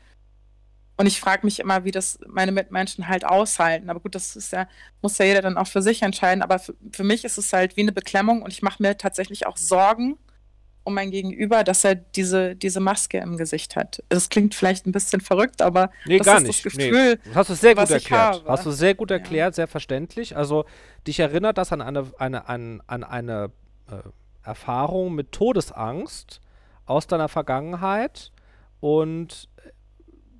[0.96, 3.90] und ich frage mich immer, wie das meine Mitmenschen halt aushalten.
[3.90, 4.66] Aber gut, das ist ja,
[5.02, 6.40] muss ja jeder dann auch für sich entscheiden.
[6.42, 9.46] Aber für, für mich ist es halt wie eine Beklemmung und ich mache mir tatsächlich
[9.46, 10.16] auch Sorgen
[10.86, 14.02] um mein Gegenüber, dass er diese, diese Maske im Gesicht hat.
[14.08, 16.64] Das klingt vielleicht ein bisschen verrückt, aber Nee, das gar ist nicht.
[16.64, 16.90] das Nee.
[16.90, 17.18] Gefühl.
[17.26, 18.44] Das hast du sehr gut erklärt.
[18.46, 19.16] Hast du sehr gut Ja.
[19.16, 20.36] erklärt, sehr verständlich.
[20.36, 20.64] Also
[21.06, 23.50] dich erinnert das an eine, eine, an, an eine
[23.90, 23.96] äh,
[24.44, 26.40] Erfahrung mit Todesangst
[26.86, 28.30] aus deiner Vergangenheit
[28.80, 29.48] und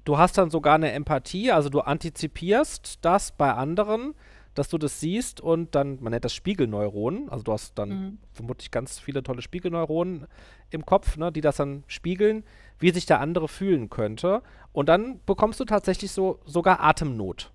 [0.05, 4.15] du hast dann sogar eine Empathie, also du antizipierst das bei anderen,
[4.58, 8.18] dass du das siehst und dann, man nennt das Spiegelneuronen, also du hast dann Mhm.
[8.32, 10.26] vermutlich ganz viele tolle Spiegelneuronen
[10.70, 12.44] im Kopf, ne, die das dann spiegeln,
[12.78, 14.42] wie sich der andere fühlen könnte.
[14.72, 17.52] Und dann bekommst du tatsächlich so sogar Atemnot.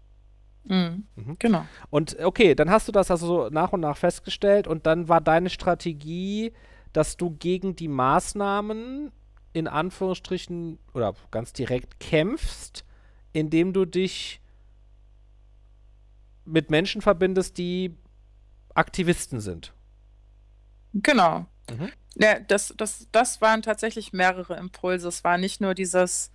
[0.64, 1.06] Mhm.
[1.16, 1.36] Mhm.
[1.40, 1.66] Genau.
[1.90, 5.22] Und okay, dann hast du das also so nach und nach festgestellt und dann war
[5.22, 6.54] deine Strategie,
[6.94, 9.12] dass du gegen die Maßnahmen
[9.54, 12.86] in Anführungsstrichen oder ganz direkt kämpfst,
[13.34, 14.41] indem du dich
[16.46, 17.96] mit Menschen verbindest, die
[18.74, 19.74] Aktivisten sind.
[20.94, 21.46] Genau.
[21.70, 21.92] Mhm.
[22.16, 25.08] Ja, das, das, das waren tatsächlich mehrere Impulse.
[25.08, 26.32] Es war nicht nur dieses,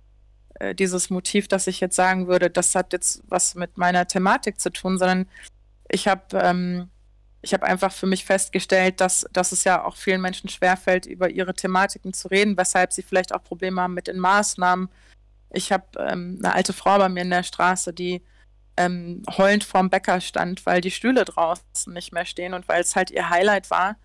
[0.55, 4.59] äh, dieses Motiv, dass ich jetzt sagen würde, das hat jetzt was mit meiner Thematik
[4.59, 5.27] zu tun, sondern
[5.89, 6.89] ich habe ähm,
[7.41, 11.29] ich hab einfach für mich festgestellt, dass, dass es ja auch vielen Menschen schwerfällt, über
[11.29, 14.89] ihre Thematiken zu reden, weshalb sie vielleicht auch Probleme haben mit den Maßnahmen.
[15.51, 18.21] Ich habe ähm, eine alte Frau bei mir in der Straße, die
[18.77, 22.95] ähm, heulend vorm Bäcker stand, weil die Stühle draußen nicht mehr stehen und weil es
[22.95, 23.95] halt ihr Highlight war,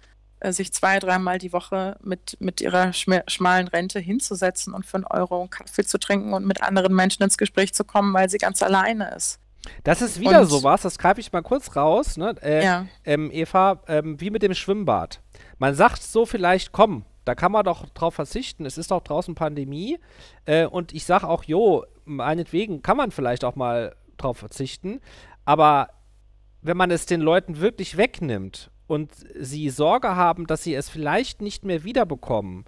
[0.40, 4.96] äh, sich zwei, dreimal die Woche mit, mit ihrer schma- schmalen Rente hinzusetzen und für
[4.96, 8.28] einen Euro einen Kaffee zu trinken und mit anderen Menschen ins Gespräch zu kommen, weil
[8.28, 9.38] sie ganz alleine ist.
[9.84, 12.34] Das ist wieder Und- sowas, das greife ich mal kurz raus, ne?
[12.42, 12.86] Äh, Ja.
[13.04, 15.20] ähm, Eva, ähm, wie mit dem Schwimmbad.
[15.58, 19.36] Man sagt so vielleicht, komm, da kann man doch drauf verzichten, es ist doch draußen
[19.36, 20.00] Pandemie.
[20.46, 25.00] Äh, und ich sage auch, jo, meinetwegen kann man vielleicht auch mal drauf verzichten.
[25.44, 25.88] Aber
[26.62, 31.42] wenn man es den Leuten wirklich wegnimmt und sie Sorge haben, dass sie es vielleicht
[31.42, 32.64] nicht mehr wiederbekommen,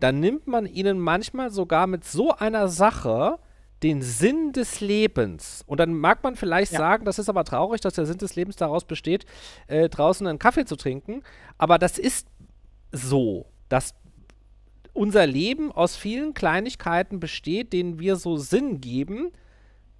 [0.00, 3.38] dann nimmt man ihnen manchmal sogar mit so einer Sache
[3.82, 5.62] den Sinn des Lebens.
[5.66, 6.78] Und dann mag man vielleicht Ja.
[6.78, 9.26] sagen, das ist aber traurig, dass der Sinn des Lebens daraus besteht,
[9.66, 11.22] äh, draußen einen Kaffee zu trinken.
[11.58, 12.26] Aber das ist
[12.92, 13.94] so, dass
[14.94, 19.30] unser Leben aus vielen Kleinigkeiten besteht, denen wir so Sinn geben,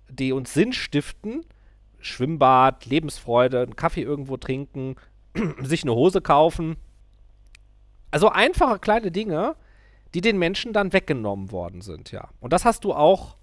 [0.08, 1.44] die uns Sinn stiften.
[1.98, 4.96] Schwimmbad, Lebensfreude, einen Kaffee irgendwo trinken,
[5.62, 6.76] sich eine Hose kaufen.
[8.10, 9.56] Also einfache kleine Dinge,
[10.14, 12.28] die den Menschen dann weggenommen worden sind, ja.
[12.40, 13.36] Und das hast du auch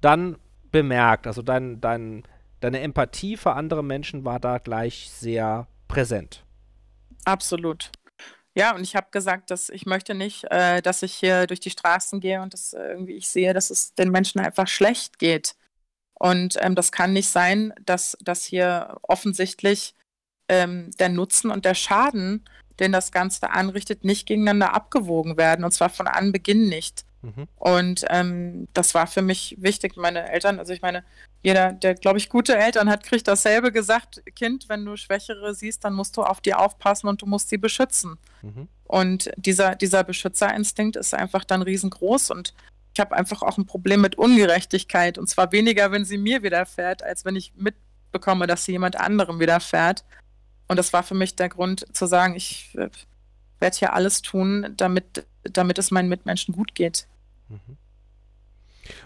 [0.00, 0.36] dann
[0.70, 1.26] bemerkt.
[1.26, 2.24] Also dein, dein,
[2.60, 6.44] deine Empathie für andere Menschen war da gleich sehr präsent.
[7.24, 7.90] Absolut.
[8.56, 11.70] Ja, und ich habe gesagt, dass ich möchte nicht, äh, dass ich hier durch die
[11.70, 15.56] Straßen gehe und dass äh, irgendwie ich sehe, dass es den Menschen einfach schlecht geht.
[16.14, 19.94] Und ähm, das kann nicht sein, dass, dass hier offensichtlich
[20.48, 22.44] ähm, der Nutzen und der Schaden,
[22.80, 25.64] den das Ganze anrichtet, nicht gegeneinander abgewogen werden.
[25.64, 27.04] Und zwar von Anbeginn nicht.
[27.22, 27.48] Mhm.
[27.56, 29.96] Und ähm, das war für mich wichtig.
[29.96, 31.04] Meine Eltern, also ich meine,
[31.42, 34.22] jeder, der, glaube ich, gute Eltern hat, kriegt dasselbe gesagt.
[34.34, 37.58] Kind, wenn du Schwächere siehst, dann musst du auf die aufpassen und du musst sie
[37.58, 38.18] beschützen.
[38.42, 38.68] Mhm.
[38.84, 42.30] Und dieser, dieser Beschützerinstinkt ist einfach dann riesengroß.
[42.30, 42.54] Und
[42.94, 45.18] ich habe einfach auch ein Problem mit Ungerechtigkeit.
[45.18, 49.40] Und zwar weniger, wenn sie mir widerfährt, als wenn ich mitbekomme, dass sie jemand anderem
[49.40, 50.04] widerfährt.
[50.68, 52.88] Und das war für mich der Grund zu sagen, ich äh,
[53.58, 57.08] werde hier alles tun, damit, damit es meinen Mitmenschen gut geht.
[57.48, 57.76] Mhm.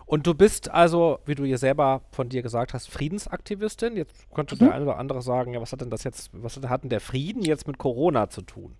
[0.04, 3.96] Und du bist also, wie du hier selber von dir gesagt hast, Friedensaktivistin.
[3.96, 4.58] Jetzt könnte Mhm.
[4.58, 7.00] der eine oder andere sagen, ja, was hat denn das jetzt, was hat denn der
[7.00, 8.76] Frieden jetzt mit Corona zu tun?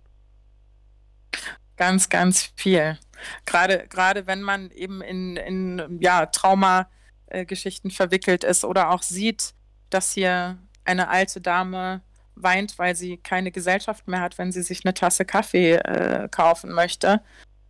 [1.79, 2.97] Ganz, ganz viel.
[3.45, 9.53] Gerade, gerade wenn man eben in, in ja, Traumageschichten verwickelt ist oder auch sieht,
[9.89, 12.01] dass hier eine alte Dame
[12.35, 16.73] weint, weil sie keine Gesellschaft mehr hat, wenn sie sich eine Tasse Kaffee äh, kaufen
[16.73, 17.21] möchte,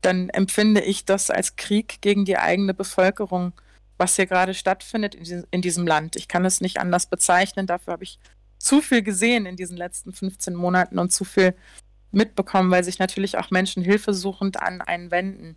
[0.01, 3.53] dann empfinde ich das als Krieg gegen die eigene Bevölkerung,
[3.99, 6.15] was hier gerade stattfindet in, in diesem Land.
[6.15, 7.67] Ich kann es nicht anders bezeichnen.
[7.67, 8.17] Dafür habe ich
[8.57, 11.53] zu viel gesehen in diesen letzten 15 Monaten und zu viel
[12.11, 15.55] mitbekommen, weil sich natürlich auch Menschen hilfesuchend an einen wenden.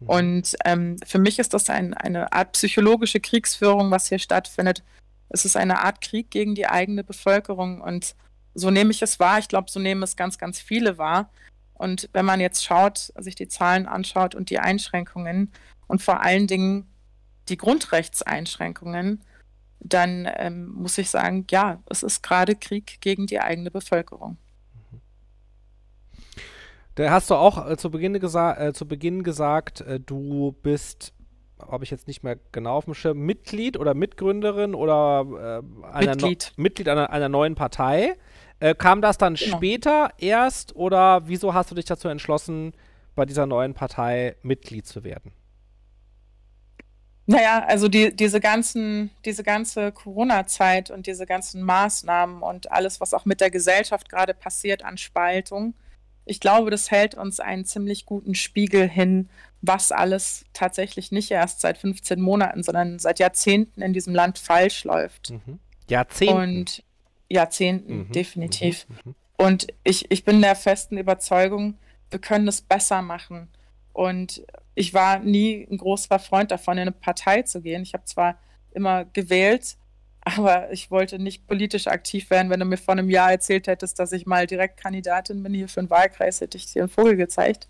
[0.00, 0.08] Mhm.
[0.08, 4.82] Und ähm, für mich ist das ein, eine Art psychologische Kriegsführung, was hier stattfindet.
[5.28, 7.80] Es ist eine Art Krieg gegen die eigene Bevölkerung.
[7.80, 8.14] Und
[8.54, 9.38] so nehme ich es wahr.
[9.38, 11.30] Ich glaube, so nehmen es ganz, ganz viele wahr.
[11.74, 15.52] Und wenn man jetzt schaut, sich die Zahlen anschaut und die Einschränkungen
[15.86, 16.86] und vor allen Dingen
[17.48, 19.22] die Grundrechtseinschränkungen,
[19.80, 24.38] dann ähm, muss ich sagen, ja, es ist gerade Krieg gegen die eigene Bevölkerung.
[26.94, 31.12] Da hast du auch äh, zu, Beginn äh, zu Beginn gesagt, äh, du bist,
[31.60, 36.12] habe ich jetzt nicht mehr genau auf dem Schirm, Mitglied oder Mitgründerin oder äh, einer
[36.12, 36.52] Mitglied.
[36.56, 38.16] No Mitglied einer, einer neuen Partei.
[38.60, 39.56] Äh, kam das dann Genau.
[39.56, 42.72] später erst oder wieso hast du dich dazu entschlossen,
[43.16, 45.32] bei dieser neuen Partei Mitglied zu werden?
[47.26, 53.14] Naja, also die, diese ganzen, diese ganze Corona-Zeit und diese ganzen Maßnahmen und alles, was
[53.14, 55.74] auch mit der Gesellschaft gerade passiert an Spaltung,
[56.26, 59.28] ich glaube, das hält uns einen ziemlich guten Spiegel hin,
[59.60, 64.84] was alles tatsächlich nicht erst seit 15 Monaten, sondern seit Jahrzehnten in diesem Land falsch
[64.84, 65.30] läuft.
[65.30, 65.58] Mhm.
[65.88, 66.36] Jahrzehnten.
[66.36, 66.82] Und
[67.30, 68.86] Jahrzehnten, Mhm, definitiv.
[68.88, 69.14] mhm, mhm.
[69.36, 71.76] Und ich, ich bin der festen Überzeugung,
[72.10, 73.48] wir können es besser machen.
[73.92, 74.44] Und
[74.74, 77.82] ich war nie ein großer Freund davon, in eine Partei zu gehen.
[77.82, 78.38] Ich habe zwar
[78.72, 79.76] immer gewählt,
[80.24, 82.50] Aber ich wollte nicht politisch aktiv werden.
[82.50, 85.68] Wenn du mir vor einem Jahr erzählt hättest, dass ich mal direkt Kandidatin bin hier
[85.68, 87.68] für einen Wahlkreis, hätte ich dir einen Vogel gezeigt.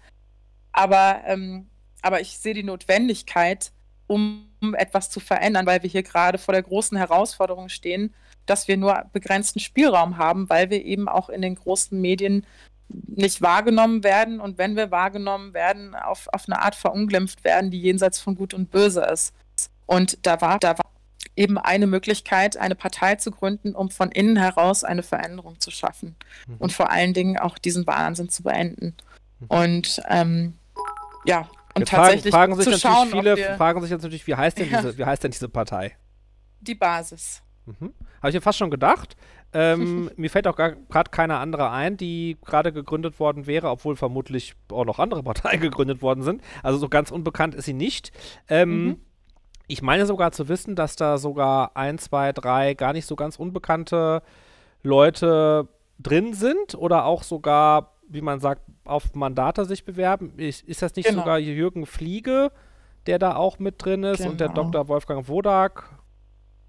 [0.72, 1.68] Aber, ähm,
[2.02, 3.72] aber ich sehe die Notwendigkeit,
[4.06, 8.14] um etwas zu verändern, weil wir hier gerade vor der großen Herausforderung stehen,
[8.46, 12.46] dass wir nur begrenzten Spielraum haben, weil wir eben auch in den großen Medien
[12.88, 17.80] nicht wahrgenommen werden und wenn wir wahrgenommen werden, auf, auf eine Art verunglimpft werden, die
[17.80, 19.34] jenseits von Gut und Böse ist.
[19.86, 20.93] Und da war, da war
[21.36, 26.16] eben eine Möglichkeit, eine Partei zu gründen, um von innen heraus eine Veränderung zu schaffen
[26.46, 26.56] mhm.
[26.58, 28.94] und vor allen Dingen auch diesen Wahnsinn zu beenden.
[29.40, 29.46] Mhm.
[29.48, 30.54] Und ähm,
[31.24, 34.26] ja, und jetzt tatsächlich fragen, fragen sich zu schauen, viele wir, fragen sich jetzt natürlich,
[34.26, 34.80] wie heißt denn, Ja.
[34.82, 35.96] diese, wie heißt denn diese Partei?
[36.60, 37.42] die Basis.
[37.66, 37.92] Mhm.
[38.20, 39.16] Habe ich mir fast schon gedacht.
[39.52, 44.54] Ähm, mir fällt auch gerade keine andere ein, die gerade gegründet worden wäre, obwohl vermutlich
[44.70, 46.42] auch noch andere Parteien gegründet worden sind.
[46.62, 48.12] Also so ganz unbekannt ist sie nicht.
[48.48, 48.96] Ähm, Mhm.
[49.66, 53.36] Ich meine sogar zu wissen, dass da sogar ein, zwei, drei gar nicht so ganz
[53.36, 54.22] unbekannte
[54.82, 55.68] Leute
[55.98, 60.34] drin sind oder auch sogar, wie man sagt, auf Mandate sich bewerben.
[60.38, 61.20] Ist, ist das nicht Genau.
[61.22, 62.50] sogar Jürgen Fliege,
[63.06, 64.64] der da auch mit drin ist und der Genau.
[64.64, 64.88] Dr.
[64.88, 65.88] Wolfgang Wodak?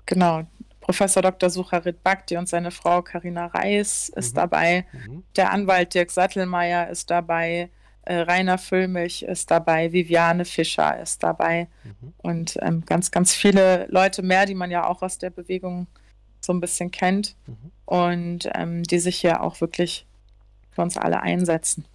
[0.06, 0.44] Genau.
[0.80, 1.50] Professor Dr.
[1.50, 4.40] Sucharit Bhakti und seine Frau Karina Reis ist Mhm.
[4.40, 4.86] dabei.
[4.94, 5.24] Mhm.
[5.36, 7.70] Der Anwalt Dirk Sattelmeier ist dabei.
[8.06, 9.92] Äh, Rainer Füllmilch ist dabei.
[9.92, 11.68] Viviane Fischer ist dabei.
[11.84, 12.14] Mhm.
[12.18, 15.88] Und ähm, ganz, ganz viele Leute mehr, die man ja auch aus der Bewegung
[16.40, 17.36] so ein bisschen kennt.
[17.48, 17.72] Mhm.
[17.86, 20.06] Und ähm, die sich hier auch wirklich
[20.72, 21.86] für uns alle einsetzen.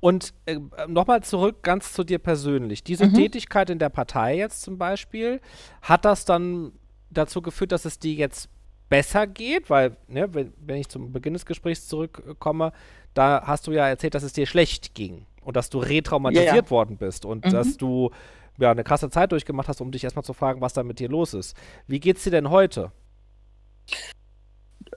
[0.00, 0.58] Und äh,
[0.88, 2.82] nochmal zurück ganz zu dir persönlich.
[2.82, 3.14] Diese Mhm.
[3.14, 5.40] Tätigkeit in der Partei jetzt zum Beispiel,
[5.82, 6.72] hat das dann
[7.10, 8.48] dazu geführt, dass es dir jetzt
[8.88, 9.70] besser geht?
[9.70, 12.72] Weil, ne, wenn, wenn ich zum Beginn des Gesprächs zurückkomme,
[13.14, 16.70] da hast du ja erzählt, dass es dir schlecht ging und dass du retraumatisiert ja.
[16.70, 17.50] worden bist und Mhm.
[17.50, 18.10] dass du
[18.58, 21.08] ja eine krasse Zeit durchgemacht hast, um dich erstmal zu fragen, was da mit dir
[21.08, 21.56] los ist.
[21.88, 22.92] Wie geht's dir denn heute?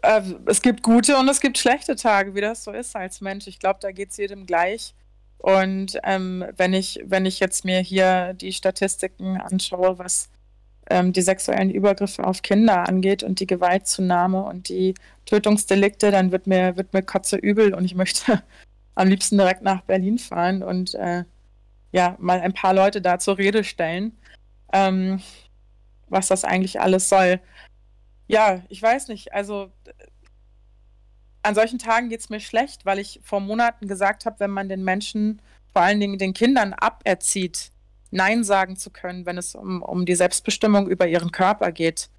[0.04, 3.48] Äh, es gibt gute und es gibt schlechte Tage, wie das so ist als Mensch.
[3.48, 4.94] Ich glaube, da geht es jedem gleich.
[5.40, 10.30] Und ähm, wenn ich, wenn ich jetzt mir hier die Statistiken anschaue, was
[10.90, 14.94] ähm, die sexuellen Übergriffe auf Kinder angeht und die Gewaltzunahme und die
[15.26, 18.44] Tötungsdelikte, dann wird mir, wird mir Kotze übel und ich möchte
[18.96, 21.24] am liebsten direkt nach Berlin fahren und äh,
[21.92, 24.18] ja, mal ein paar Leute da zur Rede stellen,
[24.72, 25.22] ähm,
[26.10, 27.40] was das eigentlich alles soll.
[28.28, 29.34] Ja, ich weiß nicht.
[29.34, 29.92] Also äh,
[31.44, 34.70] an solchen Tagen geht es mir schlecht, weil ich vor Monaten gesagt habe, wenn man
[34.70, 35.42] den Menschen,
[35.72, 37.72] vor allen Dingen den Kindern, aberzieht,
[38.12, 42.10] Nein sagen zu können, wenn es um, um die Selbstbestimmung über ihren Körper geht,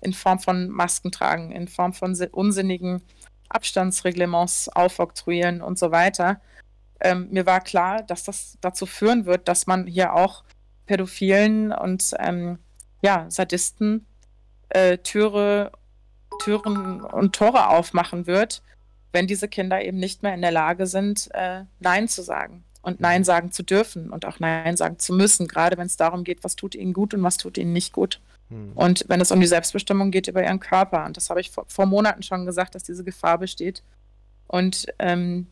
[0.00, 3.02] in Form von Masken tragen, in Form von si- unsinnigen
[3.48, 6.40] Abstandsreglements aufoktroyieren und so weiter.
[7.00, 10.44] Ähm, mir war klar, dass das dazu führen wird, dass man hier auch
[10.86, 12.58] Pädophilen und ähm,
[13.02, 14.06] ja, Sadisten
[14.70, 15.72] äh, Türe,
[16.40, 18.62] Türen und Tore aufmachen wird,
[19.12, 23.00] wenn diese Kinder eben nicht mehr in der Lage sind, äh, Nein zu sagen und
[23.00, 26.44] Nein sagen zu dürfen und auch Nein sagen zu müssen, gerade wenn es darum geht,
[26.44, 28.20] was tut ihnen gut und was tut ihnen nicht gut.
[28.48, 28.72] Hm.
[28.74, 31.04] Und wenn es um die Selbstbestimmung geht über ihren Körper.
[31.04, 33.82] Und das habe ich vor, vor Monaten schon gesagt, dass diese Gefahr besteht.
[34.46, 35.48] Und ähm,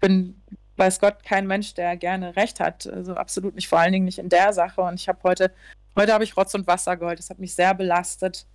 [0.00, 0.40] bin,
[0.76, 2.86] weiß Gott, kein Mensch, der gerne Recht hat.
[2.86, 4.80] Also absolut nicht, vor allen Dingen nicht in der Sache.
[4.80, 5.52] Und ich habe heute,
[5.96, 7.18] heute habe ich Rotz und Wasser geheult.
[7.18, 8.46] Das hat mich sehr belastet.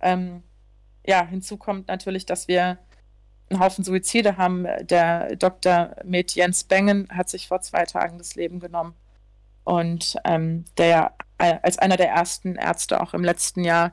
[0.00, 0.42] Ähm,
[1.06, 2.78] ja, hinzu kommt natürlich, dass wir
[3.50, 4.66] einen Haufen Suizide haben.
[4.82, 5.96] Der Dr.
[6.04, 8.94] Med Jens Bengen hat sich vor zwei Tagen das Leben genommen.
[9.64, 13.92] Und ähm, der als einer der ersten Ärzte auch im letzten Jahr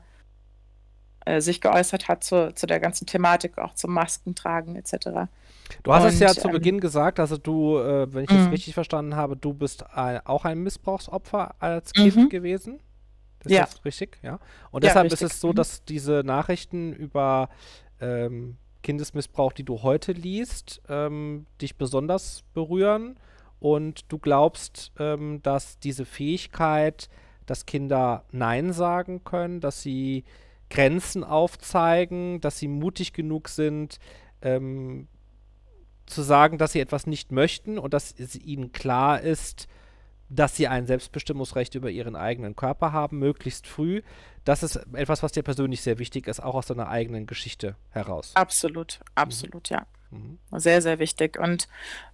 [1.24, 5.28] äh, sich geäußert hat zu, zu der ganzen Thematik, auch zum Maskentragen etc.
[5.82, 8.46] Du hast es Und, ja zu ähm, Beginn gesagt, also du, äh, wenn ich das
[8.46, 8.52] Mhm.
[8.52, 12.10] richtig verstanden habe, du bist ein, auch ein Missbrauchsopfer als Mhm.
[12.10, 12.80] Kind gewesen.
[13.44, 13.62] Ist Ja.
[13.62, 14.18] das richtig?
[14.22, 14.38] Ja.
[14.70, 15.30] Und Ja, deshalb ist richtig.
[15.32, 15.56] es so, Mhm.
[15.56, 17.48] dass diese Nachrichten über
[18.00, 23.18] ähm, Kindesmissbrauch, die du heute liest, ähm, dich besonders berühren
[23.60, 27.08] und du glaubst, ähm, dass diese Fähigkeit,
[27.50, 30.24] dass Kinder Nein sagen können, dass sie
[30.70, 33.98] Grenzen aufzeigen, dass sie mutig genug sind,
[34.42, 35.08] ähm,
[36.06, 39.66] zu sagen, dass sie etwas nicht möchten und dass es ihnen klar ist,
[40.30, 44.02] dass sie ein Selbstbestimmungsrecht über ihren eigenen Körper haben, möglichst früh.
[44.44, 48.32] Das ist etwas, was dir persönlich sehr wichtig ist, auch aus deiner eigenen Geschichte heraus.
[48.34, 49.86] Absolut, absolut, ja.
[50.10, 50.38] Mhm.
[50.52, 51.38] Sehr, sehr wichtig.
[51.38, 51.68] Und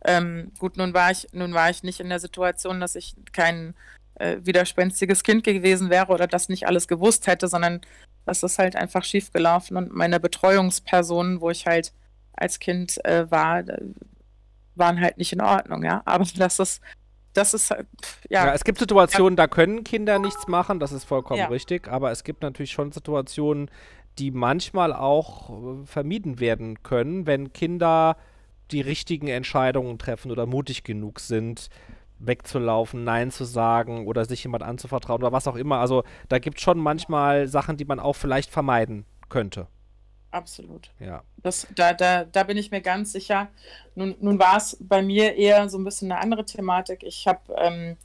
[0.05, 3.75] ähm, gut, nun war ich, nun war ich nicht in der Situation, dass ich kein
[4.17, 7.81] äh, widerspenstiges Kind gewesen wäre oder das nicht alles gewusst hätte, sondern
[8.25, 11.93] das ist halt einfach schiefgelaufen und meine Betreuungspersonen, wo ich halt
[12.33, 13.81] als Kind äh, war, äh,
[14.77, 16.03] waren halt nicht in Ordnung, ja.
[16.07, 16.81] Aber das ist,
[17.33, 17.87] das ist halt,
[18.31, 21.49] Ja, ja, es gibt Situationen, da können Kinder nichts machen, das ist vollkommen Ja.
[21.49, 23.71] richtig, aber es gibt natürlich schon Situationen,
[24.19, 28.17] die manchmal auch äh, vermieden werden können, wenn Kinder
[28.71, 31.69] die richtigen Entscheidungen treffen oder mutig genug sind,
[32.27, 35.79] wegzulaufen, Nein zu sagen oder sich jemand anzuvertrauen oder was auch immer.
[35.79, 39.67] Also da gibt es schon manchmal Sachen, die man auch vielleicht vermeiden könnte.
[40.31, 40.91] Absolut.
[40.99, 41.23] Ja.
[41.37, 43.49] Das, da, da, da bin ich mir ganz sicher.
[43.95, 47.05] Nun, nun war es bei mir eher so ein bisschen eine andere Thematik.
[47.05, 47.97] Ich habe ähm,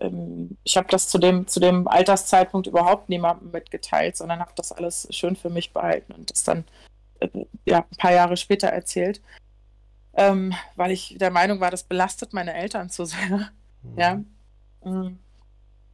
[0.00, 4.72] ähm, ich habe das zu dem, zu dem Alterszeitpunkt überhaupt niemandem mitgeteilt, sondern habe das
[4.72, 6.64] alles schön für mich behalten und das dann
[7.20, 7.28] äh,
[7.64, 9.20] ja, ein paar Jahre später erzählt,
[10.16, 13.50] ähm, weil ich der Meinung war, das belastet meine Eltern zu sehr.
[13.82, 13.98] Mhm.
[13.98, 14.14] Ja.
[14.84, 15.18] Mm.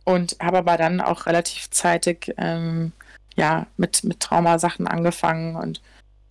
[0.05, 2.93] Und habe aber dann auch relativ zeitig ähm,
[3.37, 5.81] ja, mit, mit Traumasachen angefangen und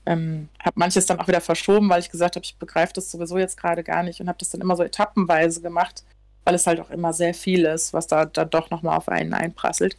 [0.06, 3.38] ähm, habe manches dann auch wieder verschoben, weil ich gesagt habe, ich begreife das sowieso
[3.38, 6.04] jetzt gerade gar nicht und habe das dann immer so etappenweise gemacht
[6.44, 9.34] weil es halt auch immer sehr viel ist, was da, da doch nochmal auf einen
[9.34, 9.98] einprasselt.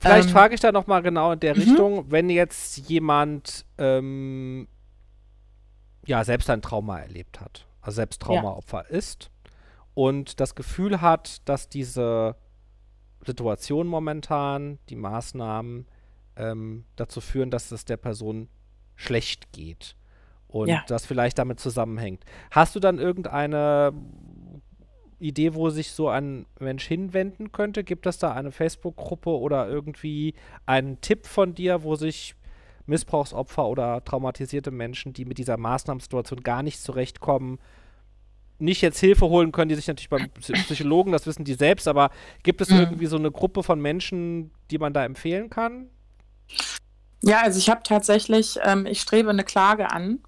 [0.00, 1.62] Vielleicht ähm, frage ich da nochmal genau in der mhm.
[1.62, 4.68] Richtung, wenn jetzt jemand ähm,
[6.08, 8.96] ja selbst ein Trauma erlebt hat, also selbst Traumaopfer ja.
[8.96, 9.30] ist
[9.94, 12.36] und das Gefühl hat, dass diese
[13.24, 15.86] Situation momentan, die Maßnahmen
[16.36, 18.48] ähm, dazu führen, dass es der Person
[18.94, 19.96] schlecht geht
[20.46, 20.84] und ja.
[20.88, 22.24] das vielleicht damit zusammenhängt.
[22.50, 23.92] Hast du dann irgendeine
[25.18, 27.84] Idee, wo sich so ein Mensch hinwenden könnte?
[27.84, 32.34] Gibt es da eine Facebook-Gruppe oder irgendwie einen Tipp von dir, wo sich
[32.88, 37.58] Missbrauchsopfer oder traumatisierte Menschen, die mit dieser Maßnahmensituation gar nicht zurechtkommen,
[38.58, 42.10] nicht jetzt Hilfe holen können, die sich natürlich beim Psychologen, das wissen die selbst, aber
[42.42, 42.78] gibt es mhm.
[42.78, 45.86] irgendwie so eine Gruppe von Menschen, die man da empfehlen kann?
[47.22, 50.20] Ja, also ich habe tatsächlich, ähm, ich strebe eine Klage an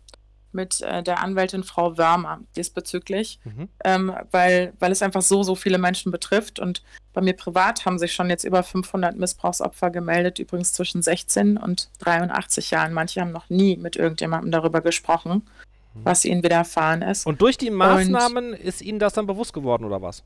[0.53, 3.69] mit äh, der Anwältin Frau Wörmer diesbezüglich, mhm.
[3.85, 6.59] ähm, weil, weil es einfach so, so viele Menschen betrifft.
[6.59, 6.83] Und
[7.13, 11.91] bei mir privat haben sich schon jetzt über 500 Missbrauchsopfer gemeldet, übrigens zwischen 16 und
[11.99, 12.93] 83 Jahren.
[12.93, 15.49] Manche haben noch nie mit irgendjemandem darüber gesprochen,
[15.95, 16.05] mhm.
[16.05, 17.27] was ihnen widerfahren ist.
[17.27, 20.23] Und durch die Maßnahmen und, ist Ihnen das dann bewusst geworden oder was?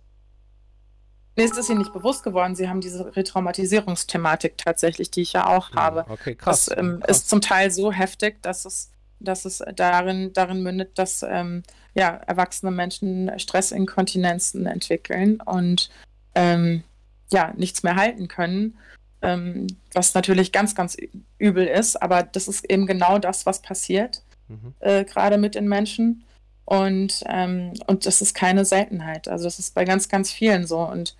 [1.36, 2.54] Nee, es ist ihnen nicht bewusst geworden.
[2.54, 5.76] Sie haben diese Retraumatisierungsthematik tatsächlich, die ich ja auch mhm.
[5.76, 6.04] habe.
[6.08, 6.66] Okay, krass.
[6.66, 7.18] Das ähm, krass.
[7.18, 8.90] ist zum Teil so heftig, dass es
[9.20, 11.62] dass es darin, darin mündet, dass ähm,
[11.94, 15.90] ja, erwachsene Menschen Stressinkontinenzen entwickeln und
[16.34, 16.82] ähm,
[17.30, 18.76] ja, nichts mehr halten können,
[19.22, 20.96] ähm, was natürlich ganz, ganz
[21.38, 24.74] übel ist, aber das ist eben genau das, was passiert, mhm.
[24.80, 26.24] äh, gerade mit den Menschen.
[26.66, 29.28] Und, ähm, und das ist keine Seltenheit.
[29.28, 30.80] Also das ist bei ganz, ganz vielen so.
[30.80, 31.14] Und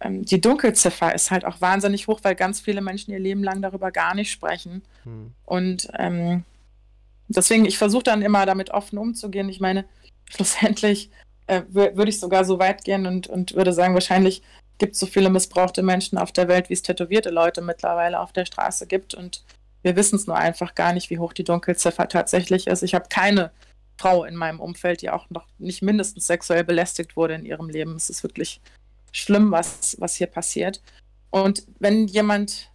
[0.00, 3.62] ähm, die Dunkelziffer ist halt auch wahnsinnig hoch, weil ganz viele Menschen ihr Leben lang
[3.62, 4.82] darüber gar nicht sprechen.
[5.04, 5.32] Mhm.
[5.46, 6.44] Und ähm,
[7.28, 9.48] Deswegen, ich versuche dann immer damit offen umzugehen.
[9.48, 9.84] Ich meine,
[10.30, 11.10] schlussendlich
[11.46, 14.42] äh, würde ich sogar so weit gehen und, und würde sagen, wahrscheinlich
[14.78, 18.32] gibt es so viele missbrauchte Menschen auf der Welt, wie es tätowierte Leute mittlerweile auf
[18.32, 19.14] der Straße gibt.
[19.14, 19.44] Und
[19.82, 22.82] wir wissen es nur einfach gar nicht, wie hoch die Dunkelziffer tatsächlich ist.
[22.82, 23.50] Ich habe keine
[23.96, 27.94] Frau in meinem Umfeld, die auch noch nicht mindestens sexuell belästigt wurde in ihrem Leben.
[27.94, 28.60] Es ist wirklich
[29.12, 30.82] schlimm, was, was hier passiert.
[31.30, 32.70] Und wenn jemand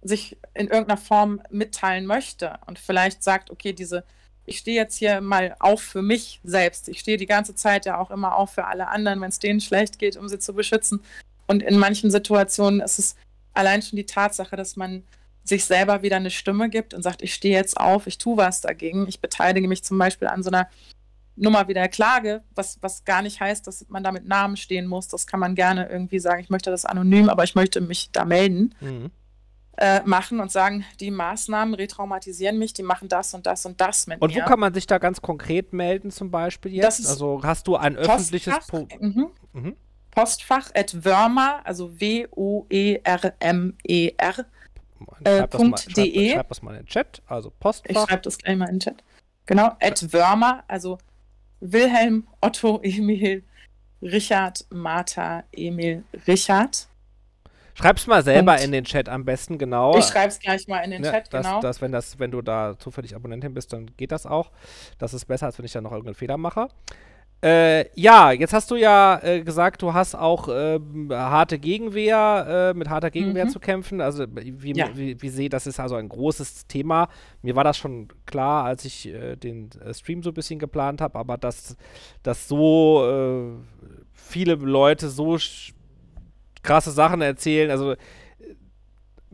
[0.00, 4.04] sich in irgendeiner Form mitteilen möchte und vielleicht sagt, okay, diese,
[4.44, 6.88] ich stehe jetzt hier mal auf für mich selbst.
[6.88, 9.60] Ich stehe die ganze Zeit ja auch immer auf für alle anderen, wenn es denen
[9.60, 11.00] schlecht geht, um sie zu beschützen.
[11.46, 13.16] Und in manchen Situationen ist es
[13.54, 15.04] allein schon die Tatsache, dass man
[15.44, 18.60] sich selber wieder eine Stimme gibt und sagt, ich stehe jetzt auf, ich tue was
[18.60, 19.08] dagegen.
[19.08, 20.68] Ich beteilige mich zum Beispiel an so einer
[21.34, 24.86] Nummer wie der Klage, was, was gar nicht heißt, dass man da mit Namen stehen
[24.86, 25.08] muss.
[25.08, 28.24] Das kann man gerne irgendwie sagen, ich möchte das anonym, aber ich möchte mich da
[28.24, 28.74] melden.
[28.80, 29.10] Mhm
[29.82, 34.06] äh, machen und sagen, die Maßnahmen retraumatisieren mich, die machen das und das und das
[34.06, 34.38] mit und mir.
[34.38, 37.04] Und wo kann man sich da ganz konkret melden zum Beispiel jetzt?
[37.04, 39.32] also hast du ein öffentliches Pro mhm.
[39.52, 39.74] Mhm.
[40.12, 42.64] Postfach at Wörmer, also W-O-E-R-M-E-R.
[45.24, 47.90] Äh, schreib, das mal, schreib, schreib das mal in den Chat, also Postfach.
[47.90, 49.02] Ich schreibe das gleich mal in den Chat.
[49.46, 50.98] Genau, at Wörmer, also
[51.58, 53.42] Wilhelm, Otto, Emil,
[54.00, 56.86] Richard, Martha, Emil, Richard
[57.82, 59.96] Schreib's mal selber und in den Chat am besten, genau.
[59.98, 61.60] Ich schreib's gleich mal in den ja, Chat, dass, genau.
[61.60, 64.50] Dass, wenn, das, wenn du da zufällig Abonnentin bist, dann geht das auch.
[64.98, 66.68] Das ist besser, als wenn ich da noch irgendeinen Fehler mache.
[67.44, 70.78] Äh, ja, jetzt hast du ja äh, gesagt, du hast auch äh,
[71.10, 73.50] harte Gegenwehr, äh, mit harter Gegenwehr mhm.
[73.50, 74.00] zu kämpfen.
[74.00, 74.90] Also wie, ja.
[74.94, 77.08] wie, wie sehe, das ist also ein großes Thema.
[77.42, 81.00] Mir war das schon klar, als ich äh, den äh, Stream so ein bisschen geplant
[81.00, 81.76] habe, aber dass,
[82.22, 83.58] dass so
[84.12, 85.36] viele Leute so
[86.62, 87.70] krasse Sachen erzählen.
[87.70, 87.96] Also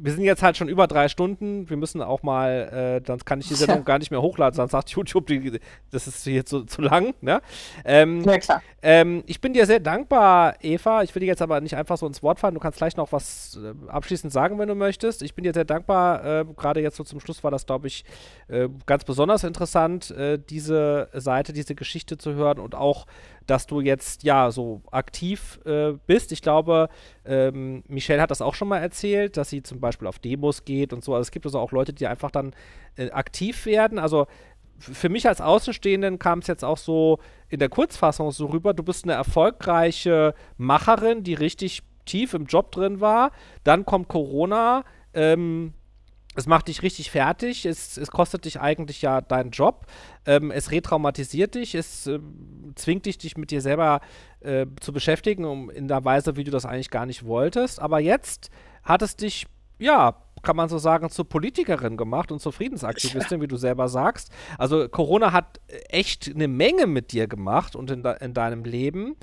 [0.01, 1.69] wir sind jetzt halt schon über drei Stunden.
[1.69, 4.71] Wir müssen auch mal, äh, sonst kann ich die Sendung gar nicht mehr hochladen, sonst
[4.73, 5.59] sagt YouTube, die,
[5.91, 7.15] das ist jetzt so, zu lang.
[7.21, 7.41] Ne?
[7.85, 8.63] Ähm, Ja, klar.
[8.83, 11.03] ähm, ich bin dir sehr dankbar, Eva.
[11.03, 12.55] Ich will dir jetzt aber nicht einfach so ins Wort fallen.
[12.55, 15.23] Du kannst gleich noch was äh, abschließend sagen, wenn du möchtest.
[15.23, 16.25] Ich bin dir sehr dankbar.
[16.25, 18.05] Äh, Gerade jetzt so zum Schluss war das, glaube ich,
[18.49, 23.07] äh, ganz besonders interessant, äh, diese Seite, diese Geschichte zu hören und auch,
[23.47, 26.33] dass du jetzt ja so aktiv äh, bist.
[26.33, 26.89] Ich glaube,
[27.25, 30.93] ähm, Michelle hat das auch schon mal erzählt, dass sie zum Beispiel auf Demos geht
[30.93, 31.15] und so.
[31.15, 32.55] Also es gibt also auch Leute, die einfach dann
[32.97, 33.99] äh, aktiv werden.
[33.99, 34.27] Also
[34.79, 37.19] für mich als Außenstehenden kam es jetzt auch so
[37.49, 42.73] in der Kurzfassung so rüber, du bist eine erfolgreiche Macherin, die richtig tief im Job
[42.73, 43.33] drin war.
[43.65, 44.85] Dann kommt Corona,
[45.15, 45.75] ähm,
[46.35, 49.87] es macht dich richtig fertig, es, es kostet dich eigentlich ja deinen Job,
[50.25, 54.01] ähm, es retraumatisiert dich, es ähm, zwingt dich, dich mit dir selber
[54.41, 57.81] äh, zu beschäftigen, um in der Weise, wie du das eigentlich gar nicht wolltest.
[57.81, 58.51] Aber jetzt
[58.85, 59.47] hat es dich,
[59.79, 64.31] ja, kann man so sagen, zur Politikerin gemacht und zur Friedensaktivistin, wie du selber sagst.
[64.57, 69.17] Also Corona hat echt eine Menge mit dir gemacht und in, de in deinem Leben.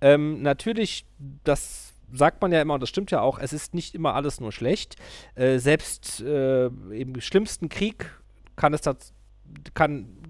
[0.00, 1.06] Ähm, natürlich,
[1.44, 4.40] das sagt man ja immer, und das stimmt ja auch, es ist nicht immer alles
[4.40, 4.96] nur schlecht.
[5.34, 8.10] Äh, selbst äh, im schlimmsten Krieg
[8.56, 9.12] kann es tats-
[9.74, 10.20] kann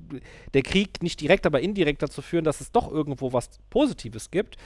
[0.54, 4.56] der Krieg nicht direkt, aber indirekt dazu führen, dass es doch irgendwo was Positives gibt.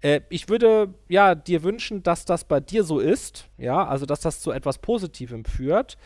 [0.00, 4.20] Äh, ich würde ja dir wünschen, dass das bei dir so ist, ja, also dass
[4.20, 5.98] das zu etwas Positivem führt.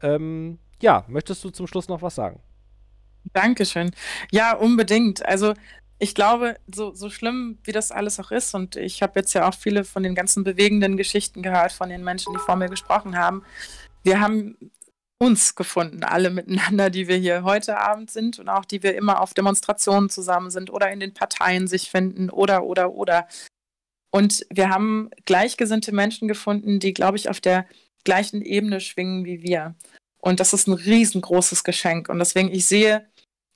[0.00, 2.40] Ähm, ja, möchtest du zum Schluss noch was sagen?
[3.32, 3.90] Dankeschön.
[4.30, 5.24] Ja, unbedingt.
[5.26, 5.54] Also
[5.98, 9.48] ich glaube, so, so schlimm wie das alles auch ist, und ich habe jetzt ja
[9.48, 13.16] auch viele von den ganzen bewegenden Geschichten gehört von den Menschen, die vor mir gesprochen
[13.16, 13.42] haben.
[14.02, 14.56] Wir haben
[15.18, 19.20] uns gefunden, alle miteinander, die wir hier heute Abend sind und auch die wir immer
[19.20, 23.26] auf Demonstrationen zusammen sind oder in den Parteien sich finden oder, oder, oder.
[24.10, 27.66] Und wir haben gleichgesinnte Menschen gefunden, die, glaube ich, auf der
[28.04, 29.74] gleichen Ebene schwingen wie wir.
[30.18, 32.08] Und das ist ein riesengroßes Geschenk.
[32.08, 33.06] Und deswegen, ich sehe,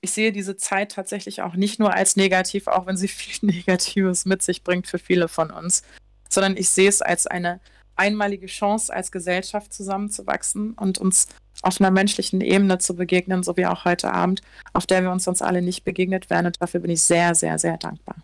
[0.01, 4.25] ich sehe diese Zeit tatsächlich auch nicht nur als negativ, auch wenn sie viel Negatives
[4.25, 5.83] mit sich bringt für viele von uns,
[6.29, 7.59] sondern ich sehe es als eine
[7.95, 11.27] einmalige Chance, als Gesellschaft zusammenzuwachsen und uns
[11.61, 14.41] auf einer menschlichen Ebene zu begegnen, so wie auch heute Abend,
[14.73, 16.45] auf der wir uns sonst alle nicht begegnet wären.
[16.45, 18.15] Und dafür bin ich sehr, sehr, sehr dankbar.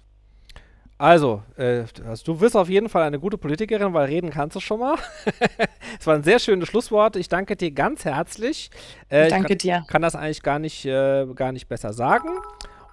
[1.00, 4.60] Also, äh, also, du wirst auf jeden Fall eine gute Politikerin, weil reden kannst du
[4.60, 4.96] schon mal.
[6.00, 7.16] Es war ein sehr schönes Schlusswort.
[7.16, 8.70] Ich danke dir ganz herzlich.
[9.10, 9.76] Äh, Danke ich dir.
[9.78, 12.30] kann, kann das eigentlich gar nicht, äh, gar nicht besser sagen.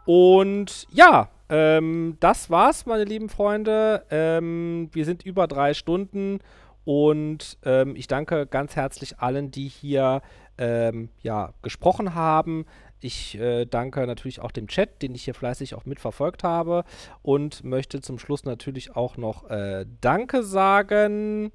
[0.04, 4.04] Und ja, ähm, das war's, meine lieben Freunde.
[4.10, 6.40] Ähm, wir sind über drei Stunden
[6.84, 10.22] und ähm, ich danke ganz herzlich allen, die hier
[10.58, 12.66] ähm, ja, gesprochen haben.
[13.00, 16.84] Ich äh, danke natürlich auch dem Chat, den ich hier fleißig auch mitverfolgt habe
[17.22, 21.52] und möchte zum Schluss natürlich auch noch äh, Danke sagen.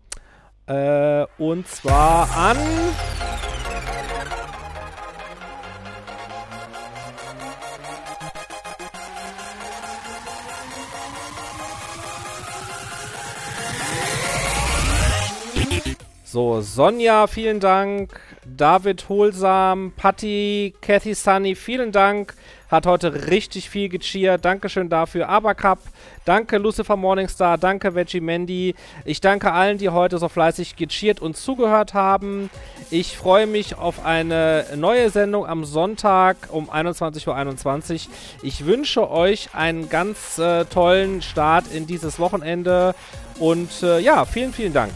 [0.68, 2.58] Äh, und zwar an.
[16.32, 18.20] So, Sonja, vielen Dank.
[18.46, 22.36] David Holsam, Patti, Cathy Sunny, vielen Dank.
[22.70, 24.46] Hat heute richtig viel gecheert.
[24.46, 25.28] Dankeschön dafür.
[25.28, 25.80] Abercup,
[26.26, 28.76] danke Lucifer Morningstar, danke Veggie Mandy.
[29.06, 32.52] Ich danke allen, die heute so fleißig gecheert und zugehört haben.
[32.92, 37.26] Ich freue mich auf eine neue Sendung am Sonntag um 21.21
[37.94, 38.14] Uhr.
[38.44, 42.94] Ich wünsche euch einen ganz äh, tollen Start in dieses Wochenende.
[43.40, 44.92] Und äh, ja, vielen, vielen Dank.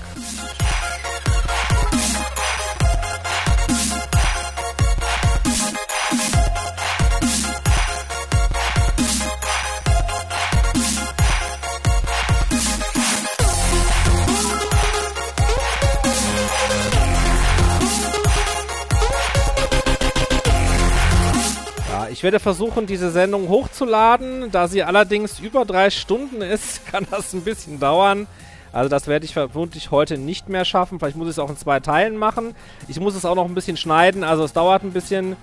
[22.23, 24.49] Ich werde versuchen, diese Sendung hochzuladen.
[24.49, 28.27] Da sie allerdings über drei Stunden ist, kann das ein bisschen dauern.
[28.71, 30.99] Also das werde ich vermutlich heute nicht mehr schaffen.
[30.99, 32.55] Vielleicht muss ich es auch in zwei Teilen machen.
[32.87, 35.35] Ich muss es auch noch ein bisschen schneiden, also es dauert ein bisschen.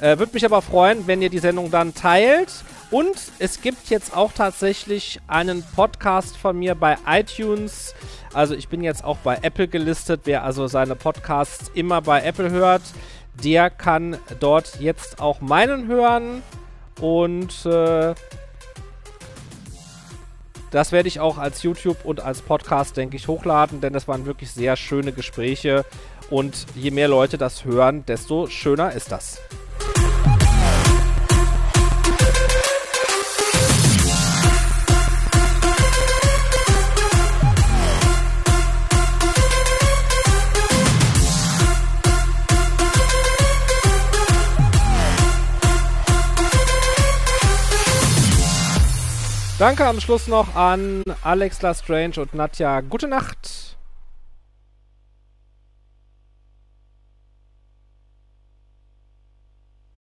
[0.00, 2.52] Äh, Würde mich aber freuen, wenn ihr die Sendung dann teilt.
[2.92, 7.96] Und es gibt jetzt auch tatsächlich einen Podcast von mir bei iTunes.
[8.32, 10.20] Also ich bin jetzt auch bei Apple gelistet.
[10.22, 12.82] Wer also seine Podcasts immer bei Apple hört,
[13.44, 16.42] der kann dort jetzt auch meinen hören.
[17.00, 18.14] Und äh,
[20.70, 24.26] das werde ich auch als YouTube und als Podcast, denke ich, hochladen, denn das waren
[24.26, 25.84] wirklich sehr schöne Gespräche.
[26.30, 29.40] Und je mehr Leute das hören, desto schöner ist das.
[49.58, 52.80] Danke am Schluss noch an Alex Lestrange und Nadja.
[52.80, 53.67] Gute Nacht.